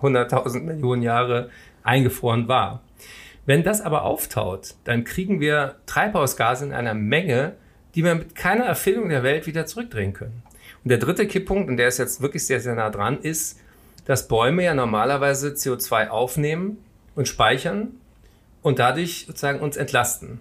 hunderttausend 0.00 0.64
Millionen 0.64 1.02
Jahre 1.02 1.50
eingefroren 1.82 2.46
war. 2.46 2.82
Wenn 3.46 3.62
das 3.62 3.80
aber 3.80 4.02
auftaut, 4.02 4.74
dann 4.84 5.04
kriegen 5.04 5.40
wir 5.40 5.76
Treibhausgase 5.86 6.64
in 6.66 6.72
einer 6.72 6.94
Menge, 6.94 7.56
die 7.94 8.04
wir 8.04 8.14
mit 8.14 8.34
keiner 8.34 8.64
Erfindung 8.64 9.08
der 9.08 9.22
Welt 9.22 9.46
wieder 9.46 9.66
zurückdrehen 9.66 10.12
können. 10.12 10.42
Und 10.82 10.90
der 10.90 10.98
dritte 10.98 11.26
Kipppunkt, 11.26 11.68
und 11.68 11.78
der 11.78 11.88
ist 11.88 11.98
jetzt 11.98 12.20
wirklich 12.20 12.46
sehr, 12.46 12.60
sehr 12.60 12.74
nah 12.74 12.90
dran, 12.90 13.18
ist, 13.20 13.58
dass 14.04 14.28
Bäume 14.28 14.64
ja 14.64 14.74
normalerweise 14.74 15.48
CO2 15.48 16.08
aufnehmen 16.08 16.78
und 17.14 17.28
speichern 17.28 18.00
und 18.62 18.78
dadurch 18.78 19.24
sozusagen 19.26 19.60
uns 19.60 19.76
entlasten. 19.76 20.40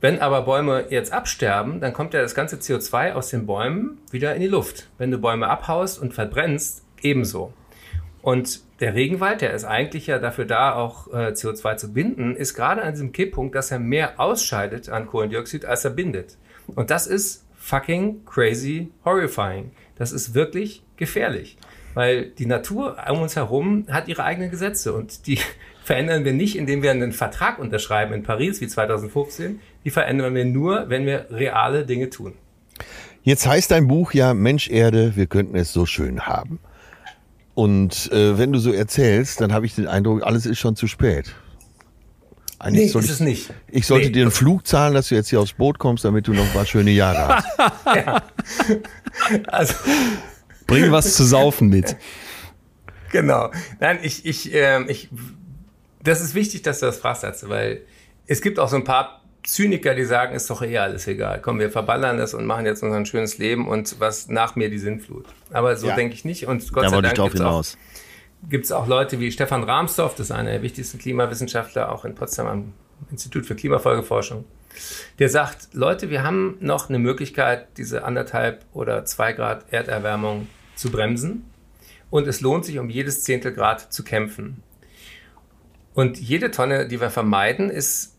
Wenn 0.00 0.20
aber 0.20 0.42
Bäume 0.42 0.86
jetzt 0.88 1.12
absterben, 1.12 1.80
dann 1.80 1.92
kommt 1.92 2.14
ja 2.14 2.22
das 2.22 2.34
ganze 2.34 2.56
CO2 2.56 3.12
aus 3.12 3.28
den 3.28 3.46
Bäumen 3.46 3.98
wieder 4.10 4.34
in 4.34 4.40
die 4.40 4.48
Luft. 4.48 4.88
Wenn 4.96 5.10
du 5.10 5.18
Bäume 5.18 5.48
abhaust 5.48 5.98
und 5.98 6.14
verbrennst, 6.14 6.84
ebenso. 7.02 7.52
Und 8.22 8.60
der 8.80 8.94
Regenwald, 8.94 9.42
der 9.42 9.52
ist 9.52 9.64
eigentlich 9.64 10.06
ja 10.06 10.18
dafür 10.18 10.46
da, 10.46 10.74
auch 10.74 11.08
äh, 11.08 11.28
CO2 11.28 11.76
zu 11.76 11.92
binden, 11.92 12.34
ist 12.34 12.54
gerade 12.54 12.82
an 12.82 12.92
diesem 12.92 13.12
Kipppunkt, 13.12 13.54
dass 13.54 13.70
er 13.70 13.78
mehr 13.78 14.18
ausscheidet 14.18 14.88
an 14.88 15.06
Kohlendioxid, 15.06 15.64
als 15.66 15.84
er 15.84 15.90
bindet. 15.90 16.36
Und 16.66 16.90
das 16.90 17.06
ist 17.06 17.46
fucking 17.56 18.24
crazy 18.24 18.90
horrifying. 19.04 19.70
Das 19.96 20.12
ist 20.12 20.34
wirklich 20.34 20.82
gefährlich. 20.96 21.58
Weil 21.94 22.30
die 22.30 22.46
Natur 22.46 22.96
um 23.10 23.20
uns 23.20 23.36
herum 23.36 23.86
hat 23.90 24.08
ihre 24.08 24.24
eigenen 24.24 24.50
Gesetze 24.50 24.92
und 24.92 25.26
die 25.26 25.38
verändern 25.90 26.24
wir 26.24 26.32
nicht, 26.32 26.54
indem 26.54 26.84
wir 26.84 26.92
einen 26.92 27.10
Vertrag 27.10 27.58
unterschreiben 27.58 28.14
in 28.14 28.22
Paris 28.22 28.60
wie 28.60 28.68
2015. 28.68 29.58
Die 29.84 29.90
verändern 29.90 30.36
wir 30.36 30.44
nur, 30.44 30.88
wenn 30.88 31.04
wir 31.04 31.26
reale 31.30 31.84
Dinge 31.84 32.10
tun. 32.10 32.34
Jetzt 33.24 33.48
heißt 33.48 33.72
dein 33.72 33.88
Buch 33.88 34.12
ja 34.12 34.32
Mensch 34.32 34.70
Erde, 34.70 35.16
wir 35.16 35.26
könnten 35.26 35.56
es 35.56 35.72
so 35.72 35.86
schön 35.86 36.28
haben. 36.28 36.60
Und 37.54 38.08
äh, 38.12 38.38
wenn 38.38 38.52
du 38.52 38.60
so 38.60 38.70
erzählst, 38.72 39.40
dann 39.40 39.52
habe 39.52 39.66
ich 39.66 39.74
den 39.74 39.88
Eindruck, 39.88 40.22
alles 40.22 40.46
ist 40.46 40.60
schon 40.60 40.76
zu 40.76 40.86
spät. 40.86 41.34
Eigentlich 42.60 42.84
nee, 42.84 42.90
soll 42.92 43.02
ist 43.02 43.08
ich, 43.08 43.14
es 43.14 43.20
nicht. 43.20 43.54
Ich 43.66 43.86
sollte 43.88 44.06
nee. 44.06 44.12
dir 44.12 44.22
einen 44.22 44.30
Flug 44.30 44.68
zahlen, 44.68 44.94
dass 44.94 45.08
du 45.08 45.16
jetzt 45.16 45.30
hier 45.30 45.40
aufs 45.40 45.54
Boot 45.54 45.80
kommst, 45.80 46.04
damit 46.04 46.28
du 46.28 46.32
noch 46.32 46.44
ein 46.44 46.52
paar 46.52 46.66
schöne 46.66 46.92
Jahre 46.92 47.34
hast. 47.34 47.48
ja. 47.96 48.22
Also, 49.48 49.74
Bring 50.68 50.92
was 50.92 51.14
zu 51.14 51.24
saufen 51.24 51.68
mit. 51.68 51.96
Genau. 53.10 53.50
Nein, 53.80 53.98
ich, 54.02 54.24
ich, 54.24 54.54
äh, 54.54 54.84
ich, 54.84 55.08
das 56.02 56.20
ist 56.20 56.34
wichtig, 56.34 56.62
dass 56.62 56.80
du 56.80 56.86
das 56.86 56.98
fragst, 56.98 57.48
weil 57.48 57.82
es 58.26 58.40
gibt 58.40 58.58
auch 58.58 58.68
so 58.68 58.76
ein 58.76 58.84
paar 58.84 59.20
Zyniker, 59.42 59.94
die 59.94 60.04
sagen, 60.04 60.34
ist 60.34 60.50
doch 60.50 60.62
eh 60.62 60.78
alles 60.78 61.06
egal. 61.06 61.40
Komm, 61.40 61.58
wir 61.58 61.70
verballern 61.70 62.18
das 62.18 62.34
und 62.34 62.46
machen 62.46 62.66
jetzt 62.66 62.82
unser 62.82 63.04
schönes 63.06 63.38
Leben 63.38 63.68
und 63.68 63.98
was 63.98 64.28
nach 64.28 64.54
mir 64.54 64.70
die 64.70 64.78
Sinnflut. 64.78 65.26
Aber 65.50 65.76
so 65.76 65.88
ja. 65.88 65.96
denke 65.96 66.14
ich 66.14 66.24
nicht. 66.24 66.46
Und 66.46 66.72
Gott 66.72 66.84
da 66.84 66.90
sei 66.90 67.00
Dank 67.00 67.16
gibt 67.16 67.34
es 67.34 67.40
auch, 67.40 67.64
gibt's 68.48 68.72
auch 68.72 68.86
Leute 68.86 69.18
wie 69.20 69.32
Stefan 69.32 69.64
Rahmsdorf, 69.64 70.14
das 70.14 70.26
ist 70.26 70.32
einer 70.32 70.50
der 70.50 70.62
wichtigsten 70.62 70.98
Klimawissenschaftler, 70.98 71.90
auch 71.90 72.04
in 72.04 72.14
Potsdam 72.14 72.46
am 72.46 72.72
Institut 73.10 73.46
für 73.46 73.54
Klimafolgeforschung. 73.54 74.44
Der 75.18 75.28
sagt, 75.28 75.68
Leute, 75.72 76.10
wir 76.10 76.22
haben 76.22 76.56
noch 76.60 76.88
eine 76.88 76.98
Möglichkeit, 76.98 77.66
diese 77.76 78.04
anderthalb 78.04 78.64
oder 78.72 79.04
zwei 79.04 79.32
Grad 79.32 79.64
Erderwärmung 79.72 80.48
zu 80.76 80.90
bremsen. 80.90 81.50
Und 82.08 82.26
es 82.26 82.40
lohnt 82.40 82.64
sich, 82.64 82.78
um 82.78 82.90
jedes 82.90 83.22
Zehntel 83.22 83.52
Grad 83.52 83.92
zu 83.92 84.04
kämpfen. 84.04 84.62
Und 85.94 86.18
jede 86.18 86.50
Tonne, 86.50 86.86
die 86.86 87.00
wir 87.00 87.10
vermeiden, 87.10 87.70
ist 87.70 88.16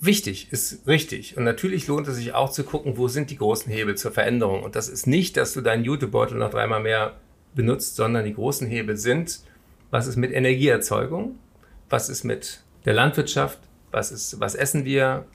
wichtig, 0.00 0.48
ist 0.50 0.86
richtig. 0.86 1.36
Und 1.36 1.44
natürlich 1.44 1.86
lohnt 1.86 2.08
es 2.08 2.16
sich 2.16 2.34
auch 2.34 2.50
zu 2.50 2.64
gucken, 2.64 2.96
wo 2.96 3.08
sind 3.08 3.30
die 3.30 3.38
großen 3.38 3.72
Hebel 3.72 3.96
zur 3.96 4.10
Veränderung. 4.10 4.62
Und 4.62 4.74
das 4.74 4.88
ist 4.88 5.06
nicht, 5.06 5.36
dass 5.36 5.52
du 5.52 5.60
deinen 5.60 5.84
Jutebeutel 5.84 6.36
noch 6.36 6.50
dreimal 6.50 6.80
mehr 6.80 7.16
benutzt, 7.54 7.96
sondern 7.96 8.24
die 8.24 8.34
großen 8.34 8.66
Hebel 8.66 8.96
sind, 8.96 9.40
was 9.90 10.06
ist 10.06 10.16
mit 10.16 10.32
Energieerzeugung, 10.32 11.38
was 11.88 12.08
ist 12.08 12.24
mit 12.24 12.62
der 12.84 12.94
Landwirtschaft, 12.94 13.58
was 13.90 14.10
ist, 14.10 14.40
was 14.40 14.54
essen 14.54 14.84
wir 14.84 15.26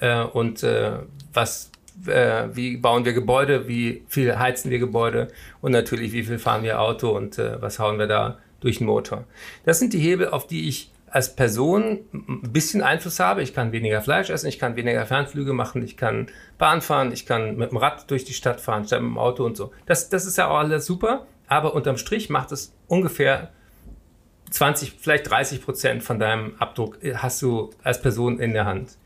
äh, 0.00 0.22
und 0.22 0.62
äh, 0.62 0.98
was 1.32 1.70
äh, 2.06 2.48
wie 2.52 2.76
bauen 2.76 3.04
wir 3.04 3.12
Gebäude, 3.12 3.68
wie 3.68 4.04
viel 4.08 4.38
heizen 4.38 4.70
wir 4.70 4.78
Gebäude 4.78 5.28
und 5.60 5.72
natürlich, 5.72 6.12
wie 6.12 6.24
viel 6.24 6.38
fahren 6.38 6.62
wir 6.62 6.80
Auto 6.80 7.10
und 7.10 7.38
äh, 7.38 7.60
was 7.62 7.78
hauen 7.78 7.98
wir 7.98 8.06
da 8.06 8.38
durch 8.60 8.78
den 8.78 8.86
Motor. 8.86 9.24
Das 9.64 9.78
sind 9.78 9.92
die 9.92 9.98
Hebel, 9.98 10.28
auf 10.28 10.46
die 10.46 10.68
ich 10.68 10.89
als 11.10 11.34
Person 11.34 12.00
ein 12.12 12.52
bisschen 12.52 12.82
Einfluss 12.82 13.20
habe. 13.20 13.42
Ich 13.42 13.54
kann 13.54 13.72
weniger 13.72 14.00
Fleisch 14.00 14.30
essen, 14.30 14.46
ich 14.46 14.58
kann 14.58 14.76
weniger 14.76 15.04
Fernflüge 15.06 15.52
machen, 15.52 15.82
ich 15.82 15.96
kann 15.96 16.28
Bahn 16.58 16.80
fahren, 16.80 17.12
ich 17.12 17.26
kann 17.26 17.56
mit 17.56 17.70
dem 17.70 17.78
Rad 17.78 18.10
durch 18.10 18.24
die 18.24 18.32
Stadt 18.32 18.60
fahren, 18.60 18.84
statt 18.84 19.02
mit 19.02 19.10
dem 19.10 19.18
Auto 19.18 19.44
und 19.44 19.56
so. 19.56 19.72
Das, 19.86 20.08
das 20.08 20.26
ist 20.26 20.38
ja 20.38 20.48
auch 20.48 20.58
alles 20.58 20.86
super, 20.86 21.26
aber 21.48 21.74
unterm 21.74 21.96
Strich 21.96 22.30
macht 22.30 22.52
es 22.52 22.74
ungefähr 22.86 23.50
20, 24.50 24.94
vielleicht 24.98 25.30
30 25.30 25.62
Prozent 25.62 26.02
von 26.02 26.18
deinem 26.18 26.54
Abdruck 26.58 27.02
äh, 27.02 27.14
hast 27.16 27.40
du 27.42 27.70
als 27.82 28.00
Person 28.00 28.38
in 28.38 28.52
der 28.52 28.66
Hand. 28.66 28.96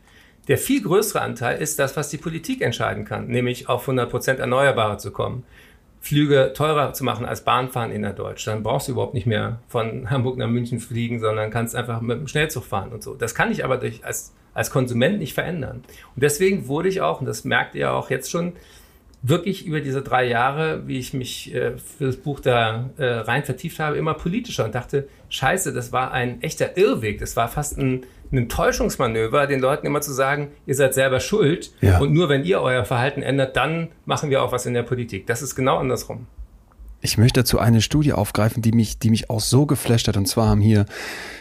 Der 0.47 0.57
viel 0.59 0.83
größere 0.83 1.21
Anteil 1.21 1.59
ist 1.59 1.79
das, 1.79 1.97
was 1.97 2.09
die 2.09 2.17
Politik 2.17 2.61
entscheiden 2.61 3.03
kann, 3.03 3.27
nämlich 3.27 3.67
auf 3.67 3.87
100% 3.87 4.35
Erneuerbare 4.35 4.97
zu 4.97 5.11
kommen. 5.11 5.43
Flüge 6.05 6.53
teurer 6.53 6.93
zu 6.93 7.03
machen 7.03 7.25
als 7.25 7.41
Bahnfahren 7.41 7.91
innerdeutsch. 7.91 8.45
Dann 8.45 8.61
brauchst 8.61 8.87
du 8.87 8.91
überhaupt 8.91 9.15
nicht 9.15 9.25
mehr 9.25 9.59
von 9.67 10.07
Hamburg 10.11 10.37
nach 10.37 10.47
München 10.47 10.79
fliegen, 10.79 11.19
sondern 11.19 11.49
kannst 11.49 11.75
einfach 11.75 11.99
mit 11.99 12.19
dem 12.19 12.27
Schnellzug 12.27 12.63
fahren 12.63 12.91
und 12.91 13.01
so. 13.01 13.15
Das 13.15 13.33
kann 13.33 13.51
ich 13.51 13.65
aber 13.65 13.77
durch, 13.77 14.05
als, 14.05 14.31
als 14.53 14.69
Konsument 14.69 15.17
nicht 15.17 15.33
verändern. 15.33 15.77
Und 16.15 16.21
deswegen 16.21 16.67
wurde 16.67 16.89
ich 16.89 17.01
auch, 17.01 17.21
und 17.21 17.25
das 17.25 17.43
merkt 17.43 17.73
ihr 17.73 17.91
auch 17.91 18.11
jetzt 18.11 18.29
schon, 18.29 18.53
wirklich 19.23 19.65
über 19.65 19.81
diese 19.81 20.03
drei 20.03 20.27
Jahre, 20.27 20.87
wie 20.87 20.99
ich 20.99 21.15
mich 21.15 21.51
äh, 21.55 21.79
für 21.79 22.05
das 22.05 22.17
Buch 22.17 22.39
da 22.39 22.91
äh, 22.97 23.05
rein 23.05 23.43
vertieft 23.43 23.79
habe, 23.79 23.97
immer 23.97 24.13
politischer 24.13 24.65
und 24.65 24.75
dachte, 24.75 25.07
scheiße, 25.29 25.73
das 25.73 25.91
war 25.91 26.11
ein 26.11 26.43
echter 26.43 26.77
Irrweg. 26.77 27.17
Das 27.17 27.35
war 27.35 27.47
fast 27.47 27.79
ein, 27.79 28.05
ein 28.37 28.49
Täuschungsmanöver, 28.49 29.47
den 29.47 29.59
Leuten 29.59 29.85
immer 29.87 30.01
zu 30.01 30.13
sagen, 30.13 30.49
ihr 30.65 30.75
seid 30.75 30.93
selber 30.93 31.19
schuld 31.19 31.71
ja. 31.81 31.99
und 31.99 32.13
nur 32.13 32.29
wenn 32.29 32.43
ihr 32.43 32.61
euer 32.61 32.85
Verhalten 32.85 33.21
ändert, 33.21 33.55
dann 33.55 33.89
machen 34.05 34.29
wir 34.29 34.43
auch 34.43 34.51
was 34.51 34.65
in 34.65 34.73
der 34.73 34.83
Politik. 34.83 35.27
Das 35.27 35.41
ist 35.41 35.55
genau 35.55 35.77
andersrum. 35.77 36.27
Ich 37.01 37.17
möchte 37.19 37.41
dazu 37.41 37.59
eine 37.59 37.81
Studie 37.81 38.13
aufgreifen, 38.13 38.63
die 38.63 38.71
mich, 38.71 38.97
die 38.97 39.11
mich 39.11 39.29
auch 39.29 39.39
so 39.39 39.65
geflasht 39.67 40.07
hat. 40.07 40.17
Und 40.17 40.25
zwar 40.25 40.47
haben 40.47 40.61
hier 40.61 40.85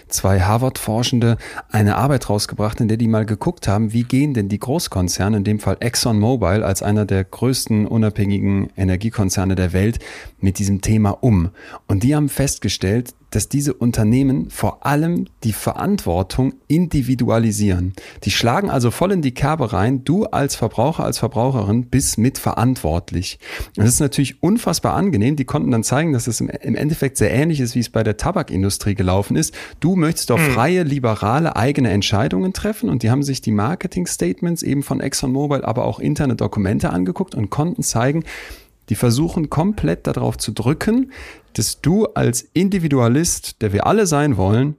zwei 0.08 0.40
Harvard-Forschende 0.40 1.36
eine 1.70 1.96
Arbeit 1.96 2.28
rausgebracht, 2.28 2.80
in 2.80 2.88
der 2.88 2.96
die 2.96 3.08
mal 3.08 3.26
geguckt 3.26 3.68
haben, 3.68 3.92
wie 3.92 4.04
gehen 4.04 4.34
denn 4.34 4.48
die 4.48 4.58
Großkonzerne, 4.58 5.38
in 5.38 5.44
dem 5.44 5.60
Fall 5.60 5.76
ExxonMobil 5.80 6.62
als 6.62 6.82
einer 6.82 7.04
der 7.06 7.24
größten 7.24 7.86
unabhängigen 7.86 8.70
Energiekonzerne 8.76 9.54
der 9.54 9.72
Welt, 9.72 9.98
mit 10.40 10.58
diesem 10.58 10.80
Thema 10.80 11.10
um. 11.10 11.50
Und 11.86 12.02
die 12.02 12.14
haben 12.14 12.28
festgestellt, 12.28 13.14
dass 13.34 13.48
diese 13.48 13.74
Unternehmen 13.74 14.48
vor 14.50 14.86
allem 14.86 15.26
die 15.42 15.52
Verantwortung 15.52 16.54
individualisieren. 16.68 17.92
Die 18.22 18.30
schlagen 18.30 18.70
also 18.70 18.92
voll 18.92 19.10
in 19.10 19.22
die 19.22 19.34
Kerbe 19.34 19.72
rein, 19.72 20.04
du 20.04 20.24
als 20.26 20.54
Verbraucher, 20.54 21.04
als 21.04 21.18
Verbraucherin 21.18 21.86
bist 21.86 22.16
mitverantwortlich. 22.16 23.40
Und 23.76 23.84
das 23.84 23.94
ist 23.94 24.00
natürlich 24.00 24.42
unfassbar 24.42 24.94
angenehm. 24.94 25.34
Die 25.34 25.44
konnten 25.44 25.72
dann 25.72 25.82
zeigen, 25.82 26.12
dass 26.12 26.28
es 26.28 26.40
im 26.40 26.48
Endeffekt 26.48 27.16
sehr 27.16 27.32
ähnlich 27.32 27.58
ist, 27.58 27.74
wie 27.74 27.80
es 27.80 27.90
bei 27.90 28.04
der 28.04 28.16
Tabakindustrie 28.16 28.94
gelaufen 28.94 29.36
ist. 29.36 29.52
Du 29.80 29.93
möchtest 29.96 30.30
doch 30.30 30.38
hm. 30.38 30.52
freie, 30.52 30.82
liberale, 30.82 31.56
eigene 31.56 31.90
Entscheidungen 31.90 32.52
treffen 32.52 32.88
und 32.88 33.02
die 33.02 33.10
haben 33.10 33.22
sich 33.22 33.40
die 33.40 33.52
Marketing-Statements 33.52 34.62
eben 34.62 34.82
von 34.82 35.00
ExxonMobil, 35.00 35.64
aber 35.64 35.84
auch 35.84 35.98
interne 36.00 36.36
Dokumente 36.36 36.90
angeguckt 36.90 37.34
und 37.34 37.50
konnten 37.50 37.82
zeigen, 37.82 38.24
die 38.88 38.94
versuchen 38.94 39.50
komplett 39.50 40.06
darauf 40.06 40.36
zu 40.36 40.52
drücken, 40.52 41.12
dass 41.54 41.80
du 41.80 42.06
als 42.06 42.42
Individualist, 42.52 43.62
der 43.62 43.72
wir 43.72 43.86
alle 43.86 44.06
sein 44.06 44.36
wollen, 44.36 44.76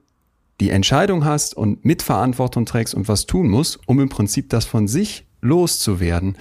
die 0.60 0.70
Entscheidung 0.70 1.26
hast 1.26 1.56
und 1.56 1.84
Mitverantwortung 1.84 2.66
trägst 2.66 2.94
und 2.94 3.08
was 3.08 3.26
tun 3.26 3.50
musst, 3.50 3.80
um 3.88 4.00
im 4.00 4.10
Prinzip 4.10 4.50
das 4.50 4.66
von 4.66 4.88
sich 4.88 5.26
loszuwerden. 5.42 6.38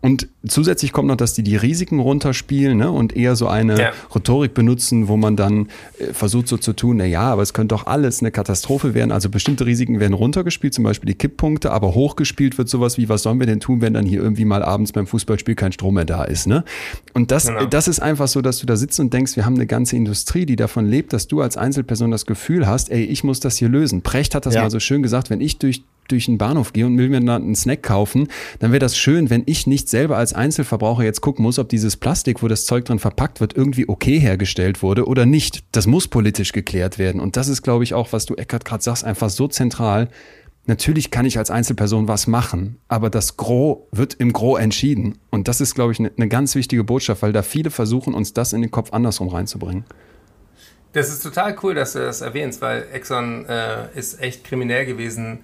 Und 0.00 0.28
zusätzlich 0.46 0.92
kommt 0.92 1.08
noch, 1.08 1.16
dass 1.16 1.34
die 1.34 1.42
die 1.42 1.56
Risiken 1.56 2.00
runterspielen 2.00 2.78
ne, 2.78 2.90
und 2.90 3.14
eher 3.14 3.36
so 3.36 3.48
eine 3.48 3.78
ja. 3.78 3.92
Rhetorik 4.14 4.54
benutzen, 4.54 5.08
wo 5.08 5.16
man 5.16 5.36
dann 5.36 5.68
äh, 5.98 6.12
versucht 6.14 6.48
so 6.48 6.56
zu 6.56 6.72
tun, 6.72 6.96
na 6.96 7.04
ja, 7.04 7.22
aber 7.22 7.42
es 7.42 7.52
könnte 7.52 7.74
doch 7.74 7.86
alles 7.86 8.20
eine 8.20 8.30
Katastrophe 8.30 8.94
werden. 8.94 9.12
Also 9.12 9.28
bestimmte 9.28 9.66
Risiken 9.66 10.00
werden 10.00 10.14
runtergespielt, 10.14 10.72
zum 10.72 10.84
Beispiel 10.84 11.08
die 11.08 11.18
Kipppunkte, 11.18 11.70
aber 11.70 11.94
hochgespielt 11.94 12.56
wird 12.56 12.68
sowas 12.68 12.96
wie, 12.96 13.08
was 13.08 13.22
sollen 13.22 13.38
wir 13.40 13.46
denn 13.46 13.60
tun, 13.60 13.82
wenn 13.82 13.92
dann 13.92 14.06
hier 14.06 14.22
irgendwie 14.22 14.46
mal 14.46 14.62
abends 14.62 14.92
beim 14.92 15.06
Fußballspiel 15.06 15.54
kein 15.54 15.72
Strom 15.72 15.94
mehr 15.94 16.06
da 16.06 16.24
ist. 16.24 16.46
Ne? 16.46 16.64
Und 17.12 17.30
das, 17.30 17.48
genau. 17.48 17.66
das 17.66 17.86
ist 17.86 18.00
einfach 18.00 18.28
so, 18.28 18.40
dass 18.40 18.58
du 18.58 18.66
da 18.66 18.76
sitzt 18.76 18.98
und 19.00 19.12
denkst, 19.12 19.36
wir 19.36 19.44
haben 19.44 19.56
eine 19.56 19.66
ganze 19.66 19.96
Industrie, 19.96 20.46
die 20.46 20.56
davon 20.56 20.86
lebt, 20.86 21.12
dass 21.12 21.28
du 21.28 21.42
als 21.42 21.58
Einzelperson 21.58 22.10
das 22.10 22.24
Gefühl 22.24 22.66
hast, 22.66 22.90
ey, 22.90 23.04
ich 23.04 23.22
muss 23.22 23.40
das 23.40 23.58
hier 23.58 23.68
lösen. 23.68 24.00
Precht 24.00 24.34
hat 24.34 24.46
das 24.46 24.54
ja. 24.54 24.62
mal 24.62 24.70
so 24.70 24.80
schön 24.80 25.02
gesagt, 25.02 25.28
wenn 25.28 25.42
ich 25.42 25.58
durch 25.58 25.82
durch 26.10 26.26
den 26.26 26.38
Bahnhof 26.38 26.72
gehe 26.72 26.86
und 26.86 26.98
will 26.98 27.08
mir 27.08 27.20
dann 27.20 27.42
einen 27.42 27.54
Snack 27.54 27.82
kaufen, 27.82 28.28
dann 28.58 28.72
wäre 28.72 28.80
das 28.80 28.96
schön, 28.96 29.30
wenn 29.30 29.42
ich 29.46 29.66
nicht 29.66 29.88
selber 29.88 30.16
als 30.16 30.32
Einzelverbraucher 30.32 31.04
jetzt 31.04 31.20
gucken 31.20 31.42
muss, 31.42 31.58
ob 31.58 31.68
dieses 31.68 31.96
Plastik, 31.96 32.42
wo 32.42 32.48
das 32.48 32.64
Zeug 32.64 32.84
drin 32.84 32.98
verpackt 32.98 33.40
wird, 33.40 33.56
irgendwie 33.56 33.88
okay 33.88 34.18
hergestellt 34.18 34.82
wurde 34.82 35.06
oder 35.06 35.26
nicht. 35.26 35.64
Das 35.72 35.86
muss 35.86 36.08
politisch 36.08 36.52
geklärt 36.52 36.98
werden. 36.98 37.20
Und 37.20 37.36
das 37.36 37.48
ist, 37.48 37.62
glaube 37.62 37.84
ich, 37.84 37.94
auch, 37.94 38.12
was 38.12 38.26
du 38.26 38.34
Eckert 38.34 38.64
gerade 38.64 38.82
sagst, 38.82 39.04
einfach 39.04 39.30
so 39.30 39.48
zentral. 39.48 40.08
Natürlich 40.66 41.10
kann 41.10 41.24
ich 41.24 41.38
als 41.38 41.50
Einzelperson 41.50 42.06
was 42.06 42.26
machen, 42.26 42.78
aber 42.86 43.10
das 43.10 43.36
Gros 43.36 43.78
wird 43.90 44.14
im 44.14 44.32
Gros 44.32 44.60
entschieden. 44.60 45.18
Und 45.30 45.48
das 45.48 45.60
ist, 45.60 45.74
glaube 45.74 45.92
ich, 45.92 45.98
eine, 45.98 46.12
eine 46.16 46.28
ganz 46.28 46.54
wichtige 46.54 46.84
Botschaft, 46.84 47.22
weil 47.22 47.32
da 47.32 47.42
viele 47.42 47.70
versuchen, 47.70 48.14
uns 48.14 48.34
das 48.34 48.52
in 48.52 48.60
den 48.60 48.70
Kopf 48.70 48.92
andersrum 48.92 49.28
reinzubringen. 49.28 49.84
Das 50.92 51.08
ist 51.08 51.22
total 51.22 51.56
cool, 51.62 51.74
dass 51.74 51.92
du 51.92 52.00
das 52.00 52.20
erwähnst, 52.20 52.60
weil 52.62 52.86
Exxon 52.92 53.46
äh, 53.46 53.96
ist 53.96 54.20
echt 54.20 54.44
kriminell 54.44 54.86
gewesen 54.86 55.38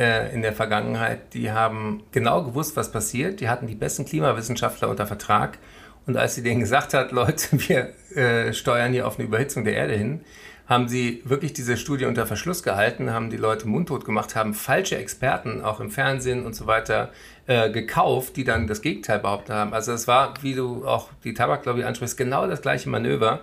äh, 0.00 0.32
in 0.32 0.40
der 0.40 0.54
Vergangenheit. 0.54 1.34
Die 1.34 1.52
haben 1.52 2.02
genau 2.10 2.42
gewusst, 2.42 2.74
was 2.74 2.90
passiert. 2.90 3.40
Die 3.40 3.50
hatten 3.50 3.66
die 3.66 3.74
besten 3.74 4.06
Klimawissenschaftler 4.06 4.88
unter 4.88 5.06
Vertrag. 5.06 5.58
Und 6.06 6.16
als 6.16 6.34
sie 6.34 6.42
denen 6.42 6.60
gesagt 6.60 6.94
hat, 6.94 7.12
Leute, 7.12 7.46
wir 7.52 7.92
äh, 8.16 8.54
steuern 8.54 8.92
hier 8.92 9.06
auf 9.06 9.18
eine 9.18 9.28
Überhitzung 9.28 9.64
der 9.64 9.74
Erde 9.74 9.94
hin, 9.94 10.22
haben 10.66 10.88
sie 10.88 11.20
wirklich 11.24 11.52
diese 11.52 11.76
Studie 11.76 12.06
unter 12.06 12.26
Verschluss 12.26 12.62
gehalten, 12.62 13.10
haben 13.10 13.28
die 13.28 13.36
Leute 13.36 13.68
mundtot 13.68 14.04
gemacht, 14.04 14.36
haben 14.36 14.54
falsche 14.54 14.96
Experten 14.96 15.62
auch 15.62 15.80
im 15.80 15.90
Fernsehen 15.90 16.46
und 16.46 16.54
so 16.54 16.66
weiter 16.66 17.10
äh, 17.46 17.70
gekauft, 17.70 18.36
die 18.36 18.44
dann 18.44 18.68
das 18.68 18.80
Gegenteil 18.80 19.18
behauptet 19.18 19.54
haben. 19.54 19.74
Also 19.74 19.92
es 19.92 20.06
war, 20.06 20.34
wie 20.42 20.54
du 20.54 20.86
auch 20.86 21.08
die 21.24 21.34
Tabaklobby 21.34 21.82
ansprichst, 21.82 22.16
genau 22.16 22.46
das 22.46 22.62
gleiche 22.62 22.88
Manöver. 22.88 23.40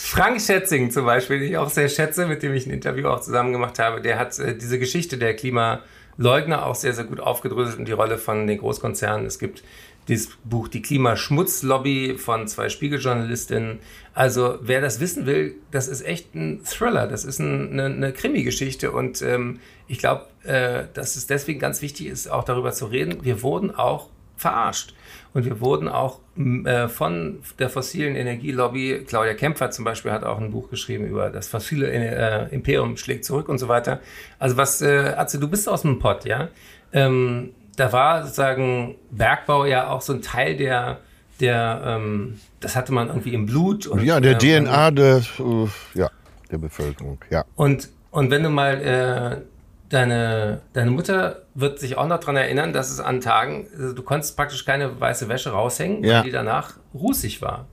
Frank 0.00 0.40
Schätzing 0.40 0.92
zum 0.92 1.06
Beispiel, 1.06 1.40
den 1.40 1.48
ich 1.48 1.58
auch 1.58 1.70
sehr 1.70 1.88
schätze, 1.88 2.26
mit 2.26 2.44
dem 2.44 2.54
ich 2.54 2.66
ein 2.66 2.70
Interview 2.70 3.08
auch 3.08 3.20
zusammen 3.20 3.50
gemacht 3.50 3.80
habe, 3.80 4.00
der 4.00 4.16
hat 4.16 4.38
äh, 4.38 4.56
diese 4.56 4.78
Geschichte 4.78 5.18
der 5.18 5.34
Klimaleugner 5.34 6.66
auch 6.66 6.76
sehr, 6.76 6.92
sehr 6.92 7.02
gut 7.02 7.18
aufgedröselt 7.18 7.80
und 7.80 7.88
die 7.88 7.92
Rolle 7.92 8.16
von 8.16 8.46
den 8.46 8.58
Großkonzernen. 8.58 9.26
Es 9.26 9.40
gibt 9.40 9.64
dieses 10.06 10.28
Buch 10.44 10.68
Die 10.68 10.82
Klimaschmutzlobby 10.82 12.14
von 12.16 12.46
zwei 12.46 12.68
Spiegeljournalistinnen. 12.68 13.80
Also 14.14 14.60
wer 14.62 14.80
das 14.80 15.00
wissen 15.00 15.26
will, 15.26 15.56
das 15.72 15.88
ist 15.88 16.06
echt 16.06 16.32
ein 16.32 16.62
Thriller, 16.62 17.08
das 17.08 17.24
ist 17.24 17.40
ein, 17.40 17.72
eine, 17.72 17.86
eine 17.86 18.12
Krimi-Geschichte 18.12 18.92
und 18.92 19.20
ähm, 19.22 19.58
ich 19.88 19.98
glaube, 19.98 20.26
äh, 20.44 20.84
dass 20.94 21.16
es 21.16 21.26
deswegen 21.26 21.58
ganz 21.58 21.82
wichtig 21.82 22.06
ist, 22.06 22.30
auch 22.30 22.44
darüber 22.44 22.70
zu 22.70 22.86
reden. 22.86 23.24
Wir 23.24 23.42
wurden 23.42 23.74
auch 23.74 24.10
verarscht. 24.36 24.94
Und 25.34 25.44
wir 25.44 25.60
wurden 25.60 25.88
auch 25.88 26.20
äh, 26.36 26.88
von 26.88 27.38
der 27.58 27.68
fossilen 27.68 28.16
Energielobby, 28.16 29.04
Claudia 29.06 29.34
Kempfer 29.34 29.70
zum 29.70 29.84
Beispiel 29.84 30.10
hat 30.10 30.24
auch 30.24 30.38
ein 30.38 30.50
Buch 30.50 30.70
geschrieben 30.70 31.06
über 31.06 31.30
das 31.30 31.48
fossile 31.48 31.90
äh, 31.90 32.54
Imperium 32.54 32.96
schlägt 32.96 33.24
zurück 33.24 33.48
und 33.48 33.58
so 33.58 33.68
weiter. 33.68 34.00
Also 34.38 34.56
was, 34.56 34.80
äh, 34.82 35.14
Atze, 35.16 35.38
du 35.38 35.48
bist 35.48 35.68
aus 35.68 35.82
dem 35.82 35.98
Pott, 35.98 36.24
ja? 36.24 36.48
Ähm, 36.92 37.50
da 37.76 37.92
war 37.92 38.22
sozusagen 38.24 38.96
Bergbau 39.10 39.64
ja 39.64 39.88
auch 39.88 40.00
so 40.00 40.12
ein 40.12 40.22
Teil 40.22 40.56
der, 40.56 40.98
der 41.40 41.82
ähm, 41.84 42.40
das 42.60 42.74
hatte 42.74 42.92
man 42.92 43.08
irgendwie 43.08 43.34
im 43.34 43.46
Blut. 43.46 43.86
Und, 43.86 44.02
ja, 44.02 44.20
der 44.20 44.32
äh, 44.32 44.60
DNA 44.60 44.90
des, 44.90 45.28
äh, 45.38 45.98
ja, 45.98 46.10
der 46.50 46.58
Bevölkerung, 46.58 47.18
ja. 47.30 47.44
Und, 47.54 47.90
und 48.10 48.30
wenn 48.30 48.42
du 48.42 48.50
mal 48.50 48.80
äh, 48.80 49.42
deine, 49.88 50.60
deine 50.72 50.90
Mutter 50.90 51.42
wird 51.54 51.78
sich 51.78 51.96
auch 51.96 52.06
noch 52.06 52.20
daran 52.20 52.36
erinnern, 52.36 52.72
dass 52.72 52.90
es 52.90 53.00
an 53.00 53.20
Tagen, 53.20 53.68
also 53.72 53.94
du 53.94 54.02
konntest 54.02 54.36
praktisch 54.36 54.64
keine 54.64 55.00
weiße 55.00 55.28
Wäsche 55.28 55.50
raushängen, 55.50 56.04
ja. 56.04 56.18
weil 56.18 56.24
die 56.24 56.30
danach 56.30 56.74
rußig 56.94 57.42
war. 57.42 57.66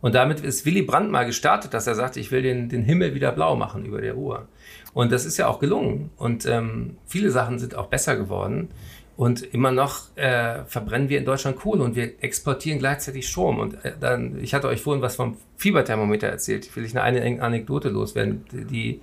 Und 0.00 0.14
damit 0.14 0.40
ist 0.40 0.66
Willy 0.66 0.82
Brandt 0.82 1.10
mal 1.10 1.24
gestartet, 1.24 1.74
dass 1.74 1.86
er 1.86 1.94
sagte, 1.94 2.20
ich 2.20 2.30
will 2.30 2.42
den, 2.42 2.68
den 2.68 2.82
Himmel 2.82 3.14
wieder 3.14 3.32
blau 3.32 3.56
machen 3.56 3.84
über 3.84 4.00
der 4.00 4.12
Ruhr. 4.12 4.46
Und 4.92 5.10
das 5.10 5.24
ist 5.24 5.36
ja 5.36 5.48
auch 5.48 5.58
gelungen. 5.58 6.10
Und 6.16 6.46
ähm, 6.46 6.98
viele 7.06 7.30
Sachen 7.30 7.58
sind 7.58 7.74
auch 7.74 7.86
besser 7.86 8.16
geworden. 8.16 8.68
Und 9.16 9.42
immer 9.42 9.72
noch 9.72 10.14
äh, 10.16 10.64
verbrennen 10.66 11.08
wir 11.08 11.18
in 11.18 11.24
Deutschland 11.24 11.56
Kohle 11.56 11.82
und 11.82 11.96
wir 11.96 12.22
exportieren 12.22 12.78
gleichzeitig 12.78 13.26
Strom. 13.26 13.58
Und 13.58 13.82
äh, 13.82 13.94
dann, 13.98 14.38
ich 14.42 14.52
hatte 14.52 14.68
euch 14.68 14.82
vorhin 14.82 15.02
was 15.02 15.16
vom 15.16 15.38
Fieberthermometer 15.56 16.28
erzählt. 16.28 16.74
Will 16.76 16.84
ich 16.84 16.96
eine, 16.96 17.22
eine 17.22 17.42
Anekdote 17.42 17.88
loswerden. 17.88 18.44
Die, 18.52 19.00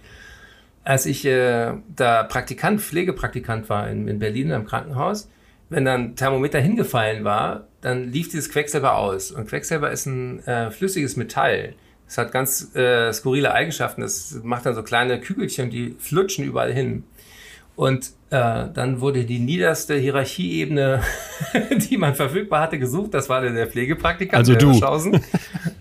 als 0.84 1.06
ich 1.06 1.26
äh, 1.26 1.74
da 1.96 2.24
Praktikant, 2.24 2.82
Pflegepraktikant 2.82 3.70
war 3.70 3.90
in, 3.90 4.08
in 4.08 4.20
Berlin 4.20 4.52
im 4.52 4.66
Krankenhaus, 4.66 5.30
wenn 5.70 5.86
dann 5.86 6.16
Thermometer 6.16 6.60
hingefallen 6.60 7.24
war, 7.24 7.68
dann 7.82 8.12
lief 8.12 8.30
dieses 8.30 8.50
Quecksilber 8.50 8.98
aus. 8.98 9.32
Und 9.32 9.48
Quecksilber 9.48 9.92
ist 9.92 10.06
ein 10.06 10.46
äh, 10.46 10.72
flüssiges 10.72 11.16
Metall. 11.16 11.74
Es 12.08 12.18
hat 12.18 12.32
ganz 12.32 12.76
äh, 12.76 13.12
skurrile 13.12 13.54
Eigenschaften. 13.54 14.04
Es 14.04 14.40
macht 14.44 14.66
dann 14.66 14.76
so 14.76 14.84
kleine 14.84 15.20
Kügelchen, 15.20 15.70
die 15.70 15.96
flutschen 15.98 16.46
überall 16.46 16.74
hin. 16.74 17.04
Und 17.76 18.12
dann 18.34 19.00
wurde 19.00 19.26
die 19.26 19.40
niederste 19.40 19.96
Hierarchieebene, 19.96 21.02
die 21.90 21.98
man 21.98 22.16
verfügbar 22.16 22.62
hatte, 22.62 22.80
gesucht. 22.80 23.14
Das 23.14 23.30
war 23.30 23.42
der, 23.42 23.52
der 23.52 23.68
Pflegepraktikant. 23.68 24.40
Also 24.40 24.56
du. 24.56 24.74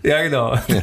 Ja, 0.03 0.21
genau. 0.21 0.53
Ja. 0.53 0.81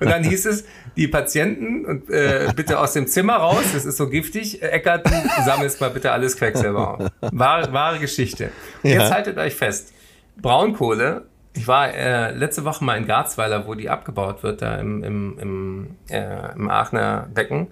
Und 0.00 0.08
dann 0.08 0.22
hieß 0.22 0.44
es, 0.46 0.66
die 0.96 1.08
Patienten 1.08 1.86
und 1.86 2.10
äh, 2.10 2.52
bitte 2.54 2.78
aus 2.78 2.92
dem 2.92 3.06
Zimmer 3.06 3.36
raus, 3.36 3.64
das 3.72 3.86
ist 3.86 3.96
so 3.96 4.08
giftig. 4.08 4.62
Eckert, 4.62 5.06
du 5.06 5.42
sammelst 5.44 5.80
mal 5.80 5.88
bitte 5.88 6.12
alles 6.12 6.36
Quecksilber 6.36 7.00
auf. 7.00 7.10
Wahre, 7.32 7.72
wahre 7.72 7.98
Geschichte. 7.98 8.50
Ja. 8.82 8.90
Jetzt 8.90 9.12
haltet 9.12 9.38
euch 9.38 9.54
fest. 9.54 9.94
Braunkohle, 10.36 11.24
ich 11.54 11.66
war 11.66 11.94
äh, 11.94 12.32
letzte 12.32 12.64
Woche 12.64 12.84
mal 12.84 12.98
in 12.98 13.06
Garzweiler, 13.06 13.66
wo 13.66 13.74
die 13.74 13.88
abgebaut 13.88 14.42
wird, 14.42 14.60
da 14.60 14.76
im, 14.76 15.02
im, 15.02 15.38
im, 15.38 15.96
äh, 16.10 16.52
im 16.54 16.68
Aachener 16.68 17.28
Becken. 17.32 17.68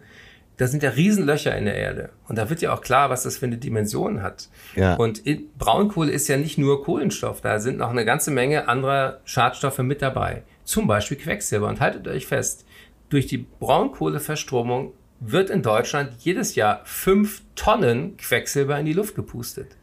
Da 0.63 0.69
sind 0.69 0.85
ja 0.85 0.91
Riesenlöcher 0.91 1.59
in 1.59 1.65
der 1.65 1.75
Erde. 1.75 2.11
Und 2.29 2.39
da 2.39 2.49
wird 2.49 2.63
ja 2.63 2.73
auch 2.73 2.83
klar, 2.83 3.11
was 3.11 3.25
das 3.25 3.37
für 3.37 3.47
eine 3.47 3.57
Dimension 3.57 4.23
hat. 4.23 4.49
Ja. 4.77 4.95
Und 4.95 5.25
Braunkohle 5.59 6.13
ist 6.13 6.29
ja 6.29 6.37
nicht 6.37 6.57
nur 6.57 6.85
Kohlenstoff, 6.85 7.41
da 7.41 7.59
sind 7.59 7.79
noch 7.79 7.91
eine 7.91 8.05
ganze 8.05 8.31
Menge 8.31 8.69
anderer 8.69 9.19
Schadstoffe 9.25 9.81
mit 9.81 10.03
dabei. 10.03 10.45
Zum 10.63 10.87
Beispiel 10.87 11.17
Quecksilber. 11.17 11.67
Und 11.67 11.81
haltet 11.81 12.07
euch 12.07 12.29
fest, 12.29 12.65
durch 13.09 13.27
die 13.27 13.39
Braunkohleverstromung 13.39 14.93
wird 15.19 15.51
in 15.51 15.63
Deutschland 15.63 16.13
jedes 16.21 16.55
Jahr 16.55 16.83
fünf 16.85 17.43
Tonnen 17.57 18.17
Quecksilber 18.17 18.79
in 18.79 18.87
die 18.87 18.93
Luft 18.93 19.17
gepustet. 19.17 19.77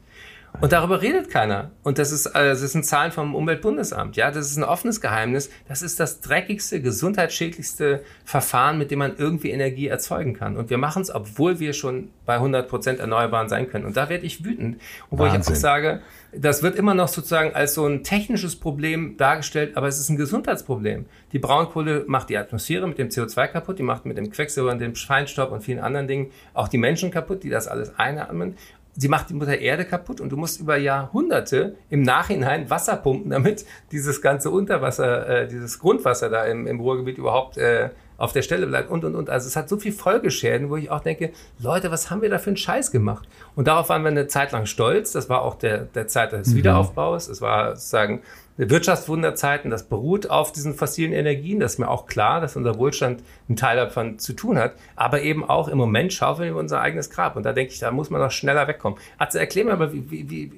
Und 0.61 0.71
darüber 0.71 1.01
redet 1.01 1.29
keiner. 1.29 1.71
Und 1.83 1.97
das 1.97 2.11
ist, 2.11 2.25
äh, 2.27 2.49
das 2.49 2.59
sind 2.59 2.85
Zahlen 2.85 3.11
vom 3.11 3.35
Umweltbundesamt. 3.35 4.15
Ja, 4.17 4.31
das 4.31 4.49
ist 4.49 4.57
ein 4.57 4.63
offenes 4.63 4.99
Geheimnis. 4.99 5.49
Das 5.67 5.81
ist 5.81 5.99
das 5.99 6.21
dreckigste, 6.21 6.81
gesundheitsschädlichste 6.81 8.03
Verfahren, 8.25 8.77
mit 8.77 8.91
dem 8.91 8.99
man 8.99 9.15
irgendwie 9.17 9.51
Energie 9.51 9.87
erzeugen 9.87 10.33
kann. 10.33 10.57
Und 10.57 10.69
wir 10.69 10.77
machen 10.77 11.01
es, 11.01 11.13
obwohl 11.13 11.59
wir 11.59 11.73
schon 11.73 12.09
bei 12.25 12.35
100 12.35 12.67
Prozent 12.67 12.99
Erneuerbaren 12.99 13.47
sein 13.47 13.69
können. 13.69 13.85
Und 13.85 13.95
da 13.95 14.09
werde 14.09 14.25
ich 14.25 14.43
wütend. 14.43 14.79
Und 15.09 15.19
wo 15.19 15.25
ich 15.25 15.33
auch 15.33 15.43
sage, 15.43 16.01
das 16.31 16.61
wird 16.61 16.75
immer 16.75 16.93
noch 16.93 17.07
sozusagen 17.07 17.55
als 17.55 17.73
so 17.73 17.87
ein 17.87 18.03
technisches 18.03 18.55
Problem 18.55 19.17
dargestellt, 19.17 19.75
aber 19.75 19.87
es 19.87 19.99
ist 19.99 20.09
ein 20.09 20.17
Gesundheitsproblem. 20.17 21.05
Die 21.31 21.39
Braunkohle 21.39 22.03
macht 22.07 22.29
die 22.29 22.37
Atmosphäre 22.37 22.87
mit 22.87 22.99
dem 22.99 23.09
CO2 23.09 23.47
kaputt, 23.47 23.79
die 23.79 23.83
macht 23.83 24.05
mit 24.05 24.17
dem 24.17 24.29
Quecksilber 24.29 24.71
und 24.71 24.79
dem 24.79 24.95
Feinstaub 24.95 25.51
und 25.51 25.61
vielen 25.61 25.79
anderen 25.79 26.07
Dingen 26.07 26.31
auch 26.53 26.67
die 26.67 26.77
Menschen 26.77 27.09
kaputt, 27.09 27.43
die 27.43 27.49
das 27.49 27.67
alles 27.67 27.97
einatmen 27.97 28.55
sie 28.99 29.07
macht 29.07 29.29
die 29.29 29.33
Mutter 29.33 29.57
Erde 29.57 29.85
kaputt 29.85 30.19
und 30.19 30.29
du 30.29 30.35
musst 30.35 30.59
über 30.59 30.75
Jahrhunderte 30.75 31.75
im 31.89 32.01
Nachhinein 32.01 32.69
Wasser 32.69 32.97
pumpen, 32.97 33.31
damit 33.31 33.65
dieses 33.93 34.21
ganze 34.21 34.51
Unterwasser, 34.51 35.27
äh, 35.27 35.47
dieses 35.47 35.79
Grundwasser 35.79 36.29
da 36.29 36.43
im, 36.43 36.67
im 36.67 36.81
Ruhrgebiet 36.81 37.17
überhaupt 37.17 37.57
äh, 37.57 37.89
auf 38.17 38.33
der 38.33 38.41
Stelle 38.41 38.67
bleibt 38.67 38.91
und 38.91 39.05
und 39.05 39.15
und. 39.15 39.29
Also 39.29 39.47
es 39.47 39.55
hat 39.55 39.69
so 39.69 39.77
viel 39.77 39.93
Folgeschäden, 39.93 40.69
wo 40.69 40.75
ich 40.75 40.91
auch 40.91 40.99
denke, 40.99 41.31
Leute, 41.59 41.89
was 41.91 42.11
haben 42.11 42.21
wir 42.21 42.29
da 42.29 42.39
für 42.39 42.49
einen 42.49 42.57
Scheiß 42.57 42.91
gemacht? 42.91 43.29
Und 43.55 43.69
darauf 43.69 43.87
waren 43.87 44.01
wir 44.01 44.09
eine 44.09 44.27
Zeit 44.27 44.51
lang 44.51 44.65
stolz. 44.65 45.13
Das 45.13 45.29
war 45.29 45.43
auch 45.43 45.55
der, 45.55 45.85
der 45.85 46.07
Zeit 46.07 46.33
des 46.33 46.49
mhm. 46.49 46.57
Wiederaufbaus. 46.57 47.29
Es 47.29 47.39
war 47.39 47.77
sozusagen 47.77 48.21
Wirtschaftswunderzeiten, 48.59 49.71
das 49.71 49.87
beruht 49.87 50.29
auf 50.29 50.51
diesen 50.51 50.73
fossilen 50.73 51.13
Energien. 51.13 51.61
Das 51.61 51.73
ist 51.73 51.79
mir 51.79 51.87
auch 51.87 52.07
klar, 52.07 52.41
dass 52.41 52.57
unser 52.57 52.77
Wohlstand 52.77 53.23
einen 53.47 53.55
Teil 53.55 53.77
davon 53.77 54.19
zu 54.19 54.33
tun 54.33 54.57
hat. 54.57 54.73
Aber 54.97 55.21
eben 55.21 55.47
auch 55.47 55.69
im 55.69 55.77
Moment 55.77 56.11
schaufeln 56.11 56.53
wir 56.53 56.59
unser 56.59 56.81
eigenes 56.81 57.09
Grab. 57.09 57.37
Und 57.37 57.43
da 57.43 57.53
denke 57.53 57.71
ich, 57.71 57.79
da 57.79 57.91
muss 57.91 58.09
man 58.09 58.21
noch 58.21 58.31
schneller 58.31 58.67
wegkommen. 58.67 58.99
Also 59.17 59.39
erklär 59.39 59.65
mir 59.65 59.73
aber, 59.73 59.93
wie, 59.93 60.11
wie, 60.11 60.29
wie, 60.29 60.51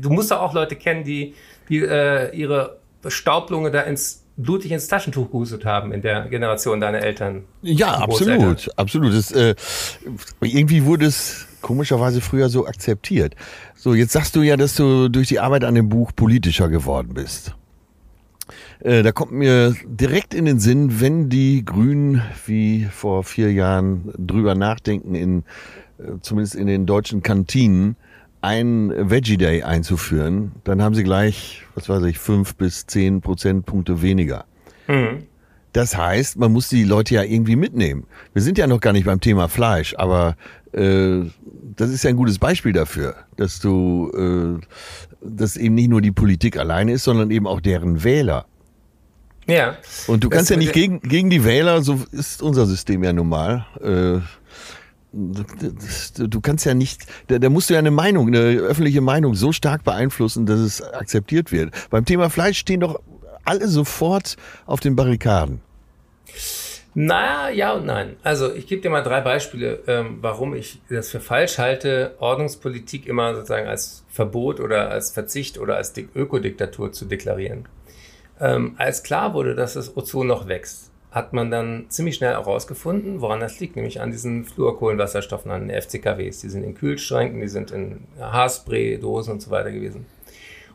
du 0.00 0.10
musst 0.10 0.30
doch 0.30 0.40
auch 0.40 0.54
Leute 0.54 0.76
kennen, 0.76 1.02
die, 1.02 1.34
die 1.68 1.78
äh, 1.78 2.34
ihre 2.36 2.78
Staublunge 3.08 3.72
da 3.72 3.80
ins 3.80 4.22
blutig 4.36 4.72
ins 4.72 4.88
Taschentuch 4.88 5.30
gehustet 5.30 5.64
haben 5.64 5.92
in 5.92 6.02
der 6.02 6.22
Generation 6.28 6.80
deiner 6.80 7.00
Eltern. 7.00 7.44
Ja, 7.60 7.98
absolut, 7.98 8.70
absolut. 8.76 9.14
Das, 9.14 9.30
äh, 9.32 9.54
irgendwie 10.40 10.84
wurde 10.84 11.06
es 11.06 11.46
komischerweise 11.60 12.20
früher 12.20 12.48
so 12.48 12.66
akzeptiert. 12.66 13.34
So, 13.82 13.94
jetzt 13.94 14.12
sagst 14.12 14.36
du 14.36 14.42
ja, 14.42 14.56
dass 14.56 14.76
du 14.76 15.08
durch 15.08 15.26
die 15.26 15.40
Arbeit 15.40 15.64
an 15.64 15.74
dem 15.74 15.88
Buch 15.88 16.12
politischer 16.14 16.68
geworden 16.68 17.14
bist. 17.14 17.56
Äh, 18.78 19.02
da 19.02 19.10
kommt 19.10 19.32
mir 19.32 19.74
direkt 19.84 20.34
in 20.34 20.44
den 20.44 20.60
Sinn, 20.60 21.00
wenn 21.00 21.28
die 21.28 21.64
Grünen 21.64 22.22
wie 22.46 22.84
vor 22.84 23.24
vier 23.24 23.52
Jahren 23.52 24.12
drüber 24.16 24.54
nachdenken, 24.54 25.16
in, 25.16 25.38
äh, 25.98 26.12
zumindest 26.20 26.54
in 26.54 26.68
den 26.68 26.86
deutschen 26.86 27.24
Kantinen, 27.24 27.96
ein 28.40 28.92
Veggie 29.10 29.36
Day 29.36 29.64
einzuführen, 29.64 30.52
dann 30.62 30.80
haben 30.80 30.94
sie 30.94 31.02
gleich, 31.02 31.64
was 31.74 31.88
weiß 31.88 32.04
ich, 32.04 32.20
fünf 32.20 32.54
bis 32.54 32.86
zehn 32.86 33.20
Prozentpunkte 33.20 34.00
weniger. 34.00 34.44
Mhm. 34.86 35.24
Das 35.72 35.96
heißt, 35.96 36.36
man 36.38 36.52
muss 36.52 36.68
die 36.68 36.84
Leute 36.84 37.14
ja 37.14 37.22
irgendwie 37.22 37.56
mitnehmen. 37.56 38.04
Wir 38.34 38.42
sind 38.42 38.58
ja 38.58 38.66
noch 38.66 38.80
gar 38.80 38.92
nicht 38.92 39.06
beim 39.06 39.20
Thema 39.20 39.48
Fleisch, 39.48 39.94
aber 39.96 40.36
äh, 40.72 41.20
das 41.76 41.90
ist 41.90 42.04
ja 42.04 42.10
ein 42.10 42.16
gutes 42.16 42.38
Beispiel 42.38 42.72
dafür, 42.72 43.14
dass 43.36 43.60
du, 43.60 44.10
äh, 44.14 44.66
dass 45.22 45.56
eben 45.56 45.74
nicht 45.74 45.88
nur 45.88 46.02
die 46.02 46.12
Politik 46.12 46.58
alleine 46.58 46.92
ist, 46.92 47.04
sondern 47.04 47.30
eben 47.30 47.46
auch 47.46 47.60
deren 47.60 48.04
Wähler. 48.04 48.46
Ja. 49.46 49.76
Und 50.06 50.22
du 50.24 50.28
kannst 50.28 50.50
ja 50.50 50.56
nicht 50.56 50.72
gegen, 50.72 51.00
gegen 51.00 51.30
die 51.30 51.44
Wähler, 51.44 51.82
so 51.82 52.00
ist 52.12 52.42
unser 52.42 52.66
System 52.66 53.02
ja 53.02 53.12
normal. 53.12 53.66
Äh, 53.80 54.20
du 55.12 56.40
kannst 56.40 56.64
ja 56.64 56.74
nicht, 56.74 57.06
da, 57.26 57.38
da 57.38 57.50
musst 57.50 57.68
du 57.68 57.74
ja 57.74 57.80
eine 57.80 57.90
Meinung, 57.90 58.28
eine 58.28 58.38
öffentliche 58.38 59.00
Meinung 59.00 59.34
so 59.34 59.52
stark 59.52 59.84
beeinflussen, 59.84 60.46
dass 60.46 60.60
es 60.60 60.82
akzeptiert 60.82 61.52
wird. 61.52 61.72
Beim 61.90 62.04
Thema 62.04 62.30
Fleisch 62.30 62.58
stehen 62.58 62.80
doch 62.80 63.00
alle 63.44 63.68
sofort 63.68 64.36
auf 64.66 64.80
den 64.80 64.96
Barrikaden. 64.96 65.60
Naja, 66.94 67.48
ja 67.48 67.72
und 67.72 67.86
nein. 67.86 68.16
Also 68.22 68.52
ich 68.52 68.66
gebe 68.66 68.82
dir 68.82 68.90
mal 68.90 69.02
drei 69.02 69.22
Beispiele, 69.22 69.80
ähm, 69.86 70.18
warum 70.20 70.54
ich 70.54 70.80
das 70.90 71.10
für 71.10 71.20
falsch 71.20 71.56
halte, 71.56 72.16
Ordnungspolitik 72.18 73.06
immer 73.06 73.34
sozusagen 73.34 73.66
als 73.66 74.04
Verbot 74.08 74.60
oder 74.60 74.90
als 74.90 75.10
Verzicht 75.10 75.58
oder 75.58 75.76
als 75.76 75.94
Ökodiktatur 76.14 76.92
zu 76.92 77.06
deklarieren. 77.06 77.66
Ähm, 78.40 78.74
als 78.76 79.02
klar 79.02 79.32
wurde, 79.32 79.54
dass 79.54 79.74
das 79.74 79.96
Ozon 79.96 80.26
noch 80.26 80.48
wächst, 80.48 80.90
hat 81.10 81.32
man 81.32 81.50
dann 81.50 81.86
ziemlich 81.88 82.16
schnell 82.16 82.32
herausgefunden, 82.32 83.20
woran 83.20 83.40
das 83.40 83.60
liegt, 83.60 83.76
nämlich 83.76 84.00
an 84.00 84.10
diesen 84.10 84.44
Fluorkohlenwasserstoffen, 84.44 85.50
an 85.50 85.68
den 85.68 85.80
FCKWs. 85.80 86.40
Die 86.40 86.48
sind 86.48 86.62
in 86.62 86.74
Kühlschränken, 86.74 87.40
die 87.40 87.48
sind 87.48 87.70
in 87.70 88.04
Haarspray, 88.18 88.98
Dosen 88.98 89.34
und 89.34 89.42
so 89.42 89.50
weiter 89.50 89.70
gewesen. 89.70 90.06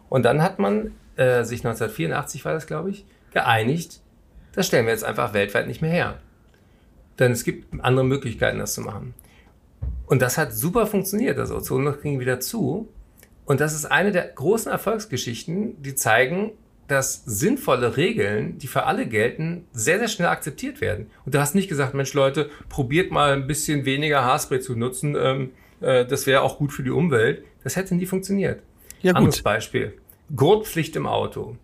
Und 0.09 0.23
dann 0.23 0.41
hat 0.41 0.57
man 0.57 0.93
äh, 1.17 1.43
sich 1.43 1.59
1984 1.59 2.45
war 2.45 2.53
das, 2.53 2.67
glaube 2.67 2.91
ich, 2.91 3.05
geeinigt, 3.31 4.01
das 4.53 4.67
stellen 4.67 4.85
wir 4.85 4.93
jetzt 4.93 5.03
einfach 5.03 5.33
weltweit 5.33 5.67
nicht 5.67 5.81
mehr 5.81 5.91
her. 5.91 6.19
Denn 7.19 7.31
es 7.31 7.43
gibt 7.43 7.67
andere 7.83 8.05
Möglichkeiten, 8.05 8.59
das 8.59 8.73
zu 8.73 8.81
machen. 8.81 9.13
Und 10.07 10.21
das 10.21 10.37
hat 10.37 10.53
super 10.53 10.87
funktioniert. 10.87 11.37
Das 11.37 11.51
Ozonloch 11.51 12.01
ging 12.01 12.19
wieder 12.19 12.39
zu. 12.39 12.87
Und 13.45 13.61
das 13.61 13.73
ist 13.73 13.85
eine 13.85 14.11
der 14.11 14.27
großen 14.27 14.71
Erfolgsgeschichten, 14.71 15.81
die 15.81 15.95
zeigen, 15.95 16.51
dass 16.87 17.23
sinnvolle 17.25 17.97
Regeln, 17.97 18.57
die 18.57 18.67
für 18.67 18.83
alle 18.83 19.07
gelten, 19.07 19.65
sehr, 19.73 19.99
sehr 19.99 20.07
schnell 20.07 20.29
akzeptiert 20.29 20.79
werden. 20.81 21.11
Und 21.25 21.35
du 21.35 21.39
hast 21.39 21.53
nicht 21.53 21.67
gesagt, 21.67 21.93
Mensch 21.93 22.13
Leute, 22.13 22.49
probiert 22.69 23.11
mal 23.11 23.33
ein 23.33 23.45
bisschen 23.45 23.85
weniger 23.85 24.23
Haarspray 24.23 24.59
zu 24.59 24.75
nutzen, 24.75 25.15
ähm, 25.19 25.51
äh, 25.81 26.05
das 26.05 26.25
wäre 26.25 26.41
auch 26.41 26.57
gut 26.57 26.71
für 26.71 26.83
die 26.83 26.91
Umwelt. 26.91 27.43
Das 27.63 27.75
hätte 27.75 27.95
nie 27.95 28.05
funktioniert. 28.05 28.61
Ja, 29.01 29.11
gut. 29.11 29.17
Anderes 29.17 29.41
Beispiel. 29.41 29.93
Gurtpflicht 30.35 30.95
im 30.95 31.07
Auto. 31.07 31.57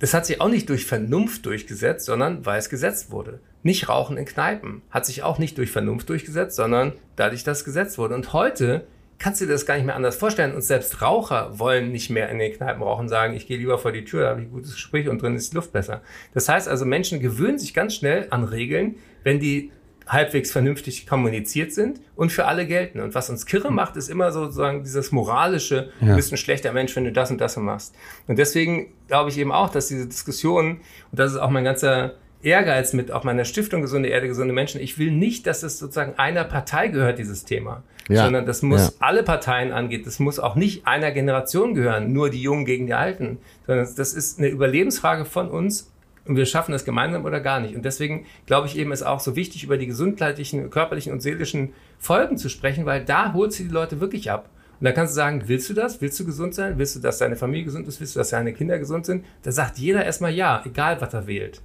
Das 0.00 0.12
hat 0.12 0.26
sich 0.26 0.40
auch 0.40 0.48
nicht 0.48 0.68
durch 0.68 0.86
Vernunft 0.86 1.46
durchgesetzt, 1.46 2.06
sondern 2.06 2.44
weil 2.44 2.58
es 2.58 2.68
gesetzt 2.68 3.10
wurde. 3.10 3.40
Nicht 3.62 3.88
Rauchen 3.88 4.18
in 4.18 4.26
Kneipen 4.26 4.82
hat 4.90 5.06
sich 5.06 5.22
auch 5.22 5.38
nicht 5.38 5.56
durch 5.56 5.70
Vernunft 5.70 6.08
durchgesetzt, 6.08 6.56
sondern 6.56 6.92
dadurch, 7.16 7.44
dass 7.44 7.58
es 7.58 7.64
gesetzt 7.64 7.96
wurde. 7.96 8.14
Und 8.14 8.32
heute 8.32 8.86
kannst 9.18 9.40
du 9.40 9.46
dir 9.46 9.52
das 9.52 9.64
gar 9.64 9.76
nicht 9.76 9.86
mehr 9.86 9.96
anders 9.96 10.16
vorstellen. 10.16 10.54
Und 10.54 10.62
selbst 10.62 11.00
Raucher 11.00 11.58
wollen 11.58 11.90
nicht 11.90 12.10
mehr 12.10 12.28
in 12.28 12.38
den 12.38 12.52
Kneipen 12.52 12.82
rauchen, 12.82 13.08
sagen, 13.08 13.34
ich 13.34 13.46
gehe 13.46 13.56
lieber 13.56 13.78
vor 13.78 13.92
die 13.92 14.04
Tür, 14.04 14.24
da 14.24 14.28
habe 14.30 14.42
ich 14.42 14.48
ein 14.48 14.52
gutes 14.52 14.74
Gespräch 14.74 15.08
und 15.08 15.22
drin 15.22 15.34
ist 15.36 15.52
die 15.52 15.56
Luft 15.56 15.72
besser. 15.72 16.02
Das 16.34 16.48
heißt 16.48 16.68
also, 16.68 16.84
Menschen 16.84 17.20
gewöhnen 17.20 17.58
sich 17.58 17.72
ganz 17.72 17.94
schnell 17.94 18.26
an 18.30 18.44
Regeln, 18.44 18.96
wenn 19.22 19.40
die 19.40 19.70
halbwegs 20.06 20.52
vernünftig 20.52 21.06
kommuniziert 21.06 21.72
sind 21.72 22.00
und 22.16 22.30
für 22.30 22.46
alle 22.46 22.66
gelten. 22.66 23.00
Und 23.00 23.14
was 23.14 23.30
uns 23.30 23.46
kirre 23.46 23.70
macht, 23.70 23.96
ist 23.96 24.08
immer 24.08 24.32
sozusagen 24.32 24.82
dieses 24.82 25.12
moralische, 25.12 25.90
ja. 26.00 26.08
du 26.08 26.16
bist 26.16 26.32
ein 26.32 26.36
schlechter 26.36 26.72
Mensch, 26.72 26.94
wenn 26.96 27.04
du 27.04 27.12
das 27.12 27.30
und 27.30 27.40
das 27.40 27.56
machst. 27.56 27.94
Und 28.26 28.38
deswegen 28.38 28.92
glaube 29.08 29.30
ich 29.30 29.38
eben 29.38 29.52
auch, 29.52 29.70
dass 29.70 29.88
diese 29.88 30.06
Diskussion, 30.06 30.80
und 31.10 31.18
das 31.18 31.32
ist 31.32 31.38
auch 31.38 31.50
mein 31.50 31.64
ganzer 31.64 32.14
Ehrgeiz 32.44 32.92
mit 32.92 33.10
auch 33.10 33.24
meiner 33.24 33.44
Stiftung 33.44 33.80
Gesunde 33.80 34.10
Erde, 34.10 34.28
gesunde 34.28 34.52
Menschen. 34.52 34.80
Ich 34.80 34.98
will 34.98 35.10
nicht, 35.10 35.46
dass 35.46 35.62
es 35.62 35.78
sozusagen 35.78 36.18
einer 36.18 36.44
Partei 36.44 36.88
gehört, 36.88 37.18
dieses 37.18 37.44
Thema, 37.44 37.82
ja. 38.08 38.24
sondern 38.24 38.44
das 38.44 38.60
muss 38.60 38.88
ja. 38.88 38.92
alle 39.00 39.22
Parteien 39.22 39.72
angeht. 39.72 40.06
Das 40.06 40.18
muss 40.18 40.38
auch 40.38 40.54
nicht 40.54 40.86
einer 40.86 41.10
Generation 41.10 41.74
gehören, 41.74 42.12
nur 42.12 42.28
die 42.28 42.42
Jungen 42.42 42.66
gegen 42.66 42.86
die 42.86 42.94
Alten, 42.94 43.38
sondern 43.66 43.88
das 43.96 44.12
ist 44.12 44.38
eine 44.38 44.48
Überlebensfrage 44.48 45.24
von 45.24 45.48
uns 45.48 45.90
und 46.26 46.36
wir 46.36 46.46
schaffen 46.46 46.72
das 46.72 46.84
gemeinsam 46.84 47.24
oder 47.24 47.40
gar 47.40 47.60
nicht. 47.60 47.74
Und 47.74 47.84
deswegen 47.84 48.26
glaube 48.46 48.66
ich 48.66 48.76
eben, 48.76 48.92
ist 48.92 49.02
auch 49.02 49.20
so 49.20 49.36
wichtig, 49.36 49.64
über 49.64 49.76
die 49.76 49.86
gesundheitlichen, 49.86 50.70
körperlichen 50.70 51.12
und 51.12 51.20
seelischen 51.20 51.72
Folgen 51.98 52.38
zu 52.38 52.48
sprechen, 52.48 52.86
weil 52.86 53.04
da 53.04 53.32
holt 53.32 53.52
sie 53.52 53.64
die 53.64 53.70
Leute 53.74 54.00
wirklich 54.00 54.30
ab. 54.30 54.48
Und 54.80 54.86
da 54.86 54.92
kannst 54.92 55.12
du 55.12 55.16
sagen, 55.16 55.44
willst 55.46 55.68
du 55.70 55.74
das? 55.74 56.00
Willst 56.00 56.18
du 56.18 56.24
gesund 56.24 56.54
sein? 56.54 56.78
Willst 56.78 56.96
du, 56.96 57.00
dass 57.00 57.18
deine 57.18 57.36
Familie 57.36 57.64
gesund 57.64 57.86
ist? 57.86 58.00
Willst 58.00 58.16
du, 58.16 58.20
dass 58.20 58.30
deine 58.30 58.52
Kinder 58.52 58.78
gesund 58.78 59.06
sind? 59.06 59.24
Da 59.42 59.52
sagt 59.52 59.78
jeder 59.78 60.04
erstmal 60.04 60.32
ja, 60.32 60.62
egal 60.64 61.00
was 61.00 61.14
er 61.14 61.26
wählt. 61.26 61.60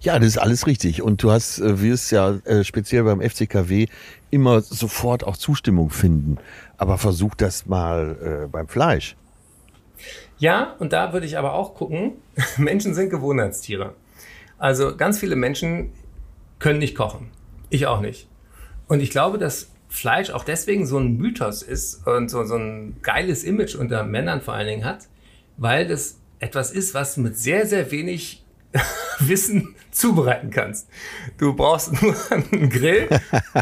Ja, 0.00 0.18
das 0.18 0.28
ist 0.28 0.38
alles 0.38 0.66
richtig. 0.66 1.00
Und 1.00 1.22
du 1.22 1.30
hast, 1.30 1.60
äh, 1.60 1.80
wirst 1.80 2.10
ja 2.12 2.34
äh, 2.44 2.64
speziell 2.64 3.04
beim 3.04 3.22
FCKW 3.22 3.86
immer 4.30 4.60
sofort 4.60 5.24
auch 5.24 5.36
Zustimmung 5.36 5.90
finden. 5.90 6.38
Aber 6.76 6.98
versuch 6.98 7.34
das 7.34 7.66
mal 7.66 8.44
äh, 8.44 8.48
beim 8.48 8.68
Fleisch. 8.68 9.16
Ja, 10.38 10.74
und 10.78 10.92
da 10.92 11.12
würde 11.12 11.26
ich 11.26 11.38
aber 11.38 11.54
auch 11.54 11.74
gucken, 11.74 12.12
Menschen 12.56 12.94
sind 12.94 13.10
Gewohnheitstiere. 13.10 13.94
Also 14.58 14.96
ganz 14.96 15.18
viele 15.18 15.36
Menschen 15.36 15.92
können 16.58 16.78
nicht 16.78 16.96
kochen. 16.96 17.30
Ich 17.70 17.86
auch 17.86 18.00
nicht. 18.00 18.28
Und 18.88 19.00
ich 19.00 19.10
glaube, 19.10 19.38
dass 19.38 19.70
Fleisch 19.88 20.30
auch 20.30 20.44
deswegen 20.44 20.86
so 20.86 20.98
ein 20.98 21.16
Mythos 21.16 21.62
ist 21.62 22.06
und 22.06 22.28
so, 22.28 22.44
so 22.44 22.56
ein 22.56 22.96
geiles 23.02 23.44
Image 23.44 23.76
unter 23.76 24.02
Männern 24.02 24.40
vor 24.40 24.54
allen 24.54 24.66
Dingen 24.66 24.84
hat, 24.84 25.08
weil 25.56 25.86
das 25.86 26.18
etwas 26.40 26.72
ist, 26.72 26.94
was 26.94 27.16
mit 27.16 27.38
sehr, 27.38 27.66
sehr 27.66 27.90
wenig 27.90 28.44
Wissen 29.20 29.74
zubereiten 29.92 30.50
kannst. 30.50 30.88
Du 31.38 31.54
brauchst 31.54 31.92
nur 32.02 32.16
einen 32.30 32.70
Grill, 32.70 33.08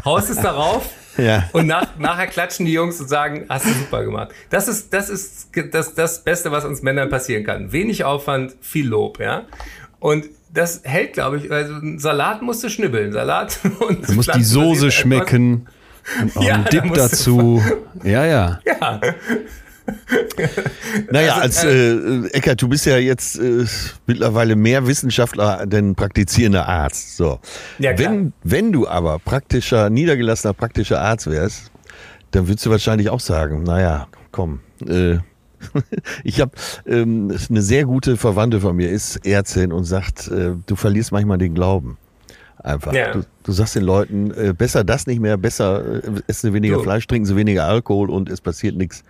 haust 0.04 0.30
es 0.30 0.38
darauf 0.38 0.90
ja. 1.16 1.48
und 1.52 1.66
nach, 1.66 1.98
nachher 1.98 2.26
klatschen 2.26 2.66
die 2.66 2.72
Jungs 2.72 3.00
und 3.00 3.08
sagen, 3.08 3.46
hast 3.48 3.66
du 3.66 3.70
super 3.70 4.04
gemacht. 4.04 4.30
Das 4.50 4.68
ist, 4.68 4.92
das 4.92 5.08
ist 5.08 5.48
das, 5.70 5.94
das 5.94 6.24
Beste, 6.24 6.52
was 6.52 6.64
uns 6.64 6.82
Männern 6.82 7.10
passieren 7.10 7.44
kann. 7.44 7.72
Wenig 7.72 8.04
Aufwand, 8.04 8.54
viel 8.60 8.88
Lob, 8.88 9.20
ja. 9.20 9.46
Und 9.98 10.26
das 10.52 10.82
hält, 10.84 11.14
glaube 11.14 11.38
ich, 11.38 11.50
also 11.50 11.74
ein 11.74 11.98
Salat 11.98 12.42
musst 12.42 12.62
du 12.64 12.68
schnibbeln. 12.68 13.12
Salat 13.12 13.58
und 13.80 14.08
Du 14.08 14.12
musst 14.14 14.34
die 14.34 14.42
Soße 14.42 14.90
schmecken. 14.90 15.66
Und 16.20 16.36
auch 16.36 16.42
ja, 16.42 16.54
einen 16.54 16.64
Dip 16.64 16.94
dazu. 16.94 17.62
Ja, 18.02 18.26
ja. 18.26 18.58
Ja. 18.66 19.00
naja, 21.10 21.36
also, 21.36 21.42
als 21.42 21.64
äh, 21.64 21.92
äh, 21.92 22.26
Eckert, 22.32 22.62
du 22.62 22.68
bist 22.68 22.86
ja 22.86 22.96
jetzt 22.98 23.38
äh, 23.38 23.64
mittlerweile 24.06 24.56
mehr 24.56 24.86
Wissenschaftler 24.86 25.66
denn 25.66 25.94
praktizierender 25.94 26.68
Arzt. 26.68 27.16
So. 27.16 27.40
Ja, 27.78 27.98
wenn, 27.98 28.32
wenn 28.42 28.72
du 28.72 28.86
aber 28.88 29.18
praktischer, 29.18 29.90
niedergelassener 29.90 30.54
praktischer 30.54 31.00
Arzt 31.00 31.28
wärst, 31.28 31.70
dann 32.30 32.48
würdest 32.48 32.64
du 32.66 32.70
wahrscheinlich 32.70 33.10
auch 33.10 33.20
sagen, 33.20 33.62
naja, 33.62 34.08
komm, 34.30 34.60
äh, 34.86 35.18
ich 36.24 36.40
habe 36.40 36.52
ähm, 36.86 37.36
eine 37.48 37.62
sehr 37.62 37.84
gute 37.84 38.16
Verwandte 38.16 38.60
von 38.60 38.76
mir, 38.76 38.90
ist 38.90 39.24
Ärztin 39.26 39.72
und 39.72 39.84
sagt, 39.84 40.28
äh, 40.28 40.52
du 40.66 40.76
verlierst 40.76 41.12
manchmal 41.12 41.38
den 41.38 41.54
Glauben. 41.54 41.98
Einfach. 42.58 42.92
Ja. 42.92 43.12
Du, 43.12 43.24
du, 43.42 43.52
sagst 43.52 43.74
den 43.74 43.82
Leuten, 43.82 44.30
äh, 44.32 44.54
besser 44.56 44.84
das 44.84 45.06
nicht 45.06 45.20
mehr, 45.20 45.36
besser 45.36 45.96
äh, 45.96 46.22
essen 46.28 46.48
sie 46.48 46.52
weniger 46.52 46.76
du. 46.76 46.82
Fleisch, 46.82 47.06
trinken 47.06 47.26
sie 47.26 47.34
weniger 47.34 47.64
Alkohol 47.64 48.08
und 48.08 48.28
es 48.28 48.40
passiert 48.40 48.76
nichts. 48.76 49.02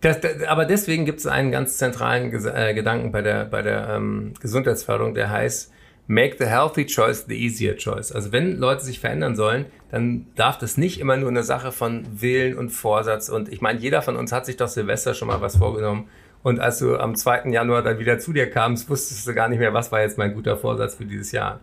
Das, 0.00 0.20
das, 0.20 0.42
aber 0.44 0.64
deswegen 0.64 1.04
gibt 1.04 1.20
es 1.20 1.26
einen 1.26 1.50
ganz 1.50 1.78
zentralen 1.78 2.30
Ges 2.30 2.44
äh, 2.44 2.74
Gedanken 2.74 3.12
bei 3.12 3.22
der, 3.22 3.44
bei 3.44 3.62
der 3.62 3.88
ähm, 3.90 4.34
Gesundheitsförderung, 4.40 5.14
der 5.14 5.30
heißt, 5.30 5.72
make 6.06 6.36
the 6.38 6.46
healthy 6.46 6.86
choice 6.86 7.24
the 7.26 7.34
easier 7.34 7.76
choice. 7.76 8.12
Also 8.12 8.32
wenn 8.32 8.58
Leute 8.58 8.84
sich 8.84 9.00
verändern 9.00 9.34
sollen, 9.36 9.66
dann 9.90 10.26
darf 10.36 10.58
das 10.58 10.76
nicht 10.76 11.00
immer 11.00 11.16
nur 11.16 11.30
eine 11.30 11.42
Sache 11.42 11.72
von 11.72 12.04
Willen 12.20 12.56
und 12.56 12.70
Vorsatz. 12.70 13.28
Und 13.28 13.52
ich 13.52 13.60
meine, 13.60 13.80
jeder 13.80 14.02
von 14.02 14.16
uns 14.16 14.32
hat 14.32 14.46
sich 14.46 14.56
doch 14.56 14.68
Silvester 14.68 15.14
schon 15.14 15.28
mal 15.28 15.40
was 15.40 15.56
vorgenommen. 15.56 16.08
Und 16.42 16.60
als 16.60 16.78
du 16.78 16.96
am 16.96 17.16
2. 17.16 17.48
Januar 17.50 17.82
dann 17.82 17.98
wieder 17.98 18.18
zu 18.20 18.32
dir 18.32 18.48
kamst, 18.48 18.88
wusstest 18.88 19.26
du 19.26 19.34
gar 19.34 19.48
nicht 19.48 19.58
mehr, 19.58 19.74
was 19.74 19.90
war 19.90 20.02
jetzt 20.02 20.16
mein 20.16 20.32
guter 20.32 20.56
Vorsatz 20.56 20.94
für 20.94 21.04
dieses 21.04 21.32
Jahr. 21.32 21.60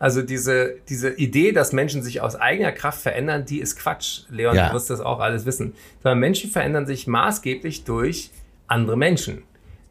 Also 0.00 0.22
diese, 0.22 0.76
diese 0.88 1.10
Idee, 1.10 1.52
dass 1.52 1.74
Menschen 1.74 2.02
sich 2.02 2.22
aus 2.22 2.34
eigener 2.34 2.72
Kraft 2.72 3.02
verändern, 3.02 3.44
die 3.44 3.60
ist 3.60 3.76
Quatsch. 3.76 4.22
Leon, 4.30 4.56
ja. 4.56 4.68
du 4.68 4.74
wirst 4.74 4.88
das 4.88 5.00
auch 5.00 5.20
alles 5.20 5.44
wissen. 5.44 5.74
Sondern 6.02 6.18
Menschen 6.18 6.50
verändern 6.50 6.86
sich 6.86 7.06
maßgeblich 7.06 7.84
durch 7.84 8.30
andere 8.66 8.96
Menschen. 8.96 9.42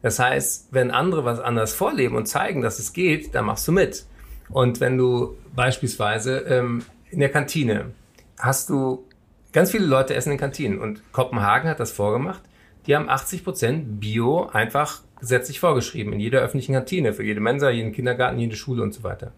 Das 0.02 0.18
heißt, 0.18 0.68
wenn 0.72 0.90
andere 0.90 1.24
was 1.24 1.38
anders 1.38 1.74
vorleben 1.74 2.16
und 2.16 2.26
zeigen, 2.26 2.60
dass 2.60 2.80
es 2.80 2.92
geht, 2.92 3.36
dann 3.36 3.44
machst 3.44 3.68
du 3.68 3.72
mit. 3.72 4.04
Und 4.48 4.80
wenn 4.80 4.98
du 4.98 5.36
beispielsweise 5.54 6.38
ähm, 6.40 6.82
in 7.10 7.20
der 7.20 7.28
Kantine 7.28 7.92
hast 8.36 8.68
du 8.68 9.04
ganz 9.52 9.70
viele 9.70 9.86
Leute 9.86 10.14
essen 10.14 10.32
in 10.32 10.38
Kantinen 10.38 10.80
und 10.80 11.12
Kopenhagen 11.12 11.70
hat 11.70 11.78
das 11.78 11.92
vorgemacht. 11.92 12.42
Die 12.86 12.96
haben 12.96 13.08
80 13.08 13.44
Prozent 13.44 14.00
Bio 14.00 14.48
einfach 14.52 15.02
gesetzlich 15.20 15.60
vorgeschrieben 15.60 16.12
in 16.14 16.18
jeder 16.18 16.40
öffentlichen 16.40 16.72
Kantine, 16.72 17.12
für 17.12 17.22
jede 17.22 17.40
Mensa, 17.40 17.70
jeden 17.70 17.92
Kindergarten, 17.92 18.40
jede 18.40 18.56
Schule 18.56 18.82
und 18.82 18.92
so 18.92 19.04
weiter. 19.04 19.32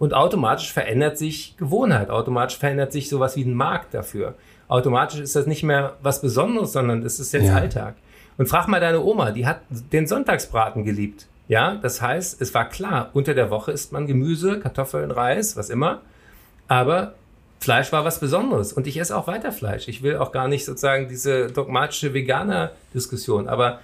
Und 0.00 0.14
automatisch 0.14 0.72
verändert 0.72 1.18
sich 1.18 1.58
Gewohnheit, 1.58 2.08
automatisch 2.08 2.56
verändert 2.56 2.90
sich 2.90 3.10
sowas 3.10 3.36
wie 3.36 3.44
ein 3.44 3.52
Markt 3.52 3.92
dafür. 3.92 4.34
Automatisch 4.66 5.20
ist 5.20 5.36
das 5.36 5.46
nicht 5.46 5.62
mehr 5.62 5.98
was 6.00 6.22
Besonderes, 6.22 6.72
sondern 6.72 7.02
das 7.02 7.20
ist 7.20 7.32
jetzt 7.34 7.48
ja. 7.48 7.56
Alltag. 7.56 7.96
Und 8.38 8.48
frag 8.48 8.66
mal 8.66 8.80
deine 8.80 9.02
Oma, 9.02 9.30
die 9.30 9.46
hat 9.46 9.60
den 9.68 10.06
Sonntagsbraten 10.06 10.86
geliebt. 10.86 11.26
Ja, 11.48 11.74
das 11.74 12.00
heißt, 12.00 12.40
es 12.40 12.54
war 12.54 12.66
klar, 12.70 13.10
unter 13.12 13.34
der 13.34 13.50
Woche 13.50 13.72
isst 13.72 13.92
man 13.92 14.06
Gemüse, 14.06 14.58
Kartoffeln, 14.58 15.10
Reis, 15.10 15.58
was 15.58 15.68
immer. 15.68 16.00
Aber 16.66 17.12
Fleisch 17.58 17.92
war 17.92 18.02
was 18.06 18.20
Besonderes 18.20 18.72
und 18.72 18.86
ich 18.86 18.98
esse 18.98 19.14
auch 19.14 19.26
weiter 19.26 19.52
Fleisch. 19.52 19.86
Ich 19.86 20.02
will 20.02 20.16
auch 20.16 20.32
gar 20.32 20.48
nicht 20.48 20.64
sozusagen 20.64 21.08
diese 21.08 21.48
dogmatische 21.48 22.14
Veganer-Diskussion. 22.14 23.48
Aber 23.48 23.80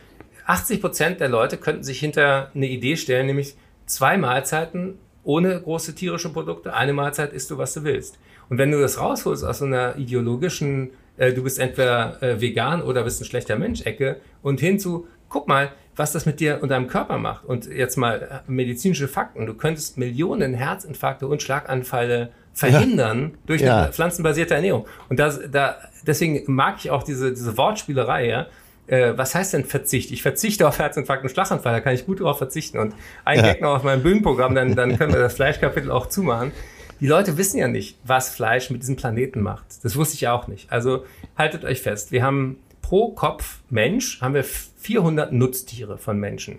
80 0.47 0.80
Prozent 0.80 1.20
der 1.20 1.28
Leute 1.28 1.59
könnten 1.59 1.84
sich 1.84 2.01
hinter 2.01 2.51
eine 2.55 2.68
Idee 2.68 2.97
stellen, 2.97 3.26
nämlich 3.26 3.55
zwei 3.84 4.16
Mahlzeiten 4.16 4.94
ohne 5.27 5.61
große 5.61 5.94
tierische 5.94 6.32
Produkte. 6.32 6.73
Eine 6.73 6.93
Mahlzeit 6.93 7.32
isst 7.32 7.51
du, 7.51 7.59
was 7.59 7.74
du 7.74 7.85
willst. 7.85 8.19
Und 8.48 8.59
wenn 8.59 8.70
du 8.70 8.81
das 8.81 9.01
rausholst 9.01 9.44
aus 9.44 9.59
so 9.59 9.65
einer 9.65 9.97
ideologischen, 9.97 10.90
äh, 11.16 11.32
du 11.32 11.43
bist 11.43 11.59
entweder 11.59 12.23
äh, 12.23 12.40
vegan 12.40 12.81
oder 12.81 13.03
bist 13.03 13.20
ein 13.20 13.24
schlechter 13.24 13.57
Mensch-Ecke 13.57 14.20
und 14.43 14.61
hinzu, 14.61 15.09
guck 15.28 15.48
mal, 15.48 15.73
was 15.97 16.12
das 16.12 16.27
mit 16.27 16.39
dir 16.39 16.62
und 16.62 16.69
deinem 16.69 16.86
Körper 16.86 17.19
macht. 17.19 17.44
Und 17.44 17.66
jetzt 17.66 17.97
mal 17.97 18.43
äh, 18.47 18.51
medizinische 18.51 19.09
Fakten. 19.09 19.47
Du 19.47 19.55
könntest 19.55 19.98
Millionen 19.98 20.55
Herzinfarkte 20.55 21.27
und 21.27 21.43
Schlaganfälle 21.43 22.31
verhindern 22.53 23.23
ja. 23.32 23.39
durch 23.47 23.62
ja. 23.62 23.82
eine 23.82 23.93
pflanzenbasierte 23.93 24.55
Ernährung. 24.55 24.86
Und 25.09 25.19
das, 25.19 25.40
da, 25.51 25.77
deswegen 26.07 26.43
mag 26.47 26.77
ich 26.78 26.90
auch 26.90 27.03
diese, 27.03 27.32
diese 27.32 27.57
Wortspielerei, 27.59 28.28
ja. 28.28 28.47
Äh, 28.86 29.12
was 29.16 29.34
heißt 29.34 29.52
denn 29.54 29.64
Verzicht? 29.64 30.10
Ich 30.10 30.22
verzichte 30.22 30.66
auf 30.68 30.78
Herzinfarkt 30.78 31.22
und 31.22 31.30
Schlaganfall, 31.30 31.72
da 31.72 31.80
kann 31.80 31.94
ich 31.94 32.06
gut 32.06 32.20
darauf 32.20 32.38
verzichten. 32.38 32.78
Und 32.78 32.94
ein 33.24 33.44
ja. 33.44 33.54
Noch 33.60 33.76
auf 33.76 33.82
meinem 33.82 34.02
Bühnenprogramm, 34.02 34.54
dann, 34.54 34.74
dann 34.74 34.96
können 34.96 35.12
wir 35.12 35.20
das 35.20 35.34
Fleischkapitel 35.34 35.90
auch 35.90 36.06
zumachen. 36.06 36.52
Die 37.00 37.06
Leute 37.06 37.36
wissen 37.36 37.58
ja 37.58 37.68
nicht, 37.68 37.98
was 38.04 38.30
Fleisch 38.30 38.70
mit 38.70 38.82
diesem 38.82 38.96
Planeten 38.96 39.42
macht. 39.42 39.66
Das 39.82 39.96
wusste 39.96 40.14
ich 40.14 40.28
auch 40.28 40.48
nicht. 40.48 40.72
Also 40.72 41.04
haltet 41.36 41.64
euch 41.64 41.82
fest, 41.82 42.10
wir 42.10 42.22
haben 42.22 42.58
pro 42.80 43.10
Kopf 43.10 43.58
Mensch 43.68 44.20
haben 44.20 44.34
wir 44.34 44.44
400 44.44 45.32
Nutztiere 45.32 45.98
von 45.98 46.18
Menschen. 46.18 46.58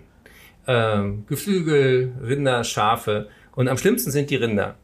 Ähm, 0.66 1.24
Geflügel, 1.26 2.12
Rinder, 2.22 2.62
Schafe. 2.62 3.28
Und 3.54 3.68
am 3.68 3.78
schlimmsten 3.78 4.10
sind 4.10 4.28
die 4.30 4.36
Rinder. 4.36 4.76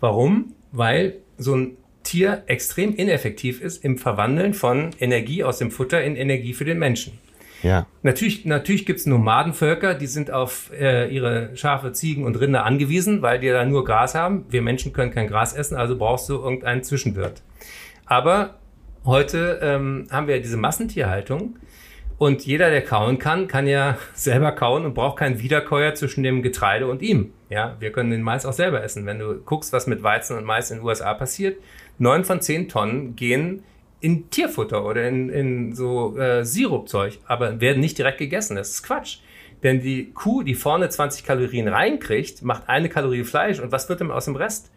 Warum? 0.00 0.54
Weil 0.72 1.18
so 1.38 1.54
ein 1.54 1.76
Tier 2.10 2.42
extrem 2.46 2.96
ineffektiv 2.96 3.60
ist 3.60 3.84
im 3.84 3.96
Verwandeln 3.96 4.52
von 4.52 4.90
Energie 4.98 5.44
aus 5.44 5.58
dem 5.58 5.70
Futter 5.70 6.02
in 6.02 6.16
Energie 6.16 6.54
für 6.54 6.64
den 6.64 6.76
Menschen. 6.76 7.20
Ja. 7.62 7.86
Natürlich, 8.02 8.44
natürlich 8.44 8.84
gibt 8.84 8.98
es 8.98 9.06
Nomadenvölker, 9.06 9.94
die 9.94 10.08
sind 10.08 10.32
auf 10.32 10.72
äh, 10.72 11.08
ihre 11.08 11.56
Schafe, 11.56 11.92
Ziegen 11.92 12.24
und 12.24 12.34
Rinder 12.40 12.64
angewiesen, 12.64 13.22
weil 13.22 13.38
die 13.38 13.46
da 13.46 13.64
nur 13.64 13.84
Gras 13.84 14.16
haben. 14.16 14.44
Wir 14.48 14.60
Menschen 14.60 14.92
können 14.92 15.12
kein 15.12 15.28
Gras 15.28 15.52
essen, 15.52 15.76
also 15.76 15.96
brauchst 15.96 16.28
du 16.28 16.34
irgendeinen 16.34 16.82
Zwischenwirt. 16.82 17.42
Aber 18.06 18.56
heute 19.04 19.60
ähm, 19.62 20.08
haben 20.10 20.26
wir 20.26 20.42
diese 20.42 20.56
Massentierhaltung 20.56 21.60
und 22.18 22.44
jeder, 22.44 22.70
der 22.70 22.82
kauen 22.82 23.20
kann, 23.20 23.46
kann 23.46 23.68
ja 23.68 23.98
selber 24.14 24.50
kauen 24.50 24.84
und 24.84 24.94
braucht 24.94 25.20
keinen 25.20 25.40
Wiederkäuer 25.40 25.94
zwischen 25.94 26.24
dem 26.24 26.42
Getreide 26.42 26.88
und 26.88 27.02
ihm. 27.02 27.32
Ja, 27.50 27.76
wir 27.78 27.92
können 27.92 28.10
den 28.10 28.22
Mais 28.22 28.44
auch 28.46 28.52
selber 28.52 28.82
essen. 28.82 29.06
Wenn 29.06 29.20
du 29.20 29.36
guckst, 29.44 29.72
was 29.72 29.86
mit 29.86 30.02
Weizen 30.02 30.36
und 30.36 30.44
Mais 30.44 30.72
in 30.72 30.78
den 30.78 30.84
USA 30.84 31.14
passiert, 31.14 31.56
neun 32.00 32.24
von 32.24 32.40
zehn 32.40 32.68
Tonnen 32.68 33.14
gehen 33.14 33.62
in 34.00 34.30
Tierfutter 34.30 34.84
oder 34.84 35.06
in, 35.06 35.28
in 35.28 35.74
so 35.74 36.16
äh, 36.16 36.44
Sirupzeug, 36.44 37.18
aber 37.26 37.60
werden 37.60 37.80
nicht 37.80 37.98
direkt 37.98 38.18
gegessen. 38.18 38.56
Das 38.56 38.70
ist 38.70 38.82
Quatsch. 38.82 39.18
Denn 39.62 39.82
die 39.82 40.10
Kuh, 40.12 40.42
die 40.42 40.54
vorne 40.54 40.88
20 40.88 41.24
Kalorien 41.24 41.68
reinkriegt, 41.68 42.42
macht 42.42 42.68
eine 42.68 42.88
Kalorie 42.88 43.24
Fleisch. 43.24 43.60
Und 43.60 43.72
was 43.72 43.88
wird 43.90 44.00
denn 44.00 44.10
aus 44.10 44.24
dem 44.24 44.36
Rest? 44.36 44.70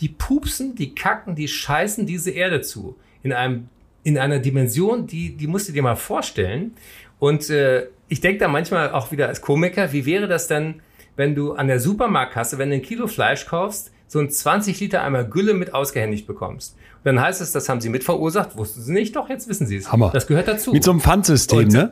Die 0.00 0.08
pupsen, 0.08 0.74
die 0.74 0.94
kacken, 0.94 1.34
die 1.34 1.48
scheißen 1.48 2.04
diese 2.04 2.30
Erde 2.30 2.60
zu. 2.60 2.96
In 3.22 3.32
einem, 3.32 3.68
in 4.02 4.18
einer 4.18 4.38
Dimension, 4.38 5.06
die, 5.06 5.34
die 5.34 5.46
musst 5.46 5.70
du 5.70 5.72
dir 5.72 5.82
mal 5.82 5.96
vorstellen. 5.96 6.74
Und 7.18 7.48
äh, 7.48 7.86
ich 8.08 8.20
denke 8.20 8.40
da 8.40 8.48
manchmal 8.48 8.90
auch 8.90 9.10
wieder 9.10 9.28
als 9.28 9.40
Komiker, 9.40 9.92
wie 9.92 10.04
wäre 10.04 10.28
das 10.28 10.48
denn, 10.48 10.82
wenn 11.16 11.34
du 11.34 11.54
an 11.54 11.66
der 11.66 11.80
Supermarktkasse, 11.80 12.58
wenn 12.58 12.68
du 12.68 12.76
ein 12.76 12.82
Kilo 12.82 13.06
Fleisch 13.06 13.46
kaufst, 13.46 13.90
so 14.08 14.18
ein 14.18 14.30
20 14.30 14.78
Liter 14.80 15.02
Eimer 15.02 15.24
Gülle 15.24 15.54
mit 15.54 15.74
ausgehändigt 15.74 16.26
bekommst. 16.26 16.76
Und 16.98 17.06
dann 17.06 17.20
heißt 17.20 17.40
es, 17.40 17.52
das 17.52 17.68
haben 17.68 17.80
sie 17.80 17.88
mit 17.88 18.04
verursacht, 18.04 18.56
wussten 18.56 18.82
sie 18.82 18.92
nicht, 18.92 19.16
doch, 19.16 19.28
jetzt 19.28 19.48
wissen 19.48 19.66
sie 19.66 19.76
es. 19.76 19.92
Hammer. 19.92 20.10
Das 20.12 20.26
gehört 20.26 20.48
dazu. 20.48 20.72
Mit 20.72 20.84
so 20.84 20.90
einem 20.90 21.00
Pfandsystem, 21.00 21.68
ne? 21.68 21.90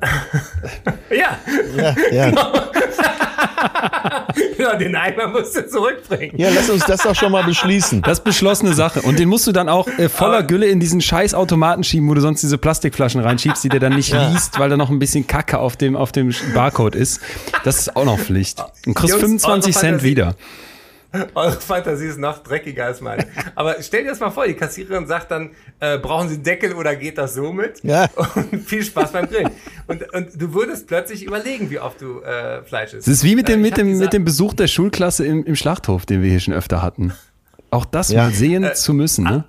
ja. 1.11 1.39
ja, 1.77 1.97
ja. 2.13 2.31
Genau. 2.31 2.53
ja, 4.59 4.77
den 4.77 4.97
Eimer 4.97 5.29
musst 5.29 5.57
du 5.57 5.69
zurückbringen. 5.69 6.35
Ja, 6.37 6.51
lass 6.55 6.71
uns 6.71 6.85
das 6.85 7.03
doch 7.03 7.15
schon 7.15 7.33
mal 7.33 7.45
beschließen. 7.45 8.03
Das 8.03 8.19
ist 8.19 8.25
beschlossene 8.25 8.75
Sache. 8.75 9.03
Und 9.03 9.19
den 9.19 9.29
musst 9.29 9.47
du 9.47 9.53
dann 9.53 9.69
auch 9.69 9.87
äh, 9.99 10.09
voller 10.09 10.43
Gülle 10.43 10.67
in 10.67 10.81
diesen 10.81 11.01
scheiß 11.01 11.35
Automaten 11.35 11.85
schieben, 11.85 12.09
wo 12.09 12.15
du 12.15 12.21
sonst 12.21 12.43
diese 12.43 12.59
Plastikflaschen 12.59 13.21
reinschiebst, 13.21 13.63
die 13.65 13.69
der 13.69 13.81
dann 13.81 13.95
nicht 13.95 14.13
ja. 14.13 14.31
liest, 14.31 14.59
weil 14.59 14.71
da 14.71 14.77
noch 14.77 14.91
ein 14.91 14.99
bisschen 14.99 15.27
Kacke 15.27 15.59
auf 15.59 15.77
dem, 15.77 15.97
auf 15.97 16.13
dem 16.13 16.33
Barcode 16.55 16.95
ist. 16.95 17.21
Das 17.65 17.79
ist 17.79 17.97
auch 17.97 18.05
noch 18.05 18.19
Pflicht. 18.19 18.63
Und 18.87 18.95
kriegst 18.95 19.13
Jungs, 19.13 19.45
25 19.45 19.77
Cent 19.77 20.03
wieder. 20.03 20.35
Eure 21.35 21.53
Fantasie 21.53 22.07
ist 22.07 22.19
noch 22.19 22.39
dreckiger 22.39 22.87
als 22.87 23.01
meine. 23.01 23.27
Aber 23.55 23.77
stell 23.81 24.03
dir 24.03 24.11
das 24.11 24.21
mal 24.21 24.31
vor, 24.31 24.47
die 24.47 24.55
Kassiererin 24.55 25.07
sagt 25.07 25.31
dann, 25.31 25.51
äh, 25.81 25.99
brauchen 25.99 26.29
Sie 26.29 26.35
einen 26.35 26.45
Deckel 26.45 26.75
oder 26.75 26.97
geht 26.97 27.19
das 27.19 27.35
so 27.35 27.53
mit? 27.53 27.83
Ja. 27.83 28.09
Und 28.35 28.65
viel 28.65 28.85
Spaß 28.85 29.13
beim 29.13 29.29
Grillen. 29.29 29.51
Und, 29.87 30.13
und 30.15 30.41
du 30.41 30.55
würdest 30.55 30.87
plötzlich 30.87 31.25
überlegen, 31.25 31.71
wie 31.71 31.79
oft 31.79 32.01
du 32.01 32.21
äh, 32.21 32.63
Fleisch 32.63 32.95
isst. 32.95 33.07
Das 33.07 33.15
ist 33.15 33.25
wie 33.25 33.37
mit 33.37 33.49
dem, 33.49 33.61
äh, 33.61 33.63
mit 33.63 33.77
dem, 33.77 33.99
mit 33.99 34.13
dem 34.13 34.25
Besuch 34.25 34.55
der 34.55 34.67
Schulklasse 34.67 35.27
im, 35.27 35.45
im 35.45 35.57
Schlachthof, 35.57 36.07
den 36.07 36.23
wir 36.23 36.31
hier 36.31 36.41
schon 36.41 36.55
öfter 36.55 36.83
hatten. 36.83 37.13
Auch 37.71 37.85
das 37.85 38.11
ja. 38.11 38.25
mal 38.25 38.33
sehen 38.33 38.65
äh, 38.65 38.75
zu 38.75 38.95
müssen, 38.95 39.25
ne? 39.25 39.45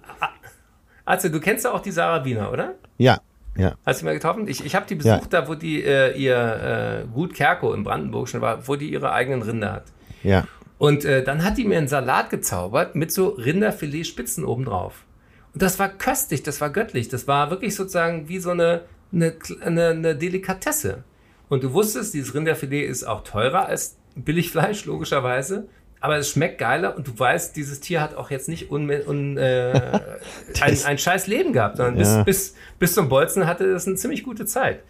Also, 1.05 1.29
du 1.29 1.39
kennst 1.39 1.63
ja 1.63 1.71
auch 1.71 1.81
die 1.81 1.91
Sarah 1.91 2.25
Wiener, 2.25 2.51
oder? 2.51 2.73
Ja. 2.97 3.19
Ja. 3.57 3.75
Hast 3.85 4.01
du 4.01 4.05
mal 4.05 4.13
getroffen? 4.15 4.47
Ich, 4.47 4.65
ich 4.65 4.75
habe 4.75 4.85
die 4.85 4.95
besucht, 4.95 5.31
ja. 5.31 5.41
da 5.41 5.47
wo 5.47 5.55
die 5.55 5.83
äh, 5.83 6.17
ihr 6.17 7.05
äh, 7.05 7.13
Gut 7.13 7.33
Kerko 7.33 7.73
im 7.73 7.83
Brandenburgischen 7.83 8.41
war, 8.41 8.67
wo 8.67 8.75
die 8.75 8.91
ihre 8.91 9.13
eigenen 9.13 9.43
Rinder 9.43 9.71
hat. 9.71 9.85
Ja. 10.23 10.45
Und 10.77 11.05
äh, 11.05 11.23
dann 11.23 11.43
hat 11.43 11.57
die 11.57 11.65
mir 11.65 11.77
einen 11.77 11.87
Salat 11.87 12.29
gezaubert 12.29 12.95
mit 12.95 13.11
so 13.11 13.29
Rinderfilet-Spitzen 13.29 14.43
obendrauf. 14.43 15.05
Und 15.53 15.61
das 15.61 15.79
war 15.79 15.89
köstlich, 15.89 16.43
das 16.43 16.59
war 16.59 16.69
göttlich. 16.69 17.07
Das 17.07 17.27
war 17.27 17.49
wirklich 17.49 17.75
sozusagen 17.75 18.27
wie 18.27 18.39
so 18.39 18.49
eine, 18.49 18.81
eine, 19.13 19.35
eine, 19.61 19.87
eine 19.89 20.15
Delikatesse. 20.15 21.03
Und 21.47 21.63
du 21.63 21.73
wusstest, 21.73 22.13
dieses 22.13 22.33
Rinderfilet 22.33 22.85
ist 22.85 23.05
auch 23.05 23.23
teurer 23.23 23.67
als 23.67 23.97
Billigfleisch, 24.15 24.85
logischerweise. 24.85 25.67
Aber 26.01 26.17
es 26.17 26.29
schmeckt 26.29 26.59
geiler 26.59 26.97
und 26.97 27.07
du 27.07 27.17
weißt, 27.17 27.55
dieses 27.55 27.79
Tier 27.79 28.01
hat 28.01 28.15
auch 28.15 28.29
jetzt 28.29 28.49
nicht 28.49 28.69
un, 28.69 28.91
un, 28.91 29.37
äh, 29.37 30.01
ein, 30.61 30.77
ein 30.85 30.97
scheiß 30.97 31.27
Leben 31.27 31.53
gehabt, 31.53 31.77
sondern 31.77 31.97
ja. 31.97 32.23
bis, 32.23 32.25
bis, 32.25 32.55
bis 32.77 32.93
zum 32.93 33.09
Bolzen 33.09 33.47
hatte 33.47 33.65
es 33.65 33.87
eine 33.87 33.95
ziemlich 33.95 34.23
gute 34.23 34.45
Zeit. 34.45 34.83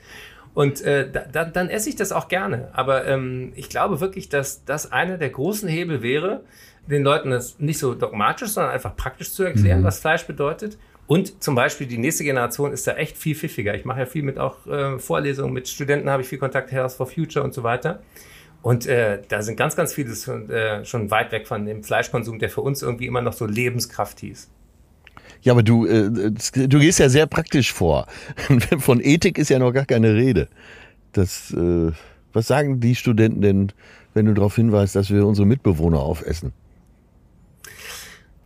Und 0.55 0.81
äh, 0.81 1.07
da, 1.11 1.43
dann 1.43 1.69
esse 1.69 1.89
ich 1.89 1.97
das 1.97 2.13
auch 2.13 2.29
gerne. 2.29 2.69
Aber 2.71 3.05
ähm, 3.05 3.51
ich 3.55 3.69
glaube 3.69 3.99
wirklich, 3.99 4.29
dass 4.29 4.63
das 4.63 4.91
einer 4.91 5.17
der 5.17 5.29
großen 5.29 5.67
Hebel 5.67 6.01
wäre, 6.01 6.43
den 6.87 7.03
Leuten 7.03 7.29
das 7.29 7.59
nicht 7.59 7.77
so 7.77 7.93
dogmatisch, 7.93 8.49
sondern 8.49 8.71
einfach 8.71 8.95
praktisch 8.95 9.31
zu 9.31 9.43
erklären, 9.43 9.81
mhm. 9.81 9.83
was 9.83 9.99
Fleisch 9.99 10.25
bedeutet. 10.25 10.77
Und 11.07 11.43
zum 11.43 11.55
Beispiel 11.55 11.87
die 11.87 11.97
nächste 11.97 12.23
Generation 12.23 12.71
ist 12.71 12.87
da 12.87 12.93
echt 12.93 13.17
viel 13.17 13.35
pfiffiger. 13.35 13.75
Ich 13.75 13.83
mache 13.85 13.99
ja 13.99 14.05
viel 14.05 14.23
mit 14.23 14.39
auch 14.39 14.65
äh, 14.65 14.97
Vorlesungen, 14.97 15.53
mit 15.53 15.67
Studenten 15.67 16.09
habe 16.09 16.23
ich 16.23 16.29
viel 16.29 16.39
Kontakt, 16.39 16.71
Health 16.71 16.93
for 16.93 17.05
Future 17.05 17.43
und 17.43 17.53
so 17.53 17.63
weiter. 17.63 18.01
Und 18.61 18.87
äh, 18.87 19.21
da 19.27 19.43
sind 19.43 19.57
ganz, 19.57 19.75
ganz 19.75 19.93
viele 19.93 20.15
schon, 20.15 20.49
äh, 20.49 20.85
schon 20.85 21.11
weit 21.11 21.31
weg 21.33 21.47
von 21.47 21.65
dem 21.65 21.83
Fleischkonsum, 21.83 22.39
der 22.39 22.49
für 22.49 22.61
uns 22.61 22.81
irgendwie 22.81 23.05
immer 23.07 23.21
noch 23.21 23.33
so 23.33 23.45
Lebenskraft 23.45 24.21
hieß. 24.21 24.49
Ja, 25.45 25.53
aber 25.53 25.61
du, 25.61 25.85
äh, 25.85 26.09
du 26.11 26.79
gehst 26.79 26.99
ja 26.99 27.07
sehr 27.07 27.27
praktisch 27.27 27.71
vor. 27.71 28.07
Von 28.79 28.99
Ethik 28.99 29.37
ist 29.37 29.49
ja 29.49 29.59
noch 29.59 29.71
gar 29.71 29.85
keine 29.85 30.15
Rede. 30.15 30.47
Das, 31.13 31.53
äh, 31.53 31.91
was 32.33 32.47
sagen 32.47 32.79
die 32.79 32.95
Studenten 32.95 33.41
denn, 33.41 33.71
wenn 34.15 34.25
du 34.25 34.33
darauf 34.33 34.55
hinweist, 34.55 34.95
dass 34.95 35.11
wir 35.11 35.23
unsere 35.25 35.45
Mitbewohner 35.45 35.99
aufessen? 35.99 36.51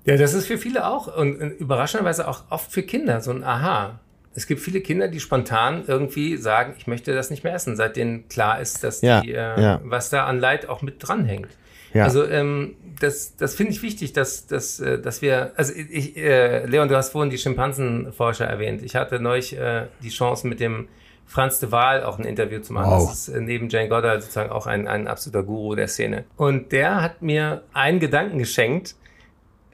Ja, 0.04 0.18
das 0.18 0.34
ist 0.34 0.48
für 0.48 0.58
viele 0.58 0.88
auch 0.88 1.16
und 1.16 1.40
überraschenderweise 1.40 2.28
auch 2.28 2.44
oft 2.50 2.70
für 2.70 2.84
Kinder 2.84 3.22
so 3.22 3.32
ein 3.32 3.46
Aha. 3.46 4.02
Es 4.36 4.46
gibt 4.46 4.60
viele 4.60 4.82
Kinder, 4.82 5.08
die 5.08 5.22
spontan 5.22 5.86
irgendwie 5.88 6.36
sagen, 6.36 6.74
ich 6.78 6.86
möchte 6.86 7.16
das 7.16 7.30
nicht 7.30 7.46
mehr 7.46 7.54
essen, 7.54 7.78
seitdem 7.78 8.28
klar 8.28 8.60
ist, 8.60 8.84
dass 8.84 9.02
ja, 9.02 9.22
die, 9.22 9.32
äh, 9.32 9.62
ja. 9.62 9.82
was 9.86 10.10
da 10.10 10.26
an 10.26 10.40
Leid 10.40 10.68
auch 10.68 10.82
mit 10.82 10.96
dranhängt. 11.00 11.48
Ja. 11.94 12.04
Also 12.04 12.26
ähm, 12.26 12.76
das, 13.00 13.36
das 13.36 13.56
finde 13.56 13.72
ich 13.72 13.82
wichtig, 13.82 14.14
dass, 14.14 14.48
dass, 14.48 14.80
äh, 14.80 15.00
dass 15.00 15.22
wir, 15.22 15.54
also 15.56 15.74
ich, 15.74 16.18
äh, 16.18 16.66
Leon, 16.66 16.88
du 16.88 16.96
hast 16.96 17.12
vorhin 17.12 17.30
die 17.30 17.38
Schimpansenforscher 17.38 18.46
erwähnt. 18.46 18.82
Ich 18.84 18.96
hatte 18.96 19.20
neulich 19.20 19.58
äh, 19.58 19.88
die 20.04 20.10
Chance 20.10 20.48
mit 20.48 20.60
dem 20.60 20.88
Franz 21.26 21.60
de 21.60 21.72
Waal 21.72 22.04
auch 22.04 22.18
ein 22.18 22.26
Interview 22.26 22.60
zu 22.60 22.74
machen. 22.74 22.92
Wow. 22.92 23.10
Das 23.10 23.28
ist 23.28 23.36
äh, 23.36 23.40
neben 23.40 23.70
Jane 23.70 23.88
Goddard 23.88 24.22
sozusagen 24.22 24.50
auch 24.50 24.68
ein, 24.68 24.88
ein 24.88 25.08
absoluter 25.08 25.44
Guru 25.44 25.76
der 25.76 25.88
Szene. 25.88 26.26
Und 26.38 26.72
der 26.72 27.02
hat 27.02 27.22
mir 27.22 27.64
einen 27.74 28.00
Gedanken 28.00 28.40
geschenkt, 28.40 28.96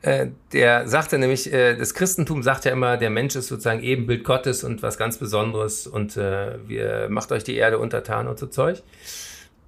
äh, 0.06 0.28
der 0.54 0.88
sagte 0.88 1.18
nämlich, 1.18 1.52
äh, 1.52 1.76
das 1.76 1.96
Christentum 1.96 2.44
sagt 2.44 2.66
ja 2.66 2.72
immer, 2.72 2.98
der 2.98 3.10
Mensch 3.10 3.36
ist 3.36 3.48
sozusagen 3.48 3.82
Ebenbild 3.82 4.24
Gottes 4.24 4.64
und 4.64 4.84
was 4.84 5.00
ganz 5.00 5.18
Besonderes 5.18 5.88
und 5.88 6.16
äh, 6.16 6.60
wir 6.68 7.08
macht 7.10 7.32
euch 7.32 7.44
die 7.44 7.56
Erde 7.56 7.80
untertan 7.80 8.28
und 8.28 8.38
so 8.38 8.46
Zeug. 8.46 8.84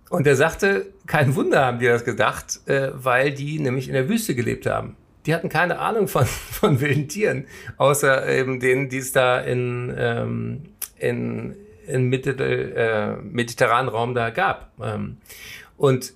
Und 0.10 0.26
er 0.26 0.36
sagte, 0.36 0.94
kein 1.06 1.36
Wunder 1.36 1.66
haben 1.66 1.80
die 1.80 1.86
das 1.86 2.06
gedacht, 2.06 2.62
äh, 2.68 2.92
weil 2.94 3.34
die 3.34 3.60
nämlich 3.60 3.88
in 3.88 3.94
der 3.94 4.08
Wüste 4.08 4.36
gelebt 4.36 4.66
haben. 4.66 4.96
Die 5.26 5.36
hatten 5.36 5.50
keine 5.50 5.80
Ahnung 5.80 6.08
von, 6.08 6.26
von 6.26 6.80
wilden 6.80 7.08
Tieren, 7.08 7.46
außer 7.78 8.28
eben 8.28 8.60
denen, 8.60 8.90
die 8.90 8.98
es 8.98 9.12
da 9.12 9.40
in, 9.40 9.94
ähm, 9.98 10.62
in, 10.98 11.56
in 11.88 12.04
Mitte, 12.10 12.32
äh, 12.32 13.22
mediterranen 13.22 13.90
Raum 13.90 14.14
da 14.14 14.30
gab. 14.30 14.72
Ähm, 14.82 15.18
und 15.76 16.14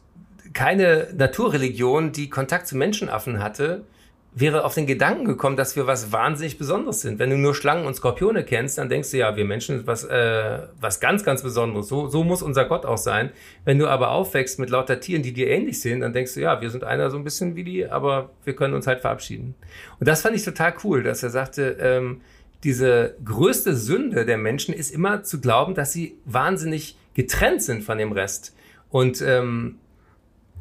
keine 0.53 1.07
Naturreligion, 1.15 2.11
die 2.11 2.30
Kontakt 2.30 2.68
zu 2.68 2.76
Menschenaffen 2.76 3.41
hatte, 3.41 3.85
wäre 4.33 4.63
auf 4.63 4.73
den 4.75 4.85
Gedanken 4.85 5.25
gekommen, 5.25 5.57
dass 5.57 5.75
wir 5.75 5.87
was 5.87 6.13
wahnsinnig 6.13 6.57
Besonderes 6.57 7.01
sind. 7.01 7.19
Wenn 7.19 7.29
du 7.29 7.37
nur 7.37 7.53
Schlangen 7.53 7.85
und 7.85 7.95
Skorpione 7.95 8.45
kennst, 8.45 8.77
dann 8.77 8.87
denkst 8.87 9.11
du 9.11 9.17
ja, 9.17 9.35
wir 9.35 9.43
Menschen 9.43 9.77
sind 9.77 9.87
was, 9.87 10.05
äh, 10.05 10.59
was 10.79 11.01
ganz, 11.01 11.25
ganz 11.25 11.43
Besonderes. 11.43 11.87
So, 11.87 12.07
so 12.07 12.23
muss 12.23 12.41
unser 12.41 12.63
Gott 12.65 12.85
auch 12.85 12.97
sein. 12.97 13.31
Wenn 13.65 13.77
du 13.77 13.87
aber 13.87 14.11
aufwächst 14.11 14.57
mit 14.57 14.69
lauter 14.69 15.01
Tieren, 15.01 15.21
die 15.21 15.33
dir 15.33 15.49
ähnlich 15.49 15.81
sehen, 15.81 15.99
dann 15.99 16.13
denkst 16.13 16.33
du, 16.35 16.39
ja, 16.39 16.61
wir 16.61 16.69
sind 16.69 16.85
einer 16.85 17.09
so 17.09 17.17
ein 17.17 17.25
bisschen 17.25 17.57
wie 17.57 17.65
die, 17.65 17.85
aber 17.85 18.29
wir 18.45 18.55
können 18.55 18.73
uns 18.73 18.87
halt 18.87 19.01
verabschieden. 19.01 19.53
Und 19.99 20.07
das 20.07 20.21
fand 20.21 20.35
ich 20.35 20.45
total 20.45 20.75
cool, 20.85 21.03
dass 21.03 21.23
er 21.23 21.29
sagte, 21.29 21.77
ähm, 21.81 22.21
diese 22.63 23.15
größte 23.25 23.75
Sünde 23.75 24.25
der 24.25 24.37
Menschen 24.37 24.73
ist 24.73 24.91
immer 24.91 25.23
zu 25.23 25.41
glauben, 25.41 25.75
dass 25.75 25.91
sie 25.91 26.15
wahnsinnig 26.23 26.95
getrennt 27.15 27.63
sind 27.63 27.83
von 27.83 27.97
dem 27.97 28.13
Rest. 28.13 28.55
Und 28.89 29.21
ähm, 29.21 29.79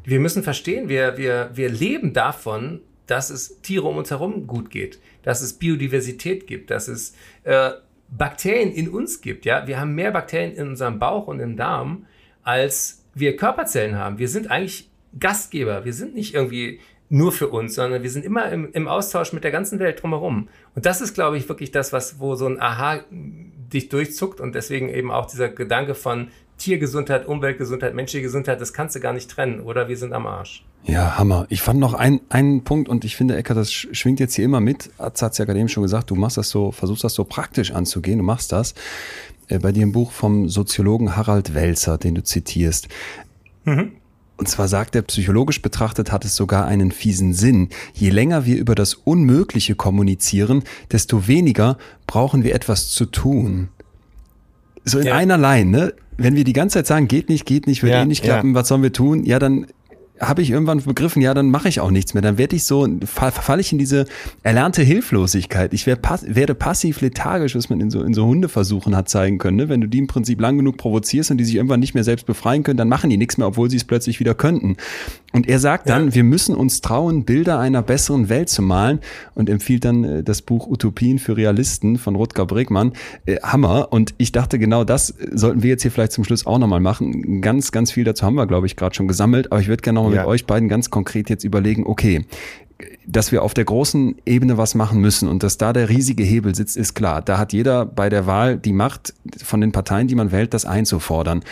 wir 0.03 0.19
müssen 0.19 0.43
verstehen, 0.43 0.89
wir, 0.89 1.17
wir, 1.17 1.51
wir 1.53 1.69
leben 1.69 2.11
davon, 2.11 2.81
dass 3.11 3.29
es 3.29 3.59
Tiere 3.61 3.87
um 3.87 3.97
uns 3.97 4.09
herum 4.09 4.47
gut 4.47 4.69
geht, 4.69 4.99
dass 5.23 5.41
es 5.41 5.53
Biodiversität 5.53 6.47
gibt, 6.47 6.71
dass 6.71 6.87
es 6.87 7.13
äh, 7.43 7.71
Bakterien 8.09 8.71
in 8.71 8.87
uns 8.87 9.19
gibt. 9.19 9.43
Ja, 9.45 9.67
wir 9.67 9.81
haben 9.81 9.95
mehr 9.95 10.11
Bakterien 10.11 10.53
in 10.53 10.69
unserem 10.69 10.97
Bauch 10.97 11.27
und 11.27 11.41
im 11.41 11.57
Darm, 11.57 12.05
als 12.43 13.03
wir 13.13 13.35
Körperzellen 13.35 13.97
haben. 13.97 14.17
Wir 14.17 14.29
sind 14.29 14.49
eigentlich 14.49 14.89
Gastgeber. 15.19 15.83
Wir 15.83 15.93
sind 15.93 16.15
nicht 16.15 16.33
irgendwie 16.33 16.79
nur 17.09 17.33
für 17.33 17.49
uns, 17.49 17.75
sondern 17.75 18.01
wir 18.01 18.09
sind 18.09 18.23
immer 18.23 18.49
im, 18.49 18.71
im 18.71 18.87
Austausch 18.87 19.33
mit 19.33 19.43
der 19.43 19.51
ganzen 19.51 19.79
Welt 19.79 20.01
drumherum. 20.01 20.47
Und 20.73 20.85
das 20.85 21.01
ist, 21.01 21.13
glaube 21.13 21.35
ich, 21.37 21.49
wirklich 21.49 21.71
das, 21.71 21.91
was, 21.91 22.19
wo 22.19 22.35
so 22.35 22.47
ein 22.47 22.61
Aha 22.61 23.01
dich 23.11 23.89
durchzuckt 23.89 24.39
und 24.39 24.55
deswegen 24.55 24.87
eben 24.87 25.11
auch 25.11 25.25
dieser 25.25 25.49
Gedanke 25.49 25.95
von 25.95 26.29
Tiergesundheit, 26.61 27.27
Umweltgesundheit, 27.27 27.95
menschliche 27.95 28.23
Gesundheit, 28.23 28.61
das 28.61 28.71
kannst 28.71 28.95
du 28.95 28.99
gar 28.99 29.13
nicht 29.13 29.29
trennen 29.29 29.61
oder 29.61 29.87
wir 29.87 29.97
sind 29.97 30.13
am 30.13 30.27
Arsch. 30.27 30.63
Ja, 30.83 31.17
Hammer. 31.17 31.45
Ich 31.49 31.61
fand 31.61 31.79
noch 31.79 31.93
ein, 31.93 32.21
einen 32.29 32.63
Punkt 32.63 32.89
und 32.89 33.05
ich 33.05 33.15
finde, 33.15 33.35
Ecker, 33.35 33.53
das 33.53 33.71
schwingt 33.71 34.19
jetzt 34.19 34.35
hier 34.35 34.45
immer 34.45 34.59
mit. 34.59 34.89
Atz 34.97 35.21
hat 35.21 35.33
es 35.33 35.37
ja 35.37 35.45
gerade 35.45 35.59
eben 35.59 35.69
schon 35.69 35.83
gesagt, 35.83 36.09
du 36.09 36.15
machst 36.15 36.37
das 36.37 36.49
so, 36.49 36.71
versuchst 36.71 37.03
das 37.03 37.13
so 37.13 37.23
praktisch 37.23 37.71
anzugehen, 37.71 38.19
du 38.19 38.23
machst 38.23 38.51
das. 38.51 38.73
Äh, 39.47 39.59
bei 39.59 39.71
dir 39.71 39.83
im 39.83 39.91
Buch 39.91 40.11
vom 40.11 40.49
Soziologen 40.49 41.15
Harald 41.15 41.53
Welzer, 41.53 41.97
den 41.97 42.15
du 42.15 42.23
zitierst. 42.23 42.87
Mhm. 43.65 43.93
Und 44.37 44.47
zwar 44.47 44.67
sagt 44.67 44.95
er, 44.95 45.03
psychologisch 45.03 45.61
betrachtet 45.61 46.11
hat 46.11 46.25
es 46.25 46.35
sogar 46.35 46.65
einen 46.65 46.91
fiesen 46.91 47.33
Sinn. 47.33 47.69
Je 47.93 48.09
länger 48.09 48.45
wir 48.45 48.57
über 48.57 48.73
das 48.73 48.95
Unmögliche 48.95 49.75
kommunizieren, 49.75 50.63
desto 50.91 51.27
weniger 51.27 51.77
brauchen 52.07 52.43
wir 52.43 52.55
etwas 52.55 52.89
zu 52.89 53.05
tun. 53.05 53.69
So 54.83 54.97
in 54.97 55.07
ja. 55.07 55.15
einerlei, 55.15 55.63
ne? 55.63 55.93
Wenn 56.23 56.35
wir 56.35 56.43
die 56.43 56.53
ganze 56.53 56.79
Zeit 56.79 56.87
sagen, 56.87 57.07
geht 57.07 57.29
nicht, 57.29 57.45
geht 57.45 57.67
nicht, 57.67 57.83
wird 57.83 57.93
ja, 57.93 58.01
eh 58.01 58.05
nicht 58.05 58.23
klappen, 58.23 58.49
ja. 58.49 58.55
was 58.55 58.67
sollen 58.67 58.83
wir 58.83 58.93
tun? 58.93 59.25
Ja, 59.25 59.39
dann 59.39 59.67
habe 60.21 60.41
ich 60.41 60.51
irgendwann 60.51 60.81
begriffen, 60.83 61.21
ja, 61.21 61.33
dann 61.33 61.49
mache 61.49 61.67
ich 61.67 61.79
auch 61.79 61.91
nichts 61.91 62.13
mehr. 62.13 62.21
Dann 62.21 62.37
werde 62.37 62.55
ich 62.55 62.63
so, 62.63 62.87
verfalle 63.05 63.61
ich 63.61 63.71
in 63.71 63.79
diese 63.79 64.05
erlernte 64.43 64.83
Hilflosigkeit. 64.83 65.73
Ich 65.73 65.87
werde, 65.87 66.01
pass, 66.01 66.23
werde 66.27 66.53
passiv 66.53 67.01
lethargisch, 67.01 67.55
was 67.55 67.69
man 67.69 67.81
in 67.81 67.89
so, 67.89 68.03
in 68.03 68.13
so 68.13 68.25
Hundeversuchen 68.25 68.95
hat 68.95 69.09
zeigen 69.09 69.39
können. 69.39 69.57
Ne? 69.57 69.69
Wenn 69.69 69.81
du 69.81 69.87
die 69.87 69.97
im 69.97 70.07
Prinzip 70.07 70.39
lang 70.39 70.57
genug 70.57 70.77
provozierst 70.77 71.31
und 71.31 71.37
die 71.37 71.43
sich 71.43 71.55
irgendwann 71.55 71.79
nicht 71.79 71.95
mehr 71.95 72.03
selbst 72.03 72.25
befreien 72.25 72.63
können, 72.63 72.77
dann 72.77 72.89
machen 72.89 73.09
die 73.09 73.17
nichts 73.17 73.37
mehr, 73.37 73.47
obwohl 73.47 73.69
sie 73.69 73.77
es 73.77 73.83
plötzlich 73.83 74.19
wieder 74.19 74.35
könnten. 74.35 74.77
Und 75.33 75.47
er 75.47 75.59
sagt 75.59 75.89
dann, 75.89 76.07
ja. 76.07 76.15
wir 76.15 76.23
müssen 76.23 76.55
uns 76.55 76.81
trauen, 76.81 77.25
Bilder 77.25 77.59
einer 77.59 77.81
besseren 77.81 78.29
Welt 78.29 78.49
zu 78.49 78.61
malen 78.61 78.99
und 79.33 79.49
empfiehlt 79.49 79.85
dann 79.85 80.03
äh, 80.03 80.23
das 80.23 80.41
Buch 80.41 80.67
Utopien 80.67 81.19
für 81.19 81.37
Realisten 81.37 81.97
von 81.97 82.15
Rutger 82.15 82.45
Bregmann. 82.45 82.93
Äh, 83.25 83.37
Hammer. 83.41 83.87
Und 83.91 84.13
ich 84.17 84.31
dachte, 84.31 84.59
genau 84.59 84.83
das 84.83 85.13
sollten 85.31 85.63
wir 85.63 85.69
jetzt 85.69 85.81
hier 85.81 85.91
vielleicht 85.91 86.11
zum 86.11 86.23
Schluss 86.23 86.45
auch 86.45 86.59
nochmal 86.59 86.79
machen. 86.79 87.41
Ganz, 87.41 87.71
ganz 87.71 87.91
viel 87.91 88.03
dazu 88.03 88.25
haben 88.25 88.35
wir, 88.35 88.45
glaube 88.45 88.67
ich, 88.67 88.75
gerade 88.75 88.93
schon 88.93 89.07
gesammelt. 89.07 89.51
Aber 89.51 89.61
ich 89.61 89.67
würde 89.67 89.81
gerne 89.81 89.99
nochmal 89.99 90.10
ja. 90.11 90.21
mit 90.21 90.27
euch 90.27 90.45
beiden 90.45 90.69
ganz 90.69 90.89
konkret 90.89 91.29
jetzt 91.29 91.43
überlegen, 91.43 91.85
okay, 91.85 92.25
dass 93.05 93.31
wir 93.31 93.43
auf 93.43 93.53
der 93.53 93.65
großen 93.65 94.15
Ebene 94.25 94.57
was 94.57 94.75
machen 94.75 95.01
müssen 95.01 95.27
und 95.27 95.43
dass 95.43 95.57
da 95.57 95.73
der 95.73 95.89
riesige 95.89 96.23
Hebel 96.23 96.55
sitzt, 96.55 96.77
ist 96.77 96.93
klar. 96.93 97.21
Da 97.21 97.37
hat 97.37 97.53
jeder 97.53 97.85
bei 97.85 98.09
der 98.09 98.25
Wahl 98.25 98.57
die 98.57 98.73
Macht 98.73 99.13
von 99.43 99.61
den 99.61 99.71
Parteien, 99.71 100.07
die 100.07 100.15
man 100.15 100.31
wählt, 100.31 100.53
das 100.53 100.65
einzufordern. 100.65 101.43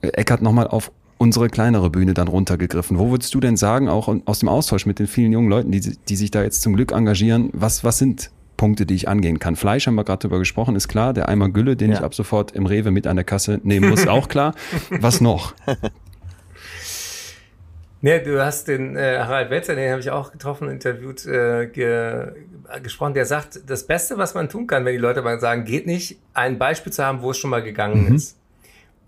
Äh, 0.00 0.08
Eckert 0.08 0.42
nochmal 0.42 0.68
auf 0.68 0.90
unsere 1.18 1.48
kleinere 1.48 1.90
Bühne 1.90 2.14
dann 2.14 2.28
runtergegriffen. 2.28 2.98
Wo 2.98 3.10
würdest 3.10 3.34
du 3.34 3.40
denn 3.40 3.56
sagen, 3.56 3.88
auch 3.88 4.08
aus 4.24 4.38
dem 4.38 4.48
Austausch 4.48 4.86
mit 4.86 4.98
den 4.98 5.08
vielen 5.08 5.32
jungen 5.32 5.48
Leuten, 5.48 5.72
die, 5.72 5.80
die 5.80 6.16
sich 6.16 6.30
da 6.30 6.42
jetzt 6.42 6.62
zum 6.62 6.74
Glück 6.74 6.92
engagieren, 6.92 7.50
was, 7.52 7.82
was 7.82 7.98
sind 7.98 8.30
Punkte, 8.56 8.86
die 8.86 8.94
ich 8.94 9.08
angehen 9.08 9.40
kann? 9.40 9.56
Fleisch 9.56 9.86
haben 9.86 9.96
wir 9.96 10.04
gerade 10.04 10.20
drüber 10.20 10.38
gesprochen, 10.38 10.76
ist 10.76 10.86
klar. 10.86 11.12
Der 11.12 11.28
Eimer 11.28 11.48
Gülle, 11.48 11.76
den 11.76 11.90
ja. 11.90 11.98
ich 11.98 12.04
ab 12.04 12.14
sofort 12.14 12.52
im 12.52 12.66
Rewe 12.66 12.92
mit 12.92 13.08
an 13.08 13.16
der 13.16 13.24
Kasse 13.24 13.60
nehmen 13.64 13.90
muss, 13.90 14.06
auch 14.08 14.28
klar. 14.28 14.54
Was 14.90 15.20
noch? 15.20 15.54
Nee, 18.00 18.20
du 18.20 18.44
hast 18.44 18.68
den 18.68 18.96
äh, 18.96 19.18
Harald 19.18 19.50
Wetzer, 19.50 19.74
den 19.74 19.90
habe 19.90 20.00
ich 20.00 20.10
auch 20.10 20.30
getroffen, 20.30 20.70
interviewt, 20.70 21.26
äh, 21.26 21.66
ge, 21.66 22.32
gesprochen. 22.82 23.14
Der 23.14 23.26
sagt, 23.26 23.60
das 23.66 23.86
Beste, 23.86 24.18
was 24.18 24.34
man 24.34 24.48
tun 24.48 24.66
kann, 24.68 24.84
wenn 24.84 24.92
die 24.92 25.00
Leute 25.00 25.22
mal 25.22 25.40
sagen, 25.40 25.64
geht 25.64 25.86
nicht, 25.86 26.18
ein 26.32 26.58
Beispiel 26.58 26.92
zu 26.92 27.04
haben, 27.04 27.22
wo 27.22 27.32
es 27.32 27.38
schon 27.38 27.50
mal 27.50 27.62
gegangen 27.62 28.08
mhm. 28.08 28.14
ist. 28.14 28.38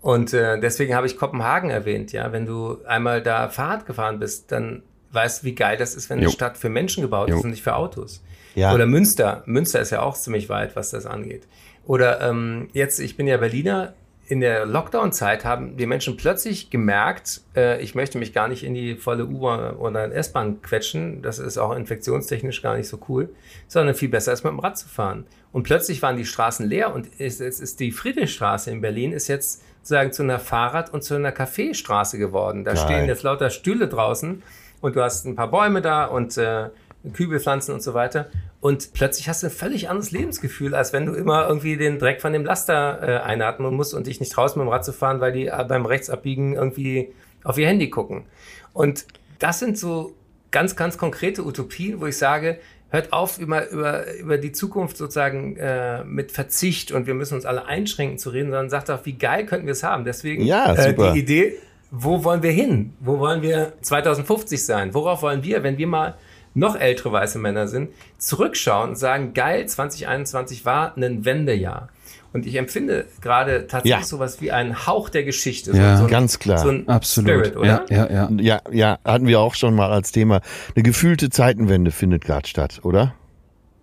Und 0.01 0.33
äh, 0.33 0.59
deswegen 0.59 0.95
habe 0.95 1.07
ich 1.07 1.15
Kopenhagen 1.15 1.69
erwähnt, 1.69 2.11
ja. 2.11 2.31
Wenn 2.31 2.45
du 2.45 2.79
einmal 2.85 3.21
da 3.21 3.49
Fahrrad 3.49 3.85
gefahren 3.85 4.19
bist, 4.19 4.51
dann 4.51 4.81
weißt 5.11 5.43
du, 5.43 5.47
wie 5.47 5.55
geil 5.55 5.77
das 5.77 5.95
ist, 5.95 6.09
wenn 6.09 6.19
jo. 6.19 6.23
eine 6.23 6.31
Stadt 6.31 6.57
für 6.57 6.69
Menschen 6.69 7.01
gebaut 7.01 7.29
jo. 7.29 7.37
ist 7.37 7.43
und 7.43 7.51
nicht 7.51 7.63
für 7.63 7.75
Autos. 7.75 8.23
Ja. 8.55 8.73
Oder 8.73 8.87
Münster. 8.87 9.43
Münster 9.45 9.79
ist 9.79 9.91
ja 9.91 10.01
auch 10.01 10.17
ziemlich 10.17 10.49
weit, 10.49 10.75
was 10.75 10.89
das 10.89 11.05
angeht. 11.05 11.47
Oder 11.85 12.21
ähm, 12.21 12.69
jetzt, 12.73 12.99
ich 12.99 13.15
bin 13.15 13.27
ja 13.27 13.37
Berliner, 13.37 13.93
in 14.27 14.39
der 14.39 14.65
Lockdown-Zeit 14.65 15.43
haben 15.43 15.75
die 15.75 15.85
Menschen 15.85 16.15
plötzlich 16.15 16.69
gemerkt, 16.69 17.41
äh, 17.55 17.81
ich 17.81 17.95
möchte 17.95 18.17
mich 18.17 18.33
gar 18.33 18.47
nicht 18.47 18.63
in 18.63 18.73
die 18.73 18.95
volle 18.95 19.25
U-Bahn 19.25 19.75
oder 19.75 20.11
S-Bahn 20.13 20.61
quetschen, 20.61 21.21
das 21.21 21.39
ist 21.39 21.57
auch 21.57 21.75
infektionstechnisch 21.75 22.61
gar 22.61 22.77
nicht 22.77 22.87
so 22.87 22.99
cool, 23.09 23.29
sondern 23.67 23.93
viel 23.93 24.09
besser 24.09 24.31
ist 24.31 24.43
mit 24.43 24.51
dem 24.51 24.59
Rad 24.59 24.77
zu 24.77 24.87
fahren. 24.87 25.25
Und 25.51 25.63
plötzlich 25.63 26.01
waren 26.01 26.15
die 26.15 26.25
Straßen 26.25 26.65
leer 26.67 26.93
und 26.93 27.07
jetzt 27.17 27.41
ist, 27.41 27.59
ist 27.59 27.79
die 27.79 27.91
Friedrichstraße 27.91 28.71
in 28.71 28.79
Berlin 28.79 29.11
ist 29.11 29.27
jetzt 29.27 29.63
sozusagen 29.81 30.13
zu 30.13 30.23
einer 30.23 30.39
Fahrrad- 30.39 30.93
und 30.93 31.03
zu 31.03 31.15
einer 31.15 31.31
Kaffeestraße 31.31 32.17
geworden. 32.17 32.63
Da 32.63 32.73
Geil. 32.73 32.83
stehen 32.83 33.07
jetzt 33.07 33.23
lauter 33.23 33.49
Stühle 33.49 33.87
draußen 33.87 34.43
und 34.79 34.95
du 34.95 35.01
hast 35.01 35.25
ein 35.25 35.35
paar 35.35 35.49
Bäume 35.49 35.81
da 35.81 36.05
und 36.05 36.37
äh, 36.37 36.69
Kübelpflanzen 37.13 37.73
und 37.73 37.81
so 37.81 37.93
weiter. 37.93 38.27
Und 38.59 38.93
plötzlich 38.93 39.27
hast 39.27 39.43
du 39.43 39.47
ein 39.47 39.51
völlig 39.51 39.89
anderes 39.89 40.11
Lebensgefühl, 40.11 40.75
als 40.75 40.93
wenn 40.93 41.05
du 41.05 41.13
immer 41.13 41.47
irgendwie 41.47 41.77
den 41.77 41.99
Dreck 41.99 42.21
von 42.21 42.33
dem 42.33 42.45
Laster 42.45 42.99
äh, 43.01 43.17
einatmen 43.21 43.73
musst 43.73 43.93
und 43.93 44.07
dich 44.07 44.19
nicht 44.19 44.31
traust, 44.31 44.55
mit 44.55 44.65
dem 44.65 44.69
Rad 44.69 44.85
zu 44.85 44.93
fahren, 44.93 45.19
weil 45.19 45.31
die 45.31 45.47
äh, 45.47 45.65
beim 45.67 45.85
Rechtsabbiegen 45.85 46.53
irgendwie 46.53 47.11
auf 47.43 47.57
ihr 47.57 47.67
Handy 47.67 47.89
gucken. 47.89 48.25
Und 48.73 49.05
das 49.39 49.59
sind 49.59 49.77
so 49.77 50.13
ganz, 50.51 50.75
ganz 50.75 50.97
konkrete 50.97 51.43
Utopien, 51.43 51.99
wo 51.99 52.05
ich 52.05 52.17
sage, 52.17 52.59
hört 52.89 53.13
auf, 53.13 53.39
über, 53.39 53.69
über, 53.69 54.13
über 54.15 54.37
die 54.37 54.51
Zukunft 54.51 54.97
sozusagen 54.97 55.55
äh, 55.57 56.03
mit 56.03 56.31
Verzicht 56.31 56.91
und 56.91 57.07
wir 57.07 57.13
müssen 57.13 57.35
uns 57.35 57.45
alle 57.45 57.65
einschränken 57.65 58.17
zu 58.17 58.29
reden, 58.29 58.51
sondern 58.51 58.69
sagt 58.69 58.91
auch, 58.91 59.05
wie 59.05 59.13
geil 59.13 59.45
könnten 59.45 59.65
wir 59.65 59.71
es 59.71 59.83
haben. 59.83 60.03
Deswegen 60.03 60.43
ja, 60.43 60.73
äh, 60.75 60.93
die 60.93 61.19
Idee, 61.19 61.57
wo 61.89 62.23
wollen 62.23 62.43
wir 62.43 62.51
hin? 62.51 62.93
Wo 62.99 63.17
wollen 63.17 63.41
wir 63.41 63.73
2050 63.81 64.63
sein? 64.63 64.93
Worauf 64.93 65.21
wollen 65.21 65.43
wir, 65.43 65.63
wenn 65.63 65.77
wir 65.77 65.87
mal 65.87 66.15
noch 66.53 66.75
ältere 66.75 67.11
weiße 67.11 67.39
Männer 67.39 67.67
sind, 67.67 67.89
zurückschauen 68.17 68.91
und 68.91 68.95
sagen, 68.95 69.33
geil, 69.33 69.65
2021 69.65 70.65
war 70.65 70.95
ein 70.97 71.25
Wendejahr. 71.25 71.89
Und 72.33 72.45
ich 72.45 72.55
empfinde 72.55 73.07
gerade 73.19 73.67
tatsächlich 73.67 74.01
ja. 74.01 74.05
sowas 74.05 74.39
wie 74.39 74.51
einen 74.51 74.87
Hauch 74.87 75.09
der 75.09 75.23
Geschichte. 75.23 75.75
Ja, 75.75 75.97
so 75.97 76.05
ein, 76.05 76.09
ganz 76.09 76.39
klar. 76.39 76.59
So 76.59 76.69
ein 76.69 76.87
Absolut. 76.87 77.29
Spirit, 77.29 77.57
oder? 77.57 77.85
Ja, 77.89 78.07
ja, 78.07 78.09
ja. 78.09 78.29
Ja, 78.37 78.61
ja, 78.71 78.99
hatten 79.03 79.27
wir 79.27 79.39
auch 79.41 79.53
schon 79.53 79.75
mal 79.75 79.91
als 79.91 80.13
Thema. 80.13 80.41
Eine 80.75 80.83
gefühlte 80.83 81.29
Zeitenwende 81.29 81.91
findet 81.91 82.23
gerade 82.23 82.47
statt, 82.47 82.79
oder? 82.83 83.13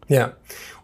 Ja. 0.08 0.32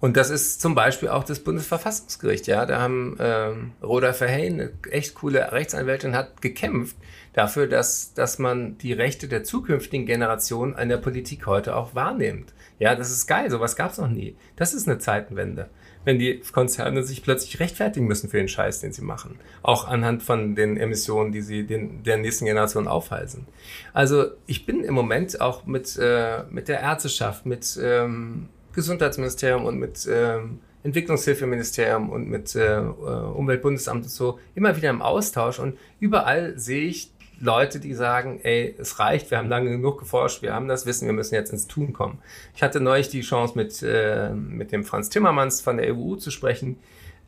Und 0.00 0.18
das 0.18 0.28
ist 0.28 0.60
zum 0.60 0.74
Beispiel 0.74 1.08
auch 1.08 1.24
das 1.24 1.40
Bundesverfassungsgericht. 1.40 2.46
Ja, 2.46 2.66
da 2.66 2.80
haben 2.82 3.16
ähm, 3.18 3.72
Roda 3.82 4.12
Verheyen, 4.12 4.60
eine 4.60 4.70
echt 4.90 5.14
coole 5.14 5.50
Rechtsanwältin, 5.50 6.14
hat 6.14 6.42
gekämpft 6.42 6.96
dafür, 7.34 7.66
dass, 7.66 8.14
dass 8.14 8.38
man 8.38 8.78
die 8.78 8.92
Rechte 8.92 9.28
der 9.28 9.44
zukünftigen 9.44 10.06
Generationen 10.06 10.74
an 10.74 10.88
der 10.88 10.96
Politik 10.96 11.46
heute 11.46 11.76
auch 11.76 11.94
wahrnimmt. 11.94 12.54
Ja, 12.78 12.94
das 12.94 13.10
ist 13.10 13.26
geil. 13.26 13.50
Sowas 13.50 13.76
gab 13.76 13.92
es 13.92 13.98
noch 13.98 14.08
nie. 14.08 14.36
Das 14.56 14.72
ist 14.72 14.88
eine 14.88 14.98
Zeitenwende 14.98 15.68
wenn 16.04 16.18
die 16.18 16.40
Konzerne 16.52 17.02
sich 17.02 17.22
plötzlich 17.22 17.60
rechtfertigen 17.60 18.06
müssen 18.06 18.28
für 18.28 18.36
den 18.36 18.48
Scheiß, 18.48 18.80
den 18.80 18.92
sie 18.92 19.02
machen. 19.02 19.38
Auch 19.62 19.88
anhand 19.88 20.22
von 20.22 20.54
den 20.54 20.76
Emissionen, 20.76 21.32
die 21.32 21.40
sie 21.40 21.66
den, 21.66 22.02
der 22.02 22.18
nächsten 22.18 22.44
Generation 22.44 22.86
aufhalsen. 22.86 23.46
Also 23.92 24.26
ich 24.46 24.66
bin 24.66 24.84
im 24.84 24.94
Moment 24.94 25.40
auch 25.40 25.66
mit, 25.66 25.96
äh, 25.98 26.44
mit 26.50 26.68
der 26.68 26.80
Ärzteschaft, 26.80 27.46
mit 27.46 27.78
ähm, 27.82 28.48
Gesundheitsministerium 28.72 29.64
und 29.64 29.78
mit 29.78 30.08
ähm, 30.10 30.60
Entwicklungshilfeministerium 30.82 32.10
und 32.10 32.28
mit 32.28 32.54
äh, 32.54 32.76
Umweltbundesamt 32.76 34.04
und 34.04 34.10
so 34.10 34.38
immer 34.54 34.76
wieder 34.76 34.90
im 34.90 35.00
Austausch 35.00 35.58
und 35.58 35.78
überall 35.98 36.58
sehe 36.58 36.84
ich 36.84 37.13
Leute, 37.44 37.78
die 37.78 37.92
sagen, 37.92 38.40
ey, 38.42 38.74
es 38.78 38.98
reicht, 38.98 39.30
wir 39.30 39.38
haben 39.38 39.50
lange 39.50 39.70
genug 39.70 39.98
geforscht, 39.98 40.40
wir 40.40 40.54
haben 40.54 40.66
das 40.66 40.86
Wissen, 40.86 41.06
wir 41.06 41.12
müssen 41.12 41.34
jetzt 41.34 41.52
ins 41.52 41.66
Tun 41.66 41.92
kommen. 41.92 42.18
Ich 42.56 42.62
hatte 42.62 42.80
neulich 42.80 43.10
die 43.10 43.20
Chance, 43.20 43.52
mit, 43.54 43.82
äh, 43.82 44.30
mit 44.30 44.72
dem 44.72 44.82
Franz 44.84 45.10
Timmermans 45.10 45.60
von 45.60 45.76
der 45.76 45.94
EU 45.94 46.16
zu 46.16 46.30
sprechen. 46.30 46.78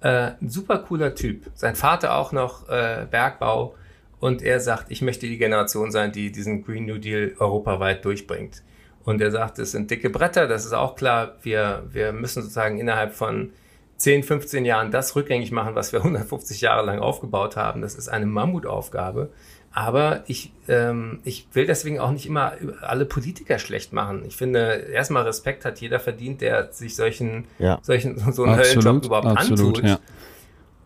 Äh, 0.01 0.33
ein 0.41 0.49
super 0.49 0.79
cooler 0.79 1.15
Typ. 1.15 1.51
Sein 1.55 1.77
Vater 1.77 2.17
auch 2.17 2.33
noch 2.33 2.69
äh, 2.69 3.07
Bergbau 3.11 3.75
Und 4.19 4.41
er 4.41 4.61
sagt, 4.61 4.91
ich 4.91 5.03
möchte 5.03 5.27
die 5.27 5.37
Generation 5.37 5.91
sein, 5.91 6.13
die 6.13 6.33
diesen 6.33 6.65
Green 6.65 6.87
New 6.87 6.99
Deal 6.99 7.35
europaweit 7.39 8.03
durchbringt. 8.05 8.63
Und 9.05 9.21
er 9.21 9.31
sagt, 9.31 9.59
es 9.59 9.73
sind 9.73 9.91
dicke 9.91 10.09
Bretter, 10.09 10.49
das 10.49 10.65
ist 10.65 10.73
auch 10.73 10.97
klar. 10.97 11.37
Wir, 11.43 11.85
wir 11.91 12.13
müssen 12.13 12.43
sozusagen 12.43 12.79
innerhalb 12.79 13.15
von 13.15 13.53
10, 13.99 14.23
15 14.23 14.65
Jahren 14.65 14.91
das 14.91 15.15
rückgängig 15.15 15.53
machen, 15.53 15.75
was 15.75 15.93
wir 15.93 16.01
150 16.05 16.63
Jahre 16.63 16.85
lang 16.87 17.01
aufgebaut 17.01 17.57
haben. 17.57 17.83
Das 17.83 17.95
ist 17.95 18.09
eine 18.09 18.27
Mammutaufgabe. 18.27 19.31
Aber 19.77 20.25
ich, 20.27 20.53
ähm, 20.69 21.21
ich 21.23 21.49
will 21.53 21.67
deswegen 21.67 22.01
auch 22.01 22.11
nicht 22.11 22.25
immer 22.25 22.55
alle 22.81 23.05
Politiker 23.05 23.59
schlecht 23.59 23.93
machen. 23.93 24.25
Ich 24.27 24.35
finde, 24.35 24.87
erstmal 24.91 25.25
Respekt 25.25 25.67
hat 25.67 25.83
jeder 25.83 26.01
verdient, 26.01 26.41
der 26.41 26.73
sich 26.73 26.97
solchen, 26.97 27.45
ja. 27.59 27.79
solchen 27.83 28.19
so 28.33 28.45
einen 28.45 28.59
absolut, 28.59 28.85
Höllenjob 28.87 29.05
überhaupt 29.05 29.27
absolut, 29.27 29.77
antut. 29.77 29.85
Ja. 29.85 29.99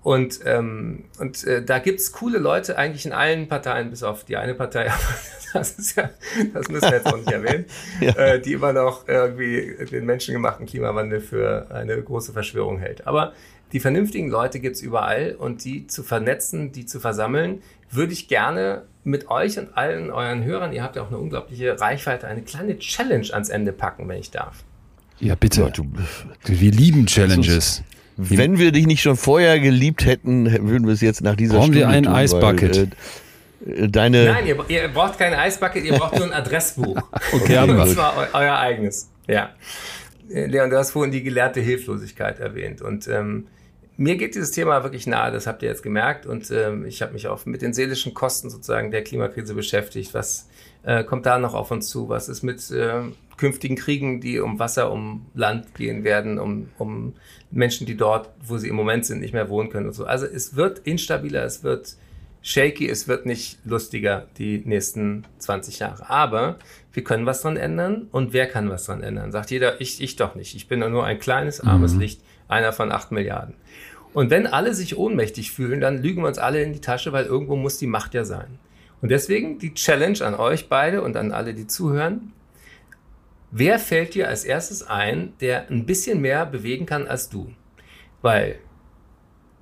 Und, 0.02 0.40
ähm, 0.44 1.04
und 1.20 1.44
äh, 1.44 1.64
da 1.64 1.78
gibt's 1.78 2.10
coole 2.10 2.38
Leute 2.38 2.76
eigentlich 2.78 3.06
in 3.06 3.12
allen 3.12 3.46
Parteien, 3.46 3.90
bis 3.90 4.02
auf 4.02 4.24
die 4.24 4.36
eine 4.36 4.54
Partei, 4.54 4.90
das 5.52 5.78
ist 5.78 5.96
ja, 5.96 6.10
das 6.52 6.66
müssen 6.66 6.90
wir 6.90 6.96
jetzt 6.96 7.06
auch 7.06 7.16
nicht 7.16 7.30
erwähnen, 7.30 7.66
ja. 8.00 8.10
äh, 8.16 8.40
die 8.40 8.54
immer 8.54 8.72
noch 8.72 9.06
irgendwie 9.06 9.76
den 9.88 10.04
menschengemachten 10.04 10.66
Klimawandel 10.66 11.20
für 11.20 11.68
eine 11.70 12.02
große 12.02 12.32
Verschwörung 12.32 12.80
hält. 12.80 13.06
Aber 13.06 13.34
die 13.72 13.80
vernünftigen 13.80 14.28
Leute 14.28 14.60
gibt's 14.60 14.80
überall 14.80 15.36
und 15.38 15.64
die 15.64 15.86
zu 15.86 16.02
vernetzen, 16.02 16.72
die 16.72 16.86
zu 16.86 17.00
versammeln, 17.00 17.62
würde 17.90 18.12
ich 18.12 18.28
gerne 18.28 18.82
mit 19.04 19.30
euch 19.30 19.58
und 19.58 19.76
allen 19.76 20.10
euren 20.10 20.44
Hörern, 20.44 20.72
ihr 20.72 20.82
habt 20.82 20.96
ja 20.96 21.02
auch 21.02 21.08
eine 21.08 21.18
unglaubliche 21.18 21.80
Reichweite, 21.80 22.26
eine 22.26 22.42
kleine 22.42 22.78
Challenge 22.78 23.26
ans 23.32 23.48
Ende 23.48 23.72
packen, 23.72 24.08
wenn 24.08 24.18
ich 24.18 24.30
darf. 24.30 24.64
Ja, 25.18 25.34
bitte. 25.34 25.62
Ja, 25.62 25.70
du, 25.70 25.86
wir 26.44 26.70
lieben 26.70 27.06
Challenges. 27.06 27.82
Wenn 28.16 28.58
wir 28.58 28.72
dich 28.72 28.86
nicht 28.86 29.00
schon 29.00 29.16
vorher 29.16 29.58
geliebt 29.60 30.04
hätten, 30.04 30.46
würden 30.68 30.86
wir 30.86 30.92
es 30.92 31.00
jetzt 31.00 31.22
nach 31.22 31.36
dieser 31.36 31.54
Brauchen 31.54 31.74
Stunde 31.74 31.80
wir 31.80 31.88
ein 31.88 32.04
tun, 32.04 32.12
Eisbucket? 32.12 32.76
Weil, 32.76 33.84
äh, 33.84 33.88
deine 33.88 34.24
Nein, 34.24 34.46
ihr, 34.46 34.64
ihr, 34.68 34.88
braucht 34.88 35.18
kein 35.18 35.32
Eisbucket, 35.32 35.84
ihr 35.84 35.94
braucht 35.94 36.16
nur 36.16 36.26
ein 36.26 36.32
Adressbuch. 36.32 36.96
okay, 37.32 37.56
haben 37.56 37.76
wir. 37.76 37.82
Und 37.82 37.90
zwar 37.90 38.16
eu, 38.16 38.38
euer 38.38 38.58
eigenes. 38.58 39.08
Ja. 39.26 39.50
Äh, 40.30 40.46
Leon, 40.46 40.70
du 40.70 40.76
hast 40.76 40.90
vorhin 40.90 41.12
die 41.12 41.22
gelehrte 41.22 41.60
Hilflosigkeit 41.60 42.40
erwähnt. 42.40 42.82
Und 42.82 43.08
ähm, 43.08 43.46
mir 44.00 44.16
geht 44.16 44.34
dieses 44.34 44.50
Thema 44.50 44.82
wirklich 44.82 45.06
nahe, 45.06 45.30
das 45.30 45.46
habt 45.46 45.62
ihr 45.62 45.68
jetzt 45.68 45.82
gemerkt. 45.82 46.24
Und 46.24 46.50
ähm, 46.50 46.86
ich 46.86 47.02
habe 47.02 47.12
mich 47.12 47.28
auch 47.28 47.44
mit 47.44 47.60
den 47.60 47.74
seelischen 47.74 48.14
Kosten 48.14 48.48
sozusagen 48.48 48.90
der 48.90 49.04
Klimakrise 49.04 49.54
beschäftigt. 49.54 50.14
Was 50.14 50.48
äh, 50.84 51.04
kommt 51.04 51.26
da 51.26 51.38
noch 51.38 51.52
auf 51.52 51.70
uns 51.70 51.90
zu? 51.90 52.08
Was 52.08 52.30
ist 52.30 52.42
mit 52.42 52.70
äh, 52.70 53.02
künftigen 53.36 53.76
Kriegen, 53.76 54.22
die 54.22 54.40
um 54.40 54.58
Wasser, 54.58 54.90
um 54.90 55.26
Land 55.34 55.74
gehen 55.74 56.02
werden, 56.02 56.38
um, 56.38 56.70
um 56.78 57.12
Menschen, 57.50 57.86
die 57.86 57.94
dort, 57.94 58.30
wo 58.42 58.56
sie 58.56 58.68
im 58.68 58.74
Moment 58.74 59.04
sind, 59.04 59.20
nicht 59.20 59.34
mehr 59.34 59.50
wohnen 59.50 59.68
können 59.68 59.88
und 59.88 59.92
so. 59.92 60.06
Also 60.06 60.24
es 60.24 60.56
wird 60.56 60.78
instabiler, 60.78 61.44
es 61.44 61.62
wird 61.62 61.96
shaky, 62.40 62.88
es 62.88 63.06
wird 63.06 63.26
nicht 63.26 63.58
lustiger 63.66 64.28
die 64.38 64.62
nächsten 64.64 65.26
20 65.40 65.78
Jahre. 65.78 66.08
Aber 66.08 66.58
wir 66.94 67.04
können 67.04 67.26
was 67.26 67.42
dran 67.42 67.58
ändern 67.58 68.08
und 68.12 68.32
wer 68.32 68.46
kann 68.46 68.70
was 68.70 68.86
dran 68.86 69.02
ändern? 69.02 69.30
Sagt 69.30 69.50
jeder, 69.50 69.78
ich, 69.82 70.00
ich 70.00 70.16
doch 70.16 70.34
nicht. 70.34 70.54
Ich 70.54 70.68
bin 70.68 70.80
nur 70.80 71.04
ein 71.04 71.18
kleines, 71.18 71.60
armes 71.60 71.92
mhm. 71.92 72.00
Licht, 72.00 72.22
einer 72.48 72.72
von 72.72 72.90
acht 72.92 73.12
Milliarden. 73.12 73.54
Und 74.12 74.30
wenn 74.30 74.46
alle 74.46 74.74
sich 74.74 74.96
ohnmächtig 74.96 75.52
fühlen, 75.52 75.80
dann 75.80 76.02
lügen 76.02 76.22
wir 76.22 76.28
uns 76.28 76.38
alle 76.38 76.62
in 76.62 76.72
die 76.72 76.80
Tasche, 76.80 77.12
weil 77.12 77.26
irgendwo 77.26 77.56
muss 77.56 77.78
die 77.78 77.86
Macht 77.86 78.14
ja 78.14 78.24
sein. 78.24 78.58
Und 79.00 79.10
deswegen 79.10 79.58
die 79.58 79.74
Challenge 79.74 80.20
an 80.22 80.34
euch 80.34 80.68
beide 80.68 81.02
und 81.02 81.16
an 81.16 81.32
alle, 81.32 81.54
die 81.54 81.66
zuhören. 81.66 82.32
Wer 83.50 83.78
fällt 83.78 84.14
dir 84.14 84.28
als 84.28 84.44
erstes 84.44 84.82
ein, 84.82 85.32
der 85.40 85.68
ein 85.70 85.86
bisschen 85.86 86.20
mehr 86.20 86.44
bewegen 86.46 86.86
kann 86.86 87.06
als 87.06 87.28
du? 87.28 87.52
Weil 88.22 88.58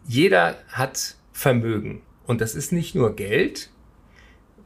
jeder 0.06 0.56
hat 0.68 1.16
Vermögen. 1.32 2.02
Und 2.26 2.40
das 2.40 2.54
ist 2.54 2.72
nicht 2.72 2.94
nur 2.94 3.14
Geld. 3.14 3.70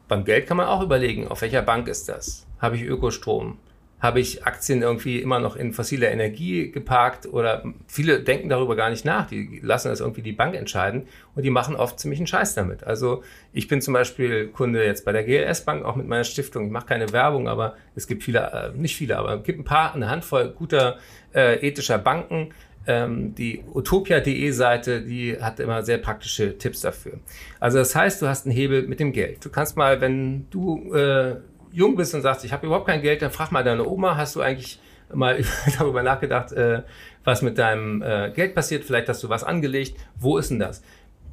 Beim 0.09 0.25
Geld 0.25 0.47
kann 0.47 0.57
man 0.57 0.67
auch 0.67 0.83
überlegen, 0.83 1.29
auf 1.29 1.43
welcher 1.43 1.63
Bank 1.63 1.89
ist 1.89 2.09
das? 2.09 2.47
Habe 2.59 2.77
ich 2.77 2.83
Ökostrom? 2.83 3.59
Habe 4.03 4.19
ich 4.19 4.45
Aktien 4.45 4.83
irgendwie 4.83 5.21
immer 5.21 5.39
noch 5.39 5.55
in 5.55 5.73
fossiler 5.73 6.11
Energie 6.11 6.73
geparkt? 6.73 7.27
Oder 7.33 7.63
viele 7.87 8.21
denken 8.21 8.49
darüber 8.49 8.75
gar 8.75 8.91
nicht 8.91 9.05
nach. 9.05 9.29
Die 9.29 9.61
lassen 9.63 9.91
das 9.91 10.01
irgendwie 10.01 10.23
die 10.23 10.33
Bank 10.33 10.57
entscheiden 10.57 11.07
und 11.37 11.45
die 11.45 11.51
machen 11.51 11.77
oft 11.77 12.01
ziemlich 12.01 12.19
einen 12.19 12.27
Scheiß 12.27 12.57
damit. 12.57 12.83
Also 12.83 13.23
ich 13.53 13.69
bin 13.69 13.81
zum 13.81 13.95
Beispiel 13.95 14.49
Kunde 14.49 14.85
jetzt 14.85 15.05
bei 15.05 15.13
der 15.13 15.23
GLS 15.23 15.65
Bank, 15.65 15.85
auch 15.85 15.95
mit 15.95 16.09
meiner 16.09 16.25
Stiftung. 16.25 16.67
Ich 16.67 16.73
mache 16.73 16.87
keine 16.87 17.13
Werbung, 17.13 17.47
aber 17.47 17.77
es 17.95 18.09
gibt 18.09 18.25
viele, 18.25 18.73
äh, 18.75 18.77
nicht 18.77 18.97
viele, 18.97 19.17
aber 19.17 19.37
es 19.37 19.45
gibt 19.45 19.61
ein 19.61 19.65
paar, 19.65 19.95
eine 19.95 20.11
Handvoll 20.11 20.49
guter 20.49 20.99
äh, 21.33 21.65
ethischer 21.65 21.99
Banken. 21.99 22.53
Ähm, 22.85 23.37
die 23.37 23.63
utopia.de 23.73 24.51
Seite, 24.51 25.03
die 25.03 25.41
hat 25.41 25.61
immer 25.61 25.85
sehr 25.85 25.99
praktische 25.99 26.59
Tipps 26.59 26.81
dafür. 26.81 27.21
Also 27.61 27.79
das 27.79 27.95
heißt, 27.95 28.21
du 28.21 28.27
hast 28.27 28.47
einen 28.47 28.55
Hebel 28.57 28.89
mit 28.89 28.99
dem 28.99 29.13
Geld. 29.13 29.45
Du 29.45 29.51
kannst 29.51 29.77
mal, 29.77 30.01
wenn 30.01 30.51
du 30.51 30.93
äh, 30.93 31.37
jung 31.73 31.97
bist 31.97 32.15
und 32.15 32.23
sagst, 32.23 32.45
ich 32.45 32.53
habe 32.53 32.67
überhaupt 32.67 32.87
kein 32.87 33.03
Geld, 33.03 33.23
dann 33.23 33.31
frag 33.31 33.51
mal 33.51 33.65
deine 33.65 33.87
Oma, 33.87 34.17
hast 34.17 34.37
du 34.37 34.41
eigentlich 34.41 34.79
mal 35.13 35.43
darüber 35.79 36.03
nachgedacht, 36.03 36.53
äh, 36.53 36.83
was 37.25 37.43
mit 37.43 37.59
deinem 37.59 38.03
äh, 38.03 38.31
Geld 38.35 38.55
passiert? 38.55 38.85
Vielleicht 38.85 39.09
hast 39.09 39.23
du 39.23 39.29
was 39.29 39.45
angelegt. 39.45 39.97
Wo 40.19 40.39
ist 40.39 40.51
denn 40.51 40.59
das? 40.59 40.83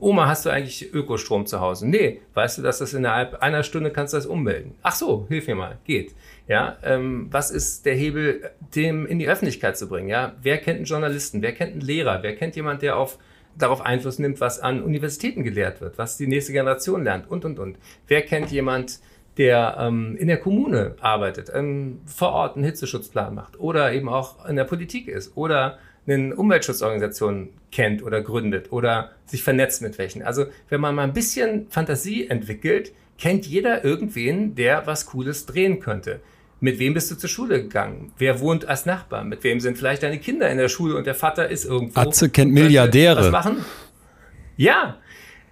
Oma, 0.01 0.27
hast 0.27 0.45
du 0.45 0.49
eigentlich 0.49 0.93
Ökostrom 0.93 1.45
zu 1.45 1.59
Hause? 1.59 1.85
Nee, 1.85 2.21
weißt 2.33 2.57
du, 2.57 2.61
dass 2.61 2.77
das 2.77 2.93
innerhalb 2.93 3.41
einer 3.41 3.63
Stunde 3.63 3.91
kannst 3.91 4.13
du 4.13 4.17
das 4.17 4.25
ummelden? 4.25 4.75
Ach 4.81 4.95
so, 4.95 5.25
hilf 5.27 5.47
mir 5.47 5.55
mal, 5.55 5.77
geht. 5.83 6.15
Ja, 6.47 6.77
ähm, 6.83 7.27
was 7.31 7.51
ist 7.51 7.85
der 7.85 7.95
Hebel, 7.95 8.49
dem 8.75 9.05
in 9.05 9.19
die 9.19 9.27
Öffentlichkeit 9.27 9.77
zu 9.77 9.89
bringen? 9.89 10.07
Ja, 10.07 10.35
wer 10.41 10.57
kennt 10.57 10.77
einen 10.77 10.85
Journalisten? 10.85 11.41
Wer 11.41 11.51
kennt 11.51 11.73
einen 11.73 11.81
Lehrer? 11.81 12.23
Wer 12.23 12.35
kennt 12.37 12.55
jemand, 12.55 12.81
der 12.81 12.95
auf 12.95 13.19
darauf 13.57 13.81
Einfluss 13.81 14.19
nimmt, 14.19 14.39
was 14.39 14.61
an 14.61 14.81
Universitäten 14.81 15.43
gelehrt 15.43 15.81
wird, 15.81 15.97
was 15.97 16.15
die 16.15 16.27
nächste 16.27 16.53
Generation 16.53 17.03
lernt 17.03 17.29
und 17.29 17.43
und 17.43 17.59
und? 17.59 17.77
Wer 18.07 18.21
kennt 18.21 18.51
jemand, 18.51 18.99
der 19.39 19.77
ähm, 19.79 20.17
in 20.17 20.27
der 20.27 20.37
Kommune 20.37 20.95
arbeitet, 20.99 21.49
ähm, 21.55 22.01
vor 22.05 22.33
Ort 22.33 22.57
einen 22.57 22.65
Hitzeschutzplan 22.65 23.33
macht 23.33 23.57
oder 23.57 23.93
eben 23.93 24.09
auch 24.09 24.45
in 24.45 24.57
der 24.57 24.65
Politik 24.65 25.07
ist 25.07 25.35
oder 25.35 25.79
eine 26.05 26.35
Umweltschutzorganisation 26.35 27.49
kennt 27.71 28.03
oder 28.03 28.21
gründet 28.21 28.71
oder 28.73 29.11
sich 29.25 29.41
vernetzt 29.41 29.81
mit 29.81 29.97
welchen. 29.97 30.23
Also 30.23 30.45
wenn 30.67 30.81
man 30.81 30.93
mal 30.93 31.03
ein 31.03 31.13
bisschen 31.13 31.67
Fantasie 31.69 32.27
entwickelt, 32.27 32.91
kennt 33.17 33.45
jeder 33.45 33.85
irgendwen, 33.85 34.55
der 34.55 34.85
was 34.87 35.05
Cooles 35.05 35.45
drehen 35.45 35.79
könnte. 35.79 36.19
Mit 36.59 36.77
wem 36.79 36.93
bist 36.93 37.09
du 37.09 37.15
zur 37.15 37.29
Schule 37.29 37.61
gegangen? 37.61 38.11
Wer 38.17 38.41
wohnt 38.41 38.67
als 38.67 38.85
Nachbar? 38.85 39.23
Mit 39.23 39.45
wem 39.45 39.61
sind 39.61 39.77
vielleicht 39.77 40.03
deine 40.03 40.19
Kinder 40.19 40.49
in 40.49 40.57
der 40.57 40.67
Schule 40.67 40.97
und 40.97 41.07
der 41.07 41.15
Vater 41.15 41.47
ist 41.47 41.63
irgendwo? 41.63 41.97
Atze 41.97 42.29
kennt 42.29 42.51
Milliardäre. 42.51 43.31
Was 43.31 43.31
machen? 43.31 43.63
Ja, 44.57 44.97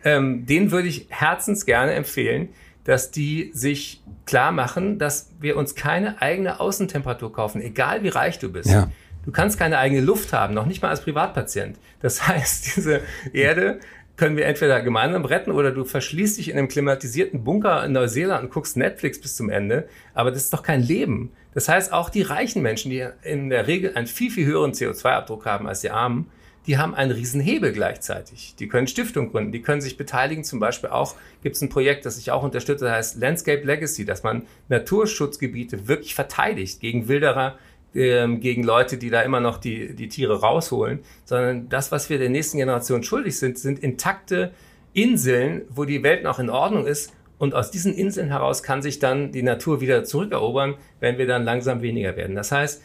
ähm, 0.03 0.45
den 0.45 0.71
würde 0.71 0.89
ich 0.89 1.05
herzens 1.07 1.65
gerne 1.65 1.93
empfehlen 1.93 2.49
dass 2.87 3.11
die 3.11 3.51
sich 3.53 4.01
klar 4.25 4.53
machen, 4.53 4.97
dass 4.97 5.29
wir 5.41 5.57
uns 5.57 5.75
keine 5.75 6.21
eigene 6.21 6.61
Außentemperatur 6.61 7.33
kaufen, 7.33 7.61
egal 7.61 8.01
wie 8.01 8.07
reich 8.07 8.39
du 8.39 8.49
bist. 8.49 8.69
Ja. 8.69 8.89
Du 9.25 9.31
kannst 9.31 9.59
keine 9.59 9.77
eigene 9.77 9.99
Luft 9.99 10.31
haben, 10.31 10.53
noch 10.53 10.65
nicht 10.65 10.81
mal 10.81 10.87
als 10.87 11.01
Privatpatient. 11.01 11.77
Das 11.99 12.27
heißt, 12.27 12.77
diese 12.77 13.01
Erde 13.33 13.81
können 14.15 14.37
wir 14.37 14.45
entweder 14.45 14.81
gemeinsam 14.81 15.25
retten 15.25 15.51
oder 15.51 15.71
du 15.71 15.83
verschließt 15.83 16.37
dich 16.37 16.49
in 16.49 16.57
einem 16.57 16.69
klimatisierten 16.69 17.43
Bunker 17.43 17.83
in 17.85 17.91
Neuseeland 17.91 18.45
und 18.45 18.51
guckst 18.51 18.77
Netflix 18.77 19.19
bis 19.19 19.35
zum 19.35 19.49
Ende. 19.49 19.89
Aber 20.13 20.31
das 20.31 20.43
ist 20.43 20.53
doch 20.53 20.63
kein 20.63 20.81
Leben. 20.81 21.33
Das 21.53 21.67
heißt, 21.67 21.91
auch 21.91 22.09
die 22.09 22.21
reichen 22.21 22.61
Menschen, 22.61 22.89
die 22.89 23.05
in 23.21 23.49
der 23.49 23.67
Regel 23.67 23.95
einen 23.95 24.07
viel, 24.07 24.31
viel 24.31 24.45
höheren 24.45 24.71
CO2-Abdruck 24.71 25.45
haben 25.45 25.67
als 25.67 25.81
die 25.81 25.91
Armen, 25.91 26.29
die 26.67 26.77
haben 26.77 26.93
einen 26.93 27.11
riesen 27.11 27.39
Hebel 27.39 27.71
gleichzeitig. 27.71 28.55
Die 28.59 28.67
können 28.67 28.87
Stiftung 28.87 29.31
gründen, 29.31 29.53
die 29.53 29.61
können 29.61 29.81
sich 29.81 29.95
beteiligen. 29.95 30.43
Zum 30.43 30.59
Beispiel 30.59 30.89
auch 30.89 31.15
gibt 31.41 31.55
es 31.55 31.61
ein 31.61 31.69
Projekt, 31.69 32.05
das 32.05 32.17
ich 32.17 32.29
auch 32.31 32.43
unterstütze, 32.43 32.85
das 32.85 32.93
heißt 32.93 33.21
Landscape 33.21 33.63
Legacy, 33.63 34.05
dass 34.05 34.23
man 34.23 34.43
Naturschutzgebiete 34.67 35.87
wirklich 35.87 36.13
verteidigt 36.13 36.81
gegen 36.81 37.07
Wilderer, 37.07 37.57
ähm, 37.95 38.41
gegen 38.41 38.63
Leute, 38.63 38.97
die 38.97 39.09
da 39.09 39.21
immer 39.21 39.39
noch 39.39 39.57
die, 39.57 39.95
die 39.95 40.09
Tiere 40.09 40.41
rausholen, 40.41 40.99
sondern 41.23 41.69
das, 41.69 41.91
was 41.93 42.09
wir 42.09 42.17
der 42.19 42.29
nächsten 42.29 42.57
Generation 42.57 43.01
schuldig 43.01 43.39
sind, 43.39 43.57
sind 43.57 43.79
intakte 43.79 44.51
Inseln, 44.93 45.61
wo 45.69 45.85
die 45.85 46.03
Welt 46.03 46.23
noch 46.23 46.37
in 46.39 46.49
Ordnung 46.49 46.85
ist. 46.85 47.13
Und 47.37 47.53
aus 47.53 47.71
diesen 47.71 47.93
Inseln 47.93 48.29
heraus 48.29 48.63
kann 48.63 48.81
sich 48.81 48.99
dann 48.99 49.31
die 49.31 49.43
Natur 49.43 49.79
wieder 49.79 50.03
zurückerobern, 50.03 50.75
wenn 50.99 51.17
wir 51.17 51.27
dann 51.27 51.43
langsam 51.43 51.81
weniger 51.81 52.17
werden. 52.17 52.35
Das 52.35 52.51
heißt, 52.51 52.81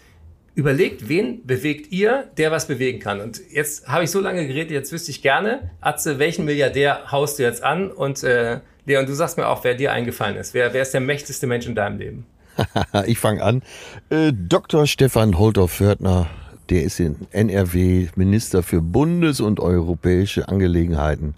überlegt, 0.55 1.09
wen 1.09 1.47
bewegt 1.47 1.93
ihr, 1.93 2.31
der 2.37 2.51
was 2.51 2.67
bewegen 2.67 2.99
kann. 2.99 3.21
Und 3.21 3.41
jetzt 3.51 3.89
habe 3.89 4.05
ich 4.05 4.11
so 4.11 4.21
lange 4.21 4.47
geredet, 4.47 4.71
jetzt 4.71 4.93
wüsste 4.93 5.11
ich 5.11 5.23
gerne, 5.23 5.71
Atze, 5.81 6.19
welchen 6.19 6.45
Milliardär 6.45 7.11
haust 7.11 7.39
du 7.39 7.43
jetzt 7.43 7.63
an? 7.63 7.91
Und 7.91 8.23
äh, 8.23 8.61
Leon, 8.85 9.07
du 9.07 9.15
sagst 9.15 9.39
mir 9.39 9.49
auch, 9.49 9.65
wer 9.65 9.75
dir 9.75 9.93
eingefallen 9.93 10.37
ist. 10.37 10.55
Wer, 10.55 10.75
wer 10.75 10.83
ist 10.83 10.93
der 10.93 11.01
mächtigste 11.01 11.47
Mensch 11.47 11.67
in 11.67 11.75
deinem 11.75 11.99
Leben? 11.99 12.27
ich 13.07 13.19
fange 13.19 13.43
an. 13.43 13.63
Äh, 14.11 14.33
Dr. 14.35 14.87
Stefan 14.87 15.39
Holter-Fördner, 15.39 16.29
der 16.69 16.83
ist 16.83 17.01
in 17.01 17.17
NRW 17.31 18.09
Minister 18.17 18.63
für 18.63 18.83
Bundes- 18.83 19.41
und 19.41 19.59
europäische 19.61 20.49
Angelegenheiten. 20.49 21.35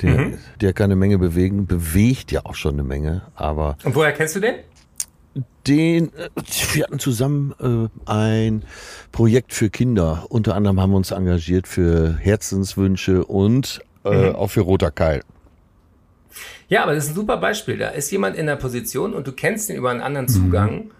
Der, 0.00 0.18
mhm. 0.18 0.38
der 0.60 0.72
kann 0.72 0.86
eine 0.86 0.96
Menge 0.96 1.18
bewegen, 1.18 1.66
bewegt 1.66 2.32
ja 2.32 2.44
auch 2.44 2.54
schon 2.54 2.74
eine 2.74 2.82
Menge, 2.82 3.22
aber. 3.34 3.76
Und 3.84 3.94
woher 3.94 4.12
kennst 4.12 4.34
du 4.34 4.40
den? 4.40 4.56
Den, 5.66 6.12
äh, 6.14 6.28
wir 6.72 6.84
hatten 6.84 6.98
zusammen 6.98 7.54
äh, 7.60 8.10
ein 8.10 8.64
Projekt 9.12 9.54
für 9.54 9.70
Kinder. 9.70 10.26
Unter 10.28 10.54
anderem 10.54 10.80
haben 10.80 10.90
wir 10.90 10.96
uns 10.96 11.10
engagiert 11.10 11.68
für 11.68 12.16
Herzenswünsche 12.18 13.24
und 13.24 13.80
äh, 14.04 14.30
mhm. 14.30 14.36
auch 14.36 14.48
für 14.48 14.62
Roter 14.62 14.90
Keil. 14.90 15.22
Ja, 16.68 16.82
aber 16.82 16.94
das 16.94 17.04
ist 17.04 17.10
ein 17.10 17.16
super 17.16 17.36
Beispiel. 17.36 17.76
Da 17.76 17.88
ist 17.88 18.10
jemand 18.10 18.36
in 18.36 18.46
der 18.46 18.56
Position 18.56 19.14
und 19.14 19.26
du 19.26 19.32
kennst 19.32 19.68
ihn 19.68 19.76
über 19.76 19.90
einen 19.90 20.00
anderen 20.00 20.28
Zugang. 20.28 20.74
Mhm. 20.74 20.90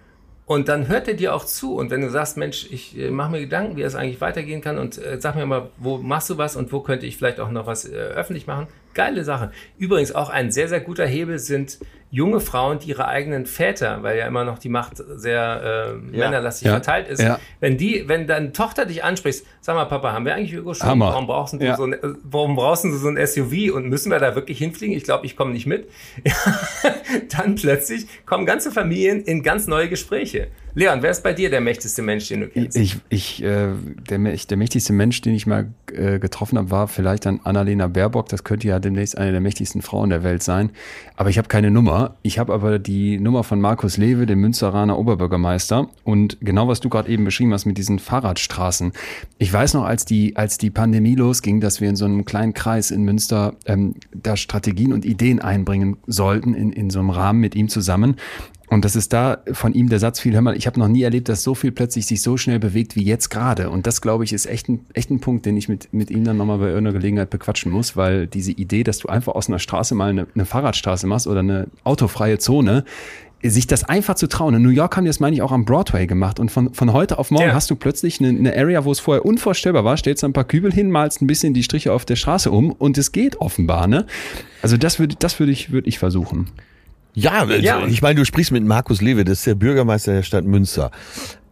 Und 0.45 0.69
dann 0.69 0.89
hört 0.89 1.09
er 1.09 1.15
dir 1.15 1.35
auch 1.35 1.47
zu. 1.47 1.77
Und 1.77 1.91
wenn 1.91 2.03
du 2.03 2.11
sagst, 2.11 2.37
Mensch, 2.37 2.67
ich 2.71 2.99
äh, 2.99 3.11
mache 3.11 3.31
mir 3.31 3.41
Gedanken, 3.41 3.77
wie 3.77 3.83
es 3.83 3.95
eigentlich 3.95 4.21
weitergehen 4.21 4.61
kann 4.61 4.77
und 4.77 4.99
äh, 4.99 5.19
sag 5.19 5.35
mir 5.35 5.47
mal, 5.47 5.71
wo 5.79 5.99
machst 5.99 6.29
du 6.29 6.37
was 6.37 6.57
und 6.57 6.73
wo 6.73 6.81
könnte 6.81 7.07
ich 7.07 7.17
vielleicht 7.17 7.41
auch 7.41 7.51
noch 7.51 7.67
was 7.67 7.87
äh, 7.89 7.95
öffentlich 7.95 8.47
machen, 8.47 8.67
Geile 8.95 9.25
Sache. 9.25 9.51
Übrigens 9.79 10.15
auch 10.15 10.29
ein 10.29 10.53
sehr, 10.53 10.69
sehr 10.69 10.81
guter 10.81 11.07
Hebel 11.07 11.39
sind 11.39 11.79
junge 12.13 12.41
Frauen, 12.41 12.79
die 12.79 12.91
ihre 12.91 13.09
eigenen 13.09 13.47
Väter, 13.47 14.03
weil 14.03 14.19
ja 14.19 14.27
immer 14.27 14.45
noch 14.45 14.59
die 14.59 14.69
Macht 14.69 15.03
sehr 15.17 15.97
äh, 16.13 16.17
ja. 16.17 16.25
männerlastig 16.27 16.67
ja. 16.67 16.73
verteilt 16.73 17.09
ist, 17.09 17.23
ja. 17.23 17.41
wenn 17.59 17.79
die, 17.79 18.05
wenn 18.07 18.27
deine 18.27 18.53
Tochter 18.53 18.85
dich 18.85 19.03
anspricht, 19.03 19.45
sag 19.63 19.77
mal, 19.77 19.87
Papa, 19.87 20.13
haben 20.13 20.27
wir 20.27 20.35
eigentlich 20.35 20.55
Hugo 20.55 20.75
schon? 20.75 20.87
Hammer. 20.87 21.07
Warum 21.07 21.27
brauchst 21.27 21.55
du 21.55 21.75
so 21.75 21.85
ein, 21.85 21.97
warum 22.23 22.55
brauchst 22.55 22.85
du 22.85 22.95
so 22.99 23.09
ein 23.09 23.27
SUV 23.27 23.75
und 23.75 23.89
müssen 23.89 24.13
wir 24.13 24.19
da 24.19 24.35
wirklich 24.35 24.59
hinfliegen? 24.59 24.95
Ich 24.95 25.05
glaube, 25.05 25.25
ich 25.25 25.37
komme 25.39 25.53
nicht 25.53 25.67
mit. 25.67 25.89
Dann 27.31 27.55
plötzlich 27.55 28.07
kommen 28.27 28.45
ganze 28.45 28.71
Familien 28.71 29.23
in 29.23 29.43
ganz 29.43 29.67
neue 29.67 29.89
Gespräche. 29.89 30.49
Leon, 30.75 31.03
wer 31.03 31.11
ist 31.11 31.23
bei 31.23 31.35
dir 31.35 31.51
der 31.51 31.61
mächtigste 31.61 32.01
Mensch, 32.01 32.29
den 32.29 32.41
du 32.41 32.49
kennst? 32.49 32.77
Ich, 32.77 32.97
ich 33.11 33.43
äh, 33.43 33.69
der, 34.09 34.19
der 34.19 34.57
mächtigste 34.57 34.93
Mensch, 34.95 35.21
den 35.21 35.35
ich 35.35 35.47
mal 35.47 35.71
äh, 35.93 36.19
getroffen 36.19 36.57
habe, 36.57 36.71
war 36.71 36.89
vielleicht 36.89 37.27
dann 37.27 37.41
Annalena 37.45 37.89
Baerbock. 37.89 38.29
Das 38.31 38.43
könnte 38.43 38.69
ja 38.69 38.79
demnächst 38.79 39.19
eine 39.19 39.33
der 39.33 39.41
mächtigsten 39.41 39.83
Frauen 39.83 40.09
der 40.09 40.25
Welt 40.25 40.43
sein. 40.43 40.71
Aber 41.17 41.29
ich 41.29 41.37
habe 41.37 41.49
keine 41.49 41.71
Nummer. 41.71 42.02
Ich 42.23 42.39
habe 42.39 42.53
aber 42.53 42.79
die 42.79 43.19
Nummer 43.19 43.45
von 43.45 43.61
Markus 43.61 43.97
Lewe, 43.97 44.27
dem 44.27 44.41
Münsteraner 44.41 44.99
Oberbürgermeister. 44.99 45.89
Und 46.05 46.39
genau 46.41 46.69
was 46.69 46.81
du 46.81 46.89
gerade 46.89 47.09
eben 47.09 47.25
beschrieben 47.25 47.53
hast 47.53 47.67
mit 47.67 47.79
diesen 47.79 47.99
Fahrradstraßen. 47.99 48.93
Ich 49.39 49.53
weiß 49.53 49.75
noch, 49.75 49.85
als 49.85 50.05
die, 50.05 50.37
als 50.37 50.59
die 50.59 50.71
Pandemie 50.71 51.15
losging, 51.15 51.61
dass 51.61 51.81
wir 51.81 51.89
in 51.89 51.97
so 51.97 52.05
einem 52.05 52.25
kleinen 52.25 52.55
Kreis 52.55 52.91
in 52.91 53.03
Münster 53.03 53.55
ähm, 53.67 53.95
da 54.15 54.37
Strategien 54.37 54.93
und 54.93 55.05
Ideen 55.05 55.41
einbringen 55.41 55.97
sollten 56.07 56.55
in, 56.55 56.73
in 56.73 56.91
so 56.91 57.01
einem 57.01 57.11
Rahmen 57.11 57.41
mit 57.41 57.55
ihm 57.55 57.69
zusammen. 57.69 58.17
Und 58.73 58.87
das 58.87 58.97
ist 58.97 59.13
da 59.13 59.43
von 59.53 59.75
ihm 59.75 59.91
der 59.91 59.99
Satz 59.99 60.19
viel, 60.19 60.33
hör 60.33 60.41
mal, 60.41 60.57
ich 60.57 60.67
habe 60.67 60.81
noch 60.81 60.89
nie 60.89 61.03
erlebt, 61.03 61.29
dass 61.29 61.43
so 61.43 61.55
viel 61.55 61.73
plötzlich 61.73 62.07
sich 62.07 62.23
so 62.23 62.39
schnell 62.39 62.59
bewegt 62.59 62.97
wie 62.97 63.05
jetzt 63.05 63.29
gerade. 63.29 63.69
Und 63.69 63.87
das, 63.87 64.01
glaube 64.01 64.25
ich, 64.25 64.33
ist 64.33 64.47
echt 64.47 64.67
ein, 64.71 64.87
echt 64.95 65.11
ein 65.11 65.21
Punkt, 65.21 65.45
den 65.45 65.59
ich 65.59 65.69
mit, 65.69 65.93
mit 65.93 66.11
ihm 66.11 66.25
dann 66.25 66.39
nochmal 66.39 66.57
bei 66.57 66.69
irgendeiner 66.69 66.95
Gelegenheit 66.95 67.29
bequatschen 67.29 67.71
muss, 67.71 67.99
weil 67.99 68.27
diese 68.27 68.51
Idee, 68.51 68.83
dass 68.83 68.97
du 68.97 69.09
einfach 69.09 69.35
aus 69.35 69.49
einer 69.49 69.59
Straße 69.59 69.95
mal 69.95 70.09
eine, 70.09 70.27
eine 70.35 70.47
Fahrradstraße 70.47 71.07
machst 71.07 71.27
oder 71.27 71.41
eine 71.41 71.67
autofreie 71.85 72.39
Zone, 72.39 72.85
sich 73.43 73.67
das 73.67 73.85
einfach 73.85 74.15
zu 74.15 74.27
trauen. 74.27 74.55
In 74.55 74.63
New 74.63 74.71
York 74.71 74.97
haben 74.97 75.05
die 75.05 75.11
das, 75.11 75.21
meine 75.21 75.37
ich, 75.37 75.43
auch 75.43 75.53
am 75.53 75.67
Broadway 75.67 76.07
gemacht. 76.07 76.41
Und 76.41 76.51
von, 76.51 76.73
von 76.73 76.95
heute 76.95 77.19
auf 77.19 77.31
morgen 77.31 77.49
ja. 77.49 77.53
hast 77.53 77.71
du 77.71 77.77
plötzlich 77.77 78.21
eine, 78.21 78.31
eine 78.31 78.57
Area, 78.57 78.87
wo 78.87 78.93
es 78.93 79.01
vorher 79.01 79.27
unvorstellbar 79.27 79.85
war, 79.85 79.99
stellst 79.99 80.25
ein 80.25 80.33
paar 80.33 80.45
Kübel 80.45 80.73
hin, 80.73 80.91
malst 80.91 81.21
ein 81.21 81.27
bisschen 81.27 81.53
die 81.53 81.63
Striche 81.63 81.93
auf 81.93 82.07
der 82.07 82.17
Straße 82.17 82.51
um 82.51 82.73
und 82.73 82.97
es 82.97 83.13
geht 83.13 83.39
offenbar. 83.39 83.87
Ne? 83.87 84.07
Also 84.63 84.79
das 84.79 84.99
würde 84.99 85.17
das 85.19 85.39
würde 85.39 85.53
ich, 85.53 85.73
würde 85.73 85.91
ich 85.91 85.99
versuchen. 85.99 86.47
Ja, 87.15 87.41
also 87.41 87.55
ja, 87.55 87.87
ich 87.87 88.01
meine, 88.03 88.17
du 88.17 88.25
sprichst 88.25 88.53
mit 88.53 88.65
Markus 88.65 89.01
Lewe, 89.01 89.25
das 89.25 89.39
ist 89.39 89.47
der 89.47 89.55
Bürgermeister 89.55 90.13
der 90.13 90.23
Stadt 90.23 90.45
Münster. 90.45 90.91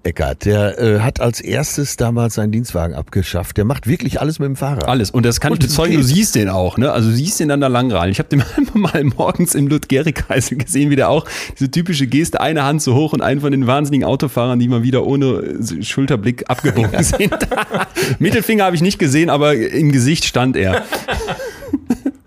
Eckert, 0.02 0.46
der 0.46 0.78
äh, 0.78 1.00
hat 1.00 1.20
als 1.20 1.42
erstes 1.42 1.96
damals 1.96 2.34
seinen 2.34 2.52
Dienstwagen 2.52 2.94
abgeschafft. 2.94 3.58
Der 3.58 3.66
macht 3.66 3.86
wirklich 3.86 4.18
alles 4.18 4.38
mit 4.38 4.46
dem 4.46 4.56
Fahrrad. 4.56 4.88
Alles. 4.88 5.10
Und 5.10 5.26
das 5.26 5.40
kann 5.40 5.52
und 5.52 5.62
ich 5.62 5.68
bezeugen, 5.68 5.96
du 5.96 6.02
siehst 6.02 6.34
den 6.36 6.48
auch, 6.48 6.78
ne? 6.78 6.90
Also 6.90 7.10
du 7.10 7.16
siehst 7.16 7.38
den 7.38 7.50
dann 7.50 7.60
da 7.60 7.66
lang 7.66 7.92
rein. 7.92 8.10
Ich 8.10 8.18
habe 8.18 8.30
den 8.30 8.42
mal 8.74 9.04
morgens 9.04 9.54
im 9.54 9.68
Ludgeri-Kreisel 9.68 10.56
gesehen, 10.56 10.88
wie 10.88 10.96
der 10.96 11.10
auch 11.10 11.26
diese 11.58 11.70
typische 11.70 12.06
Geste, 12.06 12.40
eine 12.40 12.64
Hand 12.64 12.80
so 12.80 12.94
hoch 12.94 13.12
und 13.12 13.20
einen 13.20 13.42
von 13.42 13.52
den 13.52 13.66
wahnsinnigen 13.66 14.06
Autofahrern, 14.06 14.58
die 14.58 14.68
mal 14.68 14.82
wieder 14.82 15.04
ohne 15.04 15.58
Schulterblick 15.82 16.48
abgebogen 16.48 16.90
sind. 17.02 17.36
Mittelfinger 18.18 18.64
habe 18.64 18.76
ich 18.76 18.82
nicht 18.82 18.98
gesehen, 18.98 19.28
aber 19.28 19.54
im 19.54 19.92
Gesicht 19.92 20.24
stand 20.24 20.56
er. 20.56 20.82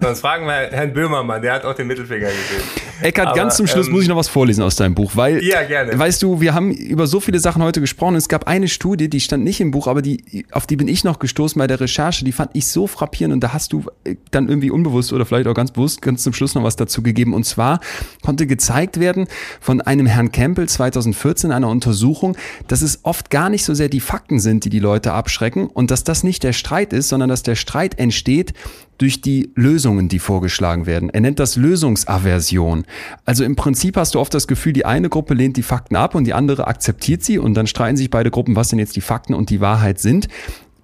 Sonst 0.04 0.20
fragen 0.20 0.46
wir 0.46 0.54
Herrn 0.54 0.92
Böhmermann, 0.92 1.42
der 1.42 1.54
hat 1.54 1.64
auch 1.64 1.74
den 1.74 1.88
Mittelfinger 1.88 2.28
gesehen. 2.28 2.62
Eckart, 3.02 3.28
Aber, 3.28 3.38
ganz 3.38 3.56
zum 3.56 3.68
Schluss 3.68 3.88
ähm, 3.88 3.94
muss 3.94 4.04
ich 4.04 4.10
noch 4.10 4.18
was 4.18 4.28
vorlesen 4.28 4.62
aus 4.62 4.76
deinem 4.76 4.96
Buch, 4.96 5.12
weil, 5.16 5.42
ja, 5.42 5.64
gerne. 5.64 5.98
weißt 5.98 6.22
du, 6.22 6.42
wir 6.42 6.54
haben 6.54 6.72
über 6.72 7.08
so 7.08 7.22
viele 7.22 7.40
Sachen 7.40 7.64
heute 7.64 7.80
gesprochen. 7.80 8.16
Es 8.16 8.28
gab 8.28 8.46
eine 8.48 8.68
Studie, 8.68 9.10
die 9.10 9.22
stand 9.22 9.46
nicht 9.46 9.62
im 9.62 9.72
Buch, 9.72 9.88
aber 9.88 10.02
die, 10.02 10.46
auf 10.52 10.68
die 10.68 10.76
bin 10.76 10.90
ich 10.90 11.06
noch 11.06 11.20
gestoßen 11.20 11.58
bei 11.58 11.68
der 11.68 11.80
Recherche. 11.80 12.26
Die 12.26 12.34
fand 12.34 12.52
ich 12.54 12.68
so 12.68 12.86
frappierend 12.86 13.34
und 13.34 13.42
da 13.42 13.54
hast 13.54 13.72
du 13.72 13.86
äh, 14.04 14.16
dann 14.32 14.50
irgendwie 14.50 14.72
unbewusst 14.72 15.14
oder 15.14 15.26
vielleicht 15.26 15.48
auch 15.48 15.54
ganz 15.54 15.72
bewusst 15.72 16.02
ganz 16.02 16.24
zum 16.24 16.34
Schluss 16.34 16.54
noch 16.54 16.64
was 16.64 16.76
dazu 16.76 17.02
gegeben. 17.02 17.34
Und 17.34 17.46
zwar 17.46 17.80
konnte 18.22 18.46
gezeigt 18.46 19.00
werden 19.00 19.28
von 19.62 19.80
einem 19.80 20.06
Herrn 20.06 20.34
Campbell 20.34 20.68
2014 20.68 21.52
einer 21.54 21.70
Untersuchung, 21.70 22.36
dass 22.68 22.82
es 22.82 23.00
oft 23.04 23.30
gar 23.30 23.50
nicht 23.50 23.64
so 23.64 23.74
sehr 23.74 23.88
die 23.88 24.02
Fakten 24.02 24.40
sind, 24.40 24.66
die 24.66 24.70
die 24.70 24.80
Leute 24.80 25.14
abschrecken 25.14 25.68
und 25.68 25.92
dass 25.92 26.04
das 26.04 26.24
nicht 26.24 26.44
der 26.44 26.54
Streit 26.54 26.92
ist, 26.92 27.08
sondern 27.08 27.30
dass 27.30 27.44
der 27.44 27.56
Streit 27.56 28.00
entsteht 28.00 28.54
durch 28.98 29.22
die 29.22 29.52
Lösungen, 29.56 30.08
die 30.08 30.20
vorgeschlagen 30.20 30.86
werden. 30.86 31.10
Er 31.10 31.22
nennt 31.22 31.40
das 31.40 31.56
Lösungsaversion. 31.56 32.86
Also 33.26 33.44
im 33.44 33.56
Prinzip 33.56 33.98
hast 33.98 34.16
du 34.16 34.20
oft 34.20 34.34
das 34.34 34.48
Gefühl, 34.48 34.74
die 34.74 34.86
eine 34.86 35.10
Gruppe 35.10 35.34
lehnt 35.34 35.58
die 35.58 35.64
Fakten 35.64 35.96
ab 35.96 36.16
und 36.16 36.26
die 36.26 36.34
andere 36.34 36.68
akzeptiert 36.68 37.24
sie 37.24 37.40
und 37.40 37.54
dann 37.56 37.68
streiten 37.68 37.98
sich 37.98 38.10
beide 38.10 38.32
Gruppen, 38.32 38.56
was 38.56 38.70
denn 38.70 38.80
jetzt 38.80 38.96
die 38.96 39.02
Fakten 39.02 39.34
und 39.34 39.50
die 39.50 39.62
Wahrheit 39.62 40.00
sind. 40.00 40.28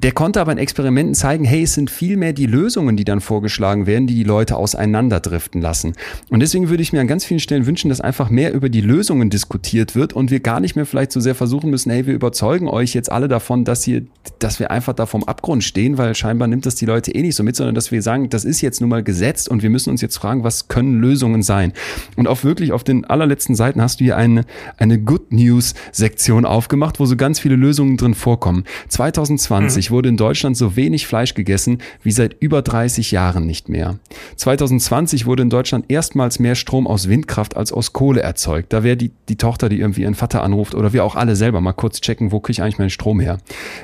Der 0.02 0.14
konnte 0.14 0.40
aber 0.40 0.54
in 0.54 0.58
Experimenten 0.58 1.14
zeigen, 1.14 1.44
hey, 1.44 1.64
es 1.64 1.74
sind 1.74 1.90
viel 1.90 2.16
mehr 2.16 2.32
die 2.32 2.46
Lösungen, 2.46 2.96
die 2.96 3.04
dann 3.04 3.20
vorgeschlagen 3.20 3.86
werden, 3.86 4.08
die 4.08 4.16
die 4.16 4.24
Leute 4.24 4.56
auseinanderdriften 4.56 5.62
lassen. 5.62 5.94
Und 6.30 6.40
deswegen 6.40 6.70
würde 6.70 6.82
ich 6.82 6.94
mir 6.94 7.02
an 7.02 7.08
ganz 7.08 7.26
vielen 7.26 7.42
Stellen 7.42 7.66
wünschen, 7.66 7.90
dass 7.90 8.00
einfach 8.00 8.30
mehr 8.30 8.54
über 8.54 8.70
die 8.70 8.80
Lösungen 8.80 9.30
diskutiert 9.30 9.96
wird 9.96 10.14
und 10.14 10.32
wir 10.32 10.40
gar 10.40 10.62
nicht 10.62 10.78
mehr 10.78 10.86
vielleicht 10.86 11.12
so 11.12 11.20
sehr 11.20 11.36
versuchen 11.36 11.70
müssen, 11.70 11.92
hey, 11.92 12.08
wir 12.08 12.14
überzeugen 12.14 12.70
euch 12.70 12.94
jetzt 12.94 13.12
alle 13.12 13.28
davon, 13.28 13.66
dass 13.66 13.84
hier, 13.84 14.04
dass 14.40 14.60
wir 14.60 14.72
einfach 14.72 14.94
da 14.94 15.06
vom 15.06 15.26
Abgrund 15.26 15.66
stehen, 15.66 15.98
weil 15.98 16.16
scheinbar 16.16 16.48
nimmt 16.48 16.66
das 16.66 16.76
die 16.76 16.86
Leute 16.86 17.14
eh 17.14 17.22
nicht 17.22 17.36
so 17.36 17.44
mit, 17.44 17.58
sondern 17.58 17.76
dass 17.76 17.92
wir 17.92 18.02
sagen, 18.02 18.30
das 18.30 18.46
ist 18.46 18.62
jetzt 18.62 18.80
nun 18.80 18.90
mal 18.90 19.04
gesetzt 19.04 19.50
und 19.50 19.64
wir 19.64 19.70
müssen 19.70 19.90
uns 19.90 20.02
jetzt 20.02 20.16
fragen, 20.16 20.46
was 20.46 20.70
können 20.70 21.02
Lösungen 21.02 21.44
sein? 21.44 21.74
Und 22.16 22.30
auch 22.30 22.46
wirklich 22.46 22.72
auf 22.72 22.86
den 22.86 23.04
allerletzten 23.04 23.54
Seiten 23.54 23.82
hast 23.82 24.00
du 24.00 24.06
hier 24.06 24.16
eine, 24.16 24.46
eine 24.78 24.98
Good 24.98 25.34
News 25.34 25.74
Sektion 25.92 26.46
aufgemacht, 26.46 27.02
wo 27.02 27.06
so 27.06 27.18
ganz 27.18 27.42
viele 27.42 27.58
Lösungen 27.58 27.98
drin 27.98 28.14
vorkommen. 28.14 28.64
2020 28.88 29.89
wurde 29.90 30.10
in 30.10 30.18
Deutschland 30.18 30.58
so 30.58 30.76
wenig 30.76 31.08
Fleisch 31.08 31.34
gegessen 31.34 31.80
wie 32.04 32.12
seit 32.12 32.36
über 32.40 32.62
30 32.62 33.12
Jahren 33.12 33.46
nicht 33.46 33.70
mehr. 33.70 34.00
2020 34.36 35.26
wurde 35.26 35.44
in 35.44 35.50
Deutschland 35.50 35.86
erstmals 35.90 36.40
mehr 36.40 36.56
Strom 36.56 36.88
aus 36.88 37.10
Windkraft 37.10 37.58
als 37.58 37.72
aus 37.72 37.94
Kohle 37.94 38.22
erzeugt. 38.22 38.74
Da 38.74 38.84
wäre 38.84 38.98
die, 38.98 39.12
die 39.28 39.38
Tochter, 39.38 39.70
die 39.70 39.80
irgendwie 39.80 40.02
ihren 40.02 40.16
Vater 40.16 40.44
anruft 40.44 40.76
oder 40.76 40.94
wir 40.94 41.04
auch 41.04 41.16
alle 41.16 41.36
selber 41.36 41.62
mal 41.62 41.74
kurz 41.74 42.02
checken, 42.02 42.32
wo 42.32 42.40
kriege 42.40 42.54
ich 42.54 42.62
eigentlich 42.62 42.80
meinen 42.80 42.90
Strom 42.90 43.20
her. 43.20 43.40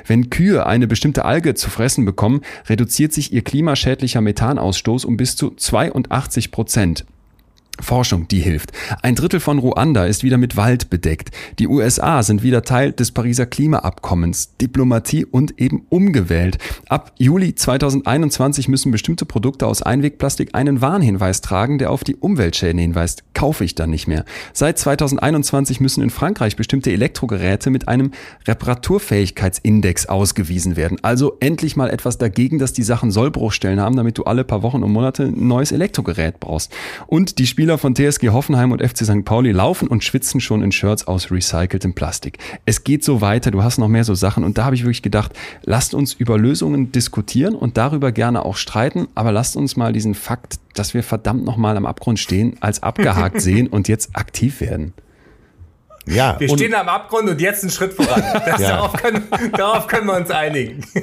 Wenn 0.06 0.30
Kühe 0.30 0.66
eine 0.66 0.86
bestimmte 0.86 1.24
Alge 1.24 1.54
zu 1.54 1.70
fressen 1.70 2.04
bekommen, 2.04 2.40
reduziert 2.68 3.12
sich 3.12 3.32
ihr 3.32 3.42
klimaschädlicher 3.42 4.20
Methanausstoß 4.20 5.04
um 5.04 5.16
bis 5.16 5.36
zu 5.36 5.50
82 5.50 6.50
Prozent. 6.50 7.04
Forschung, 7.80 8.28
die 8.28 8.40
hilft. 8.40 8.72
Ein 9.02 9.14
Drittel 9.14 9.40
von 9.40 9.58
Ruanda 9.58 10.06
ist 10.06 10.22
wieder 10.22 10.38
mit 10.38 10.56
Wald 10.56 10.90
bedeckt. 10.90 11.30
Die 11.58 11.68
USA 11.68 12.22
sind 12.22 12.42
wieder 12.42 12.62
Teil 12.62 12.92
des 12.92 13.12
Pariser 13.12 13.46
Klimaabkommens, 13.46 14.56
Diplomatie 14.60 15.24
und 15.24 15.60
eben 15.60 15.86
umgewählt. 15.88 16.58
Ab 16.88 17.12
Juli 17.18 17.54
2021 17.54 18.68
müssen 18.68 18.92
bestimmte 18.92 19.26
Produkte 19.26 19.66
aus 19.66 19.82
Einwegplastik 19.82 20.54
einen 20.54 20.80
Warnhinweis 20.80 21.40
tragen, 21.40 21.78
der 21.78 21.90
auf 21.90 22.04
die 22.04 22.16
Umweltschäden 22.16 22.78
hinweist. 22.78 23.24
Kaufe 23.34 23.64
ich 23.64 23.74
dann 23.74 23.90
nicht 23.90 24.06
mehr. 24.06 24.24
Seit 24.52 24.78
2021 24.78 25.80
müssen 25.80 26.02
in 26.02 26.10
Frankreich 26.10 26.56
bestimmte 26.56 26.90
Elektrogeräte 26.90 27.70
mit 27.70 27.88
einem 27.88 28.12
Reparaturfähigkeitsindex 28.46 30.06
ausgewiesen 30.06 30.76
werden. 30.76 30.98
Also 31.02 31.36
endlich 31.40 31.76
mal 31.76 31.90
etwas 31.90 32.18
dagegen, 32.18 32.58
dass 32.58 32.72
die 32.72 32.82
Sachen 32.82 33.10
Sollbruchstellen 33.10 33.80
haben, 33.80 33.96
damit 33.96 34.18
du 34.18 34.24
alle 34.24 34.44
paar 34.44 34.62
Wochen 34.62 34.82
und 34.82 34.92
Monate 34.92 35.24
ein 35.24 35.46
neues 35.46 35.72
Elektrogerät 35.72 36.40
brauchst. 36.40 36.72
Und 37.06 37.38
die 37.38 37.46
Spiel 37.46 37.65
Spieler 37.66 37.78
von 37.78 37.96
TSG 37.96 38.28
Hoffenheim 38.28 38.70
und 38.70 38.80
FC 38.80 38.98
St. 38.98 39.24
Pauli 39.24 39.50
laufen 39.50 39.88
und 39.88 40.04
schwitzen 40.04 40.40
schon 40.40 40.62
in 40.62 40.70
Shirts 40.70 41.08
aus 41.08 41.32
recyceltem 41.32 41.94
Plastik. 41.94 42.38
Es 42.64 42.84
geht 42.84 43.02
so 43.02 43.20
weiter, 43.20 43.50
du 43.50 43.64
hast 43.64 43.78
noch 43.78 43.88
mehr 43.88 44.04
so 44.04 44.14
Sachen 44.14 44.44
und 44.44 44.56
da 44.56 44.66
habe 44.66 44.76
ich 44.76 44.82
wirklich 44.82 45.02
gedacht, 45.02 45.32
lasst 45.64 45.92
uns 45.92 46.12
über 46.14 46.38
Lösungen 46.38 46.92
diskutieren 46.92 47.56
und 47.56 47.76
darüber 47.76 48.12
gerne 48.12 48.44
auch 48.44 48.54
streiten, 48.54 49.08
aber 49.16 49.32
lasst 49.32 49.56
uns 49.56 49.74
mal 49.74 49.92
diesen 49.92 50.14
Fakt, 50.14 50.60
dass 50.74 50.94
wir 50.94 51.02
verdammt 51.02 51.44
nochmal 51.44 51.76
am 51.76 51.86
Abgrund 51.86 52.20
stehen, 52.20 52.56
als 52.60 52.84
abgehakt 52.84 53.40
sehen 53.40 53.66
und 53.66 53.88
jetzt 53.88 54.14
aktiv 54.14 54.60
werden. 54.60 54.92
Ja, 56.06 56.38
wir 56.38 56.48
stehen 56.48 56.72
am 56.72 56.88
Abgrund 56.88 57.28
und 57.28 57.40
jetzt 57.40 57.64
einen 57.64 57.72
Schritt 57.72 57.94
voran. 57.94 58.22
Das, 58.46 58.60
ja. 58.60 58.76
darauf, 58.76 58.92
können, 58.92 59.24
darauf 59.56 59.88
können 59.88 60.06
wir 60.06 60.14
uns 60.14 60.30
einigen. 60.30 60.86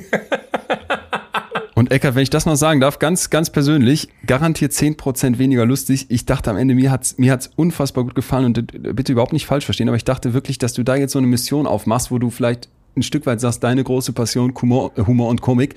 Und 1.84 1.92
Eckert, 1.92 2.16
wenn 2.16 2.24
ich 2.24 2.30
das 2.30 2.46
noch 2.46 2.56
sagen 2.56 2.80
darf, 2.80 2.98
ganz, 2.98 3.30
ganz 3.30 3.50
persönlich, 3.50 4.08
garantiert 4.26 4.72
zehn 4.72 4.96
Prozent 4.96 5.38
weniger 5.38 5.66
lustig. 5.66 6.06
Ich 6.08 6.26
dachte 6.26 6.50
am 6.50 6.56
Ende, 6.56 6.76
mir 6.76 6.92
hat's 6.92 7.18
mir 7.18 7.30
hat's 7.30 7.50
unfassbar 7.58 8.06
gut 8.06 8.16
gefallen 8.16 8.46
und 8.46 8.58
äh, 8.58 8.94
bitte 8.94 9.12
überhaupt 9.12 9.34
nicht 9.34 9.46
falsch 9.46 9.66
verstehen, 9.66 9.90
aber 9.90 9.98
ich 9.98 10.06
dachte 10.06 10.34
wirklich, 10.34 10.58
dass 10.58 10.72
du 10.72 10.84
da 10.84 10.96
jetzt 10.96 11.12
so 11.12 11.20
eine 11.20 11.28
Mission 11.28 11.68
aufmachst, 11.68 12.10
wo 12.10 12.20
du 12.20 12.30
vielleicht 12.30 12.70
ein 12.96 13.04
Stück 13.04 13.26
weit 13.26 13.42
sagst, 13.42 13.66
deine 13.66 13.84
große 13.84 14.14
Passion, 14.14 14.54
Humor, 14.62 14.94
Humor 14.96 15.28
und 15.28 15.42
Komik 15.42 15.76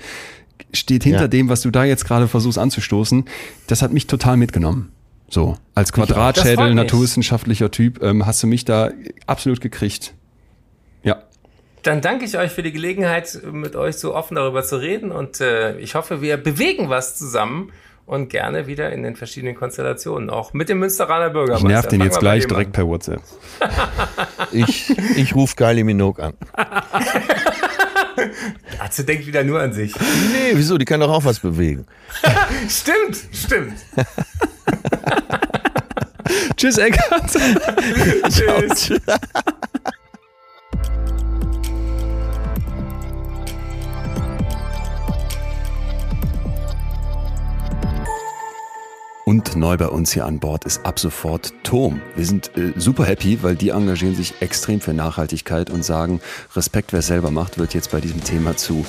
steht 0.71 1.03
hinter 1.03 1.23
ja. 1.23 1.27
dem, 1.27 1.49
was 1.49 1.61
du 1.61 1.71
da 1.71 1.83
jetzt 1.83 2.05
gerade 2.05 2.29
versuchst 2.29 2.57
anzustoßen. 2.57 3.25
Das 3.67 3.81
hat 3.81 3.91
mich 3.91 4.07
total 4.07 4.37
mitgenommen. 4.37 4.93
So, 5.29 5.57
als 5.75 5.91
Quadratschädel, 5.91 6.73
naturwissenschaftlicher 6.73 7.69
Typ, 7.69 8.01
ähm, 8.01 8.25
hast 8.25 8.41
du 8.43 8.47
mich 8.47 8.63
da 8.63 8.91
absolut 9.25 9.59
gekriegt. 9.59 10.13
Dann 11.87 12.01
danke 12.01 12.25
ich 12.25 12.37
euch 12.37 12.51
für 12.51 12.63
die 12.63 12.73
Gelegenheit, 12.73 13.39
mit 13.49 13.77
euch 13.77 13.95
so 13.95 14.13
offen 14.13 14.35
darüber 14.35 14.61
zu 14.61 14.75
reden 14.75 15.09
und 15.09 15.39
äh, 15.39 15.77
ich 15.77 15.95
hoffe, 15.95 16.21
wir 16.21 16.35
bewegen 16.35 16.89
was 16.89 17.17
zusammen 17.17 17.71
und 18.05 18.29
gerne 18.29 18.67
wieder 18.67 18.91
in 18.91 19.03
den 19.03 19.15
verschiedenen 19.15 19.55
Konstellationen, 19.55 20.29
auch 20.29 20.51
mit 20.51 20.67
dem 20.67 20.79
Münsteraner 20.79 21.29
Bürgermeister. 21.29 21.65
Ich 21.65 21.73
nerv 21.73 21.87
den 21.87 22.01
jetzt 22.01 22.19
gleich 22.19 22.45
direkt 22.45 22.73
per 22.73 22.85
WhatsApp. 22.85 23.21
ich 24.51 24.97
ich 25.15 25.33
rufe 25.33 25.55
Kylie 25.55 25.85
Minogue 25.85 26.21
an. 26.21 26.33
Atze 28.79 29.05
denkt 29.05 29.25
wieder 29.25 29.45
nur 29.45 29.61
an 29.61 29.71
sich. 29.71 29.95
Nee, 29.95 30.51
wieso? 30.55 30.77
Die 30.77 30.83
kann 30.83 30.99
doch 30.99 31.09
auch 31.09 31.23
was 31.23 31.39
bewegen. 31.39 31.85
stimmt, 32.67 33.17
stimmt. 33.31 33.75
Tschüss, 36.57 36.79
Eckart. 36.79 37.31
Tschüss. 38.27 38.91
Und 49.27 49.57
neu 49.57 49.75
bei 49.75 49.89
uns 49.89 50.13
hier 50.13 50.25
an 50.25 50.39
Bord 50.39 50.63
ist 50.63 50.85
ab 50.85 50.99
sofort 50.99 51.51
Tom. 51.63 51.99
Wir 52.15 52.25
sind 52.25 52.49
äh, 52.55 52.71
super 52.77 53.03
happy, 53.03 53.43
weil 53.43 53.57
die 53.57 53.71
engagieren 53.71 54.15
sich 54.15 54.35
extrem 54.39 54.79
für 54.79 54.93
Nachhaltigkeit 54.93 55.69
und 55.69 55.83
sagen, 55.83 56.21
Respekt, 56.55 56.93
wer 56.93 57.01
selber 57.01 57.29
macht, 57.29 57.57
wird 57.57 57.73
jetzt 57.73 57.91
bei 57.91 57.99
diesem 57.99 58.23
Thema 58.23 58.55
zu 58.55 58.85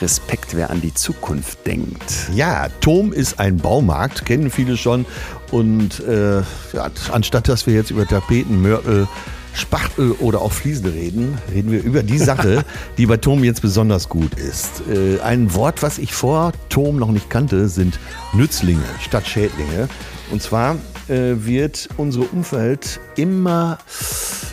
Respekt, 0.00 0.54
wer 0.54 0.70
an 0.70 0.80
die 0.80 0.94
Zukunft 0.94 1.66
denkt. 1.66 2.30
Ja, 2.32 2.68
Tom 2.80 3.12
ist 3.12 3.40
ein 3.40 3.56
Baumarkt, 3.56 4.24
kennen 4.24 4.50
viele 4.50 4.76
schon. 4.76 5.06
Und 5.50 5.98
äh, 6.06 6.38
ja, 6.38 6.90
anstatt 7.10 7.48
dass 7.48 7.66
wir 7.66 7.74
jetzt 7.74 7.90
über 7.90 8.06
Tapeten, 8.06 8.62
Mörtel, 8.62 9.08
Spachtel 9.54 10.12
oder 10.12 10.40
auch 10.40 10.52
Fliesen 10.52 10.86
reden, 10.86 11.38
reden 11.52 11.70
wir 11.70 11.82
über 11.82 12.02
die 12.02 12.18
Sache, 12.18 12.64
die 12.98 13.06
bei 13.06 13.16
Tom 13.16 13.44
jetzt 13.44 13.62
besonders 13.62 14.08
gut 14.08 14.34
ist. 14.34 14.82
Äh, 14.88 15.20
ein 15.20 15.54
Wort, 15.54 15.82
was 15.82 15.98
ich 15.98 16.12
vor 16.12 16.52
Tom 16.68 16.96
noch 16.96 17.10
nicht 17.10 17.30
kannte, 17.30 17.68
sind 17.68 17.98
Nützlinge 18.32 18.84
statt 19.00 19.26
Schädlinge. 19.26 19.88
Und 20.30 20.42
zwar 20.42 20.76
äh, 21.08 21.34
wird 21.44 21.88
unsere 21.96 22.24
Umwelt 22.26 23.00
immer 23.16 23.78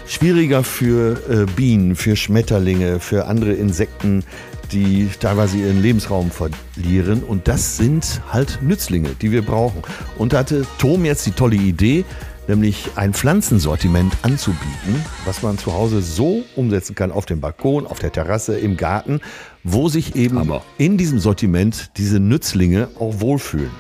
schwieriger 0.08 0.64
für 0.64 1.22
äh, 1.30 1.46
Bienen, 1.56 1.96
für 1.96 2.16
Schmetterlinge, 2.16 3.00
für 3.00 3.26
andere 3.26 3.54
Insekten, 3.54 4.24
die 4.72 5.10
teilweise 5.20 5.58
ihren 5.58 5.82
Lebensraum 5.82 6.32
verlieren. 6.32 7.24
Und 7.24 7.48
das 7.48 7.78
sind 7.78 8.22
halt 8.32 8.60
Nützlinge, 8.62 9.10
die 9.22 9.32
wir 9.32 9.42
brauchen. 9.42 9.82
Und 10.18 10.34
da 10.34 10.40
hatte 10.40 10.66
Tom 10.78 11.06
jetzt 11.06 11.26
die 11.26 11.32
tolle 11.32 11.56
Idee, 11.56 12.06
nämlich 12.48 12.90
ein 12.96 13.14
Pflanzensortiment 13.14 14.14
anzubieten, 14.22 15.04
was 15.26 15.44
man 15.44 15.58
zu 15.58 15.74
Hause 15.74 16.02
so 16.02 16.44
umsetzen 16.56 16.96
kann 16.96 17.12
auf 17.12 17.26
dem 17.26 17.42
Balkon, 17.42 17.86
auf 17.86 18.00
der 18.00 18.12
Terrasse, 18.12 18.58
im 18.58 18.78
Garten, 18.78 19.22
wo 19.64 19.90
sich 19.90 20.16
eben 20.16 20.40
Hammer. 20.40 20.62
in 20.78 20.98
diesem 20.98 21.20
Sortiment 21.20 21.92
diese 21.98 22.20
Nützlinge 22.20 22.90
auch 23.00 23.20
wohlfühlen. 23.20 23.72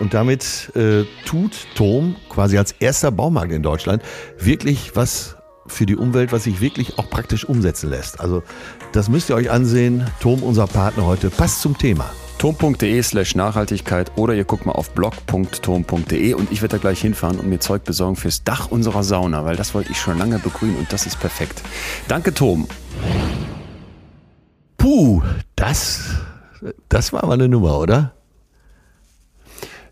Und 0.00 0.14
damit 0.14 0.72
äh, 0.74 1.04
tut 1.24 1.52
Tom 1.74 2.16
quasi 2.28 2.58
als 2.58 2.72
erster 2.72 3.10
Baumarkt 3.10 3.52
in 3.52 3.62
Deutschland 3.62 4.02
wirklich 4.38 4.96
was 4.96 5.36
für 5.66 5.86
die 5.86 5.96
Umwelt, 5.96 6.32
was 6.32 6.44
sich 6.44 6.60
wirklich 6.60 6.98
auch 6.98 7.08
praktisch 7.08 7.44
umsetzen 7.44 7.90
lässt. 7.90 8.20
Also 8.20 8.42
das 8.92 9.08
müsst 9.08 9.30
ihr 9.30 9.36
euch 9.36 9.50
ansehen. 9.50 10.04
Tom, 10.20 10.42
unser 10.42 10.66
Partner 10.66 11.06
heute, 11.06 11.30
passt 11.30 11.62
zum 11.62 11.78
Thema 11.78 12.10
tom.de 12.42 13.00
slash 13.04 13.36
Nachhaltigkeit 13.36 14.10
oder 14.16 14.34
ihr 14.34 14.42
guckt 14.42 14.66
mal 14.66 14.72
auf 14.72 14.90
blog.tom.de 14.90 16.34
und 16.34 16.50
ich 16.50 16.60
werde 16.60 16.76
da 16.76 16.78
gleich 16.78 17.00
hinfahren 17.00 17.38
und 17.38 17.48
mir 17.48 17.60
Zeug 17.60 17.84
besorgen 17.84 18.16
fürs 18.16 18.42
Dach 18.42 18.68
unserer 18.68 19.04
Sauna, 19.04 19.44
weil 19.44 19.54
das 19.54 19.74
wollte 19.74 19.92
ich 19.92 19.98
schon 19.98 20.18
lange 20.18 20.40
begrünen 20.40 20.76
und 20.76 20.92
das 20.92 21.06
ist 21.06 21.20
perfekt. 21.20 21.62
Danke, 22.08 22.34
Tom. 22.34 22.66
Puh, 24.76 25.22
das, 25.54 26.16
das 26.88 27.12
war 27.12 27.24
mal 27.26 27.34
eine 27.34 27.48
Nummer, 27.48 27.78
oder? 27.78 28.12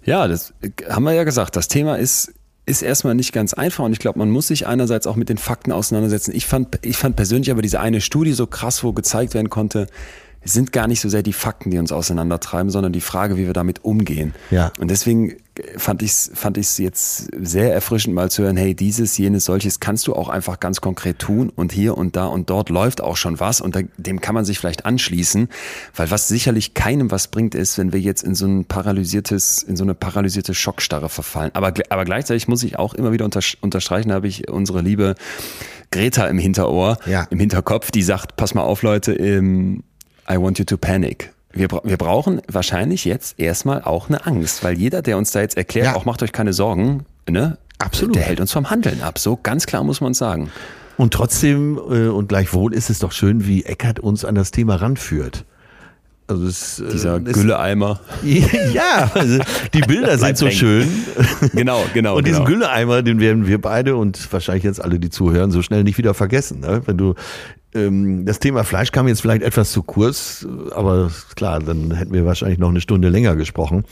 Ja, 0.02 0.26
das 0.26 0.52
haben 0.88 1.04
wir 1.04 1.12
ja 1.12 1.22
gesagt. 1.22 1.54
Das 1.54 1.68
Thema 1.68 1.98
ist 1.98 2.34
ist 2.66 2.82
erstmal 2.82 3.14
nicht 3.14 3.32
ganz 3.32 3.52
einfach 3.52 3.84
und 3.84 3.92
ich 3.92 3.98
glaube, 3.98 4.18
man 4.18 4.30
muss 4.30 4.48
sich 4.48 4.66
einerseits 4.66 5.06
auch 5.06 5.16
mit 5.16 5.28
den 5.28 5.38
Fakten 5.38 5.72
auseinandersetzen. 5.72 6.32
Ich 6.34 6.46
fand, 6.46 6.78
ich 6.82 6.96
fand 6.96 7.16
persönlich 7.16 7.50
aber 7.50 7.62
diese 7.62 7.80
eine 7.80 8.00
Studie 8.00 8.32
so 8.32 8.46
krass, 8.46 8.84
wo 8.84 8.92
gezeigt 8.92 9.34
werden 9.34 9.50
konnte, 9.50 9.88
es 10.42 10.52
sind 10.52 10.72
gar 10.72 10.86
nicht 10.86 11.00
so 11.00 11.08
sehr 11.08 11.22
die 11.22 11.32
Fakten, 11.32 11.70
die 11.70 11.78
uns 11.78 11.92
auseinandertreiben, 11.92 12.70
sondern 12.70 12.92
die 12.92 13.02
Frage, 13.02 13.36
wie 13.36 13.46
wir 13.46 13.52
damit 13.52 13.84
umgehen. 13.84 14.34
Ja. 14.50 14.72
Und 14.78 14.90
deswegen 14.90 15.36
fand 15.76 16.02
ich 16.02 16.12
es 16.12 16.30
fand 16.34 16.56
ich's 16.56 16.78
jetzt 16.78 17.28
sehr 17.38 17.74
erfrischend 17.74 18.14
mal 18.14 18.30
zu 18.30 18.42
hören, 18.42 18.56
hey, 18.56 18.74
dieses, 18.74 19.18
jenes, 19.18 19.44
solches 19.44 19.80
kannst 19.80 20.06
du 20.06 20.14
auch 20.14 20.30
einfach 20.30 20.58
ganz 20.58 20.80
konkret 20.80 21.18
tun 21.18 21.50
und 21.54 21.72
hier 21.72 21.98
und 21.98 22.16
da 22.16 22.26
und 22.26 22.48
dort 22.48 22.70
läuft 22.70 23.02
auch 23.02 23.16
schon 23.16 23.40
was 23.40 23.60
und 23.60 23.76
da, 23.76 23.80
dem 23.98 24.22
kann 24.22 24.34
man 24.34 24.46
sich 24.46 24.58
vielleicht 24.58 24.86
anschließen, 24.86 25.48
weil 25.94 26.10
was 26.10 26.28
sicherlich 26.28 26.72
keinem 26.72 27.10
was 27.10 27.28
bringt 27.28 27.54
ist, 27.54 27.76
wenn 27.76 27.92
wir 27.92 28.00
jetzt 28.00 28.22
in 28.22 28.34
so 28.34 28.46
ein 28.46 28.64
paralysiertes, 28.64 29.62
in 29.62 29.76
so 29.76 29.84
eine 29.84 29.94
paralysierte 29.94 30.54
Schockstarre 30.54 31.10
verfallen. 31.10 31.50
Aber, 31.52 31.74
aber 31.90 32.04
gleichzeitig 32.04 32.48
muss 32.48 32.62
ich 32.62 32.78
auch 32.78 32.94
immer 32.94 33.12
wieder 33.12 33.28
unterstreichen, 33.60 34.12
habe 34.12 34.28
ich 34.28 34.48
unsere 34.48 34.80
liebe 34.80 35.16
Greta 35.90 36.26
im 36.28 36.38
Hinterohr, 36.38 36.98
ja. 37.04 37.26
im 37.30 37.40
Hinterkopf, 37.40 37.90
die 37.90 38.02
sagt, 38.02 38.36
pass 38.36 38.54
mal 38.54 38.62
auf 38.62 38.82
Leute, 38.82 39.12
im 39.12 39.82
I 40.28 40.36
want 40.36 40.58
you 40.58 40.64
to 40.64 40.76
panic. 40.76 41.32
Wir, 41.52 41.68
wir 41.68 41.96
brauchen 41.96 42.40
wahrscheinlich 42.46 43.04
jetzt 43.04 43.38
erstmal 43.38 43.82
auch 43.82 44.08
eine 44.08 44.24
Angst, 44.24 44.62
weil 44.62 44.78
jeder, 44.78 45.02
der 45.02 45.18
uns 45.18 45.32
da 45.32 45.40
jetzt 45.40 45.56
erklärt, 45.56 45.86
ja. 45.86 45.96
auch 45.96 46.04
macht 46.04 46.22
euch 46.22 46.32
keine 46.32 46.52
Sorgen, 46.52 47.04
ne? 47.28 47.58
Absolut. 47.78 48.14
Der 48.14 48.22
hält 48.22 48.40
uns 48.40 48.52
vom 48.52 48.70
Handeln 48.70 49.02
ab. 49.02 49.18
So 49.18 49.38
ganz 49.42 49.66
klar 49.66 49.82
muss 49.82 50.00
man 50.00 50.14
sagen. 50.14 50.50
Und 50.96 51.14
trotzdem 51.14 51.78
äh, 51.78 52.08
und 52.08 52.28
gleichwohl 52.28 52.74
ist 52.74 52.90
es 52.90 52.98
doch 52.98 53.12
schön, 53.12 53.46
wie 53.46 53.64
Eckert 53.64 54.00
uns 54.00 54.24
an 54.24 54.34
das 54.34 54.50
Thema 54.50 54.76
ranführt. 54.76 55.44
Also 56.30 56.46
es, 56.46 56.78
äh, 56.78 56.88
Dieser 56.92 57.16
äh, 57.16 57.20
Gülleeimer. 57.20 58.00
ja, 58.72 59.10
also 59.12 59.38
die 59.74 59.80
Bilder 59.80 60.16
sind 60.16 60.36
so 60.36 60.50
schön. 60.50 60.88
Genau, 61.54 61.84
genau. 61.92 62.16
Und 62.16 62.26
diesen 62.26 62.44
genau. 62.44 62.58
Gülleeimer, 62.58 63.02
den 63.02 63.20
werden 63.20 63.46
wir 63.46 63.60
beide 63.60 63.96
und 63.96 64.32
wahrscheinlich 64.32 64.64
jetzt 64.64 64.82
alle, 64.82 64.98
die 65.00 65.10
zuhören, 65.10 65.50
so 65.50 65.62
schnell 65.62 65.84
nicht 65.84 65.98
wieder 65.98 66.14
vergessen. 66.14 66.60
Ne? 66.60 66.82
Wenn 66.86 66.96
du 66.96 67.14
ähm, 67.74 68.24
das 68.24 68.38
Thema 68.38 68.64
Fleisch 68.64 68.92
kam 68.92 69.08
jetzt 69.08 69.20
vielleicht 69.20 69.42
etwas 69.42 69.72
zu 69.72 69.82
kurz, 69.82 70.46
aber 70.72 71.10
klar, 71.34 71.60
dann 71.60 71.92
hätten 71.92 72.12
wir 72.12 72.24
wahrscheinlich 72.24 72.58
noch 72.58 72.70
eine 72.70 72.80
Stunde 72.80 73.08
länger 73.08 73.36
gesprochen. 73.36 73.84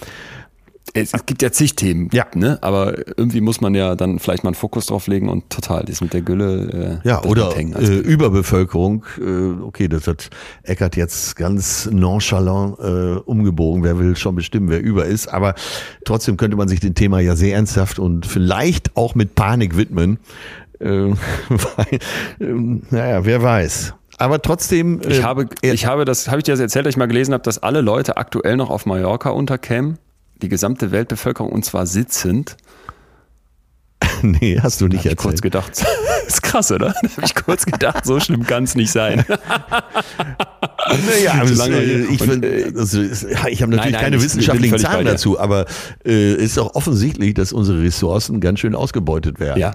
Es, 0.94 1.12
gibt 1.26 1.42
ja 1.42 1.52
zig 1.52 1.76
Themen, 1.76 2.08
ja. 2.12 2.26
ne? 2.34 2.58
aber 2.62 2.96
irgendwie 3.18 3.40
muss 3.40 3.60
man 3.60 3.74
ja 3.74 3.94
dann 3.94 4.18
vielleicht 4.18 4.44
mal 4.44 4.48
einen 4.48 4.54
Fokus 4.54 4.86
drauf 4.86 5.06
legen 5.06 5.28
und 5.28 5.50
total 5.50 5.84
das 5.84 6.00
mit 6.00 6.12
der 6.12 6.22
Gülle. 6.22 7.00
Äh, 7.04 7.08
ja, 7.08 7.22
oder 7.24 7.54
hängen, 7.54 7.74
äh, 7.74 7.98
Überbevölkerung. 7.98 9.04
Äh, 9.18 9.62
okay, 9.62 9.88
das 9.88 10.06
hat 10.06 10.30
Eckert 10.62 10.96
jetzt 10.96 11.36
ganz 11.36 11.88
nonchalant 11.92 12.78
äh, 12.78 13.20
umgebogen. 13.20 13.82
Wer 13.82 13.98
will 13.98 14.16
schon 14.16 14.34
bestimmen, 14.34 14.70
wer 14.70 14.80
über 14.82 15.06
ist. 15.06 15.28
Aber 15.28 15.54
trotzdem 16.04 16.36
könnte 16.36 16.56
man 16.56 16.68
sich 16.68 16.80
dem 16.80 16.94
Thema 16.94 17.20
ja 17.20 17.36
sehr 17.36 17.54
ernsthaft 17.54 17.98
und 17.98 18.26
vielleicht 18.26 18.96
auch 18.96 19.14
mit 19.14 19.34
Panik 19.34 19.76
widmen. 19.76 20.18
Äh, 20.80 20.86
weil, 21.48 21.98
äh, 22.40 22.80
naja, 22.90 23.24
wer 23.24 23.42
weiß. 23.42 23.94
Aber 24.18 24.42
trotzdem. 24.42 25.00
Äh, 25.00 25.12
ich 25.12 25.22
habe, 25.22 25.48
ich 25.62 25.86
habe 25.86 26.04
das, 26.04 26.28
habe 26.28 26.38
ich 26.38 26.44
dir 26.44 26.52
das 26.52 26.60
erzählt, 26.60 26.86
dass 26.86 26.94
ich 26.94 26.96
mal 26.96 27.06
gelesen 27.06 27.32
habe, 27.32 27.42
dass 27.42 27.62
alle 27.62 27.80
Leute 27.80 28.16
aktuell 28.16 28.56
noch 28.56 28.70
auf 28.70 28.84
Mallorca 28.84 29.30
unterkämen, 29.30 29.98
die 30.42 30.48
gesamte 30.48 30.90
Weltbevölkerung 30.90 31.52
und 31.52 31.64
zwar 31.64 31.86
sitzend. 31.86 32.56
nee, 34.22 34.58
hast 34.60 34.80
du 34.80 34.86
nicht 34.86 34.98
erzählt. 34.98 35.12
Ich 35.12 35.24
kurz 35.24 35.42
gedacht, 35.42 35.70
das 35.70 35.86
ist 36.26 36.42
krass, 36.42 36.72
oder? 36.72 36.94
Da 37.02 37.10
habe 37.10 37.22
ich 37.24 37.34
kurz 37.34 37.66
gedacht, 37.66 38.04
so 38.04 38.20
schlimm 38.20 38.44
kann 38.44 38.64
es 38.64 38.74
nicht 38.74 38.92
sein. 38.92 39.24
naja, 39.28 41.32
also 41.40 41.54
lange, 41.54 41.82
ich, 41.82 42.20
und, 42.20 42.44
äh, 42.44 42.72
also, 42.76 43.02
ich 43.02 43.22
habe 43.22 43.44
natürlich 43.44 43.70
nein, 43.70 43.92
nein, 43.92 43.94
keine 43.94 44.22
wissenschaftlichen 44.22 44.78
Zahlen 44.78 45.06
dazu, 45.06 45.38
aber 45.38 45.66
es 46.04 46.12
äh, 46.12 46.34
ist 46.34 46.58
auch 46.58 46.74
offensichtlich, 46.74 47.34
dass 47.34 47.52
unsere 47.52 47.82
Ressourcen 47.82 48.40
ganz 48.40 48.60
schön 48.60 48.74
ausgebeutet 48.74 49.40
werden. 49.40 49.58
Ja, 49.58 49.74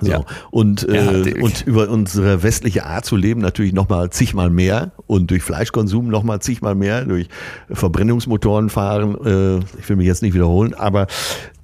so. 0.00 0.10
Ja. 0.10 0.24
Und, 0.50 0.88
äh, 0.88 1.30
ja, 1.30 1.42
und 1.42 1.66
über 1.66 1.88
unsere 1.88 2.42
westliche 2.42 2.84
Art 2.84 3.04
zu 3.04 3.16
leben 3.16 3.40
natürlich 3.40 3.72
nochmal 3.72 4.10
zigmal 4.10 4.50
mehr 4.50 4.92
und 5.06 5.30
durch 5.30 5.42
Fleischkonsum 5.42 6.08
nochmal 6.08 6.40
zigmal 6.40 6.74
mehr, 6.74 7.04
durch 7.04 7.28
Verbrennungsmotoren 7.70 8.68
fahren. 8.68 9.16
Äh, 9.24 9.58
ich 9.80 9.88
will 9.88 9.96
mich 9.96 10.06
jetzt 10.06 10.22
nicht 10.22 10.34
wiederholen, 10.34 10.74
aber 10.74 11.06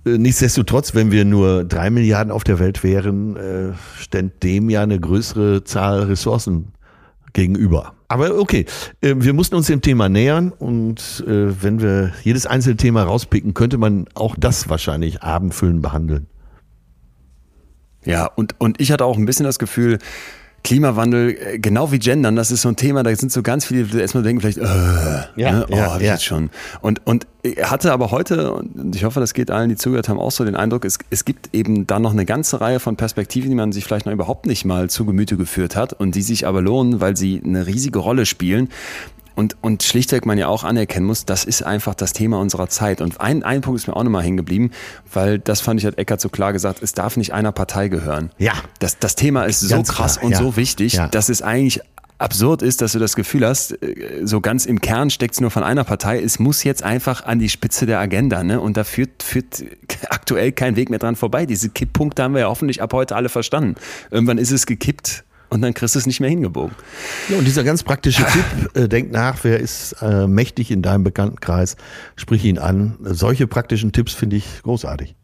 äh, 0.06 0.18
nichtsdestotrotz, 0.18 0.94
wenn 0.94 1.10
wir 1.10 1.24
nur 1.24 1.64
drei 1.64 1.90
Milliarden 1.90 2.32
auf 2.32 2.44
der 2.44 2.58
Welt 2.58 2.82
wären, 2.82 3.36
äh, 3.36 3.72
ständ 3.98 4.42
dem 4.42 4.70
ja 4.70 4.82
eine 4.82 4.98
größere 4.98 5.64
Zahl 5.64 6.04
Ressourcen 6.04 6.72
gegenüber. 7.32 7.94
Aber 8.08 8.38
okay, 8.38 8.66
äh, 9.00 9.14
wir 9.16 9.32
mussten 9.32 9.56
uns 9.56 9.66
dem 9.66 9.80
Thema 9.80 10.08
nähern 10.08 10.52
und 10.52 11.24
äh, 11.26 11.62
wenn 11.62 11.80
wir 11.80 12.12
jedes 12.22 12.46
einzelne 12.46 12.76
Thema 12.76 13.04
rauspicken, 13.04 13.54
könnte 13.54 13.78
man 13.78 14.06
auch 14.14 14.36
das 14.38 14.68
wahrscheinlich 14.68 15.22
abendfüllend 15.22 15.82
behandeln. 15.82 16.26
Ja, 18.04 18.26
und, 18.26 18.54
und 18.58 18.80
ich 18.80 18.92
hatte 18.92 19.04
auch 19.04 19.16
ein 19.16 19.26
bisschen 19.26 19.44
das 19.44 19.58
Gefühl, 19.58 19.98
Klimawandel, 20.64 21.30
äh, 21.30 21.58
genau 21.58 21.90
wie 21.90 21.98
Gendern, 21.98 22.36
das 22.36 22.50
ist 22.50 22.62
so 22.62 22.68
ein 22.68 22.76
Thema, 22.76 23.02
da 23.02 23.14
sind 23.14 23.32
so 23.32 23.42
ganz 23.42 23.64
viele, 23.64 23.84
die 23.84 23.98
erstmal 23.98 24.22
denken 24.22 24.40
vielleicht, 24.40 24.58
äh, 24.58 25.40
ja, 25.40 25.52
ne? 25.52 25.66
oh, 25.68 25.76
ja, 25.76 25.92
hab 25.92 26.00
ich 26.00 26.06
ja. 26.06 26.12
jetzt 26.12 26.24
schon. 26.24 26.50
Und, 26.80 27.04
und 27.04 27.26
ich 27.42 27.58
hatte 27.68 27.92
aber 27.92 28.12
heute, 28.12 28.52
und 28.54 28.94
ich 28.94 29.04
hoffe, 29.04 29.18
das 29.18 29.34
geht 29.34 29.50
allen, 29.50 29.70
die 29.70 29.76
zugehört 29.76 30.08
haben, 30.08 30.20
auch 30.20 30.30
so 30.30 30.44
den 30.44 30.54
Eindruck, 30.54 30.84
es, 30.84 30.98
es 31.10 31.24
gibt 31.24 31.52
eben 31.52 31.86
da 31.86 31.98
noch 31.98 32.12
eine 32.12 32.24
ganze 32.24 32.60
Reihe 32.60 32.78
von 32.78 32.96
Perspektiven, 32.96 33.50
die 33.50 33.56
man 33.56 33.72
sich 33.72 33.84
vielleicht 33.84 34.06
noch 34.06 34.12
überhaupt 34.12 34.46
nicht 34.46 34.64
mal 34.64 34.88
zu 34.88 35.04
Gemüte 35.04 35.36
geführt 35.36 35.74
hat 35.74 35.94
und 35.94 36.14
die 36.14 36.22
sich 36.22 36.46
aber 36.46 36.62
lohnen, 36.62 37.00
weil 37.00 37.16
sie 37.16 37.42
eine 37.44 37.66
riesige 37.66 37.98
Rolle 37.98 38.24
spielen 38.24 38.68
und, 39.34 39.56
und 39.60 39.82
schlichtweg 39.82 40.26
man 40.26 40.38
ja 40.38 40.48
auch 40.48 40.64
anerkennen 40.64 41.06
muss, 41.06 41.24
das 41.24 41.44
ist 41.44 41.62
einfach 41.62 41.94
das 41.94 42.12
Thema 42.12 42.38
unserer 42.40 42.68
Zeit. 42.68 43.00
Und 43.00 43.20
ein, 43.20 43.42
ein 43.42 43.60
Punkt 43.60 43.80
ist 43.80 43.86
mir 43.86 43.96
auch 43.96 44.02
nochmal 44.04 44.22
hängen 44.22 44.36
geblieben, 44.36 44.70
weil 45.12 45.38
das 45.38 45.60
fand 45.60 45.80
ich, 45.80 45.86
hat 45.86 45.98
Eckert 45.98 46.20
so 46.20 46.28
klar 46.28 46.52
gesagt, 46.52 46.82
es 46.82 46.92
darf 46.92 47.16
nicht 47.16 47.32
einer 47.32 47.52
Partei 47.52 47.88
gehören. 47.88 48.30
Ja. 48.38 48.52
Das, 48.78 48.98
das 48.98 49.14
Thema 49.16 49.44
ist 49.44 49.60
so 49.60 49.74
Ganz 49.74 49.88
krass 49.88 50.14
klar, 50.14 50.24
und 50.26 50.32
ja. 50.32 50.38
so 50.38 50.56
wichtig, 50.56 50.94
Ja. 50.94 51.08
dass 51.08 51.28
es 51.28 51.42
eigentlich 51.42 51.80
absurd 52.18 52.62
ist, 52.62 52.80
dass 52.80 52.92
du 52.92 52.98
das 53.00 53.16
Gefühl 53.16 53.44
hast, 53.46 53.72
äh, 53.82 54.20
so 54.22 54.40
ganz 54.40 54.64
im 54.64 54.80
Kern 54.80 55.10
steckt 55.10 55.34
es 55.34 55.40
nur 55.40 55.50
von 55.50 55.64
einer 55.64 55.82
Partei. 55.84 56.20
Es 56.22 56.38
muss 56.38 56.62
jetzt 56.62 56.82
einfach 56.84 57.24
an 57.26 57.38
die 57.40 57.48
Spitze 57.48 57.84
der 57.84 57.98
Agenda, 57.98 58.44
ne? 58.44 58.60
Und 58.60 58.76
da 58.76 58.84
führt, 58.84 59.22
führt 59.22 59.64
aktuell 60.10 60.52
kein 60.52 60.76
Weg 60.76 60.88
mehr 60.88 61.00
dran 61.00 61.16
vorbei. 61.16 61.46
Diese 61.46 61.68
Kipppunkte 61.68 62.22
haben 62.22 62.34
wir 62.34 62.42
ja 62.42 62.48
hoffentlich 62.48 62.80
ab 62.80 62.92
heute 62.92 63.16
alle 63.16 63.28
verstanden. 63.28 63.74
Irgendwann 64.10 64.38
ist 64.38 64.52
es 64.52 64.66
gekippt 64.66 65.24
und 65.52 65.60
dann 65.60 65.74
kriegst 65.74 65.94
du 65.94 65.98
es 65.98 66.06
nicht 66.06 66.20
mehr 66.20 66.30
hingebogen. 66.30 66.74
Ja, 67.28 67.36
und 67.38 67.44
dieser 67.44 67.62
ganz 67.62 67.82
praktische 67.82 68.24
Tipp, 68.24 68.44
äh, 68.74 68.88
denk 68.88 69.12
nach, 69.12 69.38
wer 69.42 69.60
ist 69.60 69.94
äh, 70.00 70.26
mächtig 70.26 70.70
in 70.70 70.80
deinem 70.82 71.04
Bekanntenkreis, 71.04 71.76
sprich 72.16 72.44
ihn 72.44 72.58
an. 72.58 72.96
Solche 73.02 73.46
praktischen 73.46 73.92
Tipps 73.92 74.14
finde 74.14 74.36
ich 74.36 74.46
großartig. 74.62 75.14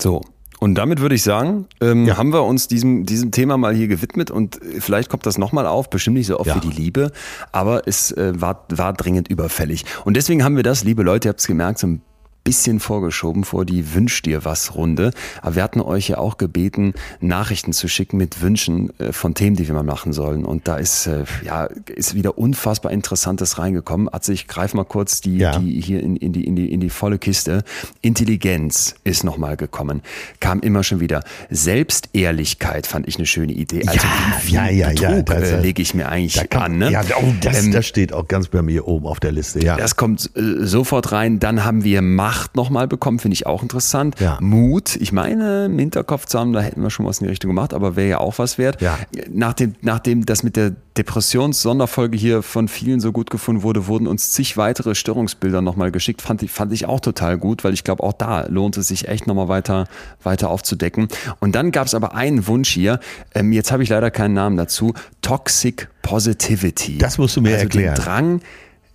So. 0.00 0.20
Und 0.60 0.74
damit 0.74 1.00
würde 1.00 1.14
ich 1.14 1.22
sagen, 1.22 1.66
ähm, 1.80 2.04
Ja. 2.04 2.16
haben 2.16 2.32
wir 2.32 2.42
uns 2.42 2.66
diesem, 2.66 3.06
diesem 3.06 3.30
Thema 3.30 3.56
mal 3.56 3.72
hier 3.74 3.86
gewidmet 3.86 4.30
und 4.32 4.60
äh, 4.60 4.80
vielleicht 4.80 5.08
kommt 5.08 5.24
das 5.24 5.38
nochmal 5.38 5.66
auf, 5.66 5.88
bestimmt 5.88 6.16
nicht 6.16 6.26
so 6.26 6.38
oft 6.40 6.48
Ja. 6.48 6.56
wie 6.56 6.60
die 6.68 6.72
Liebe, 6.76 7.12
aber 7.52 7.86
es 7.86 8.10
äh, 8.12 8.32
war, 8.40 8.66
war 8.70 8.92
dringend 8.92 9.28
überfällig. 9.28 9.84
Und 10.04 10.16
deswegen 10.16 10.42
haben 10.42 10.56
wir 10.56 10.64
das, 10.64 10.82
liebe 10.82 11.04
Leute, 11.04 11.28
ihr 11.28 11.30
habt 11.30 11.40
es 11.40 11.46
gemerkt, 11.46 11.78
so 11.78 11.86
ein 11.86 12.02
bisschen 12.48 12.80
vorgeschoben 12.80 13.44
vor 13.44 13.64
die 13.66 13.94
Wünsch 13.94 14.22
dir 14.22 14.44
was 14.44 14.74
Runde. 14.74 15.10
Aber 15.42 15.56
wir 15.56 15.62
hatten 15.62 15.80
euch 15.82 16.08
ja 16.08 16.16
auch 16.18 16.38
gebeten, 16.38 16.94
Nachrichten 17.20 17.72
zu 17.74 17.88
schicken 17.88 18.16
mit 18.16 18.40
Wünschen 18.40 18.98
äh, 18.98 19.12
von 19.12 19.34
Themen, 19.34 19.54
die 19.56 19.66
wir 19.66 19.74
mal 19.74 19.82
machen 19.82 20.12
sollen. 20.14 20.44
Und 20.46 20.66
da 20.66 20.76
ist, 20.76 21.06
äh, 21.06 21.24
ja, 21.44 21.68
ist 21.94 22.14
wieder 22.14 22.38
unfassbar 22.38 22.90
Interessantes 22.92 23.58
reingekommen. 23.58 24.08
Also 24.08 24.32
ich 24.32 24.46
greife 24.48 24.76
mal 24.78 24.84
kurz 24.84 25.20
die, 25.20 25.36
Ja. 25.38 25.58
die 25.58 25.78
hier 25.80 26.00
in, 26.02 26.16
in, 26.16 26.32
die, 26.32 26.44
in, 26.46 26.56
die, 26.56 26.72
in 26.72 26.80
die 26.80 26.88
volle 26.90 27.18
Kiste. 27.18 27.64
Intelligenz 28.00 28.94
ist 29.04 29.24
nochmal 29.24 29.56
gekommen. 29.58 30.00
Kam 30.40 30.60
immer 30.60 30.82
schon 30.84 31.00
wieder. 31.00 31.22
Selbstehrlichkeit 31.50 32.86
fand 32.86 33.06
ich 33.08 33.16
eine 33.16 33.26
schöne 33.26 33.52
Idee. 33.52 33.82
Also 33.86 34.00
wie 34.02 34.40
viel 34.46 34.54
ja, 34.54 34.68
ja, 34.70 34.90
ja, 34.92 35.10
Betrug 35.10 35.26
das- 35.26 35.50
äh, 35.50 35.60
lege 35.60 35.82
ich 35.82 35.92
mir 35.94 36.08
eigentlich 36.08 36.34
Da 36.34 36.44
kann, 36.46 36.62
an. 36.72 36.78
Ne? 36.78 36.92
Ja, 36.92 37.02
oh, 37.20 37.32
das, 37.42 37.64
Ähm, 37.64 37.72
das 37.72 37.86
steht 37.86 38.12
auch 38.12 38.26
ganz 38.26 38.48
bei 38.48 38.62
mir 38.62 38.88
oben 38.88 39.06
auf 39.06 39.20
der 39.20 39.32
Liste. 39.32 39.62
Ja. 39.62 39.76
das 39.76 39.96
kommt 39.96 40.30
äh, 40.36 40.64
sofort 40.64 41.12
rein. 41.12 41.38
Dann 41.40 41.64
haben 41.64 41.84
wir 41.84 42.00
Macht 42.00 42.37
nochmal 42.54 42.88
bekommen, 42.88 43.18
finde 43.18 43.34
ich 43.34 43.46
auch 43.46 43.62
interessant. 43.62 44.18
Ja. 44.20 44.38
Mut, 44.40 44.96
ich 44.96 45.12
meine, 45.12 45.66
im 45.66 45.78
Hinterkopf 45.78 46.26
zu 46.26 46.38
haben, 46.38 46.52
da 46.52 46.60
hätten 46.60 46.82
wir 46.82 46.90
schon 46.90 47.06
was 47.06 47.20
in 47.20 47.24
die 47.24 47.30
Richtung 47.30 47.50
gemacht, 47.50 47.74
aber 47.74 47.96
wäre 47.96 48.08
ja 48.08 48.18
auch 48.18 48.38
was 48.38 48.58
wert. 48.58 48.80
Ja. 48.80 48.98
Nachdem, 49.30 49.74
nachdem 49.82 50.26
das 50.26 50.42
mit 50.42 50.56
der 50.56 50.72
Depressions-Sonderfolge 50.96 52.18
hier 52.18 52.42
von 52.42 52.68
vielen 52.68 53.00
so 53.00 53.12
gut 53.12 53.30
gefunden 53.30 53.62
wurde, 53.62 53.86
wurden 53.86 54.06
uns 54.06 54.32
zig 54.32 54.56
weitere 54.56 54.94
Störungsbilder 54.94 55.62
nochmal 55.62 55.92
geschickt. 55.92 56.22
Fand 56.22 56.42
ich, 56.42 56.50
fand 56.50 56.72
ich 56.72 56.86
auch 56.86 57.00
total 57.00 57.38
gut, 57.38 57.64
weil 57.64 57.72
ich 57.72 57.84
glaube, 57.84 58.02
auch 58.02 58.12
da 58.12 58.46
lohnt 58.46 58.76
es 58.76 58.88
sich 58.88 59.08
echt 59.08 59.26
nochmal 59.26 59.48
weiter, 59.48 59.86
weiter 60.22 60.50
aufzudecken. 60.50 61.08
Und 61.40 61.54
dann 61.54 61.70
gab 61.70 61.86
es 61.86 61.94
aber 61.94 62.14
einen 62.14 62.46
Wunsch 62.46 62.70
hier, 62.70 63.00
ähm, 63.34 63.52
jetzt 63.52 63.70
habe 63.70 63.82
ich 63.82 63.88
leider 63.88 64.10
keinen 64.10 64.34
Namen 64.34 64.56
dazu, 64.56 64.94
Toxic 65.22 65.88
Positivity. 66.02 66.98
Das 66.98 67.18
musst 67.18 67.36
du 67.36 67.42
mir 67.42 67.52
also 67.52 67.64
erklären. 67.64 67.94
Den 67.94 68.04
Drang, 68.04 68.40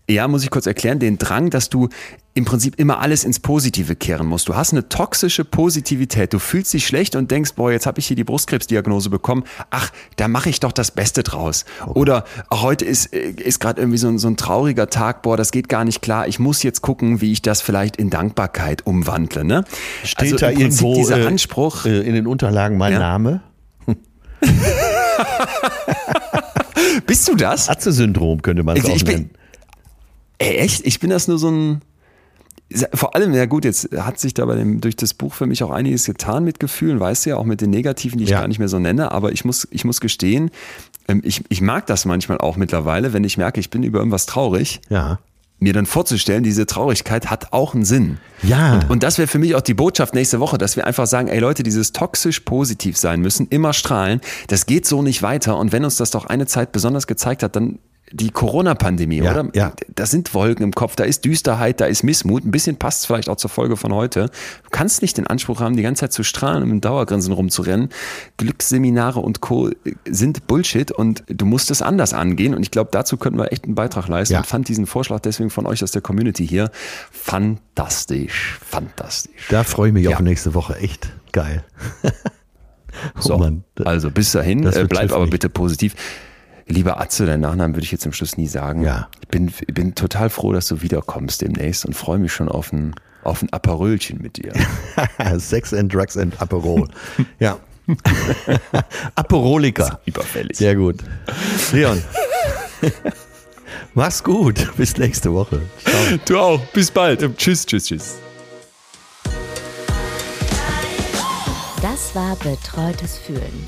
ja, 0.09 0.27
muss 0.27 0.43
ich 0.43 0.49
kurz 0.49 0.65
erklären, 0.67 0.99
den 0.99 1.17
Drang, 1.17 1.49
dass 1.49 1.69
du 1.69 1.87
im 2.33 2.43
Prinzip 2.45 2.77
immer 2.79 2.99
alles 2.99 3.23
ins 3.23 3.39
Positive 3.39 3.95
kehren 3.95 4.27
musst. 4.27 4.49
Du 4.49 4.55
hast 4.55 4.73
eine 4.73 4.89
toxische 4.89 5.45
Positivität. 5.45 6.33
Du 6.33 6.39
fühlst 6.39 6.73
dich 6.73 6.85
schlecht 6.85 7.15
und 7.15 7.31
denkst, 7.31 7.51
boah, 7.55 7.71
jetzt 7.71 7.85
habe 7.85 7.99
ich 7.99 8.07
hier 8.07 8.15
die 8.17 8.23
Brustkrebsdiagnose 8.25 9.09
bekommen. 9.09 9.43
Ach, 9.69 9.91
da 10.17 10.27
mache 10.27 10.49
ich 10.49 10.59
doch 10.59 10.71
das 10.73 10.91
Beste 10.91 11.23
draus. 11.23 11.63
Oder 11.87 12.25
heute 12.51 12.83
ist, 12.85 13.13
äh, 13.13 13.29
ist 13.29 13.59
gerade 13.59 13.79
irgendwie 13.81 13.97
so 13.99 14.07
ein, 14.09 14.17
so 14.17 14.27
ein 14.27 14.35
trauriger 14.35 14.89
Tag, 14.89 15.21
boah, 15.21 15.37
das 15.37 15.51
geht 15.51 15.69
gar 15.69 15.85
nicht 15.85 16.01
klar. 16.01 16.27
Ich 16.27 16.37
muss 16.39 16.63
jetzt 16.63 16.81
gucken, 16.81 17.21
wie 17.21 17.31
ich 17.31 17.41
das 17.41 17.61
vielleicht 17.61 17.95
in 17.97 18.09
Dankbarkeit 18.09 18.85
umwandle. 18.85 19.43
Ne? 19.45 19.63
Steht 20.03 20.41
da 20.41 20.49
im 20.49 20.55
Prinzip 20.57 20.81
irgendwo 20.81 20.95
dieser 20.95 21.19
äh, 21.19 21.27
Anspruch. 21.27 21.85
äh, 21.85 22.01
in 22.01 22.13
den 22.15 22.27
Unterlagen 22.27 22.77
mein 22.77 22.93
Ja. 22.93 22.99
Name? 22.99 23.41
Bist 27.05 27.27
du 27.27 27.35
das? 27.35 27.69
Atze-Syndrom 27.69 28.41
könnte 28.41 28.63
man 28.63 28.75
es 28.77 28.85
auch 28.85 29.01
nennen. 29.03 29.31
Ey, 30.39 30.57
echt? 30.57 30.85
Ich 30.85 30.99
bin 30.99 31.09
das 31.09 31.27
nur 31.27 31.37
so 31.37 31.49
ein. 31.49 31.81
Vor 32.93 33.15
allem, 33.15 33.33
ja 33.35 33.45
gut, 33.45 33.65
jetzt 33.65 33.89
hat 33.95 34.19
sich 34.19 34.33
da 34.33 34.45
bei 34.45 34.55
dem, 34.55 34.81
durch 34.81 34.95
das 34.95 35.13
Buch 35.13 35.33
für 35.35 35.45
mich 35.45 35.61
auch 35.63 35.69
einiges 35.69 36.05
getan 36.05 36.43
mit 36.43 36.59
Gefühlen, 36.59 36.99
weißt 36.99 37.25
du 37.25 37.31
ja, 37.31 37.37
auch 37.37 37.43
mit 37.45 37.61
den 37.61 37.69
Negativen, 37.69 38.17
die 38.17 38.23
ich 38.23 38.31
Ja. 38.31 38.39
gar 38.39 38.47
nicht 38.47 38.57
mehr 38.57 38.67
so 38.69 38.79
nenne, 38.79 39.11
aber 39.11 39.31
ich 39.31 39.45
muss, 39.45 39.67
ich 39.69 39.85
muss 39.85 40.01
gestehen, 40.01 40.49
ähm, 41.07 41.21
ich, 41.23 41.43
ich 41.49 41.61
mag 41.61 41.85
das 41.85 42.05
manchmal 42.05 42.39
auch 42.39 42.55
mittlerweile, 42.57 43.13
wenn 43.13 43.23
ich 43.25 43.37
merke, 43.37 43.59
ich 43.59 43.69
bin 43.69 43.83
über 43.83 43.99
irgendwas 43.99 44.25
traurig, 44.25 44.81
Ja. 44.89 45.19
mir 45.59 45.73
dann 45.73 45.85
vorzustellen, 45.85 46.43
diese 46.43 46.65
Traurigkeit 46.65 47.29
hat 47.29 47.53
auch 47.53 47.75
einen 47.75 47.85
Sinn. 47.85 48.17
Ja. 48.41 48.75
Und, 48.75 48.89
und 48.89 49.03
das 49.03 49.19
wäre 49.19 49.27
für 49.27 49.39
mich 49.39 49.53
auch 49.53 49.61
die 49.61 49.75
Botschaft 49.75 50.15
nächste 50.15 50.39
Woche, 50.39 50.57
dass 50.57 50.75
wir 50.75 50.87
einfach 50.87 51.05
sagen, 51.05 51.27
ey 51.27 51.37
Leute, 51.39 51.61
dieses 51.61 51.91
toxisch 51.91 52.39
positiv 52.39 52.97
sein 52.97 53.21
müssen, 53.21 53.47
immer 53.49 53.73
strahlen, 53.73 54.19
das 54.47 54.65
geht 54.65 54.87
so 54.87 55.03
nicht 55.03 55.21
weiter. 55.21 55.57
Und 55.57 55.73
wenn 55.73 55.83
uns 55.83 55.97
das 55.97 56.09
doch 56.09 56.25
eine 56.25 56.47
Zeit 56.47 56.71
besonders 56.71 57.05
gezeigt 57.05 57.43
hat, 57.43 57.55
dann 57.55 57.77
die 58.15 58.29
Corona-Pandemie, 58.29 59.17
Ja, 59.23 59.31
oder? 59.31 59.49
ja. 59.55 59.73
Da 59.95 60.05
sind 60.05 60.33
Wolken 60.35 60.63
im 60.63 60.71
Kopf, 60.71 60.95
da 60.95 61.03
ist 61.03 61.25
Düsterheit, 61.25 61.81
da 61.81 61.85
ist 61.85 62.03
Missmut. 62.03 62.45
Ein 62.45 62.51
bisschen 62.51 62.75
passt 62.77 62.99
es 63.01 63.05
vielleicht 63.07 63.27
auch 63.27 63.37
zur 63.37 63.49
Folge 63.49 63.75
von 63.75 63.91
heute. 63.93 64.27
Du 64.63 64.69
kannst 64.71 65.01
nicht 65.01 65.17
den 65.17 65.25
Anspruch 65.27 65.59
haben, 65.61 65.75
die 65.75 65.81
ganze 65.81 66.01
Zeit 66.01 66.13
zu 66.13 66.23
strahlen 66.23 66.61
und 66.63 66.69
mit 66.69 66.85
Dauergrinsen 66.85 67.33
rumzurennen. 67.33 67.89
Glücksseminare 68.37 69.19
und 69.19 69.41
Co. 69.41 69.71
sind 70.07 70.45
Bullshit 70.47 70.91
und 70.91 71.23
du 71.27 71.45
musst 71.45 71.71
es 71.71 71.81
anders 71.81 72.13
angehen. 72.13 72.53
Und 72.53 72.61
ich 72.61 72.71
glaube, 72.71 72.89
dazu 72.93 73.17
könnten 73.17 73.39
wir 73.39 73.51
echt 73.51 73.65
einen 73.65 73.75
Beitrag 73.75 74.07
leisten. 74.07 74.33
Ja. 74.35 74.39
Und 74.41 74.45
fand 74.47 74.67
diesen 74.67 74.85
Vorschlag 74.85 75.19
deswegen 75.19 75.49
von 75.49 75.65
euch 75.65 75.83
aus 75.83 75.91
der 75.91 76.01
Community 76.03 76.47
hier 76.47 76.69
fantastisch, 77.11 78.59
fantastisch. 78.63 79.47
Da 79.49 79.63
freue 79.63 79.87
ich 79.89 79.93
mich 79.93 80.05
Ja. 80.05 80.11
auf 80.15 80.19
nächste 80.21 80.53
Woche. 80.53 80.75
Echt 80.77 81.09
geil. 81.31 81.63
So, 83.19 83.33
oh 83.33 83.37
Mann. 83.39 83.63
also 83.85 84.11
bis 84.11 84.33
dahin, 84.33 84.67
äh, 84.67 84.85
bleib 84.87 85.05
aber 85.05 85.21
triftig. 85.21 85.31
bitte 85.31 85.49
positiv. 85.49 85.95
Lieber 86.67 86.99
Atze, 86.99 87.25
deinen 87.25 87.41
Nachnamen 87.41 87.75
würde 87.75 87.85
ich 87.85 87.91
jetzt 87.91 88.03
zum 88.03 88.13
Schluss 88.13 88.37
nie 88.37 88.47
sagen. 88.47 88.83
Ja. 88.83 89.09
Ich 89.21 89.27
bin, 89.27 89.51
bin 89.73 89.95
total 89.95 90.29
froh, 90.29 90.53
dass 90.53 90.67
du 90.67 90.81
wiederkommst 90.81 91.41
demnächst 91.41 91.85
und 91.85 91.93
freue 91.93 92.19
mich 92.19 92.31
schon 92.31 92.47
auf 92.49 92.71
ein, 92.71 92.95
auf 93.23 93.41
ein 93.41 93.51
Aperölchen 93.51 94.21
mit 94.21 94.37
dir. 94.37 94.53
Sex 95.37 95.73
and 95.73 95.93
Drugs 95.93 96.17
and 96.17 96.41
Aperol. 96.41 96.87
ja. 97.39 97.57
Aperoliker. 99.15 99.99
Überfällig. 100.05 100.55
Sehr 100.57 100.75
gut. 100.75 101.03
Leon. 101.73 102.01
Mach's 103.93 104.23
gut. 104.23 104.75
Bis 104.77 104.97
nächste 104.97 105.33
Woche. 105.33 105.61
Ciao. 105.83 106.19
Du 106.25 106.37
auch. 106.39 106.59
Bis 106.67 106.89
bald. 106.89 107.37
Tschüss, 107.37 107.65
tschüss, 107.65 107.85
tschüss. 107.85 108.15
Das 111.81 112.15
war 112.15 112.37
Betreutes 112.37 113.17
Fühlen. 113.17 113.67